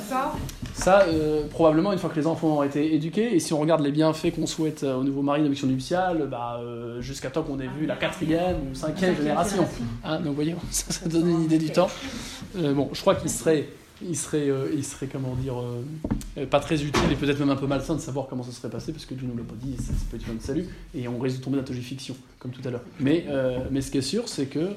Ça, 0.79 1.01
euh, 1.01 1.45
probablement, 1.49 1.91
une 1.91 1.99
fois 1.99 2.09
que 2.09 2.15
les 2.15 2.25
enfants 2.25 2.59
ont 2.59 2.63
été 2.63 2.95
éduqués, 2.95 3.35
et 3.35 3.39
si 3.41 3.51
on 3.51 3.59
regarde 3.59 3.81
les 3.81 3.91
bienfaits 3.91 4.33
qu'on 4.33 4.47
souhaite 4.47 4.83
euh, 4.83 4.95
au 4.95 5.03
nouveau 5.03 5.21
mari 5.21 5.41
mission 5.41 5.67
nuptiale, 5.67 6.25
bah, 6.31 6.61
euh, 6.61 7.01
jusqu'à 7.01 7.29
temps 7.29 7.43
qu'on 7.43 7.59
ait 7.59 7.67
vu 7.67 7.85
la 7.85 7.97
quatrième 7.97 8.55
ou 8.71 8.75
cinquième 8.75 9.15
génération. 9.17 9.67
Hein, 10.05 10.19
donc, 10.19 10.27
vous 10.27 10.33
voyez, 10.35 10.55
ça, 10.71 10.91
ça 10.91 11.09
donne 11.09 11.29
une 11.29 11.43
idée 11.43 11.57
du 11.57 11.69
temps. 11.69 11.89
Bon, 12.55 12.89
je 12.93 13.01
crois 13.01 13.15
qu'il 13.15 13.29
serait, 13.29 13.67
il 14.01 14.15
serait, 14.15 14.49
il 14.73 14.85
serait, 14.85 15.07
comment 15.07 15.35
dire, 15.35 15.55
pas 16.49 16.61
très 16.61 16.81
utile 16.81 17.11
et 17.11 17.15
peut-être 17.15 17.39
même 17.39 17.49
un 17.49 17.57
peu 17.57 17.67
malsain 17.67 17.95
de 17.95 17.99
savoir 17.99 18.27
comment 18.27 18.43
ça 18.43 18.51
serait 18.51 18.69
passé, 18.69 18.93
parce 18.93 19.05
que 19.05 19.13
Dieu 19.13 19.27
nous 19.29 19.37
l'a 19.37 19.43
pas 19.43 19.55
dit, 19.61 19.75
ça, 19.77 19.91
peut 20.09 20.15
être 20.15 20.27
une 20.29 20.39
salut, 20.39 20.65
et 20.95 21.09
on 21.09 21.19
risque 21.19 21.39
de 21.39 21.43
tomber 21.43 21.57
dans 21.57 21.65
la 21.67 21.81
fiction, 21.81 22.15
comme 22.39 22.51
tout 22.51 22.65
à 22.65 22.71
l'heure. 22.71 22.83
Mais, 23.01 23.25
mais 23.69 23.81
ce 23.81 23.91
qui 23.91 23.97
est 23.97 24.01
sûr, 24.01 24.29
c'est 24.29 24.45
que 24.45 24.69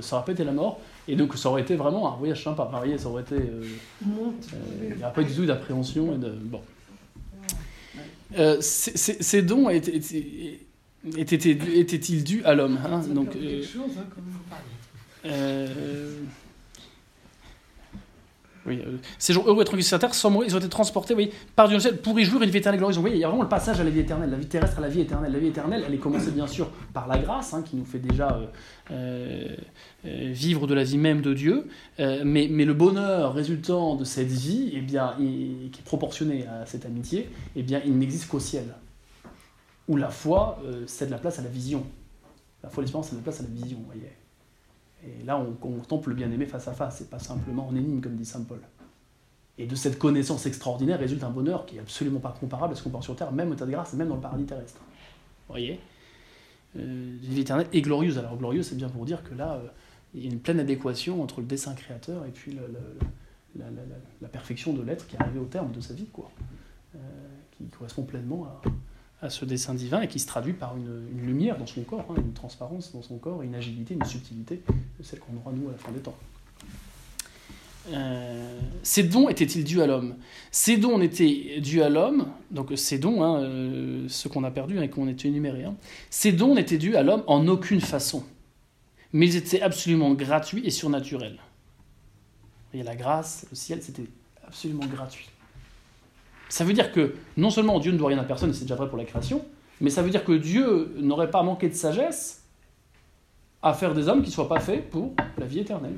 ça 0.00 0.16
aurait 0.16 0.24
pas 0.24 0.32
été 0.32 0.44
la 0.44 0.52
mort, 0.52 0.80
et 1.08 1.16
donc 1.16 1.36
ça 1.36 1.48
aurait 1.50 1.62
été 1.62 1.74
vraiment 1.76 2.12
un 2.12 2.16
voyage 2.16 2.42
sympa. 2.44 2.68
Vous 2.70 2.76
voyez, 2.78 2.98
ça 2.98 3.08
aurait 3.08 3.22
été. 3.22 3.34
euh, 3.36 3.62
euh, 4.54 4.88
Il 4.90 4.96
n'y 4.96 5.02
a 5.02 5.10
pas 5.10 5.22
du 5.22 5.32
tout 5.34 5.44
d'appréhension 5.46 6.14
et 6.14 6.18
de. 6.18 6.30
Bon. 6.30 6.60
Euh, 8.38 8.56
ces- 8.60 9.42
dons 9.42 9.68
étaient- 9.68 9.96
étaient- 9.96 10.28
étaient- 11.18 11.78
étaient-ils 11.78 12.24
dus 12.24 12.42
à 12.44 12.54
l'homme 12.54 12.78
hein 12.86 13.02
Donc, 13.14 13.36
euh, 13.36 13.62
euh, 15.26 16.14
euh, 18.68 18.98
ces 19.18 19.32
jours 19.32 19.44
heureux 19.48 19.62
et 19.62 19.64
tranquilles 19.64 19.84
sur 19.84 19.98
terre, 19.98 20.14
sans 20.14 20.30
mourir, 20.30 20.48
ils 20.48 20.54
ont 20.54 20.58
été 20.58 20.68
transportés 20.68 21.14
oui, 21.14 21.30
par 21.56 21.68
Dieu 21.68 21.78
ciel 21.80 21.96
pour 21.96 22.18
y 22.18 22.24
jouir 22.24 22.42
une 22.42 22.50
vie 22.50 22.58
éternelle 22.58 22.78
glorieuse. 22.78 22.96
Vous 22.96 23.02
voyez, 23.02 23.16
il 23.16 23.20
y 23.20 23.24
a 23.24 23.28
vraiment 23.28 23.42
le 23.42 23.48
passage 23.48 23.80
à 23.80 23.84
la 23.84 23.90
vie 23.90 24.00
éternelle, 24.00 24.30
la 24.30 24.36
vie 24.36 24.46
terrestre 24.46 24.78
à 24.78 24.80
la 24.80 24.88
vie 24.88 25.00
éternelle. 25.00 25.32
La 25.32 25.38
vie 25.38 25.48
éternelle, 25.48 25.84
elle 25.86 25.94
est 25.94 25.98
commencée 25.98 26.30
bien 26.30 26.46
sûr 26.46 26.70
par 26.92 27.08
la 27.08 27.18
grâce, 27.18 27.54
hein, 27.54 27.62
qui 27.62 27.76
nous 27.76 27.84
fait 27.84 27.98
déjà 27.98 28.40
euh, 28.90 29.56
euh, 30.04 30.30
vivre 30.32 30.66
de 30.66 30.74
la 30.74 30.84
vie 30.84 30.98
même 30.98 31.22
de 31.22 31.34
Dieu, 31.34 31.68
mais, 31.98 32.46
le 32.46 32.74
bonheur 32.74 33.34
résultant 33.34 33.96
de 33.96 34.04
cette 34.04 34.28
vie, 34.28 34.70
eh 34.74 34.80
bien, 34.80 35.14
qui 35.18 35.80
est 35.80 35.84
proportionné 35.84 36.46
à 36.46 36.64
cette 36.64 36.86
amitié, 36.86 37.28
eh 37.56 37.62
bien, 37.62 37.80
il 37.84 37.98
n'existe 37.98 38.28
qu'au 38.28 38.40
ciel, 38.40 38.74
où 39.88 39.96
la 39.96 40.10
foi 40.10 40.62
cède 40.86 41.10
la 41.10 41.18
place 41.18 41.38
à 41.38 41.42
la 41.42 41.48
vision. 41.48 41.84
La 42.62 42.68
foi 42.68 42.82
l'espérance 42.82 43.08
cèdent 43.08 43.18
la 43.18 43.24
place 43.24 43.40
à 43.40 43.42
la 43.42 43.48
vision, 43.48 43.78
voyez. 43.86 44.12
Et 45.04 45.24
là, 45.24 45.38
on 45.38 45.52
contemple 45.52 46.10
le 46.10 46.14
bien-aimé 46.14 46.46
face 46.46 46.68
à 46.68 46.72
face, 46.72 46.98
c'est 46.98 47.10
pas 47.10 47.18
simplement 47.18 47.66
en 47.68 47.74
énigme, 47.74 48.00
comme 48.00 48.14
dit 48.14 48.24
saint 48.24 48.42
Paul. 48.42 48.60
Et 49.58 49.66
de 49.66 49.74
cette 49.74 49.98
connaissance 49.98 50.46
extraordinaire 50.46 50.98
résulte 50.98 51.24
un 51.24 51.30
bonheur 51.30 51.66
qui 51.66 51.76
est 51.76 51.80
absolument 51.80 52.20
pas 52.20 52.34
comparable 52.38 52.72
à 52.72 52.76
ce 52.76 52.82
qu'on 52.82 52.90
pense 52.90 53.04
sur 53.04 53.16
Terre, 53.16 53.32
même 53.32 53.50
au 53.50 53.54
tas 53.54 53.66
de 53.66 53.70
grâce, 53.70 53.94
et 53.94 53.96
même 53.96 54.08
dans 54.08 54.14
le 54.14 54.20
paradis 54.20 54.44
terrestre. 54.44 54.80
Vous 54.80 55.54
voyez? 55.54 55.80
Euh, 56.78 57.16
vie 57.20 57.40
éternelle 57.40 57.66
et 57.72 57.82
glorieuse. 57.82 58.18
Alors 58.18 58.36
glorieuse, 58.36 58.66
c'est 58.66 58.76
bien 58.76 58.88
pour 58.88 59.04
dire 59.04 59.22
que 59.22 59.34
là, 59.34 59.54
euh, 59.54 59.68
il 60.14 60.24
y 60.24 60.28
a 60.28 60.30
une 60.30 60.40
pleine 60.40 60.60
adéquation 60.60 61.22
entre 61.22 61.40
le 61.40 61.46
dessein 61.46 61.74
créateur 61.74 62.24
et 62.24 62.30
puis 62.30 62.58
la 63.54 64.28
perfection 64.28 64.72
de 64.72 64.82
l'être 64.82 65.06
qui 65.06 65.16
est 65.16 65.20
arrivé 65.20 65.38
au 65.38 65.44
terme 65.44 65.72
de 65.72 65.80
sa 65.80 65.94
vie, 65.94 66.06
quoi. 66.06 66.30
Euh, 66.94 66.98
qui 67.52 67.64
correspond 67.68 68.02
pleinement 68.02 68.44
à, 68.44 68.60
à 69.22 69.30
ce 69.30 69.44
dessein 69.44 69.74
divin 69.74 70.02
et 70.02 70.08
qui 70.08 70.18
se 70.18 70.26
traduit 70.26 70.52
par 70.52 70.76
une, 70.76 71.06
lumière 71.24 71.56
dans 71.56 71.66
son 71.66 71.82
corps, 71.82 72.04
hein, 72.10 72.14
une 72.16 72.32
transparence 72.32 72.92
dans 72.92 73.02
son 73.02 73.18
corps, 73.18 73.42
une 73.42 73.54
agilité, 73.54 73.94
une 73.94 74.04
subtilité, 74.04 74.60
celle 75.02 75.20
qu'on 75.20 75.36
aura 75.36 75.52
nous 75.52 75.68
à 75.68 75.72
la 75.72 75.78
fin 75.78 75.92
des 75.92 76.00
temps. 76.00 76.16
Euh, 77.90 78.60
ces 78.82 79.04
dons 79.04 79.28
étaient-ils 79.28 79.64
dus 79.64 79.80
à 79.80 79.86
l'homme? 79.86 80.16
Ces 80.50 80.76
dons 80.76 81.00
étaient 81.00 81.60
dus 81.60 81.82
à 81.82 81.88
l'homme, 81.88 82.28
donc 82.50 82.72
ces 82.76 82.98
dons, 82.98 83.22
hein, 83.22 83.42
euh, 83.42 84.08
ceux 84.08 84.28
qu'on 84.28 84.44
a 84.44 84.50
perdus 84.50 84.80
et 84.80 84.90
qu'on 84.90 85.08
était 85.08 85.28
énumérés, 85.28 85.64
hein, 85.64 85.76
ces 86.10 86.32
dons 86.32 86.54
n'étaient 86.54 86.78
dus 86.78 86.96
à 86.96 87.02
l'homme 87.02 87.22
en 87.28 87.46
aucune 87.48 87.80
façon, 87.80 88.24
mais 89.12 89.26
ils 89.26 89.36
étaient 89.36 89.62
absolument 89.62 90.14
gratuits 90.14 90.62
et 90.64 90.70
surnaturels. 90.70 91.38
Il 92.74 92.78
y 92.78 92.82
a 92.82 92.84
la 92.84 92.96
grâce, 92.96 93.46
le 93.50 93.56
ciel, 93.56 93.82
c'était 93.82 94.06
absolument 94.44 94.86
gratuit. 94.86 95.28
Ça 96.52 96.64
veut 96.64 96.74
dire 96.74 96.92
que 96.92 97.14
non 97.38 97.48
seulement 97.48 97.80
Dieu 97.80 97.92
ne 97.92 97.96
doit 97.96 98.08
rien 98.08 98.18
à 98.18 98.24
personne, 98.24 98.50
et 98.50 98.52
c'est 98.52 98.64
déjà 98.64 98.74
vrai 98.74 98.86
pour 98.86 98.98
la 98.98 99.06
création, 99.06 99.42
mais 99.80 99.88
ça 99.88 100.02
veut 100.02 100.10
dire 100.10 100.22
que 100.22 100.32
Dieu 100.32 100.94
n'aurait 100.98 101.30
pas 101.30 101.42
manqué 101.42 101.66
de 101.66 101.74
sagesse 101.74 102.44
à 103.62 103.72
faire 103.72 103.94
des 103.94 104.06
hommes 104.06 104.20
qui 104.20 104.28
ne 104.28 104.34
soient 104.34 104.50
pas 104.50 104.60
faits 104.60 104.90
pour 104.90 105.14
la 105.38 105.46
vie 105.46 105.60
éternelle. 105.60 105.96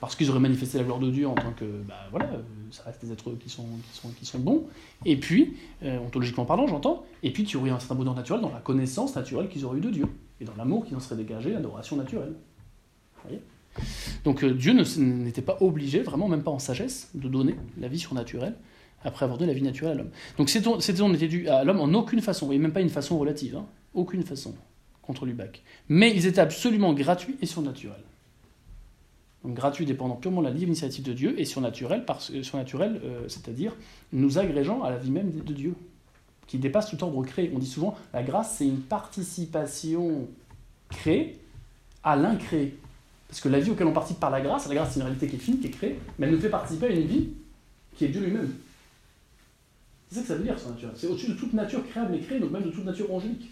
Parce 0.00 0.16
qu'ils 0.16 0.30
auraient 0.30 0.40
manifesté 0.40 0.78
la 0.78 0.84
gloire 0.84 0.98
de 0.98 1.10
Dieu 1.10 1.28
en 1.28 1.34
tant 1.34 1.52
que, 1.52 1.66
bah 1.86 2.06
voilà, 2.10 2.24
euh, 2.24 2.40
ça 2.70 2.84
reste 2.84 3.04
des 3.04 3.12
êtres 3.12 3.32
qui 3.32 3.50
sont, 3.50 3.66
qui 3.92 3.98
sont, 3.98 4.08
qui 4.18 4.24
sont 4.24 4.38
bons. 4.38 4.66
Et 5.04 5.18
puis, 5.18 5.58
euh, 5.82 5.98
ontologiquement 5.98 6.46
parlant, 6.46 6.66
j'entends, 6.66 7.04
et 7.22 7.34
puis 7.34 7.44
tu 7.44 7.58
aurais 7.58 7.68
un 7.68 7.78
certain 7.78 7.96
bonheur 7.96 8.14
naturel 8.14 8.40
dans 8.40 8.50
la 8.50 8.60
connaissance 8.60 9.14
naturelle 9.14 9.50
qu'ils 9.50 9.66
auraient 9.66 9.76
eu 9.76 9.82
de 9.82 9.90
Dieu, 9.90 10.06
et 10.40 10.46
dans 10.46 10.56
l'amour 10.56 10.86
qui 10.86 10.94
en 10.94 11.00
serait 11.00 11.16
dégagé, 11.16 11.52
l'adoration 11.52 11.96
naturelle. 11.96 12.32
Vous 13.16 13.28
voyez? 13.28 13.42
Donc 14.24 14.42
euh, 14.42 14.54
Dieu 14.54 14.72
n'était 14.72 15.42
pas 15.42 15.58
obligé, 15.60 16.00
vraiment 16.00 16.28
même 16.28 16.42
pas 16.42 16.50
en 16.50 16.58
sagesse, 16.58 17.10
de 17.12 17.28
donner 17.28 17.56
la 17.76 17.88
vie 17.88 17.98
surnaturelle 17.98 18.56
après 19.04 19.24
avoir 19.24 19.38
donné 19.38 19.52
la 19.52 19.58
vie 19.58 19.64
naturelle 19.64 19.92
à 19.92 19.94
l'homme. 19.96 20.10
Donc 20.38 20.48
ces 20.48 20.60
dons 20.60 21.08
n'étaient 21.08 21.28
dus 21.28 21.48
à 21.48 21.64
l'homme 21.64 21.80
en 21.80 21.92
aucune 21.94 22.20
façon, 22.20 22.52
et 22.52 22.58
même 22.58 22.72
pas 22.72 22.80
une 22.80 22.90
façon 22.90 23.18
relative, 23.18 23.56
hein, 23.56 23.66
aucune 23.94 24.22
façon 24.22 24.54
contre 25.02 25.26
Lubac. 25.26 25.62
Mais 25.88 26.14
ils 26.14 26.26
étaient 26.26 26.40
absolument 26.40 26.92
gratuits 26.92 27.36
et 27.42 27.46
surnaturels. 27.46 28.04
Donc 29.44 29.54
gratuit 29.54 29.84
dépendant 29.84 30.14
purement 30.14 30.40
de 30.40 30.46
la 30.46 30.52
libre 30.52 30.68
initiative 30.68 31.04
de 31.04 31.12
Dieu 31.12 31.38
et 31.38 31.44
surnaturel, 31.44 32.04
euh, 32.32 32.42
surnaturel 32.42 33.00
euh, 33.04 33.24
c'est-à-dire 33.28 33.74
nous 34.12 34.38
agrégeant 34.38 34.82
à 34.82 34.90
la 34.90 34.98
vie 34.98 35.10
même 35.10 35.32
de 35.32 35.52
Dieu, 35.52 35.74
qui 36.46 36.58
dépasse 36.58 36.90
tout 36.90 37.02
ordre 37.02 37.22
créé. 37.24 37.50
On 37.54 37.58
dit 37.58 37.66
souvent 37.66 37.96
la 38.12 38.22
grâce 38.22 38.56
c'est 38.58 38.66
une 38.66 38.80
participation 38.80 40.28
créée 40.90 41.38
à 42.04 42.14
l'incréé. 42.14 42.78
Parce 43.28 43.40
que 43.40 43.48
la 43.48 43.58
vie 43.58 43.70
auquel 43.70 43.86
on 43.86 43.92
participe 43.92 44.20
par 44.20 44.30
la 44.30 44.40
grâce, 44.40 44.68
la 44.68 44.74
grâce 44.74 44.92
c'est 44.92 45.00
une 45.00 45.06
réalité 45.06 45.26
qui 45.26 45.36
est 45.36 45.38
finie, 45.38 45.58
qui 45.58 45.68
est 45.68 45.70
créée, 45.70 45.98
mais 46.18 46.26
elle 46.26 46.34
nous 46.34 46.40
fait 46.40 46.50
participer 46.50 46.86
à 46.86 46.90
une 46.90 47.06
vie 47.06 47.30
qui 47.96 48.04
est 48.04 48.08
Dieu 48.08 48.20
lui-même. 48.20 48.52
C'est 50.12 50.18
ça 50.18 50.20
que 50.22 50.28
ça 50.28 50.34
veut 50.34 50.44
dire. 50.44 50.56
C'est 50.94 51.06
au-dessus 51.06 51.28
de 51.28 51.34
toute 51.34 51.54
nature 51.54 51.82
créable 51.88 52.14
et 52.14 52.20
créée, 52.20 52.38
donc 52.38 52.50
même 52.50 52.64
de 52.64 52.70
toute 52.70 52.84
nature 52.84 53.10
angélique. 53.10 53.50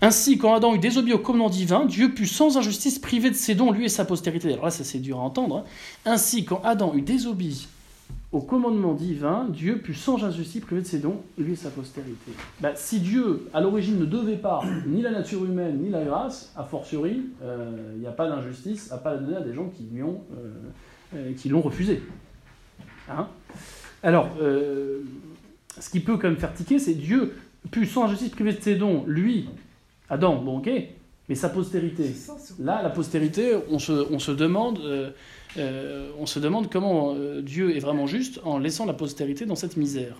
Ainsi, 0.00 0.38
quand 0.38 0.54
Adam 0.54 0.76
eut 0.76 0.78
désobéi 0.78 1.12
au 1.12 1.18
commandement 1.18 1.50
divin, 1.50 1.86
Dieu 1.86 2.14
put 2.14 2.26
sans 2.26 2.56
injustice 2.56 3.00
priver 3.00 3.30
de 3.30 3.34
ses 3.34 3.56
dons 3.56 3.72
lui 3.72 3.86
et 3.86 3.88
sa 3.88 4.04
postérité. 4.04 4.52
Alors 4.52 4.66
là, 4.66 4.70
ça 4.70 4.84
c'est 4.84 5.00
dur 5.00 5.18
à 5.18 5.22
entendre. 5.22 5.56
hein. 5.58 5.64
Ainsi, 6.06 6.44
quand 6.44 6.62
Adam 6.64 6.94
eut 6.94 7.02
désobéi 7.02 7.66
au 8.30 8.40
commandement 8.40 8.94
divin, 8.94 9.48
Dieu 9.50 9.78
put 9.78 9.94
sans 9.94 10.22
injustice 10.24 10.62
priver 10.62 10.82
de 10.82 10.86
ses 10.86 11.00
dons 11.00 11.20
lui 11.36 11.54
et 11.54 11.56
sa 11.56 11.70
postérité. 11.70 12.30
Bah, 12.60 12.76
si 12.76 13.00
Dieu, 13.00 13.48
à 13.52 13.60
l'origine, 13.60 13.98
ne 13.98 14.04
devait 14.04 14.36
pas 14.36 14.62
ni 14.86 15.02
la 15.02 15.10
nature 15.10 15.44
humaine 15.44 15.80
ni 15.82 15.90
la 15.90 16.04
grâce, 16.04 16.52
a 16.56 16.62
fortiori, 16.62 17.22
euh, 17.42 17.92
il 17.96 18.00
n'y 18.00 18.06
a 18.06 18.12
pas 18.12 18.28
d'injustice 18.28 18.92
à 18.92 18.98
pas 18.98 19.14
la 19.14 19.18
donner 19.18 19.36
à 19.36 19.40
des 19.40 19.52
gens 19.52 19.68
qui 19.68 19.88
euh, 19.98 20.04
euh, 21.16 21.32
l'ont 21.46 21.60
refusé. 21.60 22.00
Hein? 23.10 23.26
Alors, 24.02 24.28
euh, 24.40 25.02
ce 25.78 25.90
qui 25.90 26.00
peut 26.00 26.16
quand 26.16 26.28
même 26.28 26.38
faire 26.38 26.54
tiquer, 26.54 26.78
c'est 26.78 26.94
Dieu 26.94 27.34
put 27.70 27.86
sans 27.86 28.04
injustice 28.04 28.30
priver 28.30 28.52
de 28.52 28.62
ses 28.62 28.74
dons, 28.76 29.04
lui, 29.06 29.48
Adam, 30.08 30.36
bon 30.36 30.58
ok, 30.58 30.70
mais 31.30 31.36
sa 31.36 31.48
postérité. 31.48 32.12
Là, 32.58 32.82
la 32.82 32.90
postérité, 32.90 33.56
on 33.70 33.78
se, 33.78 33.92
on 33.92 34.18
se 34.18 34.32
demande, 34.32 34.80
euh, 34.80 35.10
euh, 35.58 36.10
on 36.18 36.26
se 36.26 36.40
demande 36.40 36.68
comment 36.70 37.14
euh, 37.14 37.40
Dieu 37.40 37.76
est 37.76 37.78
vraiment 37.78 38.08
juste 38.08 38.40
en 38.44 38.58
laissant 38.58 38.84
la 38.84 38.94
postérité 38.94 39.46
dans 39.46 39.54
cette 39.54 39.76
misère 39.76 40.16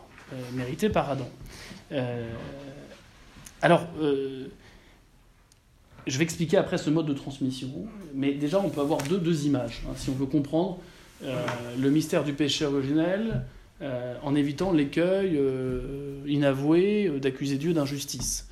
méritée 0.54 0.88
par 0.90 1.10
Adam. 1.10 1.28
Alors, 3.60 3.84
je 6.06 6.18
vais 6.18 6.22
expliquer 6.22 6.56
après 6.56 6.78
ce 6.78 6.88
mode 6.88 7.06
de 7.06 7.14
transmission, 7.14 7.68
mais 8.14 8.34
déjà 8.34 8.60
on 8.60 8.70
peut 8.70 8.80
avoir 8.80 9.02
deux, 9.02 9.18
deux 9.18 9.46
images, 9.46 9.82
hein, 9.88 9.94
si 9.96 10.08
on 10.08 10.14
veut 10.14 10.26
comprendre 10.26 10.78
le 11.22 11.90
mystère 11.90 12.22
du 12.22 12.32
péché 12.32 12.64
originel, 12.64 13.42
euh, 13.82 14.14
en 14.22 14.34
évitant 14.34 14.72
l'écueil 14.72 15.38
euh, 15.38 16.20
inavoué 16.26 17.06
euh, 17.06 17.18
d'accuser 17.18 17.56
Dieu 17.56 17.72
d'injustice. 17.72 18.46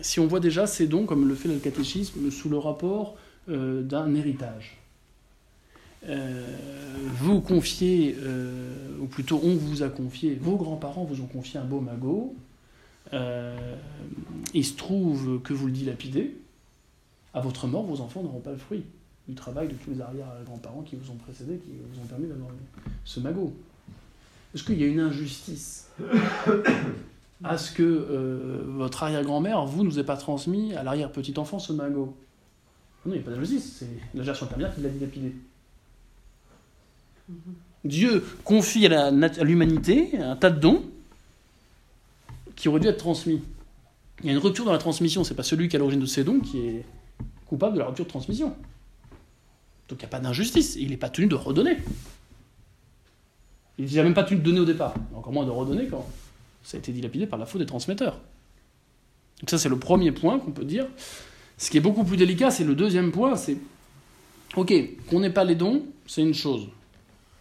Si 0.00 0.18
on 0.18 0.26
voit 0.26 0.40
déjà 0.40 0.66
ces 0.66 0.86
dons, 0.86 1.04
comme 1.04 1.28
le 1.28 1.34
fait 1.34 1.48
le 1.48 1.58
catéchisme, 1.58 2.30
sous 2.30 2.48
le 2.48 2.56
rapport 2.56 3.18
d'un 3.46 4.14
héritage. 4.14 4.78
Vous 6.06 7.42
confiez, 7.42 8.16
ou 8.98 9.04
plutôt 9.04 9.38
on 9.44 9.56
vous 9.56 9.82
a 9.82 9.90
confié, 9.90 10.38
vos 10.40 10.56
grands-parents 10.56 11.04
vous 11.04 11.20
ont 11.20 11.26
confié 11.26 11.60
un 11.60 11.64
beau 11.64 11.82
magot, 11.82 12.34
il 13.12 14.64
se 14.64 14.74
trouve 14.74 15.42
que 15.42 15.52
vous 15.52 15.66
le 15.66 15.72
dilapidez, 15.72 16.34
à 17.34 17.42
votre 17.42 17.66
mort, 17.66 17.82
vos 17.82 18.00
enfants 18.00 18.22
n'auront 18.22 18.40
pas 18.40 18.52
le 18.52 18.56
fruit 18.56 18.84
du 19.28 19.34
travail 19.34 19.68
de 19.68 19.74
tous 19.74 19.90
les 19.90 20.00
arrière-grands-parents 20.00 20.82
qui 20.82 20.96
vous 20.96 21.10
ont 21.10 21.16
précédé, 21.16 21.58
qui 21.58 21.72
vous 21.92 22.00
ont 22.00 22.06
permis 22.06 22.26
d'avoir 22.26 22.50
ce 23.04 23.20
magot. 23.20 23.52
Est-ce 24.54 24.64
qu'il 24.64 24.80
y 24.80 24.84
a 24.84 24.86
une 24.86 25.00
injustice 25.00 25.90
à 27.44 27.58
ce 27.58 27.70
que 27.70 27.82
euh, 27.82 28.64
votre 28.66 29.02
arrière-grand-mère, 29.02 29.66
vous, 29.66 29.84
nous 29.84 29.98
ait 29.98 30.04
pas 30.04 30.16
transmis 30.16 30.74
à 30.74 30.82
l'arrière-petit-enfant 30.82 31.58
ce 31.58 31.74
magot? 31.74 32.16
Non, 33.04 33.12
il 33.12 33.18
n'y 33.18 33.18
a 33.18 33.22
pas 33.22 33.30
d'injustice, 33.32 33.76
c'est 33.78 33.88
la 34.14 34.22
génération 34.22 34.46
intermédiaire 34.46 34.74
qui 34.74 34.80
l'a 34.80 34.88
dilapidé. 34.88 35.34
Dieu 37.84 38.24
confie 38.44 38.86
à 38.86 39.10
l'humanité 39.44 40.18
un 40.18 40.36
tas 40.36 40.50
de 40.50 40.58
dons 40.58 40.82
qui 42.56 42.68
auraient 42.68 42.80
dû 42.80 42.88
être 42.88 42.96
transmis. 42.96 43.42
Il 44.20 44.26
y 44.26 44.30
a 44.30 44.32
une 44.32 44.38
rupture 44.38 44.64
dans 44.64 44.72
la 44.72 44.78
transmission, 44.78 45.22
c'est 45.22 45.34
pas 45.34 45.42
celui 45.42 45.68
qui 45.68 45.76
est 45.76 45.78
à 45.78 45.80
l'origine 45.80 46.00
de 46.00 46.06
ces 46.06 46.24
dons 46.24 46.40
qui 46.40 46.58
est 46.66 46.84
coupable 47.46 47.74
de 47.74 47.80
la 47.80 47.86
rupture 47.86 48.06
de 48.06 48.10
transmission. 48.10 48.56
Donc 49.88 50.00
il 50.00 50.02
n'y 50.02 50.06
a 50.06 50.08
pas 50.08 50.20
d'injustice, 50.20 50.76
il 50.76 50.90
n'est 50.90 50.96
pas 50.96 51.08
tenu 51.08 51.26
de 51.26 51.34
redonner. 51.34 51.78
Il 53.78 53.94
n'a 53.94 54.02
même 54.02 54.14
pas 54.14 54.24
tenu 54.24 54.40
de 54.40 54.44
donner 54.44 54.60
au 54.60 54.64
départ, 54.64 54.94
encore 55.14 55.32
moins 55.32 55.46
de 55.46 55.50
redonner 55.50 55.86
quand 55.86 56.06
ça 56.62 56.76
a 56.76 56.80
été 56.80 56.92
dilapidé 56.92 57.26
par 57.26 57.38
la 57.38 57.46
faute 57.46 57.60
des 57.60 57.66
transmetteurs. 57.66 58.18
Donc 59.40 59.50
ça 59.50 59.58
c'est 59.58 59.68
le 59.68 59.78
premier 59.78 60.12
point 60.12 60.38
qu'on 60.38 60.50
peut 60.50 60.64
dire. 60.64 60.86
Ce 61.56 61.70
qui 61.70 61.76
est 61.76 61.80
beaucoup 61.80 62.04
plus 62.04 62.16
délicat, 62.16 62.50
c'est 62.50 62.64
le 62.64 62.74
deuxième 62.74 63.12
point, 63.12 63.36
c'est 63.36 63.56
ok, 64.56 64.72
qu'on 65.08 65.20
n'ait 65.20 65.30
pas 65.30 65.44
les 65.44 65.54
dons, 65.54 65.84
c'est 66.06 66.22
une 66.22 66.34
chose. 66.34 66.68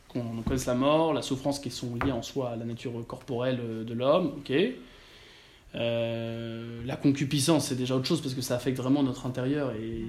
Qu'on 0.08 0.41
connaisse 0.43 0.66
la 0.66 0.76
mort, 0.76 1.14
la 1.14 1.22
souffrance 1.22 1.60
qui 1.60 1.70
sont 1.70 1.95
liées 1.95 2.12
en 2.12 2.22
soi 2.22 2.52
à 2.52 2.56
la 2.56 2.66
nature 2.66 2.93
corporelle 3.08 3.60
euh, 3.62 3.84
de 3.84 3.93
l'homme, 3.93 4.34
ok. 4.38 4.54
Euh, 5.76 6.82
la 6.86 6.95
concupiscence, 6.95 7.68
c'est 7.68 7.76
déjà 7.76 7.95
autre 7.95 8.05
chose 8.05 8.22
parce 8.22 8.34
que 8.34 8.41
ça 8.41 8.55
affecte 8.55 8.78
vraiment 8.78 9.03
notre 9.03 9.26
intérieur 9.26 9.72
et 9.72 10.05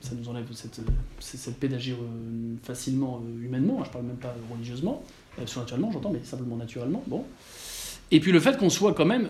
ça 0.00 0.14
nous 0.14 0.28
enlève 0.28 0.46
cette, 0.52 0.80
cette, 1.18 1.58
paix 1.58 1.68
d'agir 1.68 1.96
euh, 1.96 2.56
facilement 2.62 3.20
euh, 3.22 3.44
humainement. 3.44 3.82
Je 3.84 3.90
parle 3.90 4.04
même 4.04 4.16
pas 4.16 4.34
religieusement, 4.50 5.02
surnaturellement, 5.46 5.90
j'entends, 5.92 6.10
mais 6.10 6.22
simplement 6.24 6.56
naturellement. 6.56 7.02
Bon. 7.06 7.24
Et 8.10 8.20
puis 8.20 8.32
le 8.32 8.40
fait 8.40 8.58
qu'on 8.58 8.70
soit 8.70 8.92
quand 8.92 9.06
même, 9.06 9.28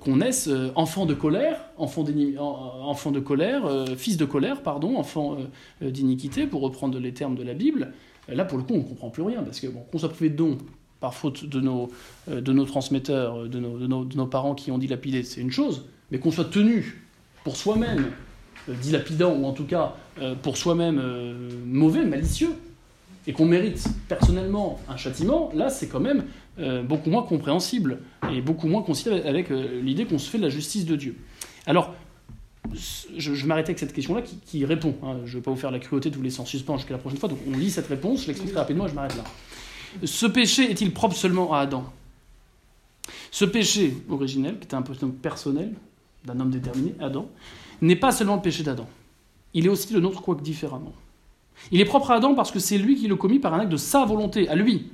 qu'on 0.00 0.16
naisse 0.16 0.48
euh, 0.48 0.70
enfant 0.76 1.04
de 1.04 1.14
colère, 1.14 1.58
enfant, 1.76 2.02
de 2.04 3.20
colère, 3.20 3.86
fils 3.96 4.16
de 4.16 4.24
colère, 4.24 4.62
pardon, 4.62 4.96
enfant 4.96 5.36
d'iniquité, 5.80 6.46
pour 6.46 6.62
reprendre 6.62 6.98
les 6.98 7.12
termes 7.12 7.34
de 7.34 7.42
la 7.42 7.54
Bible, 7.54 7.92
là 8.28 8.44
pour 8.44 8.56
le 8.56 8.64
coup 8.64 8.74
on 8.74 8.82
comprend 8.82 9.10
plus 9.10 9.22
rien 9.22 9.42
parce 9.42 9.60
que 9.60 9.66
bon, 9.66 9.80
qu'on 9.90 9.98
soit 9.98 10.08
privé 10.10 10.30
de 10.30 10.36
dons 10.36 10.58
par 11.02 11.14
faute 11.14 11.44
de 11.44 11.60
nos, 11.60 11.90
euh, 12.30 12.64
transmetteurs, 12.64 13.48
de 13.48 13.58
nos, 13.58 14.26
parents 14.26 14.54
qui 14.54 14.70
ont 14.70 14.78
dilapidé, 14.78 15.24
c'est 15.24 15.40
une 15.42 15.50
chose, 15.50 15.84
mais 16.10 16.18
qu'on 16.18 16.30
soit 16.30 16.50
tenu 16.50 17.02
pour 17.44 17.56
soi-même 17.56 18.12
euh, 18.68 18.74
dilapidant, 18.80 19.34
ou 19.34 19.44
en 19.44 19.52
tout 19.52 19.64
cas 19.64 19.96
euh, 20.22 20.36
pour 20.40 20.56
soi-même 20.56 21.02
mauvais, 21.66 22.04
malicieux, 22.06 22.52
et 23.26 23.32
qu'on 23.32 23.46
mérite 23.46 23.84
personnellement 24.08 24.80
un 24.88 24.96
châtiment, 24.96 25.50
là 25.54 25.68
c'est 25.68 25.88
quand 25.88 26.00
même 26.00 26.24
beaucoup 26.84 27.08
moins 27.10 27.22
compréhensible, 27.22 27.98
et 28.30 28.40
beaucoup 28.40 28.68
moins 28.68 28.82
conciliable 28.82 29.26
avec 29.26 29.48
l'idée 29.50 30.04
qu'on 30.04 30.18
se 30.18 30.28
fait 30.28 30.38
de 30.38 30.42
la 30.42 30.50
justice 30.50 30.84
de 30.84 30.96
Dieu. 30.96 31.16
Alors, 31.66 31.94
je, 33.16 33.34
je 33.34 33.46
m'arrêter 33.46 33.70
avec 33.70 33.78
cette 33.78 33.92
question-là 33.92 34.22
qui, 34.22 34.64
répond. 34.64 34.94
hein. 35.02 35.16
Je 35.24 35.32
ne 35.32 35.36
vais 35.36 35.42
pas 35.42 35.50
vous 35.50 35.56
faire 35.56 35.70
la 35.70 35.78
cruauté 35.78 36.10
de 36.10 36.16
vous 36.16 36.22
laisser 36.22 36.40
en 36.40 36.44
suspens 36.44 36.76
jusqu'à 36.76 36.92
la 36.92 36.98
prochaine 36.98 37.18
fois, 37.18 37.28
donc 37.28 37.38
on 37.48 37.56
lit 37.56 37.70
cette 37.70 37.88
réponse, 37.88 38.22
je 38.22 38.26
l'explique 38.28 38.52
très 38.52 38.60
rapidement 38.60 38.86
et 38.86 38.90
je 38.90 38.94
m'arrête 38.94 39.16
là. 39.16 39.24
Ce 40.04 40.26
péché 40.26 40.70
est-il 40.70 40.92
propre 40.92 41.16
seulement 41.16 41.52
à 41.52 41.60
Adam? 41.60 41.84
Ce 43.30 43.44
péché 43.44 43.96
originel, 44.08 44.58
qui 44.58 44.64
était 44.64 44.74
un 44.74 44.82
péché 44.82 45.06
personnel, 45.20 45.72
d'un 46.24 46.38
homme 46.38 46.50
déterminé, 46.50 46.94
Adam, 47.00 47.28
n'est 47.80 47.96
pas 47.96 48.12
seulement 48.12 48.36
le 48.36 48.42
péché 48.42 48.62
d'Adam. 48.62 48.86
Il 49.54 49.66
est 49.66 49.68
aussi 49.68 49.92
le 49.92 50.00
nôtre, 50.00 50.22
quoique 50.22 50.42
différemment. 50.42 50.92
Il 51.70 51.80
est 51.80 51.84
propre 51.84 52.10
à 52.10 52.16
Adam 52.16 52.34
parce 52.34 52.50
que 52.50 52.58
c'est 52.58 52.78
lui 52.78 52.96
qui 52.96 53.08
le 53.08 53.16
commis 53.16 53.38
par 53.38 53.54
un 53.54 53.60
acte 53.60 53.72
de 53.72 53.76
sa 53.76 54.04
volonté, 54.04 54.48
à 54.48 54.54
lui. 54.54 54.90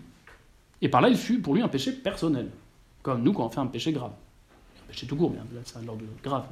Et 0.82 0.88
par 0.88 1.00
là, 1.00 1.08
il 1.08 1.16
fut 1.16 1.38
pour 1.38 1.54
lui 1.54 1.62
un 1.62 1.68
péché 1.68 1.92
personnel. 1.92 2.48
Comme 3.02 3.22
nous 3.22 3.32
quand 3.32 3.46
on 3.46 3.50
fait 3.50 3.60
un 3.60 3.66
péché 3.66 3.92
grave. 3.92 4.12
Un 4.84 4.92
péché 4.92 5.06
tout 5.06 5.16
court, 5.16 5.30
bien, 5.30 5.44
là, 5.54 5.60
c'est 5.64 5.76
un 5.78 5.88
ordre 5.88 6.02
grave. 6.22 6.44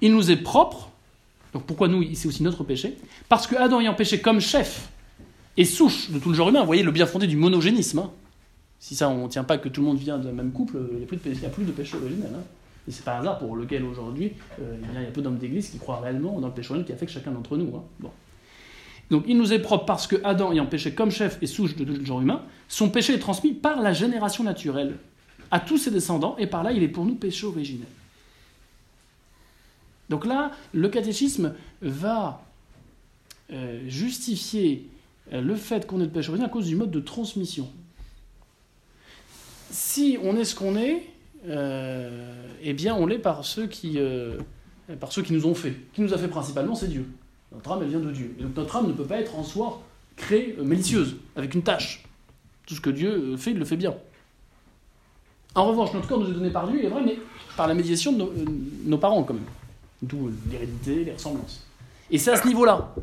Il 0.00 0.12
nous 0.12 0.30
est 0.30 0.36
propre. 0.36 0.90
Donc 1.52 1.64
pourquoi 1.64 1.88
nous, 1.88 2.04
c'est 2.14 2.28
aussi 2.28 2.42
notre 2.42 2.64
péché? 2.64 2.96
Parce 3.28 3.46
que 3.46 3.56
Adam 3.56 3.80
ayant 3.80 3.94
péché 3.94 4.20
comme 4.20 4.40
chef 4.40 4.90
et 5.56 5.64
souche 5.64 6.10
de 6.10 6.18
tout 6.18 6.28
le 6.30 6.34
genre 6.34 6.48
humain, 6.48 6.60
vous 6.60 6.66
voyez 6.66 6.82
le 6.82 6.90
bien 6.92 7.06
fondé 7.06 7.26
du 7.26 7.36
monogénisme. 7.36 7.98
hein. 8.00 8.10
Si 8.78 8.94
ça, 8.94 9.08
on 9.08 9.24
ne 9.24 9.28
tient 9.28 9.44
pas 9.44 9.58
que 9.58 9.68
tout 9.68 9.80
le 9.80 9.86
monde 9.86 9.98
vient 9.98 10.18
d'un 10.18 10.32
même 10.32 10.52
couple, 10.52 10.78
il 10.92 10.98
n'y 10.98 11.04
a 11.04 11.06
plus 11.06 11.16
de 11.16 11.22
péché, 11.22 11.36
il 11.38 11.42
y 11.42 11.46
a 11.46 11.50
plus 11.50 11.64
de 11.64 11.72
péché 11.72 11.96
originel. 11.96 12.30
hein. 12.34 12.42
Et 12.88 12.92
c'est 12.92 13.04
pas 13.04 13.16
un 13.16 13.20
hasard 13.20 13.38
pour 13.38 13.56
lequel 13.56 13.82
aujourd'hui, 13.84 14.32
euh, 14.60 14.76
il 14.94 15.02
y 15.02 15.06
a 15.06 15.10
peu 15.10 15.22
d'hommes 15.22 15.38
d'église 15.38 15.70
qui 15.70 15.78
croient 15.78 16.00
réellement 16.00 16.38
dans 16.40 16.48
le 16.48 16.52
péché 16.54 16.70
originel 16.70 16.86
qui 16.86 16.92
affecte 16.92 17.12
chacun 17.12 17.32
d'entre 17.32 17.56
nous. 17.56 17.74
hein. 17.76 17.82
Bon. 18.00 18.10
Donc 19.10 19.24
il 19.26 19.36
nous 19.38 19.52
est 19.52 19.60
propre 19.60 19.84
parce 19.86 20.06
que 20.06 20.16
Adam 20.24 20.52
ayant 20.52 20.66
péché 20.66 20.92
comme 20.92 21.10
chef 21.10 21.38
et 21.40 21.46
souche 21.46 21.74
de 21.76 21.84
tout 21.84 21.92
le 21.92 22.04
genre 22.04 22.20
humain, 22.20 22.42
son 22.68 22.90
péché 22.90 23.14
est 23.14 23.18
transmis 23.18 23.52
par 23.52 23.80
la 23.80 23.92
génération 23.92 24.44
naturelle 24.44 24.96
à 25.50 25.60
tous 25.60 25.78
ses 25.78 25.92
descendants, 25.92 26.36
et 26.38 26.48
par 26.48 26.64
là 26.64 26.72
il 26.72 26.82
est 26.82 26.88
pour 26.88 27.04
nous 27.04 27.14
péché 27.14 27.46
originel. 27.46 27.86
Donc 30.08 30.26
là, 30.26 30.52
le 30.72 30.88
catéchisme 30.88 31.54
va 31.82 32.44
euh, 33.52 33.80
justifier 33.88 34.88
euh, 34.88 34.95
le 35.32 35.54
fait 35.56 35.86
qu'on 35.86 36.00
ait 36.00 36.04
le 36.04 36.10
péché 36.10 36.28
originel 36.28 36.50
à 36.50 36.52
cause 36.52 36.66
du 36.66 36.76
mode 36.76 36.90
de 36.90 37.00
transmission. 37.00 37.68
Si 39.70 40.18
on 40.22 40.36
est 40.36 40.44
ce 40.44 40.54
qu'on 40.54 40.76
est, 40.76 41.02
euh, 41.48 42.44
eh 42.62 42.72
bien 42.72 42.94
on 42.94 43.06
l'est 43.06 43.18
par 43.18 43.44
ceux 43.44 43.66
qui, 43.66 43.94
euh, 43.98 44.38
par 45.00 45.12
ceux 45.12 45.22
qui 45.22 45.32
nous 45.32 45.46
ont 45.46 45.54
fait. 45.54 45.74
Qui 45.92 46.00
nous 46.02 46.14
a 46.14 46.18
fait 46.18 46.28
principalement, 46.28 46.74
c'est 46.74 46.88
Dieu. 46.88 47.06
Notre 47.52 47.72
âme, 47.72 47.80
elle 47.82 47.88
vient 47.88 48.00
de 48.00 48.10
Dieu. 48.10 48.34
Et 48.38 48.42
donc 48.42 48.56
notre 48.56 48.76
âme 48.76 48.86
ne 48.86 48.92
peut 48.92 49.04
pas 49.04 49.20
être 49.20 49.36
en 49.36 49.44
soi 49.44 49.82
créée 50.16 50.56
euh, 50.58 50.64
malicieuse, 50.64 51.16
avec 51.36 51.54
une 51.54 51.62
tâche. 51.62 52.04
Tout 52.66 52.74
ce 52.74 52.80
que 52.80 52.90
Dieu 52.90 53.10
euh, 53.10 53.36
fait, 53.36 53.52
il 53.52 53.58
le 53.58 53.64
fait 53.64 53.76
bien. 53.76 53.94
En 55.54 55.66
revanche, 55.66 55.92
notre 55.94 56.08
corps 56.08 56.20
nous 56.20 56.28
est 56.30 56.34
donné 56.34 56.50
par 56.50 56.68
Dieu, 56.68 56.80
il 56.80 56.86
est 56.86 56.90
vrai, 56.90 57.02
mais 57.04 57.18
par 57.56 57.66
la 57.66 57.74
médiation 57.74 58.12
de 58.12 58.18
nos, 58.18 58.26
euh, 58.26 58.44
nos 58.84 58.98
parents, 58.98 59.22
quand 59.22 59.34
même. 59.34 59.44
D'où 60.02 60.28
euh, 60.28 60.32
l'hérédité, 60.50 61.04
les 61.04 61.12
ressemblances. 61.12 61.66
Et 62.10 62.18
c'est 62.18 62.30
à 62.30 62.36
ce 62.36 62.46
niveau-là, 62.46 62.94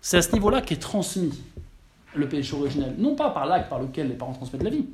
c'est 0.00 0.18
à 0.18 0.22
ce 0.22 0.32
niveau-là 0.32 0.60
qu'est 0.60 0.76
transmis 0.76 1.32
le 2.14 2.28
péché 2.28 2.54
originel. 2.54 2.94
Non 2.98 3.14
pas 3.14 3.30
par 3.30 3.46
l'acte 3.46 3.68
par 3.68 3.80
lequel 3.80 4.08
les 4.08 4.14
parents 4.14 4.32
transmettent 4.32 4.62
la 4.62 4.70
vie, 4.70 4.86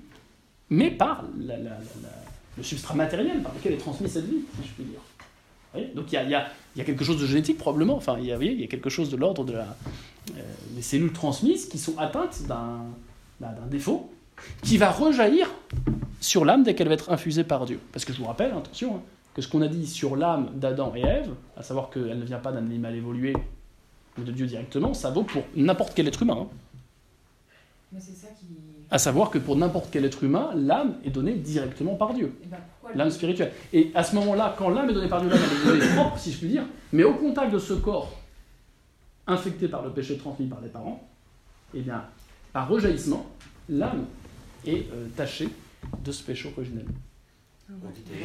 mais 0.71 0.91
par 0.91 1.25
le 1.37 2.63
substrat 2.63 2.95
matériel 2.95 3.43
par 3.43 3.53
lequel 3.55 3.73
est 3.75 3.79
transmise 3.79 4.13
cette 4.13 4.27
vie, 4.27 4.43
si 4.61 4.69
je 4.69 4.73
puis 4.73 4.85
dire. 4.85 5.01
Donc 5.95 6.13
il 6.13 6.31
y 6.31 6.35
a, 6.35 6.85
quelque 6.85 7.05
chose 7.05 7.21
de 7.21 7.27
génétique 7.27 7.59
probablement, 7.59 7.97
enfin 7.97 8.17
il 8.19 8.27
y 8.27 8.33
a, 8.33 8.37
il 8.41 8.61
y 8.61 8.65
a 8.65 8.67
quelque 8.69 8.91
chose 8.91 9.11
de 9.11 9.17
l'ordre 9.17 9.45
euh, 9.51 10.43
des 10.71 10.83
cellules 10.83 11.13
transmises 11.13 11.67
qui 11.69 11.79
sont 11.79 11.99
atteintes 11.99 12.43
d'un 12.47 13.67
défaut 13.69 14.11
qui 14.63 14.79
va 14.79 14.91
rejaillir 14.91 15.49
sur 16.21 16.45
l'âme 16.45 16.63
dès 16.63 16.75
qu'elle 16.75 16.89
va 16.89 16.95
être 16.95 17.11
infusée 17.11 17.45
par 17.45 17.67
Dieu. 17.67 17.79
Parce 17.93 18.05
que 18.05 18.13
je 18.13 18.19
vous 18.19 18.27
rappelle, 18.27 18.53
attention, 18.53 18.97
hein, 18.97 19.01
que 19.35 19.43
ce 19.43 19.49
qu'on 19.49 19.63
a 19.63 19.69
dit 19.69 19.87
sur 19.87 20.17
l'âme 20.17 20.51
d'Adam 20.55 20.93
et 20.95 21.03
Ève, 21.03 21.31
à 21.57 21.63
savoir 21.63 21.91
qu'elle 21.91 22.19
ne 22.19 22.25
vient 22.25 22.39
pas 22.39 22.53
d'un 22.53 22.59
animal 22.59 22.95
évolué 22.95 23.35
ou 24.19 24.23
de 24.23 24.33
Dieu 24.33 24.47
directement, 24.47 24.95
ça 24.95 25.11
vaut 25.11 25.25
pour 25.25 25.43
n'importe 25.57 25.95
quel 25.95 26.09
être 26.09 26.23
humain. 26.23 26.39
hein. 26.43 26.49
Mais 27.93 28.01
c'est 28.01 28.13
ça 28.13 28.29
qui. 28.39 28.47
À 28.91 28.99
savoir 28.99 29.31
que 29.31 29.39
pour 29.39 29.57
n'importe 29.57 29.89
quel 29.91 30.05
être 30.05 30.23
humain, 30.23 30.51
l'âme 30.55 30.97
est 31.05 31.11
donnée 31.11 31.35
directement 31.35 31.95
par 31.95 32.13
Dieu. 32.15 32.33
Eh 32.45 32.47
ben, 32.47 32.59
L'âme 32.95 33.11
spirituelle. 33.11 33.53
Et 33.73 33.91
à 33.95 34.05
ce 34.05 34.15
moment-là, 34.17 34.55
quand 34.59 34.69
l'âme 34.69 34.91
est 34.91 34.95
donnée 34.95 35.09
par 35.09 35.21
Dieu, 35.21 35.31
l'âme 35.31 35.41
est 35.41 35.67
donnée 35.67 35.95
propre, 35.97 36.19
si 36.19 36.31
je 36.33 36.39
puis 36.39 36.49
dire, 36.49 36.65
mais 36.93 37.03
au 37.03 37.15
contact 37.15 37.53
de 37.53 37.59
ce 37.59 37.73
corps 37.75 38.13
infecté 39.27 39.69
par 39.69 39.83
le 39.83 39.91
péché 39.91 40.19
transmis 40.19 40.47
par 40.47 40.61
les 40.61 40.69
parents, 40.69 41.03
eh 41.73 41.81
bien, 41.81 42.05
par 42.53 42.69
rejaillissement, 42.69 43.27
l'âme 43.69 44.05
est 44.67 44.87
euh, 44.93 45.07
tachée 45.17 45.49
de 46.05 46.13
ce 46.13 46.23
péché 46.23 46.53
originel. 46.57 46.85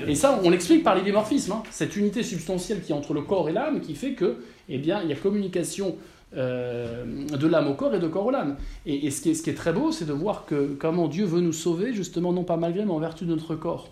Et 0.08 0.16
ça, 0.16 0.40
on 0.44 0.50
l'explique 0.50 0.84
par 0.84 0.96
l'idémorphisme, 0.96 1.54
hein. 1.54 1.64
cette 1.72 1.96
unité 1.96 2.24
substantielle 2.24 2.82
qui 2.82 2.92
est 2.92 2.96
entre 2.96 3.14
le 3.14 3.22
corps 3.22 3.50
et 3.50 3.54
l'âme, 3.54 3.80
qui 3.80 3.96
fait 3.96 4.14
que, 4.14 4.38
eh 4.68 4.78
bien, 4.78 5.02
il 5.02 5.10
y 5.10 5.14
a 5.14 5.16
communication 5.16 5.96
euh, 6.36 7.26
de 7.26 7.48
l'âme 7.48 7.68
au 7.68 7.74
corps 7.74 7.96
et 7.96 8.00
de 8.00 8.08
corps 8.08 8.26
au 8.26 8.32
l'âme. 8.32 8.58
Et, 8.86 9.10
ce, 9.12 9.22
qui 9.22 9.30
est, 9.30 9.54
très 9.56 9.74
beau, 9.74 9.92
c'est 9.92 10.06
de 10.06 10.14
voir 10.14 10.46
que 10.46 10.76
comment 10.80 11.08
Dieu 11.08 11.26
veut 11.26 11.42
nous 11.42 11.54
sauver, 11.54 11.94
justement, 11.94 12.34
non 12.34 12.44
pas 12.44 12.58
malgré, 12.58 12.86
mais 12.86 12.92
en 12.92 13.00
vertu 13.00 13.26
de 13.26 13.34
notre 13.34 13.56
corps. 13.56 13.90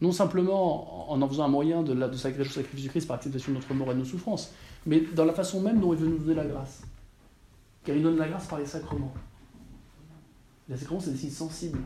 Non 0.00 0.12
simplement 0.12 1.10
en 1.10 1.22
en 1.22 1.28
faisant 1.28 1.44
un 1.44 1.48
moyen 1.48 1.82
de, 1.82 1.92
la, 1.92 2.08
de 2.08 2.16
s'agréger 2.16 2.50
au 2.50 2.52
sacrifice 2.52 2.82
du 2.82 2.88
Christ 2.90 3.06
par 3.06 3.16
acceptation 3.16 3.52
de 3.52 3.58
notre 3.58 3.72
mort 3.74 3.90
et 3.92 3.94
de 3.94 4.00
nos 4.00 4.04
souffrances, 4.04 4.52
mais 4.86 5.00
dans 5.14 5.24
la 5.24 5.32
façon 5.32 5.60
même 5.60 5.80
dont 5.80 5.92
il 5.92 6.00
veut 6.00 6.08
nous 6.08 6.18
donner 6.18 6.34
la 6.34 6.46
grâce. 6.46 6.82
Car 7.84 7.94
il 7.94 8.02
donne 8.02 8.16
la 8.16 8.28
grâce 8.28 8.46
par 8.46 8.58
les 8.58 8.66
sacrements. 8.66 9.14
Les 10.68 10.76
sacrements, 10.76 11.00
c'est 11.00 11.10
des 11.10 11.18
signes 11.18 11.30
sensibles, 11.30 11.80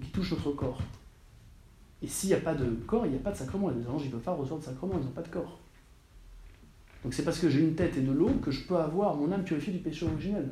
qui 0.00 0.10
touchent 0.10 0.32
notre 0.32 0.52
corps. 0.52 0.78
Et 2.04 2.06
s'il 2.06 2.28
n'y 2.28 2.34
a 2.34 2.40
pas 2.40 2.54
de 2.54 2.66
corps, 2.86 3.06
il 3.06 3.12
n'y 3.12 3.16
a 3.16 3.20
pas 3.20 3.30
de 3.30 3.36
sacrement. 3.36 3.70
Les 3.70 3.88
anges, 3.88 4.02
ils 4.02 4.08
ne 4.08 4.12
peuvent 4.12 4.20
pas 4.20 4.34
recevoir 4.34 4.60
de 4.60 4.66
sacrement, 4.66 4.92
ils 4.98 5.06
n'ont 5.06 5.12
pas 5.12 5.22
de 5.22 5.28
corps. 5.28 5.58
Donc 7.02 7.14
c'est 7.14 7.22
parce 7.22 7.38
que 7.38 7.48
j'ai 7.48 7.60
une 7.60 7.74
tête 7.74 7.96
et 7.96 8.02
de 8.02 8.12
l'eau 8.12 8.30
que 8.42 8.50
je 8.50 8.66
peux 8.66 8.76
avoir 8.76 9.14
mon 9.14 9.32
âme 9.32 9.42
purifiée 9.42 9.72
du 9.72 9.78
péché 9.78 10.04
originel. 10.04 10.50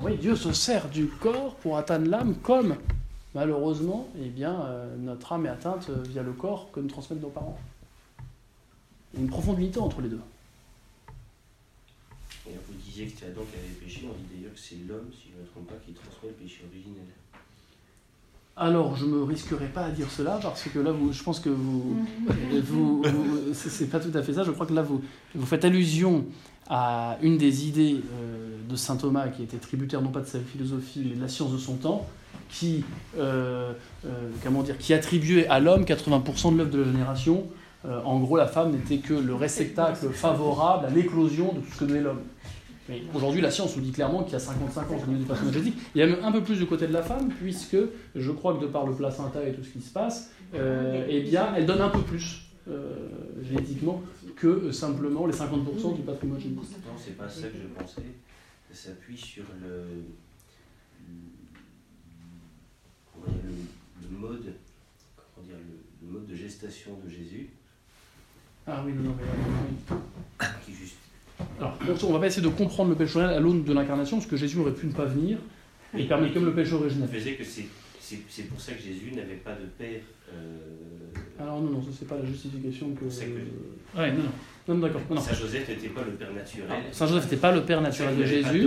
Oui, 0.00 0.16
Dieu 0.16 0.34
se 0.36 0.54
sert 0.54 0.88
du 0.88 1.06
corps 1.06 1.54
pour 1.56 1.76
atteindre 1.76 2.08
l'âme 2.08 2.34
comme, 2.36 2.76
malheureusement, 3.34 4.08
eh 4.18 4.30
bien, 4.30 4.62
euh, 4.62 4.96
notre 4.96 5.34
âme 5.34 5.44
est 5.44 5.50
atteinte 5.50 5.90
euh, 5.90 6.02
via 6.08 6.22
le 6.22 6.32
corps 6.32 6.70
que 6.72 6.80
nous 6.80 6.88
transmettent 6.88 7.20
nos 7.20 7.28
parents. 7.28 7.58
Il 9.12 9.18
y 9.18 9.22
a 9.22 9.24
une 9.26 9.30
profonde 9.30 9.58
unité 9.58 9.80
entre 9.80 10.00
les 10.00 10.08
deux. 10.08 10.20
Vous 12.46 12.74
disiez 12.82 13.06
que 13.06 13.12
c'était 13.12 13.26
Adam 13.26 13.42
qui 13.52 13.58
avait 13.58 13.74
péché, 13.84 14.08
on 14.10 14.14
dit 14.14 14.34
d'ailleurs 14.34 14.54
que 14.54 14.60
c'est 14.60 14.76
l'homme, 14.88 15.10
si 15.12 15.28
je 15.30 15.36
ne 15.36 15.42
me 15.42 15.46
trompe 15.46 15.66
pas, 15.66 15.76
qui 15.84 15.92
transmet 15.92 16.30
le 16.30 16.34
péché 16.34 16.62
originel. 16.70 17.04
Alors, 18.56 18.96
je 18.96 19.04
me 19.04 19.24
risquerai 19.24 19.66
pas 19.66 19.86
à 19.86 19.90
dire 19.90 20.08
cela 20.10 20.38
parce 20.40 20.62
que 20.64 20.78
là, 20.78 20.92
vous, 20.92 21.12
je 21.12 21.22
pense 21.24 21.40
que 21.40 21.48
vous, 21.48 21.96
vous, 22.62 23.02
vous- 23.02 23.38
c'est 23.52 23.90
pas 23.90 23.98
tout 23.98 24.16
à 24.16 24.22
fait 24.22 24.32
ça. 24.34 24.44
Je 24.44 24.52
crois 24.52 24.66
que 24.66 24.74
là, 24.74 24.82
vous, 24.82 25.02
vous 25.34 25.46
faites 25.46 25.64
allusion 25.64 26.24
à 26.70 27.18
une 27.20 27.36
des 27.36 27.66
idées 27.66 27.96
euh, 28.12 28.56
de 28.68 28.76
saint 28.76 28.96
Thomas 28.96 29.28
qui 29.28 29.42
était 29.42 29.56
tributaire 29.56 30.00
non 30.02 30.10
pas 30.10 30.20
de 30.20 30.26
sa 30.26 30.38
philosophie 30.38 31.02
mais 31.04 31.16
de 31.16 31.20
la 31.20 31.28
science 31.28 31.52
de 31.52 31.58
son 31.58 31.74
temps, 31.74 32.06
qui, 32.48 32.84
euh, 33.18 33.72
euh, 34.06 34.08
comment 34.44 34.62
dire, 34.62 34.78
qui 34.78 34.94
attribuait 34.94 35.48
à 35.48 35.58
l'homme 35.58 35.82
80% 35.82 36.52
de 36.52 36.58
l'œuvre 36.58 36.70
de 36.70 36.78
la 36.82 36.90
génération. 36.92 37.44
En 38.06 38.18
gros, 38.18 38.38
la 38.38 38.46
femme 38.46 38.70
n'était 38.72 38.96
que 38.96 39.12
le 39.12 39.34
réceptacle 39.34 40.08
favorable 40.08 40.86
à 40.86 40.88
l'éclosion 40.88 41.52
de 41.52 41.60
tout 41.60 41.70
ce 41.74 41.80
que 41.80 41.84
donnait 41.84 42.00
l'homme. 42.00 42.22
Mais 42.88 43.02
aujourd'hui, 43.14 43.40
la 43.40 43.50
science 43.50 43.76
nous 43.76 43.82
dit 43.82 43.92
clairement 43.92 44.22
qu'il 44.24 44.34
y 44.34 44.36
a 44.36 44.40
55 44.40 44.90
ans 44.90 44.96
au 45.02 45.06
niveau 45.06 45.20
du 45.20 45.24
patrimoine 45.26 45.54
génétique. 45.54 45.78
Il 45.94 45.98
y 46.00 46.02
a 46.02 46.06
même 46.06 46.22
un 46.22 46.32
peu 46.32 46.42
plus 46.42 46.58
du 46.58 46.66
côté 46.66 46.86
de 46.86 46.92
la 46.92 47.02
femme, 47.02 47.28
puisque 47.30 47.76
je 48.14 48.30
crois 48.30 48.54
que 48.56 48.60
de 48.62 48.66
par 48.66 48.86
le 48.86 48.94
placenta 48.94 49.46
et 49.46 49.54
tout 49.54 49.62
ce 49.64 49.70
qui 49.70 49.80
se 49.80 49.90
passe, 49.92 50.30
euh, 50.54 51.06
eh 51.08 51.22
bien, 51.22 51.54
elle 51.56 51.64
donne 51.66 51.80
un 51.80 51.88
peu 51.88 52.02
plus 52.02 52.42
euh, 52.68 53.08
génétiquement 53.42 54.02
que 54.36 54.46
euh, 54.46 54.72
simplement 54.72 55.26
les 55.26 55.32
50% 55.32 55.96
du 55.96 56.02
patrimoine 56.02 56.40
génétique. 56.40 56.76
Non, 56.86 56.92
c'est 56.98 57.16
pas 57.16 57.28
ça 57.28 57.48
que 57.48 57.56
je 57.56 57.66
pensais. 57.82 58.02
Ça 58.72 58.88
s'appuie 58.90 59.16
sur 59.16 59.44
le, 59.62 59.84
le, 63.26 63.32
le 64.10 64.18
mode, 64.18 64.54
comment 65.34 65.46
dire, 65.46 65.56
le, 65.56 66.06
le 66.06 66.12
mode 66.12 66.26
de 66.26 66.34
gestation 66.34 66.90
de 67.04 67.08
Jésus, 67.08 67.50
Ah 68.66 68.82
oui, 68.84 68.92
non, 68.92 69.02
non, 69.04 69.16
mais 69.18 69.24
oui. 70.40 70.46
qui 70.66 70.72
juste 70.74 70.96
Alors, 71.58 71.78
on 72.08 72.12
va 72.12 72.18
pas 72.20 72.26
essayer 72.26 72.42
de 72.42 72.48
comprendre 72.48 72.90
le 72.90 72.96
péché 72.96 73.16
originel 73.18 73.36
à 73.36 73.40
l'aune 73.40 73.64
de 73.64 73.72
l'incarnation, 73.72 74.16
parce 74.18 74.28
que 74.28 74.36
Jésus 74.36 74.58
aurait 74.58 74.72
pu 74.74 74.86
ne 74.86 74.92
pas 74.92 75.04
venir, 75.04 75.38
et 75.96 76.04
permet 76.04 76.32
comme 76.32 76.44
le 76.46 76.52
péché 76.52 76.72
originel. 76.74 77.08
faisait 77.08 77.32
que 77.34 77.44
c'est 78.28 78.42
pour 78.48 78.60
ça 78.60 78.72
que 78.72 78.82
Jésus 78.82 79.12
n'avait 79.14 79.36
pas 79.36 79.52
de 79.52 79.66
père. 79.78 80.00
euh, 80.32 80.58
Alors 81.42 81.60
non, 81.62 81.70
non, 81.70 81.82
ça 81.82 81.88
c'est 81.98 82.06
pas 82.08 82.16
la 82.16 82.24
justification 82.24 82.90
que... 82.90 83.08
C'est 83.08 83.26
que- 83.26 83.98
Ouais, 83.98 84.10
non, 84.12 84.18
non. 84.68 84.74
Non, 84.74 84.78
d'accord. 84.80 85.00
Saint 85.20 85.34
Joseph 85.34 85.68
n'était 85.68 85.88
pas 85.88 86.02
le 86.04 86.12
père 86.12 86.32
naturel. 86.32 86.68
Saint 86.92 87.06
Joseph 87.06 87.24
n'était 87.24 87.36
pas 87.36 87.52
le 87.52 87.62
père 87.64 87.80
naturel 87.82 88.16
de 88.16 88.24
Jésus. 88.24 88.66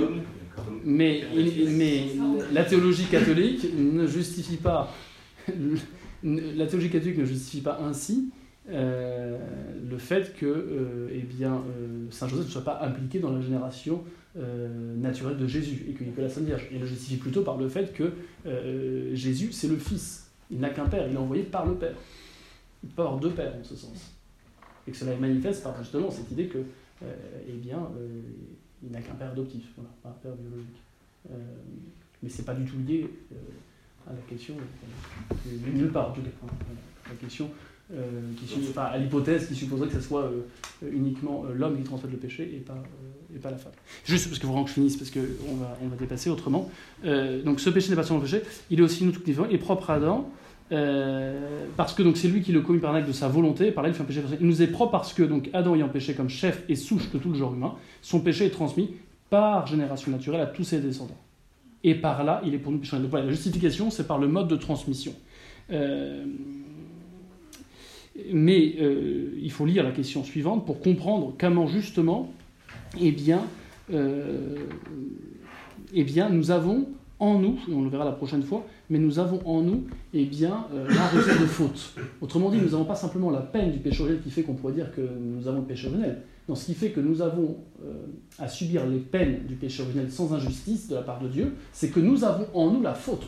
Mais, 0.84 1.24
il- 1.36 1.70
mais 1.72 2.04
la 2.52 2.64
théologie 2.64 3.06
catholique 3.06 3.68
ne 3.78 4.08
justifie 4.08 4.58
pas, 4.58 4.92
la 6.24 6.66
théologie 6.66 6.90
catholique 6.90 7.18
ne 7.20 7.26
justifie 7.26 7.62
pas 7.62 7.80
ainsi 7.88 8.30
euh, 8.70 9.38
le 9.90 9.98
fait 9.98 10.36
que 10.36 10.46
euh, 10.46 11.10
eh 11.12 11.26
euh, 11.44 12.12
Saint 12.12 12.28
Joseph 12.28 12.48
ne 12.48 12.52
soit 12.52 12.66
pas 12.66 12.82
impliqué 12.82 13.20
dans 13.20 13.32
la 13.32 13.42
génération 13.42 14.04
naturelle 14.36 15.38
de 15.38 15.48
Jésus 15.48 15.88
et 15.90 15.94
que, 15.94 16.22
la 16.22 16.30
Sainte 16.30 16.44
Vierge. 16.44 16.68
Il 16.72 16.80
le 16.80 16.86
justifie 16.86 17.18
plutôt 17.18 17.42
par 17.42 17.58
le 17.58 17.68
fait 17.68 17.92
que 17.92 18.14
Jésus, 19.16 19.52
c'est 19.52 19.68
le 19.68 19.78
Fils. 19.78 20.30
Il 20.52 20.60
n'a 20.60 20.70
qu'un 20.70 20.86
Père, 20.86 21.08
il 21.08 21.16
est 21.16 21.18
envoyé 21.18 21.42
par 21.42 21.66
le 21.66 21.74
Père. 21.74 21.96
Il 22.84 22.90
peut 22.90 23.02
avoir 23.02 23.20
deux 23.20 23.32
pères 23.32 23.56
en 23.60 23.64
ce 23.64 23.76
sens. 23.76 24.14
Et 24.88 24.92
que 24.92 24.98
cela 24.98 25.14
est 25.14 25.18
manifeste 25.18 25.64
par 25.64 25.76
justement 25.80 26.12
cette 26.12 26.30
idée 26.30 26.46
que, 26.46 26.60
eh 27.02 27.54
bien, 27.54 27.90
il 28.84 28.92
n'a 28.92 29.02
qu'un 29.02 29.16
père 29.16 29.32
adoptif, 29.32 29.72
voilà, 29.76 29.90
pas 30.04 30.10
un 30.10 30.22
père 30.22 30.36
biologique. 30.36 30.84
Mais 32.22 32.30
c'est 32.30 32.46
pas 32.46 32.54
du 32.54 32.64
tout 32.64 32.78
lié 32.88 33.10
à 34.08 34.14
la 34.14 34.22
question, 34.30 34.56
nulle 35.74 35.92
part 35.92 36.10
en 36.10 36.14
tout 36.14 36.22
cas, 36.22 36.30
hein, 36.44 36.48
la 37.10 37.16
question, 37.16 37.50
euh, 37.94 38.34
qui, 38.36 38.54
enfin, 38.70 38.84
à 38.84 38.98
l'hypothèse 38.98 39.48
qui 39.48 39.56
supposerait 39.56 39.88
que 39.88 39.94
ce 39.94 40.02
soit 40.02 40.24
euh, 40.24 40.42
uniquement 40.92 41.46
euh, 41.46 41.54
l'homme 41.54 41.78
qui 41.78 41.84
transmette 41.84 42.12
le 42.12 42.18
péché 42.18 42.44
et 42.44 42.60
pas, 42.60 42.84
et 43.34 43.40
pas 43.40 43.50
la 43.50 43.56
femme. 43.56 43.72
Juste 44.04 44.28
parce 44.28 44.40
que 44.40 44.46
vraiment 44.46 44.66
que 44.66 44.70
je 44.70 44.74
finisse, 44.74 44.98
parce 44.98 45.10
qu'on 45.10 45.56
va, 45.56 45.78
on 45.82 45.88
va 45.88 45.96
dépasser 45.96 46.30
autrement. 46.30 46.70
Donc 47.46 47.62
ce 47.62 47.70
péché 47.70 47.90
n'est 47.90 47.96
pas 47.96 48.04
seulement 48.04 48.22
le 48.22 48.30
péché, 48.30 48.44
il 48.70 48.80
est 48.80 48.84
aussi 48.84 49.06
nous 49.06 49.14
tout 49.14 49.22
il 49.26 49.56
est 49.56 49.58
propre 49.58 49.90
à 49.90 49.96
Adam. 49.96 50.30
parce 51.78 51.94
que 51.94 52.14
c'est 52.16 52.28
lui 52.28 52.42
qui 52.42 52.52
le 52.52 52.60
commet 52.60 52.80
par 52.80 52.92
l'acte 52.92 53.08
de 53.08 53.14
sa 53.14 53.30
volonté, 53.30 53.72
par 53.72 53.84
là 53.84 53.90
il 53.90 53.96
fait 53.96 54.02
un 54.02 54.06
péché. 54.06 54.22
Il 54.40 54.48
nous 54.48 54.62
est 54.62 54.68
propre 54.68 54.92
parce 54.92 55.14
que 55.14 55.24
donc 55.24 55.50
Adam 55.54 55.74
ayant 55.74 55.88
péché 55.88 56.14
comme 56.14 56.30
chef 56.30 56.64
et 56.68 56.76
souche 56.76 57.10
de 57.12 57.18
tout 57.20 57.30
le 57.30 57.36
genre 57.36 57.54
humain, 57.54 57.76
son 58.02 58.20
péché 58.20 58.46
est 58.46 58.52
transmis 58.52 58.96
par 59.30 59.66
génération 59.66 60.12
naturelle 60.12 60.42
à 60.42 60.48
tous 60.48 60.66
ses 60.66 60.80
descendants. 60.80 61.18
Et 61.88 61.96
par 61.96 62.26
là, 62.26 62.42
il 62.46 62.54
est 62.54 62.58
pour 62.58 62.74
nous. 62.74 62.80
Donc 62.80 63.14
la 63.14 63.30
justification, 63.30 63.90
c'est 63.90 64.06
par 64.06 64.18
le 64.18 64.28
mode 64.28 64.50
de 64.50 64.58
transmission. 64.58 65.14
Euh, 65.72 66.26
mais 68.34 68.76
euh, 68.82 69.32
il 69.42 69.50
faut 69.54 69.66
lire 69.66 69.86
la 69.86 69.92
question 69.92 70.26
suivante 70.26 70.66
pour 70.66 70.82
comprendre 70.82 71.34
comment 71.40 71.66
justement, 71.66 72.34
eh 73.00 73.12
bien, 73.12 73.40
euh, 73.94 74.58
eh 75.94 76.04
bien, 76.04 76.30
nous 76.30 76.52
avons 76.52 76.90
en 77.20 77.40
nous, 77.40 77.58
et 77.70 77.74
on 77.74 77.84
le 77.86 77.90
verra 77.90 78.04
la 78.04 78.12
prochaine 78.12 78.44
fois, 78.44 78.66
mais 78.90 79.00
nous 79.00 79.18
avons 79.18 79.40
en 79.48 79.62
nous 79.62 79.86
eh 80.14 80.26
bien, 80.26 80.68
la 80.74 81.08
raison 81.08 81.42
de 81.42 81.48
faute. 81.48 81.96
Autrement 82.20 82.52
dit, 82.52 82.58
nous 82.58 82.72
n'avons 82.72 82.84
pas 82.84 82.96
simplement 82.96 83.32
la 83.32 83.40
peine 83.40 83.72
du 83.72 83.80
péché 83.80 84.02
originel 84.02 84.22
qui 84.22 84.30
fait 84.30 84.44
qu'on 84.44 84.56
pourrait 84.56 84.74
dire 84.74 84.92
que 84.94 85.02
nous 85.02 85.48
avons 85.48 85.60
le 85.60 85.66
péché 85.66 85.88
originel. 85.88 86.22
Non, 86.48 86.56
ce 86.56 86.66
qui 86.66 86.74
fait 86.74 86.92
que 86.92 87.02
nous 87.02 87.22
avons 87.22 87.58
euh, 87.84 87.94
à 88.40 88.48
subir 88.48 88.86
les 88.86 89.00
peines 89.00 89.46
du 89.46 89.56
péché 89.56 89.84
originel 89.84 90.10
sans 90.10 90.34
injustice 90.34 90.88
de 90.88 90.96
la 90.96 91.02
part 91.02 91.20
de 91.20 91.28
Dieu, 91.28 91.56
c'est 91.74 91.90
que 91.90 92.00
nous 92.00 92.24
avons 92.24 92.48
en 92.54 92.72
nous 92.72 92.82
la 92.82 92.94
faute, 92.94 93.28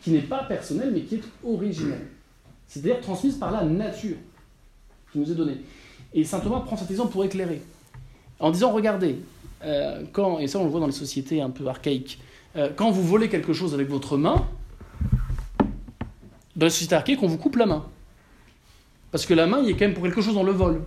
qui 0.00 0.12
n'est 0.12 0.20
pas 0.20 0.44
personnelle, 0.44 0.92
mais 0.92 1.02
qui 1.02 1.16
est 1.16 1.24
originelle. 1.44 2.06
C'est-à-dire 2.68 3.00
transmise 3.00 3.36
par 3.36 3.50
la 3.50 3.64
nature 3.64 4.16
qui 5.10 5.18
nous 5.18 5.30
est 5.30 5.34
donnée. 5.34 5.58
Et 6.14 6.22
saint 6.24 6.38
Thomas 6.38 6.60
prend 6.60 6.76
cet 6.76 6.90
exemple 6.90 7.12
pour 7.12 7.24
éclairer, 7.24 7.60
en 8.38 8.52
disant, 8.52 8.70
regardez, 8.70 9.16
euh, 9.64 10.04
quand, 10.12 10.38
et 10.38 10.46
ça 10.46 10.60
on 10.60 10.64
le 10.64 10.70
voit 10.70 10.80
dans 10.80 10.86
les 10.86 10.92
sociétés 10.92 11.40
un 11.40 11.50
peu 11.50 11.66
archaïques, 11.66 12.20
euh, 12.56 12.70
quand 12.74 12.90
vous 12.92 13.02
volez 13.02 13.28
quelque 13.28 13.52
chose 13.52 13.74
avec 13.74 13.88
votre 13.88 14.16
main, 14.16 14.46
dans 16.54 16.66
la 16.66 16.70
société 16.70 16.94
archaïque, 16.94 17.22
on 17.22 17.26
vous 17.26 17.38
coupe 17.38 17.56
la 17.56 17.66
main. 17.66 17.86
Parce 19.10 19.26
que 19.26 19.34
la 19.34 19.46
main, 19.46 19.60
il 19.62 19.70
est 19.70 19.72
quand 19.72 19.86
même 19.86 19.94
pour 19.94 20.04
quelque 20.04 20.20
chose 20.20 20.34
dans 20.34 20.44
le 20.44 20.52
vol. 20.52 20.82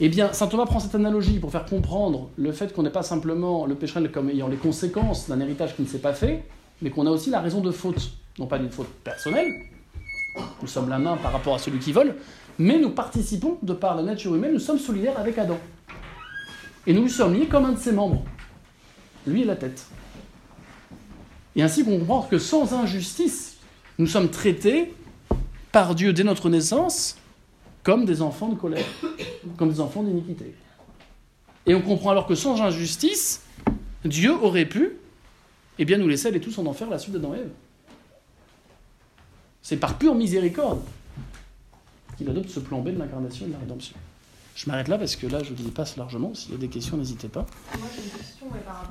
Eh 0.00 0.08
bien, 0.08 0.32
saint 0.32 0.46
Thomas 0.46 0.66
prend 0.66 0.80
cette 0.80 0.94
analogie 0.94 1.38
pour 1.38 1.50
faire 1.50 1.64
comprendre 1.64 2.30
le 2.36 2.52
fait 2.52 2.72
qu'on 2.72 2.82
n'est 2.82 2.90
pas 2.90 3.02
simplement 3.02 3.66
le 3.66 3.74
péché 3.74 4.00
comme 4.12 4.30
ayant 4.30 4.48
les 4.48 4.56
conséquences 4.56 5.28
d'un 5.28 5.40
héritage 5.40 5.76
qui 5.76 5.82
ne 5.82 5.86
s'est 5.86 5.98
pas 5.98 6.12
fait, 6.12 6.44
mais 6.80 6.90
qu'on 6.90 7.06
a 7.06 7.10
aussi 7.10 7.30
la 7.30 7.40
raison 7.40 7.60
de 7.60 7.70
faute. 7.70 8.12
Non 8.38 8.46
pas 8.46 8.58
d'une 8.58 8.70
faute 8.70 8.88
personnelle, 9.04 9.52
nous 10.62 10.68
sommes 10.68 10.88
la 10.88 10.98
main 10.98 11.16
par 11.16 11.32
rapport 11.32 11.54
à 11.54 11.58
celui 11.58 11.78
qui 11.78 11.92
vole, 11.92 12.16
mais 12.58 12.78
nous 12.78 12.90
participons, 12.90 13.58
de 13.62 13.72
par 13.72 13.94
la 13.94 14.02
nature 14.02 14.34
humaine, 14.34 14.54
nous 14.54 14.60
sommes 14.60 14.78
solidaires 14.78 15.18
avec 15.18 15.38
Adam. 15.38 15.58
Et 16.86 16.92
nous 16.92 17.02
lui 17.02 17.10
sommes 17.10 17.34
liés 17.34 17.46
comme 17.46 17.64
un 17.64 17.72
de 17.72 17.78
ses 17.78 17.92
membres. 17.92 18.24
Lui 19.26 19.42
est 19.42 19.46
la 19.46 19.56
tête. 19.56 19.86
Et 21.54 21.62
ainsi 21.62 21.84
qu'on 21.84 21.98
comprend 21.98 22.22
que 22.22 22.38
sans 22.38 22.72
injustice, 22.72 23.58
nous 23.98 24.06
sommes 24.06 24.30
traités 24.30 24.94
par 25.70 25.94
Dieu 25.94 26.12
dès 26.12 26.24
notre 26.24 26.48
naissance 26.48 27.16
comme 27.82 28.04
des 28.04 28.22
enfants 28.22 28.48
de 28.48 28.54
colère, 28.54 28.84
comme 29.56 29.70
des 29.70 29.80
enfants 29.80 30.02
d'iniquité. 30.02 30.54
Et 31.66 31.74
on 31.74 31.82
comprend 31.82 32.10
alors 32.10 32.26
que 32.26 32.34
sans 32.34 32.60
injustice, 32.60 33.42
Dieu 34.04 34.32
aurait 34.32 34.66
pu 34.66 34.96
eh 35.78 35.84
bien, 35.84 35.98
nous 35.98 36.08
laisser 36.08 36.28
aller 36.28 36.40
tous 36.40 36.58
en 36.58 36.66
enfer 36.66 36.88
la 36.88 36.98
suite 36.98 37.14
d'Adam 37.14 37.34
et 37.34 37.38
Ève. 37.38 37.50
C'est 39.62 39.78
par 39.78 39.96
pure 39.96 40.14
miséricorde 40.14 40.82
qu'il 42.16 42.28
adopte 42.28 42.50
ce 42.50 42.60
plan 42.60 42.80
B 42.80 42.90
de 42.90 42.98
l'incarnation 42.98 43.46
et 43.46 43.48
de 43.48 43.54
la 43.54 43.58
rédemption. 43.58 43.96
Je 44.54 44.68
m'arrête 44.68 44.88
là 44.88 44.98
parce 44.98 45.16
que 45.16 45.26
là, 45.26 45.42
je 45.42 45.54
vous 45.54 45.66
y 45.66 45.70
passe 45.70 45.96
largement. 45.96 46.34
S'il 46.34 46.52
y 46.52 46.54
a 46.54 46.58
des 46.58 46.68
questions, 46.68 46.96
n'hésitez 46.96 47.28
pas. 47.28 47.46
Moi, 47.78 47.88
j'ai 47.96 48.02
une 48.02 48.10
question 48.10 48.46
par 48.66 48.80